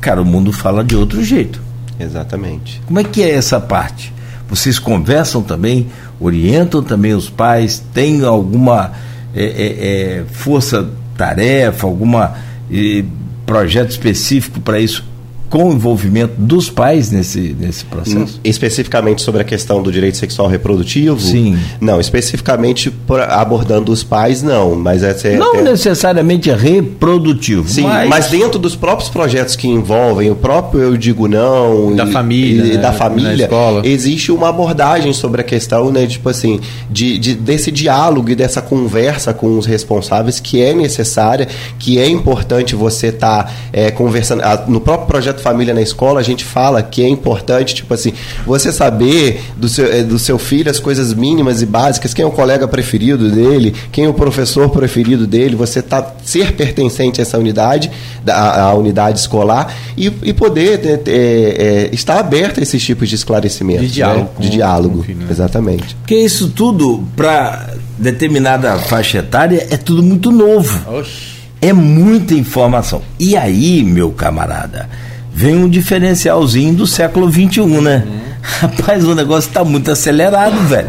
cara, 0.00 0.22
o 0.22 0.24
mundo 0.24 0.52
fala 0.52 0.84
de 0.84 0.94
outro 0.94 1.24
jeito. 1.24 1.60
Exatamente. 1.98 2.80
Como 2.86 3.00
é 3.00 3.02
que 3.02 3.20
é 3.20 3.32
essa 3.34 3.58
parte? 3.58 4.14
Vocês 4.48 4.78
conversam 4.78 5.42
também, 5.42 5.88
orientam 6.20 6.84
também 6.84 7.14
os 7.14 7.28
pais, 7.28 7.82
tem 7.92 8.24
alguma 8.24 8.92
é, 9.34 9.44
é, 9.44 10.20
é, 10.20 10.24
força-tarefa, 10.30 11.84
alguma 11.84 12.34
é, 12.70 13.04
projeto 13.44 13.90
específico 13.90 14.60
para 14.60 14.78
isso 14.78 15.02
com 15.48 15.70
o 15.70 15.72
envolvimento 15.72 16.34
dos 16.38 16.68
pais 16.70 17.10
nesse, 17.10 17.56
nesse 17.58 17.84
processo? 17.84 18.40
Especificamente 18.42 19.22
sobre 19.22 19.42
a 19.42 19.44
questão 19.44 19.82
do 19.82 19.92
direito 19.92 20.16
sexual 20.16 20.48
reprodutivo? 20.48 21.20
Sim. 21.20 21.58
Não, 21.80 22.00
especificamente 22.00 22.92
abordando 23.28 23.92
os 23.92 24.02
pais, 24.02 24.42
não. 24.42 24.74
Mas 24.74 25.02
essa 25.02 25.28
é, 25.28 25.36
não 25.36 25.56
é... 25.56 25.62
necessariamente 25.62 26.50
reprodutivo. 26.50 27.68
Sim, 27.68 27.82
mas... 27.82 28.08
mas... 28.08 28.26
dentro 28.28 28.58
dos 28.58 28.74
próprios 28.74 29.08
projetos 29.08 29.56
que 29.56 29.68
envolvem 29.68 30.30
o 30.30 30.34
próprio 30.34 30.82
Eu 30.82 30.96
Digo 30.96 31.28
Não 31.28 31.94
da 31.94 32.04
e, 32.04 32.12
família, 32.12 32.64
e 32.64 32.76
né? 32.76 32.78
da 32.78 32.92
família, 32.92 33.48
existe 33.84 34.32
uma 34.32 34.48
abordagem 34.48 35.12
sobre 35.12 35.40
a 35.40 35.44
questão, 35.44 35.90
né, 35.90 36.06
tipo 36.06 36.28
assim, 36.28 36.60
de, 36.90 37.18
de, 37.18 37.34
desse 37.34 37.70
diálogo 37.70 38.30
e 38.30 38.34
dessa 38.34 38.60
conversa 38.60 39.32
com 39.32 39.58
os 39.58 39.66
responsáveis 39.66 40.40
que 40.40 40.60
é 40.60 40.72
necessária, 40.72 41.48
que 41.78 41.98
é 41.98 42.08
importante 42.08 42.74
você 42.74 43.08
estar 43.08 43.44
tá, 43.44 43.52
é, 43.72 43.90
conversando. 43.90 44.42
No 44.68 44.80
próprio 44.80 45.06
projeto 45.06 45.35
projeto 45.36 45.40
Família 45.40 45.74
na 45.74 45.82
Escola, 45.82 46.20
a 46.20 46.22
gente 46.22 46.44
fala 46.44 46.82
que 46.82 47.02
é 47.02 47.08
importante, 47.08 47.74
tipo 47.74 47.92
assim, 47.92 48.12
você 48.46 48.72
saber 48.72 49.42
do 49.56 49.68
seu, 49.68 49.92
eh, 49.92 50.02
do 50.02 50.18
seu 50.18 50.38
filho 50.38 50.70
as 50.70 50.78
coisas 50.78 51.14
mínimas 51.14 51.62
e 51.62 51.66
básicas, 51.66 52.12
quem 52.12 52.24
é 52.24 52.26
o 52.26 52.30
colega 52.30 52.66
preferido 52.66 53.30
dele, 53.30 53.74
quem 53.92 54.04
é 54.04 54.08
o 54.08 54.14
professor 54.14 54.68
preferido 54.70 55.26
dele, 55.26 55.54
você 55.54 55.82
tá, 55.82 56.14
ser 56.24 56.52
pertencente 56.52 57.20
a 57.20 57.22
essa 57.22 57.38
unidade, 57.38 57.90
a, 58.26 58.62
a 58.62 58.74
unidade 58.74 59.18
escolar, 59.20 59.74
e, 59.96 60.12
e 60.22 60.32
poder 60.32 60.80
é, 60.84 61.02
é, 61.06 61.90
estar 61.92 62.18
aberto 62.18 62.58
a 62.58 62.62
esses 62.62 62.82
tipos 62.82 63.08
de 63.08 63.14
esclarecimento. 63.14 63.82
De 63.82 63.88
diálogo. 63.88 64.30
Né? 64.38 64.40
De 64.40 64.50
diálogo, 64.50 65.02
filho, 65.02 65.18
né? 65.20 65.26
exatamente. 65.30 65.94
Porque 65.96 66.16
isso 66.16 66.48
tudo, 66.48 67.04
para 67.14 67.74
determinada 67.98 68.76
faixa 68.78 69.18
etária, 69.18 69.66
é 69.70 69.76
tudo 69.76 70.02
muito 70.02 70.30
novo. 70.30 70.98
Oxi. 70.98 71.36
É 71.60 71.72
muita 71.72 72.34
informação. 72.34 73.02
E 73.18 73.36
aí, 73.36 73.82
meu 73.82 74.10
camarada, 74.10 74.88
vem 75.36 75.54
um 75.54 75.68
diferencialzinho 75.68 76.72
do 76.72 76.86
século 76.86 77.30
XXI, 77.30 77.66
né? 77.82 78.04
Uhum. 78.06 78.18
Rapaz, 78.40 79.04
o 79.04 79.14
negócio 79.14 79.52
tá 79.52 79.62
muito 79.62 79.90
acelerado, 79.90 80.58
velho. 80.66 80.88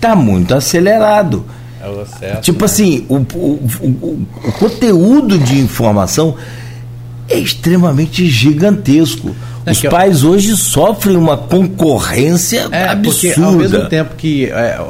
Tá 0.00 0.16
muito 0.16 0.54
acelerado. 0.54 1.44
É 1.82 1.86
o 1.86 2.00
acesso, 2.00 2.40
tipo 2.40 2.60
né? 2.60 2.64
assim, 2.64 3.04
o, 3.06 3.16
o, 3.16 3.68
o, 3.82 4.26
o, 4.44 4.52
conteúdo 4.52 5.38
de 5.38 5.58
informação 5.58 6.36
é 7.28 7.38
extremamente 7.38 8.26
gigantesco. 8.26 9.36
É 9.66 9.72
Os 9.72 9.82
pais 9.82 10.22
eu... 10.22 10.30
hoje 10.30 10.56
sofrem 10.56 11.18
uma 11.18 11.36
concorrência 11.36 12.68
é, 12.72 12.88
absurda. 12.88 13.34
Porque 13.34 13.40
ao 13.42 13.52
mesmo 13.52 13.88
tempo 13.90 14.14
que 14.16 14.46
é, 14.46 14.80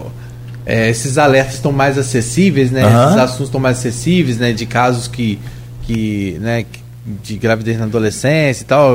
é, 0.64 0.90
esses 0.90 1.18
alertas 1.18 1.54
estão 1.54 1.72
mais 1.72 1.98
acessíveis, 1.98 2.70
né? 2.70 2.86
Uhum. 2.86 3.04
Esses 3.06 3.18
assuntos 3.18 3.46
estão 3.46 3.60
mais 3.60 3.78
acessíveis, 3.78 4.38
né? 4.38 4.52
De 4.52 4.64
casos 4.64 5.08
que, 5.08 5.40
que, 5.82 6.38
né, 6.40 6.62
que 6.62 6.85
de 7.06 7.36
gravidez 7.36 7.78
na 7.78 7.84
adolescência 7.84 8.62
e 8.62 8.66
tal. 8.66 8.94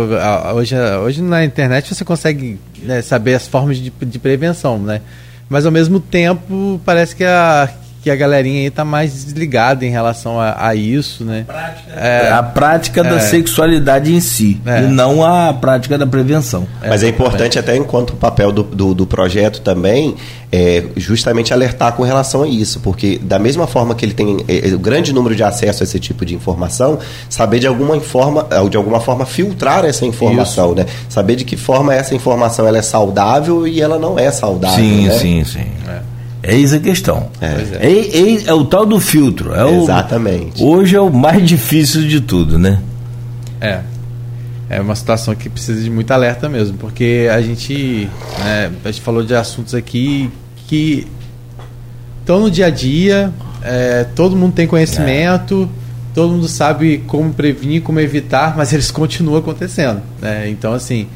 Hoje, 0.55 0.75
hoje 1.03 1.21
na 1.21 1.45
internet 1.45 1.93
você 1.93 2.03
consegue 2.03 2.59
né, 2.83 3.01
saber 3.01 3.35
as 3.35 3.47
formas 3.47 3.77
de, 3.77 3.89
de 3.89 4.19
prevenção, 4.19 4.77
né? 4.77 5.01
Mas 5.49 5.65
ao 5.65 5.71
mesmo 5.71 5.99
tempo 5.99 6.79
parece 6.85 7.15
que 7.15 7.23
a, 7.23 7.69
que 8.01 8.09
a 8.09 8.15
galerinha 8.15 8.61
aí 8.61 8.71
tá 8.71 8.83
mais 8.83 9.13
desligada 9.13 9.85
em 9.85 9.89
relação 9.89 10.39
a, 10.39 10.67
a 10.67 10.75
isso, 10.75 11.23
né? 11.23 11.43
Prática. 11.45 11.91
É, 11.93 12.31
a 12.31 12.41
prática 12.41 13.01
é, 13.01 13.03
da 13.03 13.19
sexualidade 13.19 14.13
em 14.13 14.19
si, 14.19 14.59
é. 14.65 14.83
e 14.83 14.87
não 14.87 15.23
a 15.23 15.53
prática 15.53 15.97
da 15.97 16.07
prevenção. 16.07 16.67
Mas 16.81 17.03
é, 17.03 17.09
importante 17.09 17.59
até 17.59 17.75
enquanto 17.75 18.11
o 18.11 18.15
papel 18.15 18.51
do, 18.51 18.63
do, 18.63 18.93
do 18.95 19.05
projeto 19.05 19.61
também 19.61 20.15
é 20.51 20.83
justamente 20.97 21.53
alertar 21.53 21.93
com 21.93 22.03
relação 22.03 22.41
a 22.41 22.47
isso, 22.47 22.79
porque 22.79 23.19
da 23.21 23.37
mesma 23.37 23.67
forma 23.67 23.93
que 23.93 24.03
ele 24.03 24.13
tem 24.13 24.43
é, 24.47 24.69
é, 24.69 24.73
o 24.73 24.79
grande 24.79 25.13
número 25.13 25.35
de 25.35 25.43
acesso 25.43 25.83
a 25.83 25.85
esse 25.85 25.99
tipo 25.99 26.25
de 26.25 26.33
informação, 26.33 26.97
saber 27.29 27.59
de 27.59 27.67
alguma 27.67 27.99
forma, 28.01 28.47
de 28.69 28.77
alguma 28.77 28.99
forma 28.99 29.25
filtrar 29.25 29.85
essa 29.85 30.05
informação, 30.05 30.67
isso. 30.67 30.75
né? 30.75 30.85
Saber 31.07 31.35
de 31.35 31.45
que 31.45 31.55
forma 31.55 31.93
essa 31.93 32.15
informação 32.15 32.67
ela 32.67 32.79
é 32.79 32.81
saudável 32.81 33.67
e 33.67 33.79
ela 33.79 33.99
não 33.99 34.17
é 34.17 34.31
saudável. 34.31 34.83
Sim, 34.83 35.07
né? 35.07 35.13
sim, 35.13 35.43
sim. 35.43 35.67
É. 35.87 36.10
É 36.43 36.55
isso 36.55 36.75
a 36.75 36.79
questão. 36.79 37.29
É. 37.39 37.45
É. 37.45 37.91
É, 37.91 38.17
é, 38.17 38.43
é 38.47 38.53
o 38.53 38.65
tal 38.65 38.85
do 38.85 38.99
filtro. 38.99 39.53
É 39.53 39.77
Exatamente. 39.77 40.63
O, 40.63 40.67
hoje 40.67 40.95
é 40.95 41.01
o 41.01 41.11
mais 41.11 41.47
difícil 41.47 42.07
de 42.07 42.21
tudo, 42.21 42.57
né? 42.57 42.81
É. 43.59 43.81
É 44.69 44.79
uma 44.79 44.95
situação 44.95 45.35
que 45.35 45.49
precisa 45.49 45.81
de 45.81 45.89
muito 45.89 46.09
alerta 46.11 46.47
mesmo, 46.47 46.77
porque 46.77 47.27
a 47.31 47.41
gente, 47.41 48.09
né, 48.39 48.71
a 48.83 48.87
gente 48.89 49.01
falou 49.01 49.21
de 49.21 49.35
assuntos 49.35 49.75
aqui 49.75 50.31
que 50.67 51.05
estão 52.21 52.39
no 52.39 52.49
dia 52.49 52.67
a 52.67 52.69
dia, 52.69 53.33
é, 53.61 54.05
todo 54.15 54.33
mundo 54.33 54.53
tem 54.53 54.65
conhecimento, 54.65 55.69
é. 55.69 56.15
todo 56.15 56.31
mundo 56.31 56.47
sabe 56.47 56.99
como 57.05 57.33
prevenir, 57.33 57.81
como 57.81 57.99
evitar, 57.99 58.55
mas 58.55 58.71
eles 58.71 58.89
continuam 58.89 59.39
acontecendo. 59.39 60.01
Né? 60.21 60.49
Então, 60.49 60.73
assim, 60.73 61.07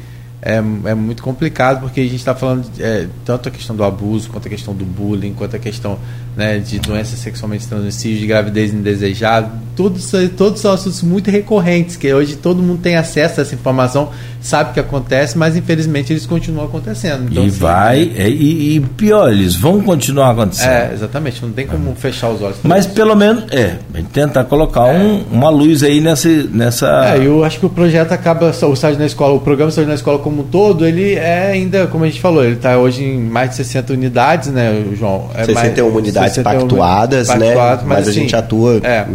é, 0.42 0.56
é 0.56 0.94
muito 0.94 1.22
complicado 1.22 1.80
porque 1.80 2.00
a 2.00 2.04
gente 2.04 2.16
está 2.16 2.34
falando 2.34 2.70
de, 2.70 2.82
é, 2.82 3.08
tanto 3.24 3.48
a 3.48 3.52
questão 3.52 3.74
do 3.74 3.82
abuso, 3.82 4.30
quanto 4.30 4.46
a 4.46 4.50
questão 4.50 4.74
do 4.74 4.84
bullying, 4.84 5.34
quanto 5.34 5.56
a 5.56 5.58
questão 5.58 5.98
né, 6.36 6.58
de 6.58 6.78
doenças 6.78 7.18
sexualmente 7.18 7.66
transmissíveis, 7.66 8.20
de 8.20 8.26
gravidez 8.26 8.72
indesejada, 8.72 9.50
todos, 9.74 10.12
todos 10.36 10.60
são 10.60 10.72
assuntos 10.72 11.02
muito 11.02 11.30
recorrentes, 11.30 11.96
que 11.96 12.12
hoje 12.12 12.36
todo 12.36 12.62
mundo 12.62 12.80
tem 12.82 12.96
acesso 12.96 13.40
a 13.40 13.42
essa 13.42 13.54
informação, 13.54 14.10
sabe 14.40 14.70
o 14.70 14.74
que 14.74 14.80
acontece, 14.80 15.36
mas 15.36 15.56
infelizmente 15.56 16.12
eles 16.12 16.26
continuam 16.26 16.66
acontecendo. 16.66 17.28
Então, 17.30 17.44
e 17.44 17.46
assim, 17.48 17.58
vai, 17.58 18.12
é, 18.16 18.28
e, 18.28 18.76
e, 18.76 18.80
pior, 18.80 19.32
eles 19.32 19.56
vão 19.56 19.80
continuar 19.80 20.30
acontecendo. 20.30 20.70
É, 20.70 20.90
exatamente, 20.92 21.42
não 21.42 21.52
tem 21.52 21.66
como 21.66 21.94
fechar 21.94 22.30
os 22.30 22.42
olhos. 22.42 22.58
Mas 22.62 22.86
pelo 22.86 23.14
menos, 23.14 23.44
é, 23.50 23.76
tentar 24.12 24.44
colocar 24.44 24.88
é. 24.88 24.98
um, 24.98 25.24
uma 25.30 25.48
luz 25.50 25.82
aí 25.82 26.00
nessa, 26.00 26.28
nessa... 26.28 27.14
É, 27.14 27.26
eu 27.26 27.44
acho 27.44 27.58
que 27.58 27.66
o 27.66 27.70
projeto 27.70 28.12
acaba, 28.12 28.46
o 28.50 28.72
estágio 28.72 28.98
na 28.98 29.06
escola, 29.06 29.34
o 29.34 29.40
programa 29.40 29.70
Estágio 29.70 29.88
na 29.88 29.94
Escola 29.94 30.18
como 30.18 30.42
um 30.42 30.44
todo, 30.44 30.86
ele 30.86 31.14
é 31.14 31.50
ainda, 31.52 31.86
como 31.86 32.04
a 32.04 32.06
gente 32.06 32.20
falou, 32.20 32.44
ele 32.44 32.56
está 32.56 32.76
hoje 32.78 33.02
em 33.02 33.18
mais 33.18 33.50
de 33.50 33.56
60 33.56 33.92
unidades, 33.92 34.50
né, 34.50 34.84
João? 34.98 35.30
É 35.34 35.44
61 35.44 35.84
mais, 35.84 35.96
unidades 35.96 36.25
unidades 36.34 36.42
pactuadas, 36.42 37.28
né? 37.28 37.54
Mas, 37.54 37.82
mas 37.84 38.08
assim, 38.08 38.10
a 38.10 38.12
gente 38.12 38.36
atua. 38.36 38.80
É. 38.82 39.06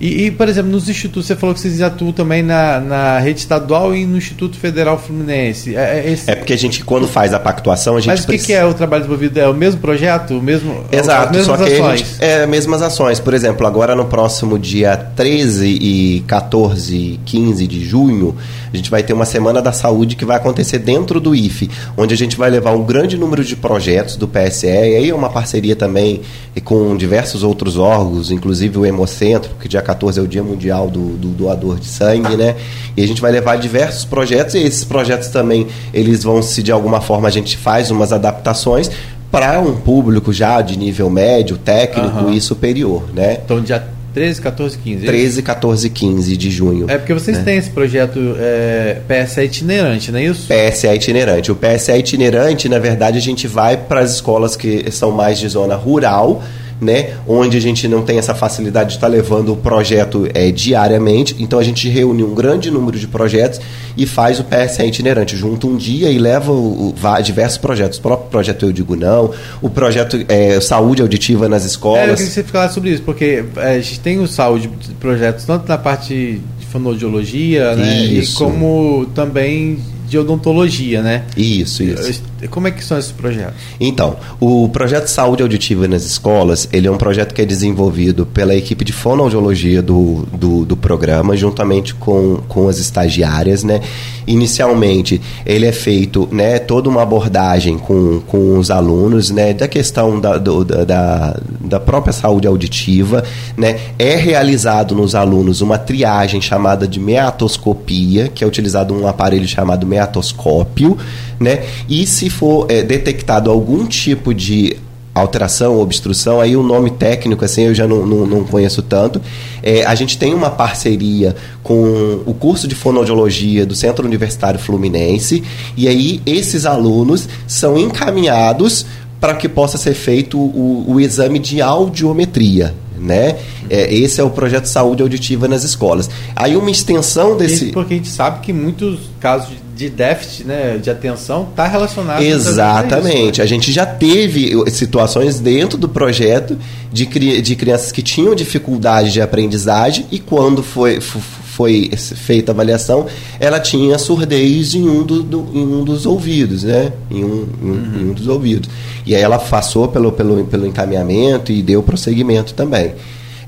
E, 0.00 0.24
e, 0.24 0.30
por 0.30 0.48
exemplo, 0.48 0.70
nos 0.70 0.88
institutos, 0.88 1.26
você 1.26 1.36
falou 1.36 1.54
que 1.54 1.60
vocês 1.60 1.82
atuam 1.82 2.10
também 2.10 2.42
na, 2.42 2.80
na 2.80 3.18
rede 3.18 3.40
estadual 3.40 3.94
e 3.94 4.06
no 4.06 4.16
Instituto 4.16 4.56
Federal 4.56 4.98
Fluminense. 4.98 5.76
É, 5.76 5.98
é, 5.98 6.10
esse... 6.10 6.30
é 6.30 6.34
porque 6.34 6.54
a 6.54 6.56
gente, 6.56 6.82
quando 6.82 7.06
faz 7.06 7.34
a 7.34 7.38
pactuação, 7.38 7.96
a 7.96 8.00
gente. 8.00 8.08
Mas 8.08 8.24
o 8.24 8.26
que, 8.26 8.38
que, 8.38 8.52
é 8.54 8.64
o 8.64 8.72
trabalho 8.72 9.02
desenvolvido? 9.02 9.38
É 9.38 9.46
o 9.46 9.52
mesmo 9.52 9.78
projeto? 9.78 10.38
O 10.38 10.42
mesmo, 10.42 10.84
Exato, 10.90 11.36
as 11.36 11.44
só 11.44 11.54
que 11.54 11.74
ações? 11.74 12.00
Gente, 12.00 12.24
é, 12.24 12.46
mesmas 12.46 12.80
ações. 12.80 13.20
Por 13.20 13.34
exemplo, 13.34 13.66
agora 13.66 13.94
no 13.94 14.06
próximo 14.06 14.58
dia 14.58 14.96
13 14.96 15.66
e 15.66 16.24
14 16.26 16.96
e 16.96 17.20
15 17.26 17.66
de 17.66 17.84
junho, 17.84 18.34
a 18.72 18.76
gente 18.76 18.90
vai 18.90 19.02
ter 19.02 19.12
uma 19.12 19.24
Semana 19.24 19.60
da 19.60 19.72
Saúde 19.72 20.16
que 20.16 20.24
vai 20.24 20.36
acontecer 20.36 20.78
dentro 20.78 21.20
do 21.20 21.34
IFE, 21.34 21.70
onde 21.96 22.14
a 22.14 22.16
gente 22.16 22.36
vai 22.36 22.50
levar 22.50 22.72
um 22.72 22.84
grande 22.84 23.16
número 23.16 23.44
de 23.44 23.56
projetos 23.56 24.16
do 24.16 24.28
PSE, 24.28 24.66
e 24.66 24.96
aí 24.96 25.10
é 25.10 25.14
uma 25.14 25.30
parceria 25.30 25.76
também 25.76 26.20
com 26.64 26.96
diversos 26.96 27.42
outros 27.42 27.76
órgãos, 27.76 28.30
inclusive 28.30 28.78
o 28.78 28.86
Hemocentro, 28.86 29.50
que 29.60 29.68
dia 29.68 29.82
14 29.82 30.18
é 30.18 30.22
o 30.22 30.28
Dia 30.28 30.42
Mundial 30.42 30.88
do, 30.88 31.16
do, 31.16 31.28
doador 31.28 31.78
de 31.78 31.86
sangue, 31.86 32.36
né? 32.36 32.56
E 32.96 33.02
a 33.02 33.06
gente 33.06 33.20
vai 33.20 33.32
levar 33.32 33.56
diversos 33.56 34.04
projetos, 34.04 34.54
e 34.54 34.58
esses 34.58 34.84
projetos 34.84 35.28
também, 35.28 35.66
eles 35.92 36.22
vão 36.22 36.42
se, 36.42 36.62
de 36.62 36.72
alguma 36.72 37.00
forma, 37.00 37.28
a 37.28 37.30
gente 37.30 37.56
faz 37.56 37.90
umas 37.90 38.12
adaptações 38.12 38.90
para 39.30 39.60
um 39.60 39.76
público 39.76 40.32
já 40.32 40.60
de 40.60 40.76
nível 40.76 41.08
médio, 41.08 41.56
técnico 41.56 42.24
uhum. 42.24 42.32
e 42.32 42.40
superior, 42.40 43.04
né? 43.14 43.38
Então, 43.44 43.60
dia 43.60 43.99
13, 44.12 44.40
14, 44.40 44.78
15. 44.78 45.06
13, 45.06 45.42
14, 45.42 45.90
15 45.90 46.36
de 46.36 46.50
junho. 46.50 46.90
É 46.90 46.98
porque 46.98 47.14
vocês 47.14 47.38
né? 47.38 47.44
têm 47.44 47.56
esse 47.56 47.70
projeto 47.70 48.36
é, 48.38 49.00
PSA 49.06 49.44
itinerante, 49.44 50.10
não 50.10 50.18
é 50.18 50.24
isso? 50.24 50.48
PSA 50.48 50.94
itinerante. 50.94 51.52
O 51.52 51.56
PSA 51.56 51.96
itinerante, 51.96 52.68
na 52.68 52.78
verdade, 52.78 53.18
a 53.18 53.20
gente 53.20 53.46
vai 53.46 53.76
para 53.76 54.00
as 54.00 54.14
escolas 54.14 54.56
que 54.56 54.90
são 54.90 55.12
mais 55.12 55.38
de 55.38 55.48
zona 55.48 55.76
rural 55.76 56.42
né? 56.80 57.14
Onde 57.26 57.56
a 57.56 57.60
gente 57.60 57.86
não 57.86 58.02
tem 58.02 58.18
essa 58.18 58.34
facilidade 58.34 58.90
de 58.90 58.96
estar 58.96 59.06
tá 59.06 59.12
levando 59.12 59.52
o 59.52 59.56
projeto 59.56 60.28
é, 60.32 60.50
diariamente. 60.50 61.36
Então 61.38 61.58
a 61.58 61.62
gente 61.62 61.88
reúne 61.88 62.22
um 62.22 62.34
grande 62.34 62.70
número 62.70 62.98
de 62.98 63.06
projetos 63.06 63.60
e 63.96 64.06
faz 64.06 64.40
o 64.40 64.44
PSA 64.44 64.84
itinerante. 64.84 65.36
Junta 65.36 65.66
um 65.66 65.76
dia 65.76 66.10
e 66.10 66.18
leva 66.18 66.52
o, 66.52 66.88
o, 66.88 67.22
diversos 67.22 67.58
projetos. 67.58 67.98
O 67.98 68.02
próprio 68.02 68.30
projeto 68.30 68.64
Eu 68.64 68.72
Digo 68.72 68.96
Não, 68.96 69.32
o 69.60 69.68
projeto 69.68 70.24
é, 70.28 70.60
Saúde 70.60 71.02
Auditiva 71.02 71.48
nas 71.48 71.64
Escolas. 71.64 72.00
É, 72.00 72.04
eu 72.04 72.14
queria 72.14 72.26
que 72.26 72.32
você 72.32 72.44
falasse 72.44 72.74
sobre 72.74 72.90
isso, 72.90 73.02
porque 73.02 73.44
é, 73.56 73.74
a 73.74 73.80
gente 73.80 74.00
tem 74.00 74.18
o 74.18 74.26
saúde 74.26 74.70
projetos 74.98 75.44
tanto 75.44 75.68
na 75.68 75.78
parte 75.78 76.40
de 76.58 76.66
fonoaudiologia, 76.66 77.74
né? 77.76 78.04
E 78.04 78.26
como 78.28 79.06
também 79.14 79.78
de 80.08 80.18
odontologia, 80.18 81.02
né? 81.02 81.24
Isso, 81.36 81.82
isso. 81.82 82.22
Como 82.48 82.68
é 82.68 82.70
que 82.70 82.84
são 82.84 82.98
esses 82.98 83.12
projetos? 83.12 83.54
Então, 83.78 84.16
o 84.38 84.68
projeto 84.68 85.08
Saúde 85.08 85.42
Auditiva 85.42 85.86
nas 85.86 86.04
Escolas, 86.04 86.68
ele 86.72 86.86
é 86.86 86.90
um 86.90 86.96
projeto 86.96 87.34
que 87.34 87.42
é 87.42 87.44
desenvolvido 87.44 88.26
pela 88.26 88.54
equipe 88.54 88.84
de 88.84 88.92
fonoaudiologia 88.92 89.82
do, 89.82 90.26
do, 90.32 90.64
do 90.64 90.76
programa, 90.76 91.36
juntamente 91.36 91.94
com, 91.94 92.40
com 92.48 92.68
as 92.68 92.78
estagiárias, 92.78 93.62
né? 93.64 93.80
Inicialmente, 94.26 95.20
ele 95.44 95.66
é 95.66 95.72
feito, 95.72 96.28
né, 96.30 96.58
toda 96.58 96.88
uma 96.88 97.02
abordagem 97.02 97.78
com, 97.78 98.20
com 98.26 98.58
os 98.58 98.70
alunos, 98.70 99.30
né, 99.30 99.52
da 99.52 99.66
questão 99.66 100.20
da, 100.20 100.38
do, 100.38 100.64
da, 100.64 101.36
da 101.60 101.80
própria 101.80 102.12
saúde 102.12 102.46
auditiva, 102.46 103.24
né? 103.56 103.78
É 103.98 104.16
realizado 104.16 104.94
nos 104.94 105.14
alunos 105.14 105.60
uma 105.60 105.78
triagem 105.78 106.40
chamada 106.40 106.86
de 106.86 107.00
meatoscopia, 107.00 108.28
que 108.28 108.44
é 108.44 108.46
utilizado 108.46 108.94
um 108.94 109.06
aparelho 109.06 109.48
chamado 109.48 109.86
meatoscópio, 109.86 110.96
né? 111.40 111.64
E 111.88 112.06
se 112.06 112.28
for 112.28 112.66
é, 112.70 112.82
detectado 112.82 113.50
algum 113.50 113.86
tipo 113.86 114.34
de 114.34 114.76
alteração, 115.12 115.80
obstrução, 115.80 116.40
aí 116.40 116.56
o 116.56 116.62
nome 116.62 116.90
técnico, 116.90 117.44
assim, 117.44 117.62
eu 117.62 117.74
já 117.74 117.86
não, 117.86 118.06
não, 118.06 118.26
não 118.26 118.44
conheço 118.44 118.82
tanto. 118.82 119.20
É, 119.62 119.84
a 119.84 119.94
gente 119.94 120.16
tem 120.16 120.32
uma 120.34 120.50
parceria 120.50 121.34
com 121.62 122.20
o 122.26 122.34
curso 122.34 122.68
de 122.68 122.74
fonoaudiologia 122.74 123.66
do 123.66 123.74
Centro 123.74 124.06
Universitário 124.06 124.60
Fluminense, 124.60 125.42
e 125.76 125.88
aí 125.88 126.20
esses 126.24 126.66
alunos 126.66 127.28
são 127.46 127.78
encaminhados 127.78 128.86
para 129.20 129.34
que 129.34 129.48
possa 129.48 129.76
ser 129.76 129.94
feito 129.94 130.38
o, 130.38 130.84
o 130.86 131.00
exame 131.00 131.38
de 131.38 131.60
audiometria 131.60 132.74
né? 133.00 133.38
É, 133.68 133.92
esse 133.92 134.20
é 134.20 134.24
o 134.24 134.30
projeto 134.30 134.66
Saúde 134.66 135.02
Auditiva 135.02 135.48
nas 135.48 135.64
escolas. 135.64 136.10
Aí 136.36 136.54
uma 136.54 136.70
extensão 136.70 137.36
desse... 137.36 137.64
Isso 137.64 137.72
porque 137.72 137.94
a 137.94 137.96
gente 137.96 138.10
sabe 138.10 138.40
que 138.40 138.52
muitos 138.52 139.00
casos 139.18 139.48
de 139.48 139.69
déficit 139.88 140.44
né, 140.44 140.78
de 140.78 140.90
atenção 140.90 141.48
está 141.50 141.66
relacionado 141.66 142.22
Exatamente. 142.22 143.40
A, 143.40 143.44
né? 143.44 143.46
a 143.46 143.48
gente 143.48 143.72
já 143.72 143.86
teve 143.86 144.52
situações 144.70 145.40
dentro 145.40 145.78
do 145.78 145.88
projeto 145.88 146.58
de, 146.92 147.06
de 147.40 147.56
crianças 147.56 147.92
que 147.92 148.02
tinham 148.02 148.34
dificuldade 148.34 149.12
de 149.12 149.20
aprendizagem 149.20 150.06
e 150.10 150.18
quando 150.18 150.62
foi, 150.62 151.00
foi 151.00 151.90
feita 151.96 152.50
a 152.50 152.54
avaliação, 152.54 153.06
ela 153.38 153.60
tinha 153.60 153.98
surdez 153.98 154.74
em 154.74 154.88
um, 154.88 155.02
do, 155.02 155.22
do 155.22 155.48
em 155.54 155.62
um 155.62 155.84
dos 155.84 156.06
ouvidos, 156.06 156.64
né? 156.64 156.92
Em 157.10 157.24
um, 157.24 157.48
em, 157.62 157.70
uhum. 157.70 157.92
em 158.00 158.10
um 158.10 158.12
dos 158.12 158.26
ouvidos. 158.26 158.68
E 159.06 159.14
aí 159.14 159.22
ela 159.22 159.38
passou 159.38 159.88
pelo, 159.88 160.10
pelo, 160.12 160.44
pelo 160.44 160.66
encaminhamento 160.66 161.52
e 161.52 161.62
deu 161.62 161.82
prosseguimento 161.82 162.54
também. 162.54 162.94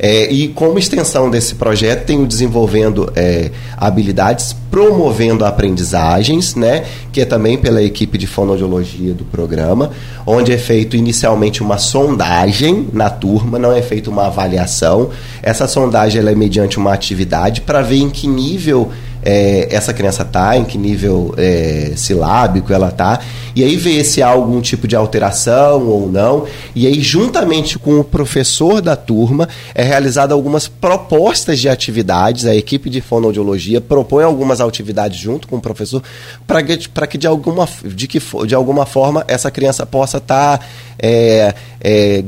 É, 0.04 0.28
e 0.32 0.48
como 0.48 0.80
extensão 0.80 1.30
desse 1.30 1.54
projeto, 1.54 2.06
tenho 2.06 2.26
desenvolvendo 2.26 3.12
é, 3.14 3.52
habilidades, 3.76 4.52
promovendo 4.68 5.44
aprendizagens, 5.44 6.56
né, 6.56 6.84
que 7.12 7.20
é 7.20 7.24
também 7.24 7.56
pela 7.56 7.80
equipe 7.80 8.18
de 8.18 8.26
fonoaudiologia 8.26 9.14
do 9.14 9.24
programa, 9.24 9.92
onde 10.26 10.52
é 10.52 10.58
feito 10.58 10.96
inicialmente 10.96 11.62
uma 11.62 11.78
sondagem 11.78 12.88
na 12.92 13.08
turma, 13.08 13.60
não 13.60 13.70
é 13.70 13.80
feita 13.80 14.10
uma 14.10 14.26
avaliação. 14.26 15.10
Essa 15.40 15.68
sondagem 15.68 16.20
ela 16.20 16.32
é 16.32 16.34
mediante 16.34 16.78
uma 16.78 16.92
atividade 16.92 17.60
para 17.60 17.80
ver 17.80 17.98
em 17.98 18.10
que 18.10 18.26
nível 18.26 18.90
é, 19.23 19.69
essa 19.70 19.93
criança 19.93 20.23
está, 20.23 20.57
em 20.57 20.65
que 20.65 20.77
nível 20.77 21.35
é, 21.36 21.93
silábico 21.97 22.73
ela 22.73 22.89
está, 22.89 23.20
e 23.55 23.62
aí 23.62 23.77
ver 23.77 24.05
se 24.05 24.23
há 24.23 24.28
algum 24.28 24.61
tipo 24.61 24.89
de 24.89 24.97
alteração 24.97 25.86
ou 25.86 26.11
não. 26.11 26.47
E 26.74 26.86
aí, 26.86 27.01
juntamente 27.01 27.78
com 27.78 28.01
o 28.01 28.05
professor 28.05 28.81
da 28.81 28.97
turma, 28.97 29.49
é 29.74 29.82
realizada 29.82 30.32
algumas 30.35 30.69
propostas 30.69 31.61
de 31.61 31.69
atividades. 31.69 32.47
A 32.47 32.55
equipe 32.55 32.89
de 32.89 33.01
fonoaudiologia 33.01 33.81
propõe 33.81 34.24
algumas 34.24 34.61
atividades 34.61 35.19
junto 35.19 35.47
com 35.47 35.57
o 35.57 35.61
professor 35.61 36.03
para 36.47 36.62
que, 36.62 36.77
que, 36.78 37.19
de, 37.19 37.27
alguma, 37.27 37.69
de, 37.85 38.09
que 38.09 38.20
de 38.47 38.55
alguma 38.55 38.86
forma 38.86 39.24
essa 39.28 39.51
criança 39.51 39.85
possa 39.85 40.19
estar. 40.19 40.59
Tá, 40.59 40.65
é, 40.99 41.55
é, 41.81 42.24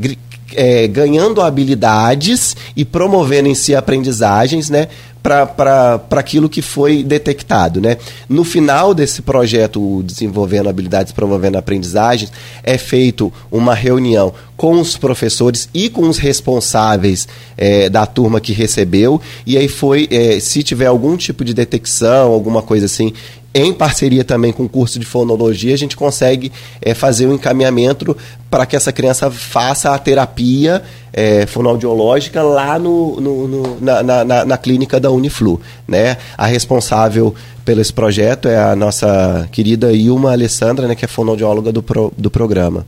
é, 0.57 0.87
ganhando 0.87 1.41
habilidades 1.41 2.57
e 2.77 2.85
promovendo 2.85 3.49
em 3.49 3.55
si 3.55 3.75
aprendizagens, 3.75 4.71
né? 4.71 4.89
Para 5.25 6.05
aquilo 6.11 6.51
que 6.51 6.61
foi 6.61 7.03
detectado. 7.03 7.81
Né? 7.81 7.97
No 8.29 8.45
final 8.45 8.93
desse 8.93 9.23
projeto, 9.23 10.03
Desenvolvendo 10.03 10.69
Habilidades 10.69 11.15
Promovendo 11.15 11.57
Aprendizagens, 11.57 12.31
é 12.63 12.77
feito 12.77 13.33
uma 13.51 13.75
reunião 13.75 14.35
com 14.55 14.79
os 14.79 14.99
professores 14.99 15.67
e 15.73 15.89
com 15.89 16.09
os 16.09 16.19
responsáveis 16.19 17.27
é, 17.57 17.89
da 17.89 18.05
turma 18.05 18.39
que 18.41 18.53
recebeu, 18.53 19.21
e 19.47 19.57
aí 19.57 19.67
foi, 19.67 20.07
é, 20.11 20.39
se 20.39 20.63
tiver 20.63 20.87
algum 20.87 21.17
tipo 21.17 21.45
de 21.45 21.53
detecção, 21.53 22.31
alguma 22.31 22.63
coisa 22.63 22.87
assim, 22.87 23.13
em 23.55 23.73
parceria 23.73 24.25
também 24.25 24.53
com 24.53 24.65
o 24.65 24.69
curso 24.69 24.99
de 24.99 25.07
fonologia, 25.07 25.73
a 25.73 25.79
gente 25.79 25.97
consegue 25.97 26.51
é, 26.83 26.93
fazer 26.93 27.27
o 27.27 27.31
um 27.31 27.35
encaminhamento 27.35 28.17
para 28.51 28.67
que 28.67 28.75
essa 28.75 28.93
criança 28.93 29.31
faça 29.31 29.95
a 29.95 29.99
terapia 29.99 30.83
é, 31.13 31.47
fonoaudiológica 31.47 32.43
lá 32.43 32.79
no, 32.81 33.21
no, 33.21 33.49
no 33.49 33.81
na, 33.81 34.03
na, 34.03 34.45
na, 34.45 34.59
clínica 34.59 34.99
da 34.99 35.11
Uniflu. 35.11 35.61
Né? 35.87 36.17
A 36.37 36.47
responsável 36.47 37.33
pelo 37.65 37.81
esse 37.81 37.93
projeto 37.93 38.49
é 38.49 38.59
a 38.59 38.75
nossa 38.75 39.49
querida 39.53 39.93
Ilma 39.93 40.33
Alessandra, 40.33 40.89
né, 40.89 40.97
que 40.97 41.05
é 41.05 41.09
fonoaudióloga 41.09 41.71
do, 41.71 41.83
pro, 41.83 42.13
do 42.19 42.31
programa. 42.31 42.85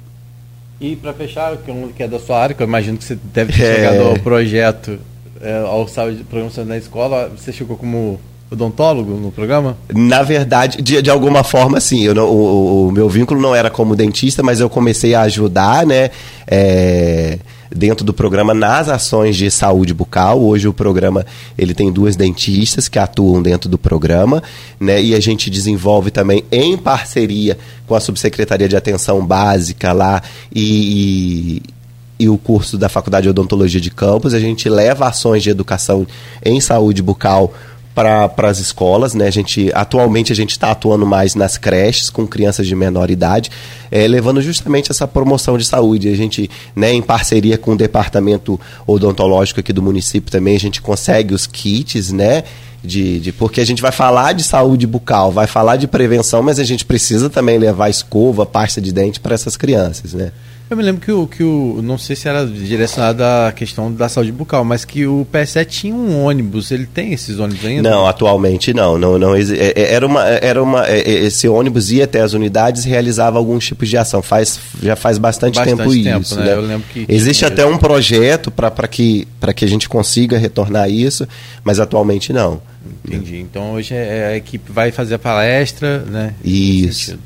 E 0.80 0.97
para 0.97 1.14
fechar, 1.14 1.56
que 1.97 2.02
é 2.02 2.09
da 2.09 2.18
sua 2.18 2.38
área, 2.38 2.55
que 2.55 2.62
eu 2.62 2.66
imagino 2.66 2.98
que 2.98 3.05
você 3.05 3.16
deve 3.32 3.52
ter 3.52 3.62
é... 3.62 3.74
chegado 3.76 4.09
ao 4.09 4.18
projeto, 4.18 4.98
é, 5.40 5.59
ao 5.60 5.86
programa 6.28 6.51
na 6.66 6.76
escola, 6.76 7.30
você 7.34 7.52
chegou 7.52 7.76
como 7.76 8.20
odontólogo 8.51 9.14
no 9.14 9.32
programa? 9.32 9.77
Na 9.93 10.23
verdade, 10.23 10.81
de, 10.81 11.02
de 11.02 11.10
alguma 11.10 11.43
forma, 11.43 11.81
sim. 11.81 12.02
Eu 12.02 12.14
não, 12.14 12.28
o, 12.28 12.89
o, 12.89 12.93
meu 12.93 13.09
vínculo 13.09 13.40
não 13.40 13.55
era 13.55 13.70
como 13.70 13.97
dentista, 13.97 14.43
mas 14.43 14.60
eu 14.60 14.70
comecei 14.70 15.14
a 15.14 15.23
ajudar, 15.23 15.86
né? 15.86 16.10
É, 16.47 17.39
dentro 17.74 18.05
do 18.05 18.12
programa 18.12 18.55
nas 18.55 18.89
ações 18.89 19.36
de 19.36 19.51
saúde 19.51 19.93
bucal. 19.93 20.40
Hoje 20.40 20.68
o 20.68 20.73
programa 20.73 21.27
ele 21.59 21.74
tem 21.74 21.93
duas 21.93 22.14
dentistas 22.14 22.89
que 22.89 22.98
atuam 22.98 23.43
dentro 23.43 23.68
do 23.68 23.77
programa, 23.77 24.43
né? 24.78 25.02
E 25.02 25.14
a 25.14 25.20
gente 25.20 25.51
desenvolve 25.51 26.10
também 26.10 26.44
em 26.51 26.77
parceria 26.77 27.59
com 27.86 27.94
a 27.94 28.01
subsecretaria 28.01 28.68
de 28.68 28.77
atenção 28.77 29.24
básica 29.24 29.93
lá 29.93 30.23
e, 30.55 31.62
e 31.62 31.77
e 32.18 32.31
o 32.31 32.39
curso 32.39 32.78
da 32.78 32.89
Faculdade 32.89 33.24
de 33.24 33.28
Odontologia 33.28 33.78
de 33.78 33.90
Campos, 33.90 34.32
a 34.32 34.40
gente 34.40 34.70
leva 34.70 35.06
ações 35.06 35.43
de 35.43 35.51
educação 35.51 36.06
em 36.43 36.60
saúde 36.60 37.02
bucal 37.02 37.52
para 37.97 38.51
as 38.51 38.59
escolas, 38.59 39.14
né? 39.14 39.27
A 39.27 39.31
gente 39.31 39.70
atualmente 39.73 40.31
a 40.31 40.36
gente 40.36 40.51
está 40.51 40.70
atuando 40.70 41.06
mais 41.06 41.35
nas 41.35 41.56
creches 41.56 42.10
com 42.10 42.27
crianças 42.27 42.66
de 42.66 42.77
menor 42.77 43.10
idade, 43.10 43.51
é, 43.90 44.06
levando 44.06 44.43
justamente 44.43 44.90
essa 44.90 45.09
promoção 45.09 45.56
de 45.56 45.64
saúde. 45.64 46.10
A 46.10 46.14
gente, 46.14 46.51
né, 46.74 46.93
em 46.93 47.01
parceria 47.01 47.56
com 47.56 47.73
o 47.73 47.77
departamento 47.77 48.60
odontológico 48.86 49.60
aqui 49.60 49.73
do 49.73 49.81
município 49.81 50.31
também, 50.31 50.55
a 50.55 50.60
gente 50.60 50.82
consegue 50.82 51.32
os 51.32 51.47
kits, 51.47 52.12
né? 52.12 52.44
De, 52.85 53.18
de, 53.18 53.32
porque 53.32 53.62
a 53.62 53.64
gente 53.64 53.81
vai 53.81 53.90
falar 53.90 54.35
de 54.35 54.44
saúde 54.44 54.86
bucal, 54.86 55.32
vai 55.32 55.47
falar 55.47 55.77
de 55.77 55.89
prevenção, 55.89 56.43
mas 56.43 56.59
a 56.59 56.64
gente 56.64 56.85
precisa 56.85 57.31
também 57.31 57.59
levar 57.59 57.89
escova, 57.89 58.44
pasta 58.44 58.78
de 58.78 58.93
dente 58.93 59.18
para 59.18 59.35
essas 59.35 59.56
crianças, 59.56 60.12
né? 60.12 60.32
Eu 60.68 60.76
me 60.76 60.82
lembro 60.82 61.01
que 61.01 61.12
o, 61.12 61.28
que 61.28 61.44
o. 61.44 61.80
Não 61.80 61.97
sei 61.97 62.16
se 62.16 62.28
era 62.28 62.44
direcionado 62.44 63.22
à 63.22 63.52
questão 63.52 63.93
da 63.93 64.09
saúde 64.09 64.32
bucal, 64.32 64.64
mas 64.64 64.84
que 64.84 65.06
o 65.06 65.24
PSE 65.30 65.64
tinha 65.64 65.94
um 65.94 66.24
ônibus. 66.24 66.72
Ele 66.72 66.86
tem 66.86 67.12
esses 67.12 67.38
ônibus 67.38 67.64
ainda? 67.64 67.88
Não, 67.88 68.05
atualmente 68.05 68.74
não. 68.74 68.98
não, 68.98 69.16
não 69.16 69.36
é, 69.36 69.40
é, 69.40 69.94
era 69.94 70.05
uma, 70.05 70.24
era 70.24 70.60
uma, 70.60 70.90
esse 70.90 71.47
ônibus 71.47 71.93
ia 71.93 72.02
até 72.02 72.20
as 72.20 72.32
unidades 72.32 72.84
e 72.84 72.88
realizava 72.88 73.38
alguns 73.38 73.64
tipos 73.64 73.88
de 73.88 73.97
ação. 73.97 74.20
Faz, 74.20 74.59
já 74.82 74.97
faz 74.97 75.18
bastante, 75.18 75.55
bastante 75.55 75.76
tempo, 75.76 76.02
tempo, 76.02 76.22
isso. 76.22 76.36
Né? 76.36 76.47
Né? 76.47 76.55
Eu 76.55 76.60
lembro 76.62 76.86
que 76.93 77.06
Existe 77.09 77.44
até 77.44 77.64
um 77.64 77.78
projeto 77.78 78.51
para 78.51 78.88
que, 78.88 79.28
que 79.55 79.64
a 79.64 79.68
gente 79.68 79.88
consiga 79.88 80.36
retornar 80.36 80.90
isso, 80.90 81.28
mas 81.62 81.78
atualmente 81.78 82.32
não. 82.32 82.60
Entendi. 83.05 83.38
Então 83.38 83.74
hoje 83.74 83.94
é, 83.94 84.30
a 84.32 84.36
equipe 84.36 84.72
vai 84.72 84.90
fazer 84.90 85.14
a 85.14 85.18
palestra, 85.18 86.01
né? 86.01 86.34
Isso. 86.44 87.16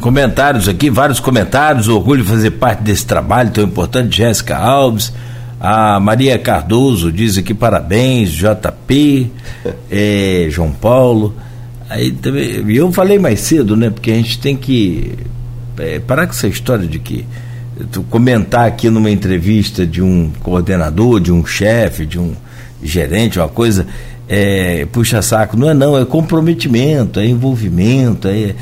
Comentários 0.00 0.68
aqui, 0.68 0.90
vários 0.90 1.20
comentários. 1.20 1.88
Orgulho 1.88 2.22
de 2.22 2.28
fazer 2.28 2.50
parte 2.52 2.82
desse 2.82 3.06
trabalho 3.06 3.50
tão 3.50 3.64
importante. 3.64 4.16
Jéssica 4.16 4.56
Alves, 4.56 5.12
a 5.60 5.98
Maria 5.98 6.38
Cardoso 6.38 7.10
diz 7.10 7.38
aqui 7.38 7.54
parabéns, 7.54 8.30
JP, 8.30 9.30
é, 9.90 10.48
João 10.52 10.72
Paulo. 10.72 11.34
Aí 11.88 12.12
também, 12.12 12.64
eu 12.68 12.90
falei 12.92 13.18
mais 13.18 13.40
cedo, 13.40 13.76
né? 13.76 13.88
Porque 13.90 14.10
a 14.10 14.14
gente 14.14 14.38
tem 14.38 14.56
que 14.56 15.14
é, 15.78 15.98
parar 16.00 16.26
com 16.26 16.32
essa 16.32 16.48
história 16.48 16.86
de 16.86 16.98
que 16.98 17.24
comentar 18.10 18.66
aqui 18.66 18.88
numa 18.88 19.10
entrevista 19.10 19.86
de 19.86 20.00
um 20.02 20.30
coordenador, 20.42 21.20
de 21.20 21.32
um 21.32 21.44
chefe, 21.44 22.06
de 22.06 22.18
um 22.18 22.34
gerente, 22.82 23.38
uma 23.38 23.48
coisa, 23.48 23.86
é, 24.28 24.86
puxa 24.92 25.22
saco. 25.22 25.56
Não 25.56 25.70
é 25.70 25.74
não, 25.74 25.98
é 25.98 26.04
comprometimento, 26.04 27.20
é 27.20 27.26
envolvimento, 27.26 28.28
é, 28.28 28.54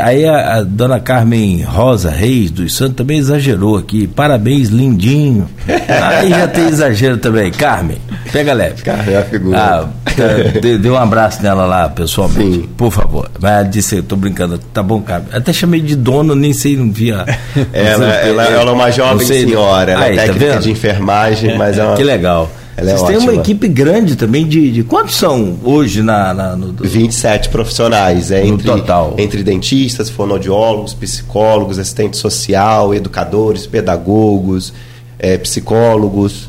Aí 0.00 0.26
a, 0.26 0.56
a, 0.56 0.62
dona 0.62 0.98
Carmen 0.98 1.62
Rosa 1.62 2.10
Reis 2.10 2.50
dos 2.50 2.74
Santos 2.74 2.96
também 2.96 3.18
exagerou 3.18 3.76
aqui. 3.76 4.06
Parabéns, 4.06 4.68
lindinho. 4.68 5.48
Aí 5.88 6.30
já 6.30 6.48
tem 6.48 6.66
exagero 6.66 7.18
também. 7.18 7.52
Carmen, 7.52 7.98
pega 8.32 8.52
leve. 8.52 8.82
Carmen 8.82 9.14
é 9.14 9.18
a 9.18 9.22
figura. 9.22 9.58
Ah, 9.58 9.88
tá, 10.04 10.58
dê, 10.60 10.76
dê, 10.76 10.90
um 10.90 10.96
abraço 10.96 11.40
nela 11.40 11.66
lá, 11.66 11.88
pessoalmente. 11.88 12.62
Sim. 12.62 12.68
Por 12.76 12.90
favor. 12.90 13.30
Mas 13.40 13.70
disse, 13.70 13.96
eu 13.96 14.02
tô 14.02 14.16
brincando. 14.16 14.58
Tá 14.58 14.82
bom, 14.82 15.00
Carmen. 15.00 15.28
Até 15.32 15.52
chamei 15.52 15.80
de 15.80 15.94
dona, 15.94 16.34
nem 16.34 16.52
sei, 16.52 16.76
não 16.76 16.90
via. 16.90 17.24
ela, 17.72 18.06
ela, 18.06 18.44
ela, 18.44 18.70
é 18.70 18.72
uma 18.72 18.90
jovem 18.90 19.24
senhora, 19.24 19.92
ela 19.92 20.06
é 20.06 20.16
técnica 20.16 20.54
tá 20.54 20.58
de 20.58 20.70
enfermagem, 20.72 21.56
mas 21.56 21.78
é 21.78 21.84
uma... 21.84 21.96
Que 21.96 22.02
legal. 22.02 22.50
Ela 22.76 22.90
é 22.90 22.96
Vocês 22.96 23.02
é 23.02 23.18
têm 23.18 23.28
uma 23.28 23.34
equipe 23.34 23.68
grande 23.68 24.16
também 24.16 24.46
de, 24.46 24.70
de 24.72 24.82
quantos 24.82 25.14
são 25.14 25.58
hoje 25.62 26.02
na, 26.02 26.34
na 26.34 26.56
no 26.56 26.72
27 26.72 27.48
profissionais, 27.48 28.30
é 28.30 28.42
no 28.42 28.54
entre, 28.54 28.66
total. 28.66 29.14
Entre 29.16 29.42
dentistas, 29.42 30.10
fonoaudiólogos, 30.10 30.92
psicólogos, 30.94 31.78
assistente 31.78 32.16
social, 32.16 32.94
educadores, 32.94 33.66
pedagogos, 33.66 34.72
é, 35.18 35.38
psicólogos. 35.38 36.48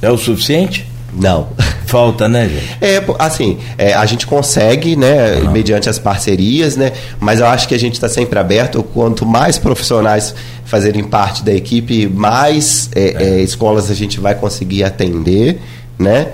É 0.00 0.10
o 0.10 0.18
suficiente? 0.18 0.91
Não. 1.12 1.48
Falta, 1.86 2.28
né, 2.28 2.48
gente? 2.48 2.76
É, 2.80 3.04
assim, 3.18 3.58
é, 3.76 3.92
a 3.92 4.06
gente 4.06 4.26
consegue, 4.26 4.96
né, 4.96 5.40
mediante 5.52 5.88
as 5.88 5.98
parcerias, 5.98 6.74
né, 6.74 6.92
mas 7.20 7.40
eu 7.40 7.46
acho 7.46 7.68
que 7.68 7.74
a 7.74 7.78
gente 7.78 7.94
está 7.94 8.08
sempre 8.08 8.38
aberto. 8.38 8.82
Quanto 8.82 9.26
mais 9.26 9.58
profissionais 9.58 10.34
fazerem 10.64 11.04
parte 11.04 11.44
da 11.44 11.52
equipe, 11.52 12.06
mais 12.06 12.88
é, 12.94 13.02
é. 13.02 13.24
é 13.24 13.40
escolas 13.42 13.90
a 13.90 13.94
gente 13.94 14.18
vai 14.18 14.34
conseguir 14.34 14.84
atender, 14.84 15.60
né? 15.98 16.28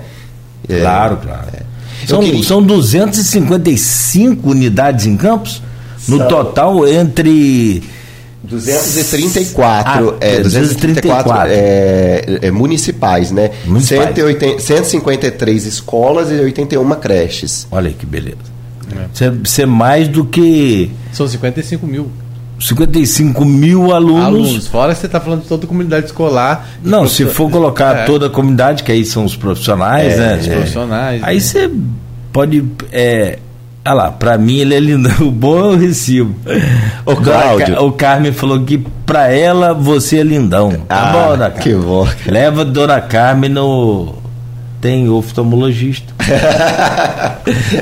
É, 0.67 0.79
claro, 0.79 1.17
claro. 1.17 1.47
É. 1.53 1.63
São, 2.07 2.21
queria... 2.21 2.43
são 2.43 2.63
255 2.63 4.49
unidades 4.49 5.05
em 5.05 5.17
campos? 5.17 5.61
No 6.07 6.17
são... 6.17 6.27
total, 6.27 6.87
entre 6.87 7.83
234, 8.41 10.11
ah, 10.11 10.17
é, 10.21 10.39
234 10.39 11.31
é, 11.47 12.39
é, 12.43 12.51
municipais, 12.51 13.31
né? 13.31 13.51
Municipais. 13.65 14.15
180, 14.15 14.59
153 14.61 15.65
escolas 15.65 16.31
e 16.31 16.35
81 16.35 16.89
creches. 16.95 17.67
Olha 17.69 17.89
aí 17.89 17.93
que 17.93 18.05
beleza. 18.05 18.37
É. 18.95 19.31
Isso 19.43 19.61
é, 19.61 19.63
é 19.63 19.67
mais 19.67 20.07
do 20.07 20.25
que. 20.25 20.89
São 21.11 21.27
55 21.27 21.85
mil. 21.85 22.09
55 22.59 23.45
mil 23.45 23.93
alunos. 23.93 24.25
Alunos, 24.25 24.67
fora 24.67 24.93
você 24.93 25.05
está 25.05 25.19
falando 25.19 25.43
de 25.43 25.47
toda 25.47 25.65
a 25.65 25.67
comunidade 25.67 26.07
escolar. 26.07 26.69
Não, 26.83 27.07
se 27.07 27.25
for 27.25 27.49
colocar 27.49 27.99
é. 27.99 28.05
toda 28.05 28.27
a 28.27 28.29
comunidade, 28.29 28.83
que 28.83 28.91
aí 28.91 29.05
são 29.05 29.25
os 29.25 29.35
profissionais, 29.35 30.13
é, 30.13 30.17
né? 30.17 30.37
Os 30.39 30.47
profissionais. 30.47 31.23
Aí 31.23 31.35
né? 31.35 31.41
você 31.41 31.71
pode. 32.31 32.65
É, 32.91 33.39
ah 33.83 33.93
lá, 33.93 34.11
pra 34.11 34.37
mim 34.37 34.57
ele 34.57 34.75
é 34.75 34.79
lindo. 34.79 35.09
O 35.23 35.31
bom 35.31 35.57
é 35.57 35.67
o 35.69 35.75
recibo. 35.77 36.35
O 37.05 37.15
Cláudio. 37.15 37.83
O 37.83 37.91
Carmen 37.91 38.31
falou 38.31 38.63
que 38.63 38.77
pra 39.05 39.31
ela 39.31 39.73
você 39.73 40.19
é 40.19 40.23
lindão. 40.23 40.71
Tá 40.87 41.09
ah, 41.09 41.11
bom, 41.11 41.27
Dona 41.29 41.49
Carmen. 41.49 41.63
Que 41.63 41.73
bom. 41.75 42.07
Leva 42.27 42.61
a 42.61 42.65
Dona 42.65 43.01
Carmen 43.01 43.49
no. 43.49 44.18
Tem 44.81 45.09
oftalmologista. 45.09 46.13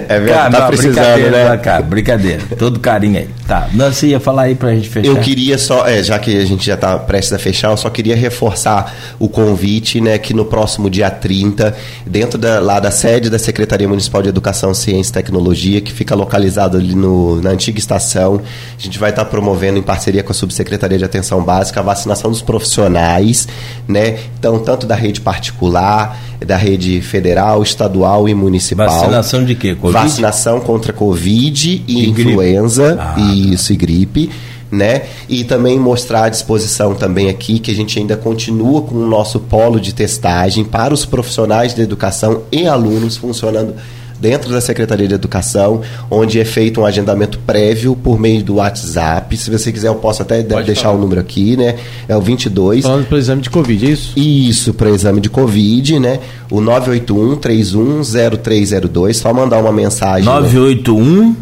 é 0.10 0.20
verdade, 0.20 0.56
tá 0.56 0.68
precisando, 0.68 1.30
né? 1.30 1.58
Cara, 1.58 1.84
brincadeira, 1.84 2.42
todo 2.58 2.80
carinho 2.80 3.20
aí. 3.20 3.30
Tá, 3.48 3.70
não, 3.74 3.92
você 3.92 4.08
ia 4.08 4.20
falar 4.20 4.44
aí 4.44 4.56
pra 4.56 4.74
gente 4.74 4.90
fechar. 4.90 5.08
Eu 5.08 5.18
queria 5.18 5.60
só, 5.60 5.88
é, 5.88 6.02
já 6.02 6.18
que 6.18 6.36
a 6.36 6.46
gente 6.46 6.66
já 6.66 6.76
tá 6.76 6.98
prestes 6.98 7.34
a 7.34 7.40
fechar, 7.40 7.70
eu 7.70 7.78
só 7.78 7.90
queria 7.90 8.16
reforçar 8.16 8.96
o 9.20 9.30
convite, 9.30 10.02
né, 10.02 10.18
que 10.18 10.34
no 10.34 10.46
próximo 10.46 10.90
dia 10.90 11.10
30, 11.12 11.76
dentro 12.06 12.38
da, 12.38 12.60
lá 12.60 12.80
da 12.80 12.90
sede 12.90 13.30
da 13.30 13.38
Secretaria 13.38 13.88
Municipal 13.88 14.24
de 14.24 14.30
Educação, 14.30 14.74
Ciência 14.74 15.12
e 15.12 15.14
Tecnologia, 15.14 15.82
que 15.82 15.94
fica 15.94 16.16
localizado 16.16 16.78
ali 16.78 16.96
no, 16.96 17.40
na 17.42 17.52
antiga 17.52 17.78
estação, 17.78 18.42
a 18.78 18.82
gente 18.82 18.98
vai 18.98 19.12
estar 19.12 19.24
tá 19.24 19.30
promovendo 19.30 19.78
em 19.78 19.84
parceria 19.84 20.24
com 20.24 20.32
a 20.32 20.36
Subsecretaria 20.36 20.98
de 20.98 21.06
Atenção 21.06 21.44
Básica 21.44 21.80
a 21.80 21.84
vacinação 21.84 22.32
dos 22.32 22.42
profissionais, 22.42 23.48
né? 23.88 24.18
Então, 24.40 24.58
tanto 24.60 24.88
da 24.88 24.96
rede 24.96 25.22
particular, 25.22 26.18
da 26.46 26.56
rede 26.56 26.87
federal, 27.02 27.62
estadual 27.62 28.28
e 28.28 28.34
municipal. 28.34 28.88
Vacinação 28.88 29.44
de 29.46 29.56
quê? 29.56 29.76
COVID? 29.76 29.94
Vacinação 29.94 30.60
contra 30.60 30.94
Covid 30.94 31.84
e, 31.88 31.94
e 31.94 32.10
influenza, 32.10 32.98
ah, 33.00 33.16
e 33.20 33.54
isso, 33.54 33.74
e 33.74 33.76
gripe. 33.76 34.30
Né? 34.70 35.04
E 35.30 35.46
também 35.46 35.80
mostrar 35.80 36.26
à 36.26 36.30
disposição 36.30 36.94
também 36.94 37.30
aqui 37.30 37.58
que 37.58 37.72
a 37.72 37.74
gente 37.74 37.98
ainda 37.98 38.18
continua 38.18 38.82
com 38.82 38.96
o 38.96 39.08
nosso 39.08 39.40
polo 39.40 39.80
de 39.80 39.94
testagem 39.94 40.66
para 40.66 40.94
os 40.94 41.06
profissionais 41.06 41.74
da 41.74 41.82
educação 41.82 42.42
e 42.52 42.68
alunos 42.68 43.16
funcionando 43.16 43.76
dentro 44.20 44.52
da 44.52 44.60
Secretaria 44.62 45.08
de 45.08 45.14
Educação, 45.14 45.82
onde 46.10 46.40
é 46.40 46.46
feito 46.46 46.82
um 46.82 46.86
agendamento 46.86 47.40
prévio 47.40 47.96
por 47.96 48.20
meio 48.20 48.44
do 48.44 48.56
WhatsApp. 48.56 49.38
Se 49.38 49.50
você 49.50 49.72
quiser, 49.72 49.88
eu 49.88 49.96
posso 49.96 50.22
até 50.22 50.44
Pode 50.44 50.66
deixar 50.66 50.84
falar. 50.84 50.96
o 50.96 51.00
número 51.00 51.22
aqui, 51.22 51.56
né? 51.58 51.76
É 52.08 52.16
o 52.16 52.22
22. 52.22 52.84
Falando 52.84 53.06
para 53.06 53.16
o 53.16 53.18
exame 53.18 53.42
de 53.42 53.50
Covid, 53.50 53.86
é 53.86 53.90
isso? 53.90 54.14
Isso, 54.18 54.74
para 54.74 54.90
o 54.90 54.96
exame 54.96 55.22
de 55.22 55.30
Covid, 55.30 56.00
né? 56.00 56.20
O 56.50 56.62
981 56.62 57.36
310302, 57.38 59.18
só 59.18 59.34
mandar 59.34 59.60
uma 59.60 59.72
mensagem. 59.72 60.26
981 60.26 61.30
né? 61.30 61.36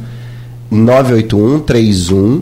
981 0.71 1.59
31 1.59 2.41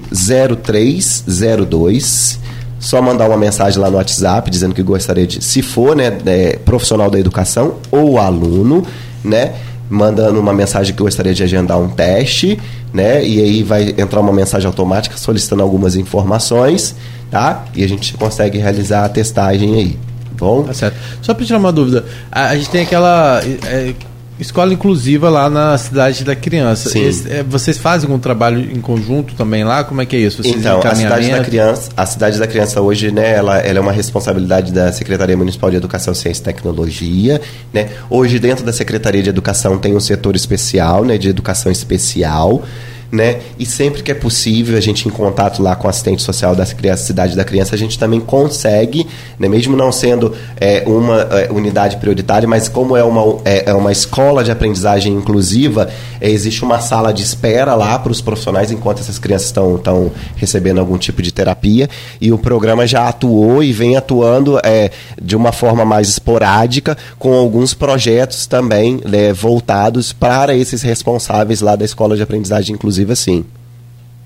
0302 0.63 2.39
só 2.83 3.01
mandar 3.01 3.29
uma 3.29 3.37
mensagem 3.37 3.79
lá 3.79 3.89
no 3.89 3.95
WhatsApp 3.95 4.51
dizendo 4.51 4.75
que 4.75 4.83
gostaria 4.83 5.25
de, 5.25 5.41
se 5.41 5.61
for, 5.61 5.95
né, 5.95 6.17
é, 6.25 6.59
profissional 6.65 7.09
da 7.09 7.17
educação 7.17 7.75
ou 7.89 8.19
aluno, 8.19 8.85
né, 9.23 9.53
mandando 9.89 10.39
uma 10.39 10.53
mensagem 10.53 10.93
que 10.93 11.01
gostaria 11.01 11.33
de 11.33 11.43
agendar 11.43 11.79
um 11.79 11.89
teste, 11.89 12.59
né, 12.93 13.25
e 13.25 13.41
aí 13.41 13.63
vai 13.63 13.93
entrar 13.97 14.19
uma 14.19 14.33
mensagem 14.33 14.67
automática 14.67 15.17
solicitando 15.17 15.61
algumas 15.61 15.95
informações, 15.95 16.95
tá? 17.29 17.65
E 17.75 17.83
a 17.83 17.87
gente 17.87 18.13
consegue 18.13 18.57
realizar 18.57 19.05
a 19.05 19.09
testagem 19.09 19.75
aí. 19.75 19.99
Bom? 20.37 20.63
Tá 20.63 20.73
certo. 20.73 20.97
Só 21.21 21.33
para 21.33 21.45
tirar 21.45 21.59
uma 21.59 21.71
dúvida, 21.71 22.05
a, 22.31 22.49
a 22.49 22.55
gente 22.55 22.69
tem 22.69 22.83
aquela 22.83 23.41
é, 23.65 23.93
escola 24.39 24.73
inclusiva 24.73 25.29
lá 25.29 25.49
na 25.49 25.77
cidade 25.77 26.23
da 26.23 26.35
criança. 26.35 26.89
Sim. 26.89 27.05
Esse, 27.05 27.31
é, 27.31 27.43
vocês 27.43 27.77
fazem 27.77 28.07
algum 28.09 28.19
trabalho 28.19 28.59
em 28.59 28.81
conjunto 28.81 29.35
também 29.35 29.63
lá? 29.63 29.83
Como 29.83 30.01
é 30.01 30.05
que 30.05 30.15
é 30.15 30.19
isso? 30.19 30.41
Vocês 30.41 30.55
então, 30.55 30.81
a 30.81 30.95
cidade 30.95 31.29
da 31.29 31.43
criança, 31.43 31.91
a 31.95 32.05
cidade 32.05 32.39
da 32.39 32.47
criança 32.47 32.81
hoje, 32.81 33.11
né, 33.11 33.33
ela, 33.33 33.59
ela 33.59 33.79
é 33.79 33.81
uma 33.81 33.91
responsabilidade 33.91 34.71
da 34.71 34.91
Secretaria 34.91 35.37
Municipal 35.37 35.69
de 35.69 35.77
Educação, 35.77 36.13
Ciência 36.13 36.41
e 36.41 36.45
Tecnologia, 36.45 37.41
né? 37.71 37.89
Hoje 38.09 38.39
dentro 38.39 38.65
da 38.65 38.73
Secretaria 38.73 39.21
de 39.21 39.29
Educação 39.29 39.77
tem 39.77 39.95
um 39.95 39.99
setor 39.99 40.35
especial, 40.35 41.03
né, 41.03 41.17
de 41.17 41.29
educação 41.29 41.71
especial 41.71 42.63
né? 43.13 43.41
E 43.59 43.65
sempre 43.65 44.01
que 44.01 44.11
é 44.11 44.15
possível, 44.15 44.75
a 44.75 44.81
gente 44.81 45.07
em 45.07 45.11
contato 45.11 45.61
lá 45.61 45.75
com 45.75 45.85
o 45.85 45.89
assistente 45.89 46.23
social 46.23 46.55
da 46.55 46.65
criança, 46.65 47.03
cidade 47.03 47.35
da 47.35 47.43
criança, 47.43 47.75
a 47.75 47.77
gente 47.77 47.99
também 47.99 48.19
consegue, 48.19 49.05
né? 49.37 49.47
mesmo 49.47 49.77
não 49.77 49.91
sendo 49.91 50.33
é, 50.59 50.83
uma 50.87 51.21
é, 51.21 51.51
unidade 51.51 51.97
prioritária, 51.97 52.47
mas 52.47 52.67
como 52.67 52.97
é 52.97 53.03
uma, 53.03 53.39
é, 53.45 53.69
é 53.69 53.73
uma 53.73 53.91
escola 53.91 54.43
de 54.43 54.49
aprendizagem 54.49 55.13
inclusiva, 55.13 55.89
é, 56.19 56.27
existe 56.27 56.63
uma 56.63 56.79
sala 56.79 57.13
de 57.13 57.21
espera 57.21 57.75
lá 57.75 57.99
para 57.99 58.11
os 58.11 58.19
profissionais 58.19 58.71
enquanto 58.71 59.01
essas 59.01 59.19
crianças 59.19 59.47
estão 59.47 60.11
recebendo 60.35 60.79
algum 60.79 60.97
tipo 60.97 61.21
de 61.21 61.31
terapia. 61.31 61.87
E 62.19 62.31
o 62.31 62.37
programa 62.39 62.87
já 62.87 63.07
atuou 63.07 63.63
e 63.63 63.71
vem 63.71 63.95
atuando 63.95 64.59
é, 64.63 64.89
de 65.21 65.35
uma 65.35 65.51
forma 65.51 65.85
mais 65.85 66.09
esporádica, 66.09 66.97
com 67.19 67.35
alguns 67.35 67.75
projetos 67.75 68.47
também 68.47 68.99
né, 69.05 69.31
voltados 69.31 70.11
para 70.11 70.55
esses 70.55 70.81
responsáveis 70.81 71.61
lá 71.61 71.75
da 71.75 71.85
escola 71.85 72.15
de 72.15 72.23
aprendizagem 72.23 72.73
inclusiva 72.73 73.02
inclusive 73.03 73.11
assim. 73.11 73.45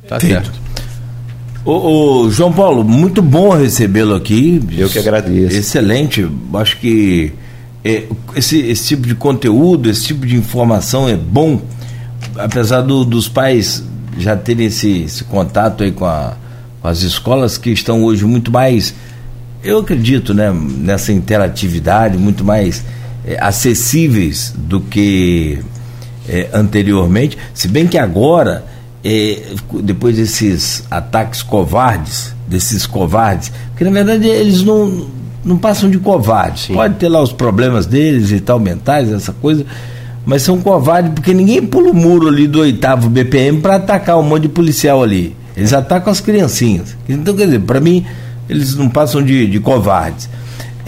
Tá 0.07 0.19
certo. 0.19 0.51
O, 1.65 2.23
o, 2.25 2.31
João 2.31 2.53
Paulo, 2.53 2.83
muito 2.83 3.21
bom 3.21 3.49
recebê-lo 3.49 4.15
aqui. 4.15 4.61
Eu 4.71 4.89
que 4.89 4.99
agradeço. 4.99 5.57
Excelente. 5.57 6.25
Acho 6.53 6.77
que 6.77 7.33
é, 7.83 8.05
esse, 8.35 8.59
esse 8.59 8.87
tipo 8.87 9.05
de 9.05 9.15
conteúdo, 9.15 9.89
esse 9.89 10.05
tipo 10.05 10.25
de 10.25 10.35
informação 10.37 11.09
é 11.09 11.17
bom, 11.17 11.61
apesar 12.37 12.81
do, 12.81 13.03
dos 13.03 13.27
pais 13.27 13.83
já 14.17 14.35
terem 14.35 14.67
esse, 14.67 15.03
esse 15.03 15.23
contato 15.25 15.83
aí 15.83 15.91
com, 15.91 16.05
a, 16.05 16.35
com, 16.81 16.87
as 16.87 17.01
escolas 17.01 17.57
que 17.57 17.69
estão 17.69 18.03
hoje 18.03 18.23
muito 18.23 18.49
mais, 18.49 18.93
eu 19.61 19.79
acredito, 19.79 20.33
né, 20.33 20.51
nessa 20.53 21.11
interatividade, 21.11 22.17
muito 22.17 22.45
mais 22.45 22.83
é, 23.25 23.37
acessíveis 23.41 24.53
do 24.55 24.79
que 24.79 25.59
é, 26.27 26.49
anteriormente, 26.53 27.37
se 27.53 27.67
bem 27.67 27.87
que 27.87 27.97
agora, 27.97 28.65
é, 29.03 29.41
depois 29.81 30.15
desses 30.15 30.83
ataques 30.89 31.41
covardes, 31.41 32.35
desses 32.47 32.85
covardes, 32.85 33.51
porque 33.69 33.83
na 33.83 33.91
verdade 33.91 34.27
eles 34.27 34.63
não, 34.63 35.07
não 35.43 35.57
passam 35.57 35.89
de 35.89 35.97
covardes. 35.99 36.65
Sim. 36.65 36.73
Pode 36.73 36.95
ter 36.95 37.09
lá 37.09 37.21
os 37.21 37.31
problemas 37.31 37.85
deles 37.85 38.31
e 38.31 38.39
tal, 38.39 38.59
mentais, 38.59 39.11
essa 39.11 39.33
coisa, 39.33 39.65
mas 40.25 40.41
são 40.41 40.59
covardes 40.59 41.11
porque 41.13 41.33
ninguém 41.33 41.65
pula 41.65 41.91
o 41.91 41.93
muro 41.93 42.27
ali 42.27 42.47
do 42.47 42.59
oitavo 42.59 43.09
BPM 43.09 43.61
para 43.61 43.75
atacar 43.75 44.17
um 44.17 44.23
monte 44.23 44.43
de 44.43 44.49
policial 44.49 45.01
ali. 45.01 45.35
Eles 45.55 45.73
atacam 45.73 46.11
as 46.11 46.19
criancinhas. 46.19 46.95
Então, 47.09 47.35
quer 47.35 47.45
dizer, 47.45 47.61
para 47.61 47.79
mim, 47.79 48.05
eles 48.47 48.75
não 48.75 48.89
passam 48.89 49.23
de, 49.23 49.47
de 49.47 49.59
covardes. 49.59 50.29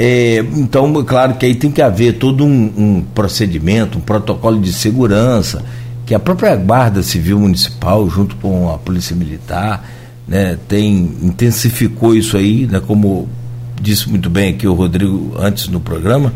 É, 0.02 0.38
então, 0.56 1.04
claro 1.04 1.34
que 1.34 1.46
aí 1.46 1.54
tem 1.54 1.70
que 1.70 1.82
haver 1.82 2.18
todo 2.18 2.46
um, 2.46 2.74
um, 2.78 3.02
procedimento, 3.14 3.98
um 3.98 4.02
protocolo 4.02 4.58
de 4.58 4.72
segurança, 4.72 5.62
que 6.06 6.16
a 6.16 6.20
própria 6.20 6.56
Guarda 6.56 7.04
Civil 7.04 7.38
Municipal, 7.38 8.10
junto 8.10 8.38
com 8.38 8.74
a 8.74 8.78
Polícia 8.78 9.14
Militar, 9.14 9.86
né, 10.26 10.58
tem, 10.70 11.18
intensificou 11.22 12.16
isso 12.16 12.38
aí, 12.38 12.66
né, 12.66 12.80
como 12.80 13.28
disse 13.82 14.10
muito 14.10 14.30
bem 14.30 14.54
aqui 14.54 14.66
o 14.66 14.74
Rodrigo 14.74 15.36
antes 15.38 15.68
no 15.68 15.82
programa, 15.82 16.32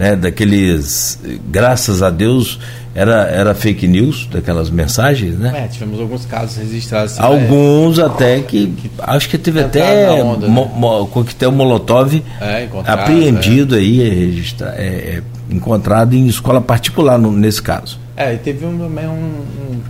né, 0.00 0.16
daqueles, 0.16 1.20
graças 1.50 2.02
a 2.02 2.08
Deus, 2.08 2.58
era, 2.94 3.24
era 3.24 3.54
fake 3.54 3.86
news, 3.86 4.26
daquelas 4.32 4.70
mensagens, 4.70 5.38
né? 5.38 5.64
É, 5.66 5.68
tivemos 5.68 6.00
alguns 6.00 6.24
casos 6.24 6.56
registrados. 6.56 7.12
Assim, 7.12 7.22
alguns 7.22 7.98
é, 7.98 8.04
até 8.04 8.40
que, 8.40 8.68
que, 8.68 8.90
acho 8.98 9.28
que 9.28 9.36
teve 9.36 9.60
até 9.60 10.22
onda, 10.22 10.48
mo, 10.48 10.64
né? 10.64 10.70
mo, 10.74 11.06
coquetel 11.06 11.52
Molotov 11.52 12.14
é, 12.40 12.66
apreendido 12.86 13.74
é. 13.74 13.78
aí, 13.78 14.08
registra, 14.08 14.74
é, 14.78 14.86
é, 14.86 15.22
encontrado 15.50 16.14
em 16.14 16.26
escola 16.26 16.62
particular 16.62 17.18
no, 17.18 17.30
nesse 17.30 17.60
caso. 17.60 18.00
É, 18.16 18.32
e 18.32 18.38
teve 18.38 18.64
um, 18.64 18.78
também 18.78 19.06
um, 19.06 19.10
um, 19.12 19.80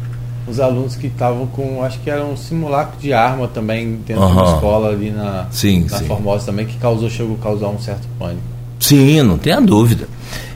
uns 0.49 0.59
alunos 0.59 0.97
que 0.97 1.07
estavam 1.07 1.47
com, 1.47 1.85
acho 1.85 2.01
que 2.01 2.11
era 2.11 2.25
um 2.25 2.37
simulacro 2.37 2.99
de 2.99 3.13
arma 3.13 3.47
também 3.47 4.01
dentro 4.05 4.25
uhum. 4.25 4.35
da 4.35 4.55
escola 4.55 4.89
ali 4.89 5.13
na, 5.13 5.47
sim, 5.53 5.87
na 5.89 5.99
sim. 5.99 6.07
Formosa 6.07 6.47
também, 6.47 6.67
que 6.67 6.77
causou, 6.79 7.09
chegou 7.09 7.37
a 7.41 7.45
causar 7.45 7.69
um 7.69 7.79
certo 7.79 8.09
pânico. 8.19 8.50
Sim, 8.81 9.23
não 9.23 9.39
tenha 9.39 9.61
dúvida. 9.61 10.09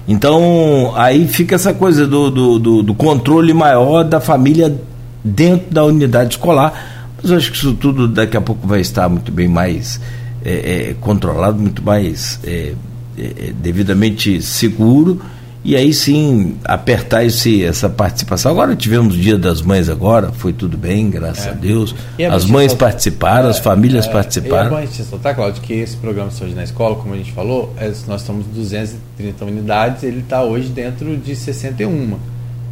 Então, 0.08 0.92
aí 0.96 1.28
fica 1.28 1.54
essa 1.54 1.72
coisa 1.72 2.06
do, 2.06 2.30
do, 2.30 2.58
do, 2.58 2.82
do 2.82 2.94
controle 2.94 3.54
maior 3.54 4.02
da 4.02 4.20
família 4.20 4.74
dentro 5.22 5.70
da 5.70 5.84
unidade 5.84 6.34
escolar. 6.34 7.12
Mas 7.22 7.30
eu 7.30 7.36
acho 7.36 7.52
que 7.52 7.58
isso 7.58 7.74
tudo 7.74 8.08
daqui 8.08 8.36
a 8.36 8.40
pouco 8.40 8.66
vai 8.66 8.80
estar 8.80 9.08
muito 9.08 9.30
bem 9.30 9.48
mais 9.48 10.00
é, 10.44 10.90
é, 10.90 10.96
controlado, 11.00 11.58
muito 11.58 11.82
mais 11.82 12.40
é, 12.44 12.72
devidamente 13.62 14.42
seguro 14.42 15.20
e 15.64 15.74
aí 15.74 15.94
sim 15.94 16.56
apertar 16.62 17.24
esse, 17.24 17.64
essa 17.64 17.88
participação. 17.88 18.52
Agora 18.52 18.76
tivemos 18.76 19.14
o 19.14 19.18
Dia 19.18 19.38
das 19.38 19.62
Mães 19.62 19.88
agora, 19.88 20.30
foi 20.30 20.52
tudo 20.52 20.76
bem, 20.76 21.08
graças 21.08 21.46
é. 21.46 21.50
a 21.50 21.52
Deus. 21.52 21.94
as 22.30 22.44
mães 22.44 22.74
participaram, 22.74 23.48
é, 23.48 23.50
as 23.50 23.58
famílias 23.58 24.06
é, 24.06 24.12
participaram. 24.12 24.64
E 24.64 24.66
é 24.66 24.70
bom 24.70 24.76
a 24.76 24.84
gente 24.84 24.98
ressaltar, 24.98 25.34
Claudio, 25.34 25.62
que 25.62 25.72
esse 25.72 25.96
programa 25.96 26.30
Saúde 26.30 26.54
na 26.54 26.64
Escola, 26.64 26.96
como 26.96 27.14
a 27.14 27.16
gente 27.16 27.32
falou, 27.32 27.72
é, 27.78 27.90
nós 28.06 28.20
estamos 28.20 28.44
230 28.46 29.44
unidades, 29.46 30.02
ele 30.02 30.20
está 30.20 30.42
hoje 30.42 30.68
dentro 30.68 31.16
de 31.16 31.34
61. 31.34 32.18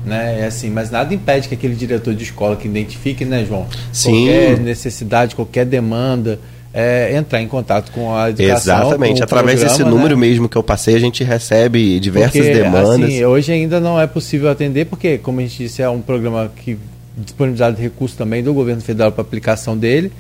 Né? 0.05 0.41
É 0.41 0.47
assim, 0.47 0.69
mas 0.69 0.91
nada 0.91 1.15
impede 1.15 1.49
que 1.49 1.55
aquele 1.55 1.75
diretor 1.75 2.15
de 2.15 2.25
escola 2.25 2.57
que 2.57 2.69
identifique, 2.69 3.25
né, 3.25 3.45
João? 3.47 3.67
Sim. 3.93 4.27
Qualquer 4.27 4.59
necessidade, 4.59 5.35
qualquer 5.35 5.65
demanda, 5.65 6.39
é, 6.73 7.15
entrar 7.17 7.43
em 7.43 7.49
contato 7.49 7.93
com 7.93 8.15
a 8.15 8.31
educação. 8.31 8.81
Exatamente, 8.81 9.23
através 9.23 9.61
programa, 9.61 9.79
desse 9.79 9.91
número 9.91 10.17
né? 10.17 10.21
mesmo 10.21 10.49
que 10.49 10.57
eu 10.57 10.63
passei, 10.63 10.95
a 10.95 10.99
gente 10.99 11.23
recebe 11.23 12.01
diversas 12.01 12.33
porque, 12.33 12.55
demandas. 12.55 13.09
Assim, 13.09 13.25
hoje 13.25 13.53
ainda 13.53 13.79
não 13.79 14.01
é 14.01 14.07
possível 14.07 14.51
atender, 14.51 14.87
porque, 14.87 15.19
como 15.19 15.41
a 15.41 15.43
gente 15.43 15.59
disse, 15.59 15.83
é 15.83 15.89
um 15.89 16.01
programa 16.01 16.51
que 16.57 16.79
disponibilizado 17.17 17.81
recursos 17.81 18.17
também 18.17 18.43
do 18.43 18.55
governo 18.55 18.81
federal 18.81 19.13
para 19.13 19.23
aplicação 19.23 19.77
dele. 19.77 20.11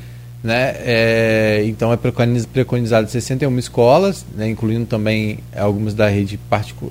Né? 0.45 0.74
É, 0.81 1.62
então 1.66 1.93
é 1.93 1.97
preconizado 1.97 3.09
61 3.09 3.59
escolas, 3.59 4.27
né? 4.37 4.49
incluindo 4.49 4.87
também 4.87 5.39
algumas 5.57 5.95
da 5.95 6.09
rede 6.09 6.39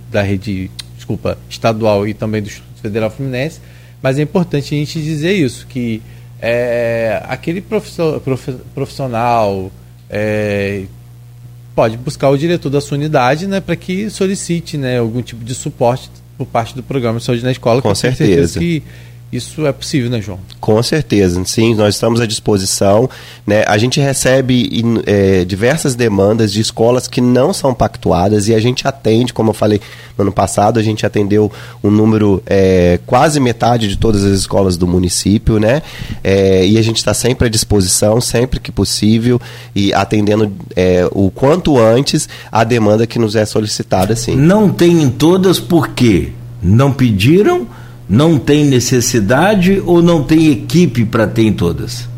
da 0.10 0.22
rede 0.22 0.72
desculpa, 0.96 1.38
estadual 1.50 2.08
e 2.08 2.14
também 2.14 2.42
do 2.42 2.48
Instituto 2.48 2.82
Federal 2.82 3.10
Fluminense. 3.10 3.60
Mas 4.02 4.18
é 4.18 4.22
importante 4.22 4.74
a 4.74 4.78
gente 4.78 5.02
dizer 5.02 5.34
isso, 5.34 5.68
que 5.68 6.02
é, 6.42 7.22
aquele 7.28 7.62
profissional 7.62 9.72
é, 10.10 10.84
pode 11.76 11.98
buscar 11.98 12.30
o 12.30 12.38
diretor 12.38 12.70
da 12.70 12.82
sua 12.82 12.98
unidade 12.98 13.48
né, 13.48 13.62
para 13.62 13.76
que 13.76 14.10
solicite 14.10 14.78
né, 14.78 14.98
algum 14.98 15.22
tipo 15.22 15.44
de 15.44 15.54
suporte 15.54 16.10
por 16.38 16.48
parte 16.48 16.76
do 16.76 16.82
programa 16.82 17.20
de 17.20 17.26
saúde 17.26 17.44
na 17.44 17.52
escola. 17.52 17.82
Com 17.82 17.94
certeza. 17.94 18.30
certeza 18.30 18.60
que 18.60 18.84
isso 19.32 19.66
é 19.66 19.72
possível, 19.72 20.10
né, 20.10 20.20
João? 20.22 20.40
Com 20.60 20.84
certeza, 20.84 21.42
sim, 21.46 21.74
nós 21.74 21.96
estamos 21.96 22.20
à 22.20 22.26
disposição. 22.26 23.10
Né? 23.48 23.64
A 23.66 23.78
gente 23.78 23.98
recebe 24.00 24.84
é, 25.06 25.46
diversas 25.46 25.96
demandas 25.96 26.52
de 26.52 26.60
escolas 26.60 27.08
que 27.08 27.22
não 27.22 27.54
são 27.54 27.74
pactuadas 27.74 28.50
e 28.50 28.54
a 28.54 28.60
gente 28.60 28.86
atende, 28.86 29.34
como 29.34 29.52
eu 29.52 29.54
falei 29.54 29.80
no 30.18 30.24
ano 30.24 30.34
passado, 30.34 30.80
a 30.80 30.84
gente 30.84 31.06
atendeu 31.06 31.50
um 31.82 31.90
número 31.90 32.44
é, 32.46 33.00
quase 33.06 33.40
metade 33.40 33.88
de 33.88 33.98
todas 33.98 34.26
as 34.26 34.38
escolas 34.38 34.76
do 34.76 34.86
município, 34.86 35.60
né? 35.60 35.82
É, 36.22 36.68
e 36.68 36.78
a 36.78 36.82
gente 36.82 36.98
está 36.98 37.14
sempre 37.14 37.48
à 37.48 37.50
disposição, 37.50 38.20
sempre 38.20 38.60
que 38.60 38.72
possível, 38.72 39.40
e 39.74 39.94
atendendo 39.94 40.52
é, 40.76 41.08
o 41.12 41.32
quanto 41.32 41.80
antes 41.80 42.28
a 42.52 42.66
demanda 42.66 43.08
que 43.08 43.18
nos 43.18 43.38
é 43.38 43.46
solicitada, 43.46 44.14
sim. 44.14 44.36
Não 44.36 44.70
tem 44.70 45.02
em 45.02 45.10
todas 45.10 45.58
porque 45.58 46.34
não 46.62 46.92
pediram 46.92 47.66
não 48.12 48.38
tem 48.38 48.66
necessidade 48.66 49.82
ou 49.86 50.02
não 50.02 50.22
tem 50.22 50.52
equipe 50.52 51.06
para 51.06 51.26
ter 51.26 51.44
em 51.44 51.54
todas? 51.54 52.11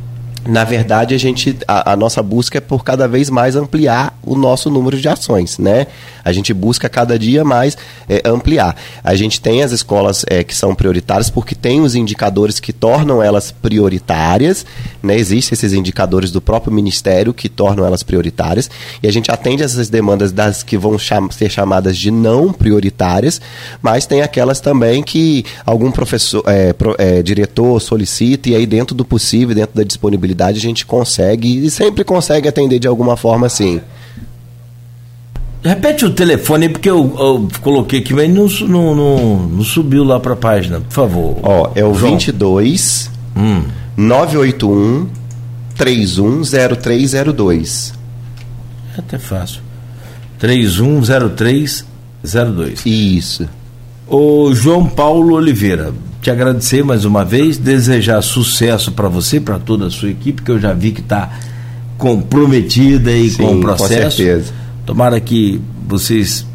Na 0.45 0.64
verdade, 0.64 1.15
a 1.15 1.18
gente 1.18 1.57
a, 1.68 1.94
a, 1.94 1.95
nossa 1.95 2.22
busca 2.22 2.57
é 2.57 2.61
por 2.61 2.84
cada 2.84 3.07
vez 3.07 3.30
mais 3.30 3.56
ampliar 3.56 4.18
o 4.22 4.36
nosso 4.36 4.70
número 4.70 4.99
de 4.99 5.07
ações, 5.07 5.57
né? 5.57 5.88
A 6.24 6.34
gente 6.34 6.53
busca 6.53 6.90
cada 6.90 7.18
dia 7.18 7.44
mais 7.44 7.78
é, 8.10 8.22
ampliar. 8.26 8.76
A 9.03 9.15
gente 9.15 9.40
tem 9.40 9.64
as 9.64 9.72
escolas 9.72 10.26
é, 10.28 10.44
que 10.44 10.56
são 10.56 10.76
prioritárias 10.76 11.30
porque 11.30 11.56
tem 11.56 11.82
os 11.82 11.95
indicadores 11.95 12.60
que 12.60 12.74
tornam 12.74 13.24
elas 13.24 13.52
prioritárias, 13.52 14.65
né? 15.02 15.18
Existem 15.18 15.56
esses 15.56 15.72
indicadores 15.72 16.30
do 16.30 16.41
próprio 16.41 16.74
ministério 16.74 17.34
que 17.34 17.48
tornam 17.48 17.86
elas 17.86 18.03
prioritárias 18.03 18.70
e 19.02 19.07
a 19.07 19.11
gente 19.11 19.32
atende 19.32 19.64
essas 19.64 19.90
demandas 19.90 20.32
das 20.32 20.61
que 20.61 20.78
vão 20.78 20.99
cham 20.99 21.32
ser 21.32 21.49
chamadas 21.49 21.98
de 21.98 22.11
não 22.11 22.52
prioritárias, 22.52 23.40
mas 23.82 24.06
tem 24.06 24.22
aquelas 24.22 24.60
também 24.60 25.02
que 25.02 25.45
algum 25.65 25.91
professor, 25.91 26.44
é, 26.48 26.74
pro, 26.74 26.95
é, 26.98 27.22
diretor 27.22 27.80
solicita 27.80 28.49
e 28.49 28.56
aí 28.56 28.65
dentro 28.65 28.94
do 28.94 29.06
possível, 29.06 29.56
dentro 29.56 29.76
da 29.76 29.84
disponibilidade 29.84 30.32
a 30.41 30.61
gente 30.61 30.85
consegue 30.85 31.65
e 31.65 31.69
sempre 31.69 32.03
consegue 32.03 32.47
atender 32.47 32.80
de 32.80 32.88
alguma 32.88 33.18
forma 33.18 33.47
assim. 33.47 33.81
Repete 35.64 36.05
o 36.05 36.14
telefone 36.14 36.68
porque 36.68 36.89
eu, 36.89 37.15
eu 37.18 37.47
coloquei 37.61 37.99
aqui, 37.99 38.14
mas 38.14 38.30
não, 38.30 38.47
não, 38.68 38.95
não, 38.95 39.35
não 39.47 39.64
subiu 39.64 40.03
lá 40.03 40.19
para 40.19 40.34
a 40.34 40.35
página, 40.35 40.81
por 40.81 40.91
favor. 40.91 41.38
Ó, 41.41 41.72
é 41.73 41.85
o 41.85 41.93
João. 41.93 42.11
22 42.14 43.10
hum. 43.35 43.64
981 43.95 45.07
310302. 45.76 47.93
É 48.95 48.99
até 48.99 49.18
fácil. 49.18 49.61
310302. 50.39 52.85
Isso. 52.85 53.49
O 54.07 54.53
João 54.53 54.85
Paulo 54.85 55.35
Oliveira, 55.35 55.93
te 56.21 56.30
agradecer 56.30 56.84
mais 56.84 57.05
uma 57.05 57.23
vez, 57.23 57.57
desejar 57.57 58.21
sucesso 58.21 58.91
para 58.91 59.07
você, 59.07 59.39
para 59.39 59.59
toda 59.59 59.88
a 59.88 59.89
sua 59.89 60.09
equipe, 60.09 60.41
que 60.41 60.51
eu 60.51 60.59
já 60.59 60.73
vi 60.73 60.91
que 60.91 61.01
está 61.01 61.31
comprometida 61.97 63.11
aí 63.11 63.30
Sim, 63.30 63.43
com 63.43 63.55
o 63.55 63.61
processo. 63.61 64.17
Com 64.17 64.23
certeza. 64.23 64.53
Tomara 64.85 65.19
que 65.19 65.61
vocês 65.88 66.45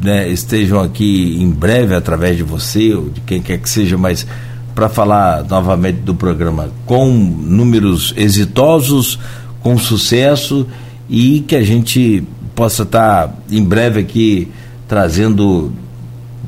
né, 0.00 0.28
estejam 0.28 0.80
aqui 0.80 1.36
em 1.40 1.50
breve 1.50 1.94
através 1.94 2.36
de 2.36 2.42
você 2.42 2.94
ou 2.94 3.10
de 3.10 3.20
quem 3.22 3.42
quer 3.42 3.58
que 3.58 3.68
seja, 3.68 3.98
mas 3.98 4.26
para 4.74 4.88
falar 4.88 5.44
novamente 5.44 5.98
do 5.98 6.14
programa 6.14 6.70
com 6.86 7.08
números 7.08 8.14
exitosos, 8.16 9.18
com 9.60 9.76
sucesso 9.76 10.66
e 11.08 11.40
que 11.40 11.54
a 11.54 11.62
gente 11.62 12.24
possa 12.54 12.84
estar 12.84 13.28
tá 13.28 13.34
em 13.50 13.62
breve 13.62 14.00
aqui 14.00 14.48
trazendo 14.88 15.72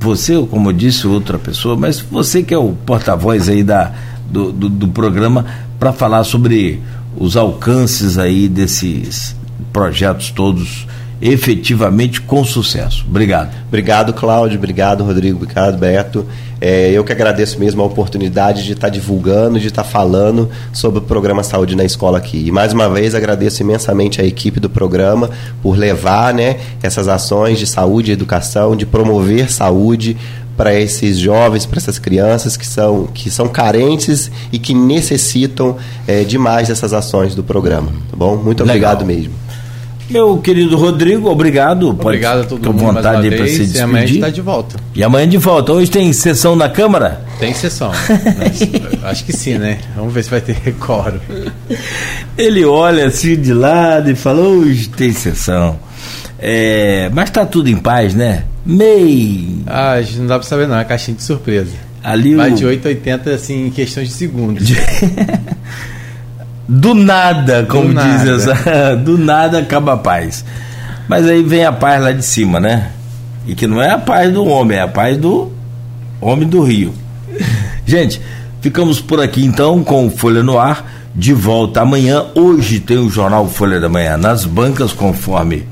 você, 0.05 0.37
ou 0.37 0.47
como 0.47 0.73
disse, 0.73 1.07
outra 1.07 1.39
pessoa, 1.39 1.77
mas 1.77 1.99
você 1.99 2.43
que 2.43 2.53
é 2.53 2.59
o 2.59 2.73
porta-voz 2.85 3.49
aí 3.49 3.65
da, 3.65 3.93
do, 4.31 4.53
do, 4.53 4.69
do 4.69 4.89
programa 4.89 5.47
para 5.79 5.93
falar 5.93 6.25
sobre 6.25 6.81
os 7.17 7.37
alcances 7.37 8.19
aí 8.19 8.49
desses 8.49 9.35
projetos 9.73 10.31
todos 10.31 10.87
efetivamente 11.25 12.21
com 12.21 12.45
sucesso. 12.45 13.03
Obrigado. 13.09 13.51
Obrigado, 13.67 14.13
Cláudio. 14.13 14.59
Obrigado, 14.59 15.03
Rodrigo. 15.03 15.39
Obrigado, 15.43 15.79
Beto. 15.79 16.27
É, 16.61 16.91
eu 16.91 17.03
que 17.03 17.13
agradeço 17.13 17.59
mesmo 17.59 17.83
a 17.83 17.87
oportunidade 17.87 18.63
de 18.63 18.73
estar 18.73 18.91
divulgando, 18.91 19.59
de 19.59 19.69
estar 19.69 19.85
falando 19.85 20.51
sobre 20.71 20.99
o 20.99 21.03
programa 21.03 21.43
Saúde 21.43 21.75
na 21.75 21.83
Escola 21.85 22.19
aqui. 22.19 22.47
E 22.47 22.53
mais 22.53 22.75
uma 22.75 22.91
vez 22.91 23.15
agradeço 23.15 23.63
imensamente 23.63 24.21
a 24.21 24.25
equipe 24.25 24.61
do 24.61 24.69
programa 24.69 25.31
por 25.63 25.79
levar 25.79 26.35
né, 26.35 26.59
essas 26.83 27.09
ações 27.09 27.59
de 27.59 27.67
saúde 27.67 28.11
e 28.11 28.13
educação, 28.15 28.77
de 28.77 28.85
promover 28.85 29.51
saúde 29.51 30.19
para 30.59 30.75
esses 30.79 31.19
jovens, 31.19 31.65
para 31.65 31.79
essas 31.79 31.99
crianças 31.99 32.55
que 32.55 32.67
são, 32.67 33.07
que 33.07 33.31
são 33.31 33.49
carentes 33.49 34.31
e 34.53 34.59
que 34.59 34.75
necessitam 34.75 35.77
é, 36.07 36.23
demais 36.23 36.69
dessas 36.69 36.93
ações 36.93 37.35
do 37.35 37.43
programa. 37.43 37.91
Tá 38.11 38.17
bom? 38.17 38.37
Muito 38.37 38.63
obrigado 38.63 39.05
Legal. 39.05 39.17
mesmo. 39.17 39.44
Meu 40.11 40.39
querido 40.39 40.77
Rodrigo, 40.77 41.29
obrigado. 41.31 41.89
Obrigado 41.89 42.47
Pode, 42.47 42.47
a 42.47 42.49
todo 42.49 42.73
mundo. 42.73 42.95
vontade 42.95 43.31
para 43.31 43.47
se 43.47 43.59
despedir. 43.59 43.77
E 43.77 43.81
amanhã 43.81 44.03
a 44.03 44.07
gente 44.07 44.17
está 44.17 44.31
de 44.31 44.41
volta. 44.41 44.77
E 44.95 45.03
amanhã 45.03 45.29
de 45.29 45.39
volta. 45.39 45.73
Hoje 45.73 45.91
tem 45.91 46.13
sessão 46.13 46.55
na 46.55 46.69
Câmara? 46.69 47.25
Tem 47.39 47.55
sessão. 47.55 47.91
acho 49.05 49.25
que 49.25 49.33
sim, 49.33 49.59
né? 49.59 49.79
Vamos 49.97 50.13
ver 50.13 50.25
se 50.25 50.31
vai 50.31 50.41
ter 50.41 50.57
recoro. 50.63 51.21
Ele 52.37 52.65
olha 52.65 53.07
assim 53.07 53.41
de 53.41 53.53
lado 53.53 54.11
e 54.11 54.15
fala: 54.15 54.41
hoje 54.41 54.89
tem 54.89 55.13
sessão. 55.13 55.79
É, 56.39 57.11
mas 57.13 57.31
tá 57.31 57.47
tudo 57.47 57.71
em 57.71 57.77
paz, 57.77 58.15
né? 58.15 58.45
Mei. 58.67 59.63
Ah, 59.67 59.93
a 59.93 60.03
gente 60.03 60.19
não 60.19 60.27
dá 60.27 60.39
para 60.39 60.47
saber, 60.47 60.69
não. 60.69 60.79
É 60.79 60.85
caixinha 60.85 61.17
de 61.17 61.23
surpresa. 61.23 61.73
Ali 62.03 62.35
Vai 62.35 62.53
o... 62.53 62.55
de 62.55 62.67
8 62.67 62.87
a 62.87 62.91
80, 62.91 63.31
assim, 63.31 63.67
em 63.67 63.71
questões 63.71 64.09
de 64.09 64.15
segundos. 64.15 64.69
Do 66.69 66.95
nada, 66.95 67.65
como 67.69 67.89
do 67.89 68.01
diz 68.01 68.47
nada. 68.47 68.97
do 69.05 69.19
nada 69.19 69.59
acaba 69.59 69.95
a 69.95 69.97
paz. 69.97 70.45
Mas 71.09 71.27
aí 71.27 71.43
vem 71.43 71.65
a 71.65 71.73
paz 71.73 72.03
lá 72.03 72.13
de 72.13 72.25
cima, 72.25 72.59
né? 72.59 72.91
E 73.47 73.55
que 73.55 73.67
não 73.67 73.83
é 73.83 73.91
a 73.91 73.99
paz 73.99 74.33
do 74.33 74.45
homem, 74.45 74.79
é 74.79 74.83
a 74.83 74.89
paz 74.89 75.19
do 75.19 75.53
homem 76.21 76.49
do 76.49 76.63
Rio. 76.63 76.95
Gente, 77.85 78.21
ficamos 78.61 79.01
por 79.01 79.21
aqui 79.21 79.45
então 79.45 79.85
com 79.85 80.11
Folha 80.11 80.43
no 80.43 80.59
Ar. 80.59 80.93
De 81.15 81.33
volta 81.33 81.83
amanhã. 81.83 82.25
Hoje 82.35 82.81
tem 82.81 82.99
o 82.99 83.09
jornal 83.09 83.47
Folha 83.47 83.79
da 83.79 83.89
Manhã 83.89 84.17
nas 84.17 84.45
bancas, 84.45 84.93
conforme 84.93 85.65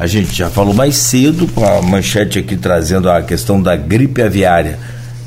a 0.00 0.06
gente 0.06 0.34
já 0.34 0.48
falou 0.48 0.72
mais 0.72 0.96
cedo, 0.96 1.46
com 1.48 1.62
a 1.62 1.82
manchete 1.82 2.38
aqui 2.38 2.56
trazendo 2.56 3.10
a 3.10 3.20
questão 3.20 3.60
da 3.60 3.76
gripe 3.76 4.22
aviária 4.22 4.78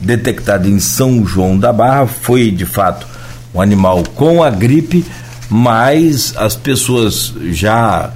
detectada 0.01 0.67
em 0.67 0.79
São 0.79 1.23
João 1.25 1.59
da 1.59 1.71
Barra. 1.71 2.07
Foi 2.07 2.49
de 2.49 2.65
fato 2.65 3.07
um 3.53 3.61
animal 3.61 4.03
com 4.15 4.43
a 4.43 4.49
gripe, 4.49 5.05
mas 5.49 6.33
as 6.37 6.55
pessoas 6.55 7.33
já 7.51 8.11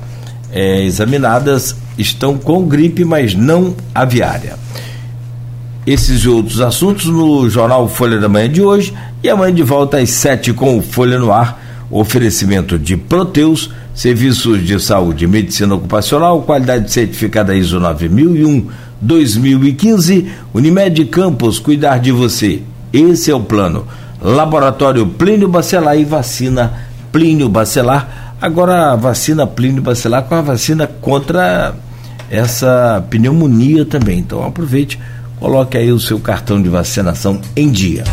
é, 0.52 0.84
examinadas 0.84 1.76
estão 1.98 2.38
com 2.38 2.66
gripe, 2.66 3.04
mas 3.04 3.34
não 3.34 3.76
aviária. 3.94 4.58
Esses 5.86 6.24
e 6.24 6.30
outros 6.30 6.60
assuntos 6.60 7.06
no 7.06 7.50
jornal 7.50 7.88
Folha 7.88 8.20
da 8.20 8.28
Manhã 8.28 8.50
de 8.50 8.62
hoje 8.62 8.94
e 9.24 9.30
amanhã 9.30 9.54
de 9.54 9.64
volta 9.64 9.98
às 9.98 10.10
sete 10.10 10.52
com 10.52 10.78
o 10.78 10.82
Folha 10.82 11.18
no 11.18 11.32
Ar. 11.32 11.66
Oferecimento 11.90 12.78
de 12.78 12.98
Proteus, 12.98 13.72
serviços 13.96 14.66
de 14.66 14.78
saúde 14.78 15.24
e 15.24 15.28
medicina 15.28 15.74
ocupacional, 15.74 16.42
qualidade 16.42 16.92
certificada 16.92 17.56
ISO 17.56 17.80
9001 17.80 18.68
2015. 19.00 20.28
Unimed 20.54 21.06
Campos, 21.06 21.60
cuidar 21.60 22.00
de 22.00 22.12
você. 22.12 22.62
Esse 22.92 23.32
é 23.32 23.36
o 23.36 23.40
plano. 23.40 23.88
Laboratório 24.22 25.06
Plínio 25.08 25.48
Bacelar 25.48 25.98
e 25.98 26.06
vacina 26.06 26.74
Plínio 27.12 27.50
Bacelar. 27.50 28.36
Agora 28.42 28.92
a 28.92 28.96
vacina 28.96 29.48
Plínio 29.48 29.82
Bacelar 29.82 30.24
com 30.24 30.36
a 30.36 30.42
vacina 30.42 30.88
contra 30.88 31.76
essa 32.30 33.04
pneumonia 33.10 33.86
também. 33.86 34.20
Então 34.20 34.46
aproveite, 34.46 35.00
coloque 35.40 35.78
aí 35.78 35.92
o 35.92 36.00
seu 36.00 36.20
cartão 36.20 36.62
de 36.62 36.70
vacinação 36.70 37.40
em 37.56 37.72
dia. 37.72 38.04